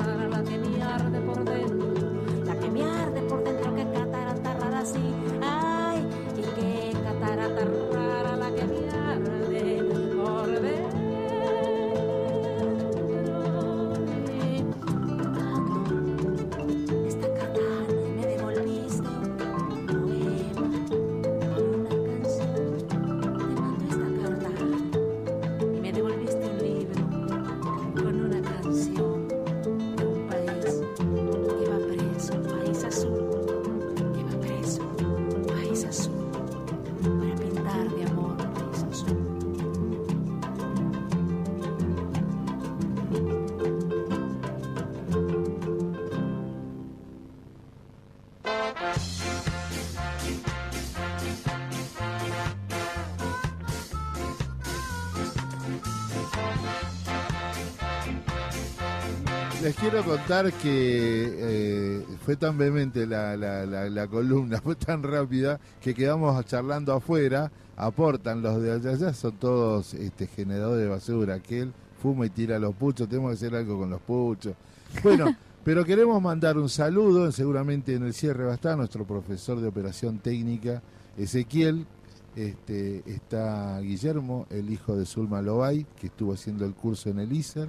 quiero 59.83 60.05
contar 60.05 60.53
que 60.53 61.27
eh, 61.37 62.07
fue 62.25 62.37
tan 62.37 62.57
vehemente 62.57 63.07
la, 63.07 63.37
la- 63.37 63.67
la- 63.67 63.91
la 63.91 64.07
columna, 64.07 64.61
fue 64.65 64.77
tan 64.77 65.03
rápida 65.03 65.59
que 65.81 65.95
quedamos 65.95 66.45
charlando 66.47 66.93
afuera. 66.95 67.51
Aportan 67.77 68.43
los 68.43 68.63
de 68.63 68.71
allá, 68.73 68.91
allá 68.91 69.13
son 69.15 69.33
todos 69.39 69.95
este, 69.95 70.27
generadores 70.27 70.85
de 70.85 70.89
basura. 70.91 71.35
Aquel 71.35 71.73
fuma 72.01 72.27
y 72.27 72.31
tira 72.31 72.59
los 72.59 72.75
puchos, 72.75 73.09
tenemos 73.09 73.31
que 73.31 73.35
hacer 73.47 73.55
algo 73.57 73.79
con 73.79 73.91
los 73.91 74.01
puchos. 74.01 74.55
Bueno, 75.03 75.35
Pero 75.65 75.85
queremos 75.85 76.21
mandar 76.21 76.59
un 76.59 76.69
saludo, 76.69 77.31
seguramente 77.31 77.95
en 77.95 78.03
el 78.03 78.15
cierre 78.15 78.45
va 78.47 78.51
a 78.51 78.55
estar 78.57 78.77
nuestro 78.77 79.05
profesor 79.07 79.61
de 79.61 79.69
operación 79.69 80.19
técnica, 80.19 80.83
Ezequiel. 81.17 81.87
Este, 82.35 83.05
está 83.07 83.79
Guillermo, 83.79 84.47
el 84.51 84.71
hijo 84.73 84.97
de 84.97 85.07
Zulma 85.07 85.41
Lobay, 85.41 85.87
que 86.01 86.09
estuvo 86.09 86.33
haciendo 86.33 86.65
el 86.65 86.75
curso 86.75 87.11
en 87.11 87.21
el 87.21 87.33
ISER. 87.33 87.69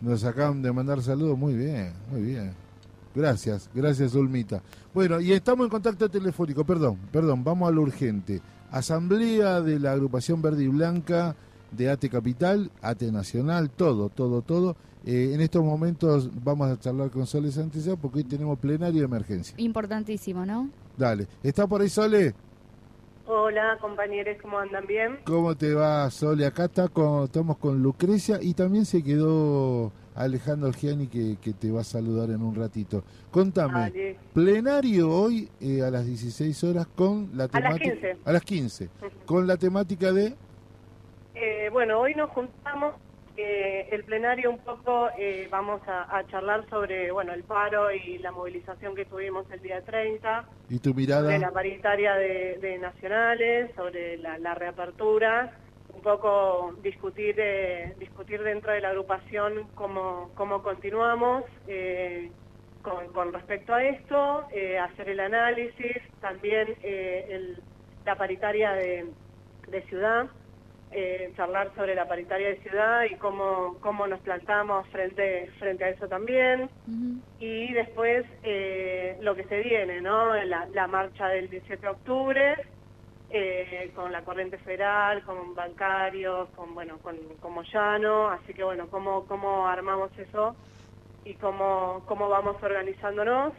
Nos 0.00 0.24
acaban 0.24 0.62
de 0.62 0.72
mandar 0.72 1.02
saludos, 1.02 1.36
muy 1.36 1.54
bien, 1.54 1.92
muy 2.10 2.22
bien. 2.22 2.52
Gracias, 3.14 3.68
gracias 3.74 4.12
Zulmita. 4.12 4.62
Bueno, 4.94 5.20
y 5.20 5.32
estamos 5.32 5.64
en 5.64 5.70
contacto 5.70 6.08
telefónico, 6.08 6.64
perdón, 6.64 6.96
perdón, 7.12 7.44
vamos 7.44 7.68
a 7.68 7.72
lo 7.72 7.82
urgente. 7.82 8.40
Asamblea 8.70 9.60
de 9.60 9.78
la 9.78 9.92
agrupación 9.92 10.40
Verde 10.40 10.64
y 10.64 10.68
Blanca 10.68 11.34
de 11.72 11.90
ATE 11.90 12.08
Capital, 12.08 12.70
ATE 12.80 13.12
Nacional, 13.12 13.70
todo, 13.70 14.08
todo, 14.08 14.42
todo. 14.42 14.76
Eh, 15.04 15.32
en 15.34 15.40
estos 15.40 15.64
momentos 15.64 16.30
vamos 16.44 16.70
a 16.70 16.78
charlar 16.78 17.10
con 17.10 17.26
Sole 17.26 17.50
Santillán 17.50 17.96
porque 17.96 18.18
hoy 18.18 18.24
tenemos 18.24 18.58
plenario 18.58 19.00
de 19.00 19.06
emergencia. 19.06 19.54
Importantísimo, 19.58 20.46
¿no? 20.46 20.70
Dale, 20.96 21.26
¿está 21.42 21.66
por 21.66 21.82
ahí 21.82 21.88
Sole? 21.88 22.34
Hola 23.32 23.78
compañeros, 23.80 24.38
¿cómo 24.42 24.58
andan? 24.58 24.88
¿Bien? 24.88 25.20
¿Cómo 25.24 25.56
te 25.56 25.72
va 25.72 26.10
Sole? 26.10 26.44
Acá 26.44 26.64
está 26.64 26.88
con, 26.88 27.22
estamos 27.22 27.58
con 27.58 27.80
Lucrecia 27.80 28.40
y 28.42 28.54
también 28.54 28.84
se 28.84 29.04
quedó 29.04 29.92
Alejandro 30.16 30.72
Giani 30.72 31.06
que, 31.06 31.36
que 31.40 31.52
te 31.52 31.70
va 31.70 31.82
a 31.82 31.84
saludar 31.84 32.30
en 32.30 32.42
un 32.42 32.56
ratito. 32.56 33.04
Contame, 33.30 33.82
Dale. 33.82 34.16
plenario 34.34 35.08
hoy 35.08 35.48
eh, 35.60 35.80
a 35.80 35.92
las 35.92 36.06
16 36.06 36.64
horas 36.64 36.88
con 36.88 37.30
la 37.34 37.44
A 37.44 37.60
las 37.60 37.78
temática... 37.78 37.92
15. 37.92 38.16
A 38.24 38.32
las 38.32 38.42
15. 38.42 38.88
Con 39.26 39.46
la 39.46 39.56
temática 39.56 40.10
de... 40.10 40.34
Eh, 41.36 41.68
bueno, 41.70 42.00
hoy 42.00 42.16
nos 42.16 42.30
juntamos, 42.30 42.96
eh, 43.36 43.88
el 43.92 44.04
plenario 44.04 44.50
un 44.50 44.58
poco, 44.58 45.10
eh, 45.18 45.48
vamos 45.50 45.80
a, 45.86 46.16
a 46.16 46.26
charlar 46.26 46.68
sobre 46.68 47.10
bueno 47.10 47.32
el 47.32 47.44
paro 47.44 47.90
y 47.92 48.18
la 48.18 48.32
movilización 48.32 48.94
que 48.94 49.04
tuvimos 49.06 49.50
el 49.50 49.60
día 49.60 49.80
30, 49.82 50.48
¿Y 50.68 50.78
tu 50.80 50.94
mirada? 50.94 51.36
la 51.38 51.50
paritaria 51.50 52.14
de, 52.14 52.58
de 52.58 52.78
nacionales, 52.78 53.70
sobre 53.74 54.16
la, 54.18 54.38
la 54.38 54.54
reapertura, 54.54 55.52
un 55.92 56.02
poco 56.02 56.74
discutir 56.82 57.34
eh, 57.38 57.94
discutir 57.98 58.42
dentro 58.42 58.72
de 58.72 58.80
la 58.80 58.90
agrupación 58.90 59.70
cómo, 59.74 60.30
cómo 60.34 60.62
continuamos 60.62 61.44
eh, 61.66 62.30
con, 62.82 63.12
con 63.12 63.32
respecto 63.32 63.74
a 63.74 63.82
esto, 63.84 64.46
hacer 64.82 65.08
el 65.10 65.20
análisis, 65.20 65.96
también 66.20 66.76
el- 66.82 67.62
la 68.06 68.16
paritaria 68.16 68.72
de, 68.72 69.12
de 69.68 69.82
ciudad, 69.82 70.26
eh, 70.92 71.32
charlar 71.36 71.72
sobre 71.76 71.94
la 71.94 72.08
paritaria 72.08 72.48
de 72.48 72.56
ciudad 72.62 73.04
y 73.04 73.14
cómo, 73.16 73.76
cómo 73.80 74.06
nos 74.06 74.20
plantamos 74.20 74.88
frente, 74.88 75.48
frente 75.58 75.84
a 75.84 75.90
eso 75.90 76.08
también. 76.08 76.68
Y 77.38 77.72
después 77.72 78.26
eh, 78.42 79.16
lo 79.20 79.36
que 79.36 79.44
se 79.44 79.60
viene, 79.60 80.00
¿no? 80.00 80.34
La, 80.44 80.66
la 80.72 80.86
marcha 80.88 81.28
del 81.28 81.48
17 81.48 81.80
de 81.80 81.88
octubre, 81.88 82.56
eh, 83.30 83.92
con 83.94 84.10
la 84.10 84.22
corriente 84.22 84.58
federal, 84.58 85.22
con 85.22 85.54
bancarios, 85.54 86.48
con, 86.50 86.74
bueno, 86.74 86.98
con, 86.98 87.16
con 87.40 87.52
Moyano, 87.52 88.28
así 88.28 88.52
que 88.52 88.64
bueno, 88.64 88.88
cómo, 88.90 89.26
cómo 89.26 89.68
armamos 89.68 90.10
eso 90.18 90.56
y 91.24 91.34
cómo, 91.34 92.02
cómo 92.06 92.28
vamos 92.28 92.60
organizándonos. 92.60 93.52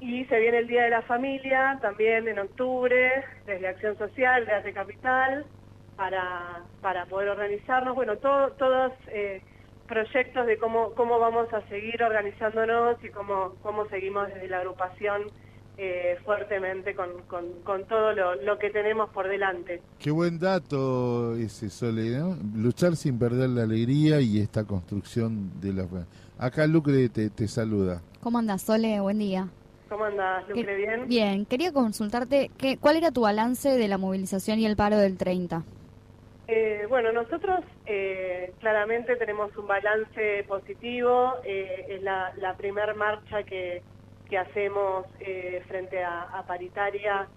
Y 0.00 0.24
se 0.24 0.40
viene 0.40 0.58
el 0.58 0.66
Día 0.66 0.84
de 0.84 0.90
la 0.90 1.02
Familia, 1.02 1.78
también 1.82 2.26
en 2.26 2.38
octubre, 2.38 3.24
desde 3.46 3.68
Acción 3.68 3.96
Social, 3.98 4.46
de 4.46 4.52
Arte 4.52 4.72
Capital, 4.72 5.44
para, 5.96 6.62
para 6.80 7.06
poder 7.06 7.28
organizarnos. 7.30 7.94
Bueno, 7.94 8.16
todo, 8.18 8.50
todos 8.52 8.92
eh, 9.08 9.42
proyectos 9.88 10.46
de 10.46 10.58
cómo, 10.58 10.90
cómo 10.94 11.18
vamos 11.18 11.52
a 11.52 11.60
seguir 11.68 12.02
organizándonos 12.02 13.02
y 13.04 13.08
cómo, 13.10 13.54
cómo 13.62 13.86
seguimos 13.88 14.28
desde 14.28 14.48
la 14.48 14.58
agrupación 14.58 15.22
eh, 15.76 16.16
fuertemente 16.24 16.94
con, 16.94 17.08
con, 17.26 17.46
con 17.64 17.84
todo 17.86 18.12
lo, 18.12 18.36
lo 18.42 18.58
que 18.58 18.70
tenemos 18.70 19.10
por 19.10 19.28
delante. 19.28 19.82
Qué 19.98 20.10
buen 20.10 20.38
dato 20.38 21.34
ese, 21.36 21.68
Sole, 21.68 22.10
¿no? 22.18 22.36
Luchar 22.56 22.94
sin 22.96 23.18
perder 23.18 23.50
la 23.50 23.64
alegría 23.64 24.20
y 24.20 24.38
esta 24.38 24.64
construcción 24.64 25.60
de 25.60 25.72
la... 25.72 25.86
Acá 26.38 26.66
Lucre 26.66 27.08
te, 27.08 27.28
te 27.30 27.48
saluda. 27.48 28.02
¿Cómo 28.22 28.38
andas, 28.38 28.62
Sole? 28.62 29.00
Buen 29.00 29.18
día. 29.18 29.48
¿Cómo 29.88 30.04
andas, 30.04 30.48
Lucre? 30.48 30.64
Que- 30.64 30.76
¿Bien? 30.76 31.08
Bien, 31.08 31.44
quería 31.46 31.72
consultarte 31.72 32.50
qué, 32.56 32.76
cuál 32.78 32.96
era 32.96 33.10
tu 33.10 33.22
balance 33.22 33.68
de 33.68 33.88
la 33.88 33.98
movilización 33.98 34.58
y 34.60 34.66
el 34.66 34.76
paro 34.76 34.96
del 34.96 35.16
30. 35.16 35.62
Eh, 36.46 36.84
bueno, 36.90 37.10
nosotros 37.10 37.60
eh, 37.86 38.52
claramente 38.60 39.16
tenemos 39.16 39.56
un 39.56 39.66
balance 39.66 40.44
positivo. 40.46 41.36
eh, 41.44 41.86
es 41.88 42.02
la, 42.02 42.32
la 42.36 42.56
primer 42.56 42.94
marcha 42.94 43.42
que, 43.44 43.82
hacemos 44.34 45.06
frente 45.68 46.02
a, 46.02 46.42
paritaria, 46.44 47.28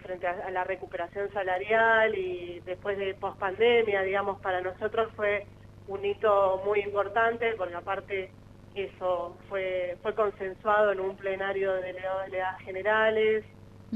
frente 0.00 0.26
a, 0.26 0.50
la 0.50 0.64
recuperación 0.64 1.30
salarial 1.30 2.16
y 2.16 2.60
después 2.60 2.96
de 2.96 3.12
pospandemia, 3.12 4.00
digamos, 4.00 4.40
para 4.40 4.62
nosotros 4.62 5.12
fue 5.14 5.46
un 5.86 6.02
hito 6.02 6.62
muy 6.64 6.80
importante 6.80 7.52
porque 7.58 7.74
aparte 7.74 8.30
eso 8.74 9.36
fue, 9.50 9.98
fue 10.00 10.14
consensuado 10.14 10.92
en 10.92 11.00
un 11.00 11.18
plenario 11.18 11.74
de 11.74 11.82
delegados 11.82 12.24
delegadas 12.24 12.62
generales 12.62 13.44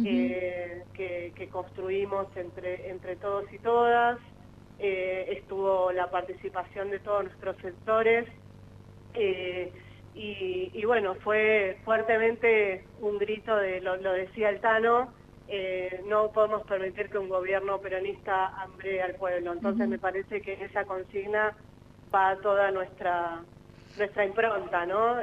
que, 0.03 1.33
que 1.35 1.49
construimos 1.49 2.27
entre, 2.37 2.91
entre 2.91 3.16
todos 3.16 3.53
y 3.53 3.59
todas. 3.59 4.19
Eh, 4.81 5.39
estuvo 5.39 5.91
la 5.91 6.09
participación 6.09 6.91
de 6.91 7.01
todos 7.01 7.25
nuestros 7.25 7.57
sectores 7.57 8.29
eh, 9.15 9.73
y, 10.15 10.70
y 10.73 10.85
bueno, 10.85 11.16
fue 11.16 11.79
fuertemente 11.85 12.85
un 13.01 13.19
grito 13.19 13.57
de, 13.57 13.81
lo, 13.81 13.97
lo 13.97 14.12
decía 14.12 14.51
el 14.51 14.61
Tano, 14.61 15.12
eh, 15.49 16.01
no 16.07 16.31
podemos 16.31 16.62
permitir 16.65 17.09
que 17.11 17.19
un 17.19 17.29
gobierno 17.29 17.81
peronista 17.81 18.49
hambre 18.62 19.03
al 19.03 19.16
pueblo. 19.16 19.53
Entonces 19.53 19.89
me 19.89 19.99
parece 19.99 20.41
que 20.43 20.53
esa 20.53 20.85
consigna 20.85 21.57
va 22.15 22.37
toda 22.37 22.70
nuestra 22.70 23.43
nuestra 23.97 24.25
impronta, 24.25 24.87
¿no? 24.87 25.16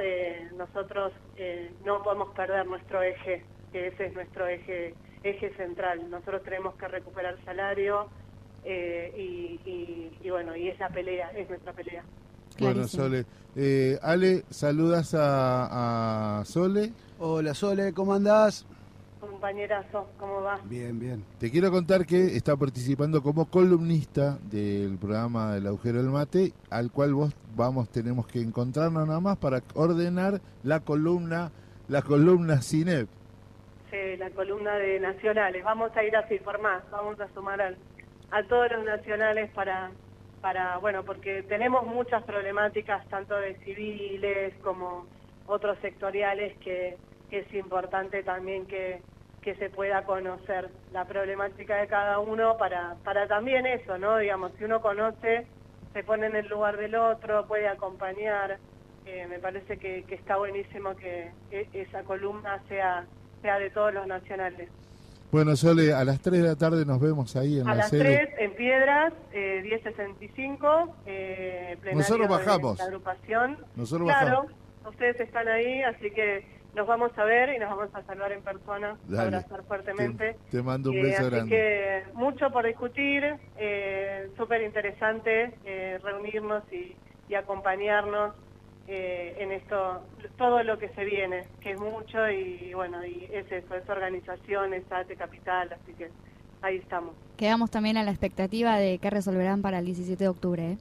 Nosotros 0.54 1.14
no 1.82 2.02
podemos 2.02 2.28
perder 2.34 2.66
nuestro 2.66 3.00
eje, 3.00 3.42
que 3.76 3.88
ese 3.88 4.06
es 4.06 4.14
nuestro 4.14 4.46
eje 4.46 4.94
eje 5.22 5.52
central. 5.56 6.08
Nosotros 6.08 6.42
tenemos 6.44 6.74
que 6.76 6.88
recuperar 6.88 7.36
salario 7.44 8.06
eh, 8.64 9.12
y, 9.16 9.68
y- 9.70 10.10
y 10.22 10.30
bueno, 10.30 10.56
y 10.56 10.68
es 10.68 10.78
la 10.78 10.88
pelea, 10.88 11.30
es 11.32 11.46
nuestra 11.48 11.72
pelea. 11.74 12.02
Bueno, 12.58 12.88
Sole. 12.88 13.26
Eh, 13.54 13.98
Ale, 14.02 14.44
saludas 14.48 15.12
a, 15.14 16.38
a 16.40 16.44
Sole. 16.46 16.90
Hola 17.18 17.52
Sole, 17.52 17.92
¿cómo 17.92 18.14
andás? 18.14 18.64
Compañerazo, 19.20 20.06
¿cómo 20.18 20.40
va? 20.42 20.58
Bien, 20.64 20.98
bien. 20.98 21.22
Te 21.38 21.50
quiero 21.50 21.70
contar 21.70 22.06
que 22.06 22.34
está 22.36 22.56
participando 22.56 23.22
como 23.22 23.44
columnista 23.50 24.38
del 24.50 24.96
programa 24.96 25.54
del 25.54 25.66
agujero 25.66 25.98
del 26.02 26.10
mate, 26.10 26.52
al 26.70 26.90
cual 26.90 27.12
vos 27.14 27.34
vamos, 27.54 27.90
tenemos 27.90 28.26
que 28.26 28.40
encontrarnos 28.40 29.06
nada 29.06 29.20
más 29.20 29.36
para 29.36 29.62
ordenar 29.74 30.40
la 30.62 30.80
columna, 30.80 31.50
la 31.88 32.00
columna 32.02 32.62
CINEP. 32.62 33.08
La 34.18 34.30
columna 34.30 34.78
de 34.78 35.00
nacionales. 35.00 35.62
Vamos 35.64 35.90
a 35.96 36.04
ir 36.04 36.16
así 36.16 36.38
por 36.40 36.58
más, 36.60 36.84
vamos 36.90 37.18
a 37.20 37.28
sumar 37.34 37.60
al- 37.60 37.78
a 38.30 38.42
todos 38.46 38.70
los 38.72 38.84
nacionales 38.84 39.50
para, 39.52 39.92
para, 40.40 40.78
bueno, 40.78 41.04
porque 41.04 41.42
tenemos 41.44 41.84
muchas 41.86 42.22
problemáticas, 42.24 43.06
tanto 43.08 43.36
de 43.36 43.56
civiles 43.64 44.54
como 44.62 45.08
otros 45.46 45.78
sectoriales, 45.80 46.56
que, 46.58 46.98
es 47.30 47.52
importante 47.54 48.22
también 48.22 48.66
que, 48.66 49.02
que 49.42 49.54
se 49.56 49.70
pueda 49.70 50.04
conocer 50.04 50.70
la 50.90 51.06
problemática 51.06 51.76
de 51.76 51.88
cada 51.88 52.18
uno 52.20 52.56
para, 52.56 52.96
para 53.04 53.26
también 53.28 53.66
eso, 53.66 53.98
¿no? 53.98 54.18
Digamos, 54.18 54.52
si 54.56 54.64
uno 54.64 54.80
conoce, 54.80 55.48
se 55.92 56.04
pone 56.04 56.26
en 56.26 56.36
el 56.36 56.46
lugar 56.48 56.76
del 56.76 56.94
otro, 56.94 57.46
puede 57.46 57.68
acompañar. 57.68 58.58
Eh, 59.04 59.26
me 59.28 59.38
parece 59.40 59.78
que, 59.78 60.04
está 60.08 60.36
buenísimo 60.36 60.94
que 60.96 61.32
esa 61.50 62.04
columna 62.04 62.62
sea, 62.68 63.06
sea 63.46 63.58
de 63.60 63.70
todos 63.70 63.94
los 63.94 64.06
nacionales. 64.08 64.68
Bueno, 65.30 65.54
Sole, 65.54 65.92
a 65.92 66.04
las 66.04 66.20
3 66.20 66.42
de 66.42 66.48
la 66.48 66.56
tarde 66.56 66.84
nos 66.84 67.00
vemos 67.00 67.36
ahí 67.36 67.60
en 67.60 67.66
A 67.68 67.70
la 67.70 67.82
las. 67.82 67.90
3 67.90 68.28
en 68.38 68.54
Piedras, 68.56 69.12
eh, 69.32 69.60
1065, 69.62 70.96
eh, 71.06 71.76
Nosotros 71.94 72.28
de 72.28 72.34
bajamos. 72.34 72.78
la 72.78 72.84
agrupación. 72.86 73.56
Nosotros 73.76 74.08
claro, 74.08 74.30
bajamos. 74.42 74.52
ustedes 74.88 75.20
están 75.20 75.46
ahí, 75.46 75.82
así 75.82 76.10
que 76.10 76.44
nos 76.74 76.86
vamos 76.88 77.12
a 77.16 77.24
ver 77.24 77.54
y 77.54 77.58
nos 77.58 77.70
vamos 77.70 77.94
a 77.94 78.02
saludar 78.02 78.32
en 78.32 78.42
persona, 78.42 78.96
Dale. 79.06 79.36
abrazar 79.36 79.62
fuertemente. 79.64 80.36
Te 80.50 80.60
mando 80.62 80.90
un 80.90 80.96
Eh, 80.96 81.02
beso 81.02 81.22
así 81.22 81.30
grande. 81.30 81.50
que 81.50 82.02
mucho 82.14 82.50
por 82.50 82.66
discutir, 82.66 83.22
eh, 83.58 84.28
súper 84.36 84.62
interesante 84.62 85.52
eh, 85.64 85.98
reunirnos 86.02 86.64
y, 86.72 86.96
y 87.28 87.34
acompañarnos 87.34 88.34
eh, 88.88 89.36
en 89.38 89.52
esto, 89.52 90.02
todo 90.38 90.62
lo 90.62 90.78
que 90.78 90.88
se 90.90 91.04
viene, 91.04 91.44
que 91.60 91.72
es 91.72 91.80
mucho 91.80 92.28
y 92.30 92.72
bueno, 92.74 93.04
y 93.04 93.28
es 93.32 93.50
eso, 93.50 93.74
es 93.74 93.88
organización, 93.88 94.74
es 94.74 94.84
arte 94.90 95.16
capital, 95.16 95.72
así 95.72 95.92
que 95.94 96.10
ahí 96.62 96.76
estamos. 96.76 97.14
Quedamos 97.36 97.70
también 97.70 97.96
a 97.96 98.02
la 98.02 98.10
expectativa 98.10 98.76
de 98.78 98.98
qué 98.98 99.10
resolverán 99.10 99.62
para 99.62 99.78
el 99.80 99.86
17 99.86 100.22
de 100.24 100.28
octubre. 100.28 100.72
¿eh? 100.72 100.78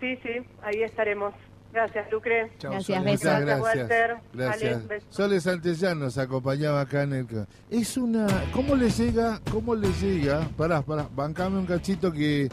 Sí, 0.00 0.16
sí, 0.22 0.30
ahí 0.62 0.82
estaremos. 0.82 1.34
Gracias, 1.72 2.08
Lucre. 2.12 2.52
Chau, 2.58 2.70
Gracias, 2.70 2.98
Sole. 2.98 3.10
besos. 3.10 3.24
Muchas 3.24 3.40
Gracias, 3.40 3.64
gracias. 3.64 3.88
Walter. 3.90 4.16
Gracias. 4.32 4.76
Ale, 4.76 4.86
besos. 4.86 5.08
Sole 5.14 5.40
Santellán 5.40 5.98
nos 5.98 6.18
acompañaba 6.18 6.80
acá 6.82 7.02
en 7.02 7.12
el... 7.14 7.26
Es 7.68 7.96
una... 7.96 8.28
¿Cómo 8.52 8.76
le 8.76 8.90
llega? 8.90 9.40
¿Cómo 9.50 9.74
le 9.74 9.88
llega? 9.94 10.46
Pará, 10.56 10.82
pará, 10.82 11.08
bancame 11.16 11.58
un 11.58 11.66
cachito 11.66 12.12
que... 12.12 12.48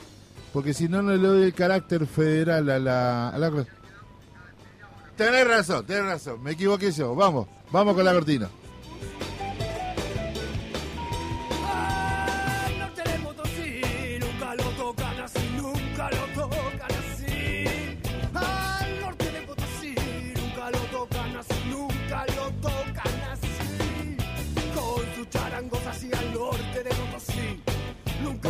Porque 0.52 0.73
si 0.73 0.89
no, 0.89 1.03
no 1.03 1.11
le 1.11 1.18
doy 1.27 1.43
el 1.43 1.53
carácter 1.53 2.07
federal 2.07 2.68
a 2.72 2.80
la... 2.80 3.30
A 3.30 3.38
la... 3.38 3.52
co- 3.52 3.65
Tenés 5.22 5.48
razón, 5.48 5.85
tenés 5.85 6.06
razón. 6.06 6.41
Me 6.41 6.53
equivoqué 6.53 6.91
yo. 6.91 7.14
Vamos, 7.14 7.48
vamos 7.72 7.93
con 7.93 8.03
la 8.03 8.11
cortina. 8.11 8.49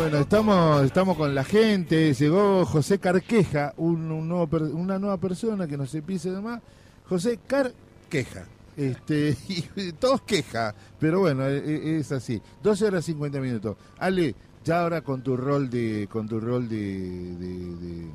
Bueno, 0.02 0.18
estamos, 0.18 0.82
estamos 0.84 1.16
con 1.16 1.32
la 1.32 1.44
gente. 1.44 2.12
Llegó 2.12 2.64
José 2.66 2.98
Carqueja, 2.98 3.72
una 3.76 4.98
nueva 4.98 5.16
persona 5.16 5.68
que 5.68 5.76
no 5.76 5.86
se 5.86 6.02
pise 6.02 6.32
de 6.32 6.40
más. 6.40 6.60
José 7.08 7.38
Carqueja. 7.46 8.44
Este, 8.76 9.36
y 9.76 9.92
todos 9.92 10.22
queja, 10.22 10.74
pero 10.98 11.20
bueno, 11.20 11.46
e- 11.46 11.58
e- 11.58 11.98
es 11.98 12.10
así. 12.10 12.40
12 12.64 12.86
horas 12.86 13.04
50 13.04 13.40
minutos. 13.40 13.76
Ale, 13.98 14.34
ya 14.64 14.82
ahora 14.82 15.02
con 15.02 15.22
tu 15.22 15.36
rol 15.36 15.70
de, 15.70 16.08
con 16.10 16.26
tu 16.28 16.40
rol 16.40 16.68
de- 16.68 17.36
de 17.36 18.06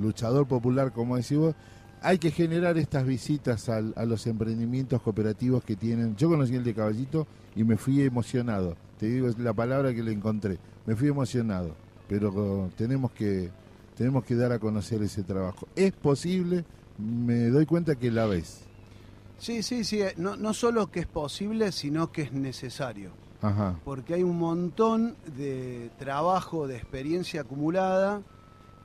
luchador 0.00 0.46
popular, 0.46 0.92
como 0.92 1.16
decís 1.16 1.36
vos, 1.38 1.54
hay 2.00 2.18
que 2.18 2.30
generar 2.30 2.78
estas 2.78 3.04
visitas 3.04 3.68
al- 3.68 3.92
a 3.96 4.04
los 4.04 4.24
emprendimientos 4.28 5.02
cooperativos 5.02 5.64
que 5.64 5.74
tienen. 5.74 6.14
Yo 6.16 6.28
conocí 6.28 6.54
el 6.54 6.62
de 6.64 6.74
Caballito 6.74 7.26
y 7.56 7.64
me 7.64 7.76
fui 7.76 8.02
emocionado. 8.02 8.76
Te 9.02 9.08
digo 9.08 9.26
es 9.26 9.36
la 9.36 9.52
palabra 9.52 9.92
que 9.92 10.00
le 10.00 10.12
encontré. 10.12 10.58
Me 10.86 10.94
fui 10.94 11.08
emocionado. 11.08 11.74
Pero 12.06 12.70
tenemos 12.76 13.10
que 13.10 13.50
tenemos 13.96 14.22
que 14.22 14.36
dar 14.36 14.52
a 14.52 14.60
conocer 14.60 15.02
ese 15.02 15.24
trabajo. 15.24 15.66
Es 15.74 15.90
posible, 15.90 16.64
me 16.98 17.48
doy 17.48 17.66
cuenta 17.66 17.96
que 17.96 18.12
la 18.12 18.26
ves. 18.26 18.60
Sí, 19.38 19.64
sí, 19.64 19.82
sí. 19.82 20.02
eh, 20.02 20.14
No, 20.18 20.36
no 20.36 20.54
solo 20.54 20.88
que 20.92 21.00
es 21.00 21.08
posible, 21.08 21.72
sino 21.72 22.12
que 22.12 22.22
es 22.22 22.32
necesario. 22.32 23.10
Ajá. 23.40 23.74
Porque 23.84 24.14
hay 24.14 24.22
un 24.22 24.38
montón 24.38 25.16
de 25.36 25.90
trabajo, 25.98 26.68
de 26.68 26.76
experiencia 26.76 27.40
acumulada 27.40 28.22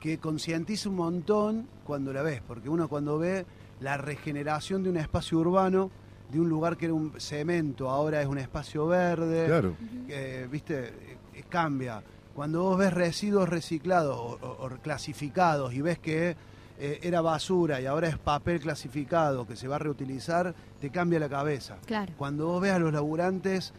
que 0.00 0.18
concientiza 0.18 0.88
un 0.88 0.96
montón 0.96 1.68
cuando 1.84 2.12
la 2.12 2.22
ves. 2.22 2.42
Porque 2.44 2.68
uno 2.68 2.88
cuando 2.88 3.18
ve 3.18 3.46
la 3.78 3.98
regeneración 3.98 4.82
de 4.82 4.90
un 4.90 4.96
espacio 4.96 5.38
urbano, 5.38 5.92
de 6.30 6.40
un 6.40 6.48
lugar 6.48 6.76
que 6.76 6.86
era 6.86 6.94
un 6.94 7.12
cemento, 7.18 7.88
ahora 7.90 8.20
es 8.20 8.26
un 8.26 8.38
espacio 8.38 8.86
verde. 8.86 9.46
Claro. 9.46 9.74
eh, 10.08 10.46
viste, 10.50 10.88
eh, 11.34 11.44
cambia. 11.48 12.02
Cuando 12.34 12.62
vos 12.62 12.78
ves 12.78 12.92
residuos 12.92 13.48
reciclados 13.48 14.16
o, 14.16 14.38
o- 14.40 14.66
o 14.66 14.68
clasificados 14.82 15.72
y 15.74 15.80
ves 15.80 15.98
que 15.98 16.36
eh, 16.80 17.00
era 17.02 17.20
basura 17.20 17.80
y 17.80 17.86
ahora 17.86 18.08
es 18.08 18.18
papel 18.18 18.60
clasificado 18.60 19.44
que 19.46 19.56
se 19.56 19.66
va 19.66 19.76
a 19.76 19.78
reutilizar, 19.80 20.54
te 20.80 20.90
cambia 20.90 21.18
la 21.18 21.28
cabeza. 21.28 21.76
Claro. 21.86 22.12
Cuando 22.16 22.46
vos 22.46 22.60
ves 22.62 22.72
a 22.72 22.78
los 22.78 22.92
laburantes 22.92 23.72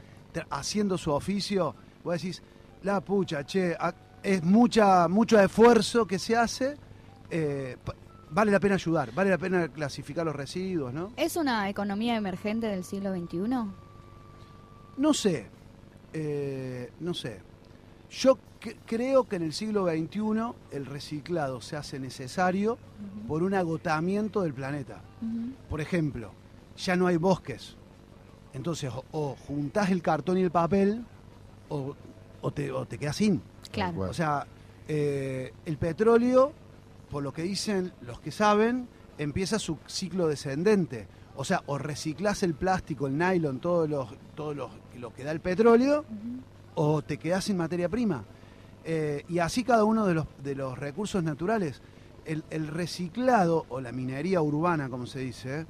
haciendo 0.49 0.97
su 0.97 1.11
oficio, 1.11 1.73
vos 2.03 2.13
decís, 2.21 2.41
la 2.83 2.99
pucha, 3.01 3.45
che, 3.45 3.77
es 4.21 4.43
mucha, 4.43 5.07
mucho 5.07 5.39
esfuerzo 5.39 6.05
que 6.05 6.19
se 6.19 6.35
hace, 6.35 6.75
eh, 7.29 7.77
vale 8.31 8.51
la 8.51 8.59
pena 8.59 8.75
ayudar, 8.75 9.13
vale 9.13 9.29
la 9.29 9.37
pena 9.37 9.67
clasificar 9.67 10.25
los 10.25 10.35
residuos, 10.35 10.93
¿no? 10.93 11.11
¿Es 11.17 11.35
una 11.35 11.69
economía 11.69 12.15
emergente 12.15 12.67
del 12.67 12.83
siglo 12.83 13.13
XXI? 13.13 13.39
No 14.97 15.13
sé, 15.13 15.47
eh, 16.13 16.91
no 16.99 17.13
sé. 17.13 17.39
Yo 18.11 18.37
cre- 18.61 18.75
creo 18.85 19.25
que 19.25 19.35
en 19.37 19.43
el 19.43 19.53
siglo 19.53 19.85
XXI 19.87 20.53
el 20.71 20.85
reciclado 20.85 21.61
se 21.61 21.75
hace 21.77 21.99
necesario 21.99 22.77
por 23.27 23.43
un 23.43 23.53
agotamiento 23.53 24.41
del 24.41 24.53
planeta. 24.53 25.01
Por 25.69 25.79
ejemplo, 25.81 26.31
ya 26.77 26.95
no 26.95 27.07
hay 27.07 27.17
bosques. 27.17 27.75
Entonces, 28.53 28.91
o, 28.91 29.05
o 29.11 29.35
juntás 29.47 29.91
el 29.91 30.01
cartón 30.01 30.37
y 30.37 30.41
el 30.41 30.51
papel 30.51 31.05
o, 31.69 31.95
o 32.41 32.51
te, 32.51 32.71
o 32.71 32.85
te 32.85 32.97
quedas 32.97 33.15
sin. 33.17 33.41
Claro. 33.71 33.99
O 34.01 34.13
sea, 34.13 34.47
eh, 34.87 35.53
el 35.65 35.77
petróleo, 35.77 36.51
por 37.09 37.23
lo 37.23 37.33
que 37.33 37.43
dicen 37.43 37.91
los 38.01 38.19
que 38.19 38.31
saben, 38.31 38.87
empieza 39.17 39.59
su 39.59 39.77
ciclo 39.87 40.27
descendente. 40.27 41.07
O 41.35 41.43
sea, 41.45 41.63
o 41.67 41.77
reciclás 41.77 42.43
el 42.43 42.53
plástico, 42.53 43.07
el 43.07 43.17
nylon, 43.17 43.59
todo, 43.59 43.87
los, 43.87 44.13
todo 44.35 44.53
los- 44.53 44.71
lo 44.97 45.13
que 45.13 45.23
da 45.23 45.31
el 45.31 45.39
petróleo, 45.39 46.05
o 46.75 47.01
te 47.01 47.17
quedás 47.17 47.45
sin 47.45 47.57
materia 47.57 47.87
prima. 47.89 48.23
Eh, 48.83 49.23
y 49.29 49.39
así 49.39 49.63
cada 49.63 49.83
uno 49.83 50.05
de 50.05 50.13
los, 50.15 50.25
de 50.43 50.55
los 50.55 50.77
recursos 50.77 51.23
naturales. 51.23 51.81
El, 52.25 52.43
el 52.49 52.67
reciclado 52.67 53.65
o 53.69 53.79
la 53.81 53.91
minería 53.91 54.41
urbana, 54.41 54.89
como 54.89 55.05
se 55.07 55.19
dice, 55.19 55.65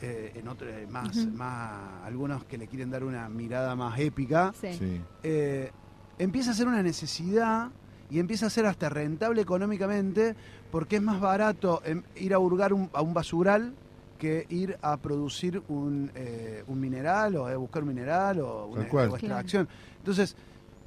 eh, 0.00 0.32
en 0.36 0.46
otro, 0.48 0.68
eh, 0.68 0.86
más, 0.88 1.16
más, 1.26 2.04
algunos 2.04 2.44
que 2.44 2.56
le 2.56 2.66
quieren 2.68 2.90
dar 2.90 3.02
una 3.04 3.28
mirada 3.28 3.74
más 3.76 3.98
épica, 3.98 4.52
Sí. 4.60 4.72
Sí. 4.78 5.00
eh, 5.24 5.70
empieza 6.18 6.52
a 6.52 6.54
ser 6.54 6.68
una 6.68 6.82
necesidad 6.82 7.68
y 8.10 8.18
empieza 8.18 8.46
a 8.46 8.50
ser 8.50 8.66
hasta 8.66 8.88
rentable 8.88 9.42
económicamente 9.42 10.34
porque 10.70 10.96
es 10.96 11.02
más 11.02 11.20
barato 11.20 11.82
em, 11.84 12.02
ir 12.16 12.34
a 12.34 12.38
hurgar 12.38 12.72
un- 12.72 12.90
a 12.92 13.02
un 13.02 13.14
basural 13.14 13.72
que 14.18 14.46
ir 14.48 14.76
a 14.82 14.96
producir 14.96 15.62
un, 15.68 16.10
eh, 16.14 16.64
un 16.66 16.80
mineral 16.80 17.36
o 17.36 17.46
a 17.46 17.56
buscar 17.56 17.82
un 17.82 17.90
mineral 17.90 18.40
o 18.40 18.66
una 18.66 18.82
o 19.12 19.16
extracción. 19.16 19.68
Entonces, 19.98 20.34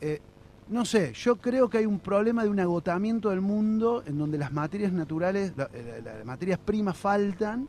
eh, 0.01 0.19
no 0.67 0.85
sé, 0.85 1.13
yo 1.13 1.35
creo 1.37 1.69
que 1.69 1.77
hay 1.79 1.85
un 1.85 1.99
problema 1.99 2.43
de 2.43 2.49
un 2.49 2.59
agotamiento 2.59 3.29
del 3.29 3.41
mundo 3.41 4.03
en 4.05 4.17
donde 4.17 4.37
las 4.37 4.51
materias 4.51 4.91
naturales, 4.91 5.53
la- 5.55 5.69
eh, 5.73 6.01
la- 6.03 6.15
las 6.17 6.25
materias 6.25 6.59
primas 6.59 6.97
faltan, 6.97 7.67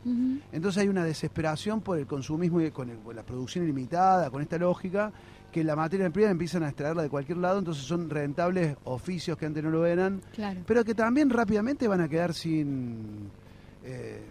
entonces 0.51 0.81
hay 0.81 0.87
una 0.89 1.03
desesperación 1.03 1.81
por 1.81 1.97
el 1.97 2.07
consumismo 2.07 2.59
y 2.61 2.71
con, 2.71 2.89
el- 2.89 2.97
con 2.99 3.15
la 3.15 3.23
producción 3.23 3.63
ilimitada, 3.63 4.29
con 4.29 4.41
esta 4.41 4.57
lógica, 4.57 5.11
que 5.53 5.63
la 5.63 5.75
materia 5.77 6.09
prima 6.09 6.29
empiezan 6.31 6.63
a 6.63 6.67
extraerla 6.69 7.03
de 7.03 7.09
cualquier 7.09 7.37
lado, 7.37 7.59
entonces 7.59 7.83
son 7.85 8.09
rentables 8.09 8.75
oficios 8.85 9.37
que 9.37 9.45
antes 9.45 9.63
no 9.63 9.69
lo 9.69 9.85
eran, 9.85 10.21
Claro. 10.33 10.61
pero 10.65 10.83
que 10.83 10.93
también 10.95 11.29
rápidamente 11.29 11.87
van 11.87 12.01
a 12.01 12.09
quedar 12.09 12.33
sin... 12.33 13.29
eh, 13.83 14.21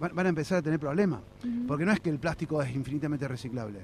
van 0.00 0.26
a 0.26 0.28
empezar 0.28 0.58
a 0.58 0.62
tener 0.62 0.78
problemas, 0.80 1.20
porque 1.66 1.84
no 1.84 1.92
es 1.92 2.00
que 2.00 2.10
el 2.10 2.18
plástico 2.18 2.60
es 2.62 2.74
infinitamente 2.74 3.26
reciclable, 3.26 3.78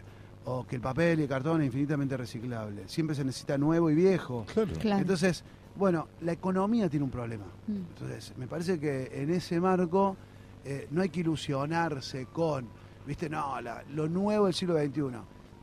o 0.44 0.66
que 0.66 0.76
el 0.76 0.82
papel 0.82 1.20
y 1.20 1.22
el 1.22 1.28
cartón 1.28 1.60
es 1.62 1.66
infinitamente 1.66 2.16
reciclable, 2.16 2.82
siempre 2.88 3.16
se 3.16 3.24
necesita 3.24 3.56
nuevo 3.56 3.88
y 3.90 3.94
viejo. 3.94 4.44
Claro. 4.52 4.72
Claro. 4.78 5.00
Entonces, 5.00 5.44
bueno, 5.76 6.08
la 6.22 6.32
economía 6.32 6.88
tiene 6.88 7.04
un 7.04 7.10
problema. 7.10 7.44
Mm. 7.68 7.72
Entonces, 7.94 8.32
me 8.36 8.46
parece 8.48 8.78
que 8.80 9.10
en 9.12 9.30
ese 9.30 9.60
marco 9.60 10.16
eh, 10.64 10.88
no 10.90 11.02
hay 11.02 11.08
que 11.08 11.20
ilusionarse 11.20 12.26
con, 12.32 12.66
viste, 13.06 13.28
no, 13.30 13.60
la- 13.60 13.82
lo 13.94 14.08
nuevo 14.08 14.46
del 14.46 14.54
siglo 14.54 14.76
XXI. 14.76 15.02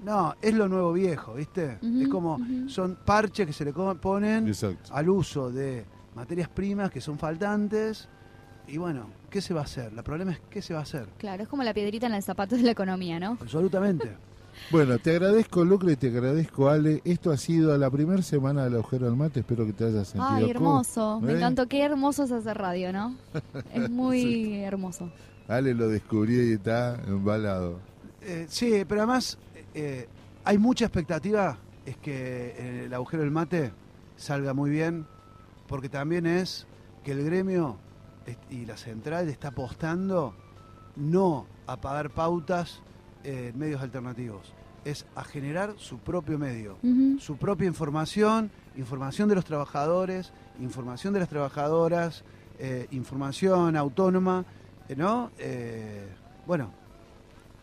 No, 0.04 0.36
es 0.42 0.54
lo 0.54 0.68
nuevo 0.68 0.94
viejo, 0.94 1.36
¿viste? 1.36 1.80
Es 1.82 2.08
como, 2.10 2.40
son 2.68 2.98
parches 3.06 3.48
que 3.48 3.54
se 3.54 3.66
le 3.66 3.74
ponen 3.74 4.48
Exacto. 4.48 4.94
al 4.94 5.10
uso 5.10 5.52
de 5.52 5.86
materias 6.16 6.50
primas 6.50 6.92
que 6.92 7.02
son 7.02 7.18
faltantes. 7.18 8.08
Y 8.68 8.78
bueno, 8.78 9.08
¿qué 9.30 9.42
se 9.42 9.54
va 9.54 9.62
a 9.62 9.64
hacer? 9.64 9.92
El 9.96 10.04
problema 10.04 10.32
es 10.32 10.42
qué 10.50 10.62
se 10.62 10.74
va 10.74 10.80
a 10.82 10.84
hacer. 10.84 11.08
Claro, 11.18 11.44
es 11.44 11.50
como 11.50 11.64
la 11.64 11.74
piedrita 11.74 12.08
en 12.08 12.14
el 12.14 12.24
zapato 12.24 12.56
de 12.56 12.64
la 12.64 12.72
economía, 12.72 13.20
¿no? 13.20 13.38
Absolutamente. 13.42 14.12
Bueno, 14.70 15.00
te 15.00 15.10
agradezco 15.10 15.66
Lucre, 15.66 15.96
te 15.96 16.10
agradezco 16.10 16.70
Ale. 16.70 17.02
Esto 17.06 17.32
ha 17.32 17.38
sido 17.38 17.76
la 17.76 17.90
primera 17.90 18.22
semana 18.22 18.64
del 18.64 18.76
agujero 18.76 19.08
al 19.08 19.16
mate. 19.16 19.40
Espero 19.40 19.66
que 19.66 19.74
te 19.74 19.86
hayas 19.86 20.10
sentido 20.10 20.30
Ay, 20.30 20.48
hermoso. 20.50 21.20
Me 21.22 21.34
¿Eh? 21.34 21.38
encantó. 21.38 21.68
Qué 21.68 21.82
hermoso 21.84 22.24
es 22.26 22.32
hacer 22.32 22.58
radio, 22.58 22.94
¿no? 22.94 23.16
Es 23.74 23.90
muy 23.90 24.58
hermoso. 24.58 25.10
Ale 25.48 25.74
lo 25.74 25.88
descubrió 25.90 26.48
y 26.48 26.54
está 26.54 27.02
embalado. 27.08 27.80
Eh, 28.22 28.46
sí, 28.48 28.86
pero 28.88 29.02
además 29.02 29.38
eh, 29.74 30.08
hay 30.44 30.58
mucha 30.58 30.86
expectativa, 30.86 31.58
es 31.86 31.98
que 31.98 32.86
el 32.86 32.94
agujero 32.94 33.24
del 33.24 33.32
mate 33.32 33.72
salga 34.16 34.54
muy 34.54 34.70
bien, 34.70 35.06
porque 35.68 35.90
también 35.90 36.26
es 36.26 36.68
que 37.04 37.12
el 37.12 37.24
gremio 37.24 37.78
y 38.50 38.66
la 38.66 38.78
central 38.78 39.30
está 39.30 39.50
apostando 39.50 40.34
no 40.96 41.46
a 41.68 41.78
pagar 41.78 42.10
pautas 42.10 42.82
eh, 43.24 43.50
en 43.54 43.60
medios 43.60 43.82
alternativos, 43.82 44.54
es 44.86 45.06
a 45.16 45.24
generar 45.24 45.76
su 45.78 46.00
propio 46.00 46.38
medio, 46.38 46.78
su 47.20 47.38
propia 47.38 47.68
información, 47.68 48.52
información 48.76 49.30
de 49.30 49.36
los 49.36 49.46
trabajadores, 49.46 50.34
información 50.60 51.14
de 51.14 51.22
las 51.22 51.30
trabajadoras, 51.30 52.24
eh, 52.60 52.88
información 52.92 53.76
autónoma, 53.76 54.46
eh, 54.88 54.96
¿no? 54.96 55.32
Eh, 55.40 56.08
bueno, 56.46 56.72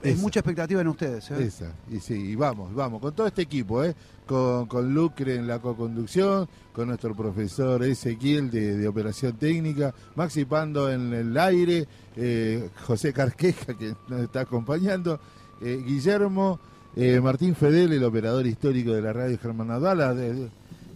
es 0.02 0.14
Esa. 0.14 0.22
mucha 0.22 0.40
expectativa 0.40 0.80
en 0.80 0.88
ustedes. 0.88 1.30
¿eh? 1.30 1.44
Esa, 1.44 1.72
y 1.90 2.00
sí, 2.00 2.14
y 2.14 2.34
vamos, 2.34 2.74
vamos, 2.74 3.00
con 3.00 3.14
todo 3.14 3.26
este 3.26 3.42
equipo, 3.42 3.84
¿eh? 3.84 3.94
con, 4.26 4.66
con 4.66 4.94
Lucre 4.94 5.34
en 5.34 5.46
la 5.46 5.58
co-conducción, 5.58 6.48
con 6.72 6.88
nuestro 6.88 7.14
profesor 7.14 7.82
Ezequiel 7.84 8.50
de, 8.50 8.76
de 8.76 8.88
Operación 8.88 9.34
Técnica, 9.34 9.92
Maxi 10.14 10.44
Pando 10.44 10.90
en 10.90 11.12
el 11.12 11.36
aire, 11.36 11.86
eh, 12.16 12.70
José 12.86 13.12
Carqueja 13.12 13.74
que 13.74 13.94
nos 14.08 14.20
está 14.20 14.40
acompañando, 14.40 15.20
eh, 15.60 15.82
Guillermo, 15.84 16.58
eh, 16.96 17.20
Martín 17.20 17.54
Fedel, 17.54 17.92
el 17.92 18.04
operador 18.04 18.46
histórico 18.46 18.92
de 18.92 19.02
la 19.02 19.12
radio 19.12 19.38
Germán 19.38 19.68
Nadala, 19.68 20.14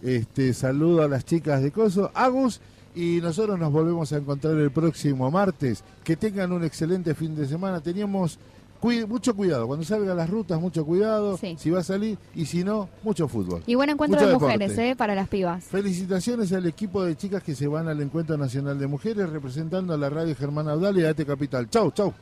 este, 0.01 0.53
saludo 0.53 1.03
a 1.03 1.07
las 1.07 1.25
chicas 1.25 1.61
de 1.61 1.71
Coso, 1.71 2.11
Agus, 2.13 2.61
y 2.95 3.19
nosotros 3.21 3.59
nos 3.59 3.71
volvemos 3.71 4.11
a 4.13 4.17
encontrar 4.17 4.55
el 4.55 4.71
próximo 4.71 5.29
martes. 5.29 5.83
Que 6.03 6.15
tengan 6.15 6.51
un 6.53 6.63
excelente 6.63 7.13
fin 7.13 7.35
de 7.35 7.45
semana. 7.45 7.81
Teníamos 7.81 8.39
Cuide- 8.81 9.07
mucho 9.07 9.35
cuidado, 9.35 9.65
cuando 9.67 9.83
salga 9.85 10.11
a 10.11 10.15
las 10.15 10.29
rutas, 10.29 10.59
mucho 10.59 10.85
cuidado, 10.85 11.37
si 11.37 11.69
va 11.69 11.79
a 11.79 11.83
salir, 11.83 12.17
y 12.35 12.45
si 12.45 12.63
no, 12.63 12.87
mucho 13.03 13.27
fútbol. 13.27 13.63
Y 13.65 13.75
buen 13.75 13.89
encuentro 13.89 14.17
Mucho 14.19 14.27
de 14.27 14.33
deporte. 14.33 14.57
mujeres, 14.57 14.77
¿eh? 14.77 14.95
Para 14.95 15.15
las 15.15 15.27
pibas. 15.27 15.63
Felicitaciones 15.63 16.51
al 16.53 16.65
equipo 16.67 17.03
de 17.03 17.15
chicas 17.15 17.41
que 17.41 17.55
se 17.55 17.67
van 17.67 17.87
al 17.87 17.99
Encuentro 18.01 18.37
Nacional 18.37 18.77
de 18.77 18.87
Mujeres 18.87 19.29
representando 19.29 19.93
a 19.93 19.97
la 19.97 20.09
radio 20.09 20.35
Germán 20.35 20.67
Abdal 20.67 20.97
y 20.99 21.05
a 21.05 21.09
AT 21.09 21.25
Capital. 21.25 21.69
Chau, 21.69 21.91
chau. 21.91 22.13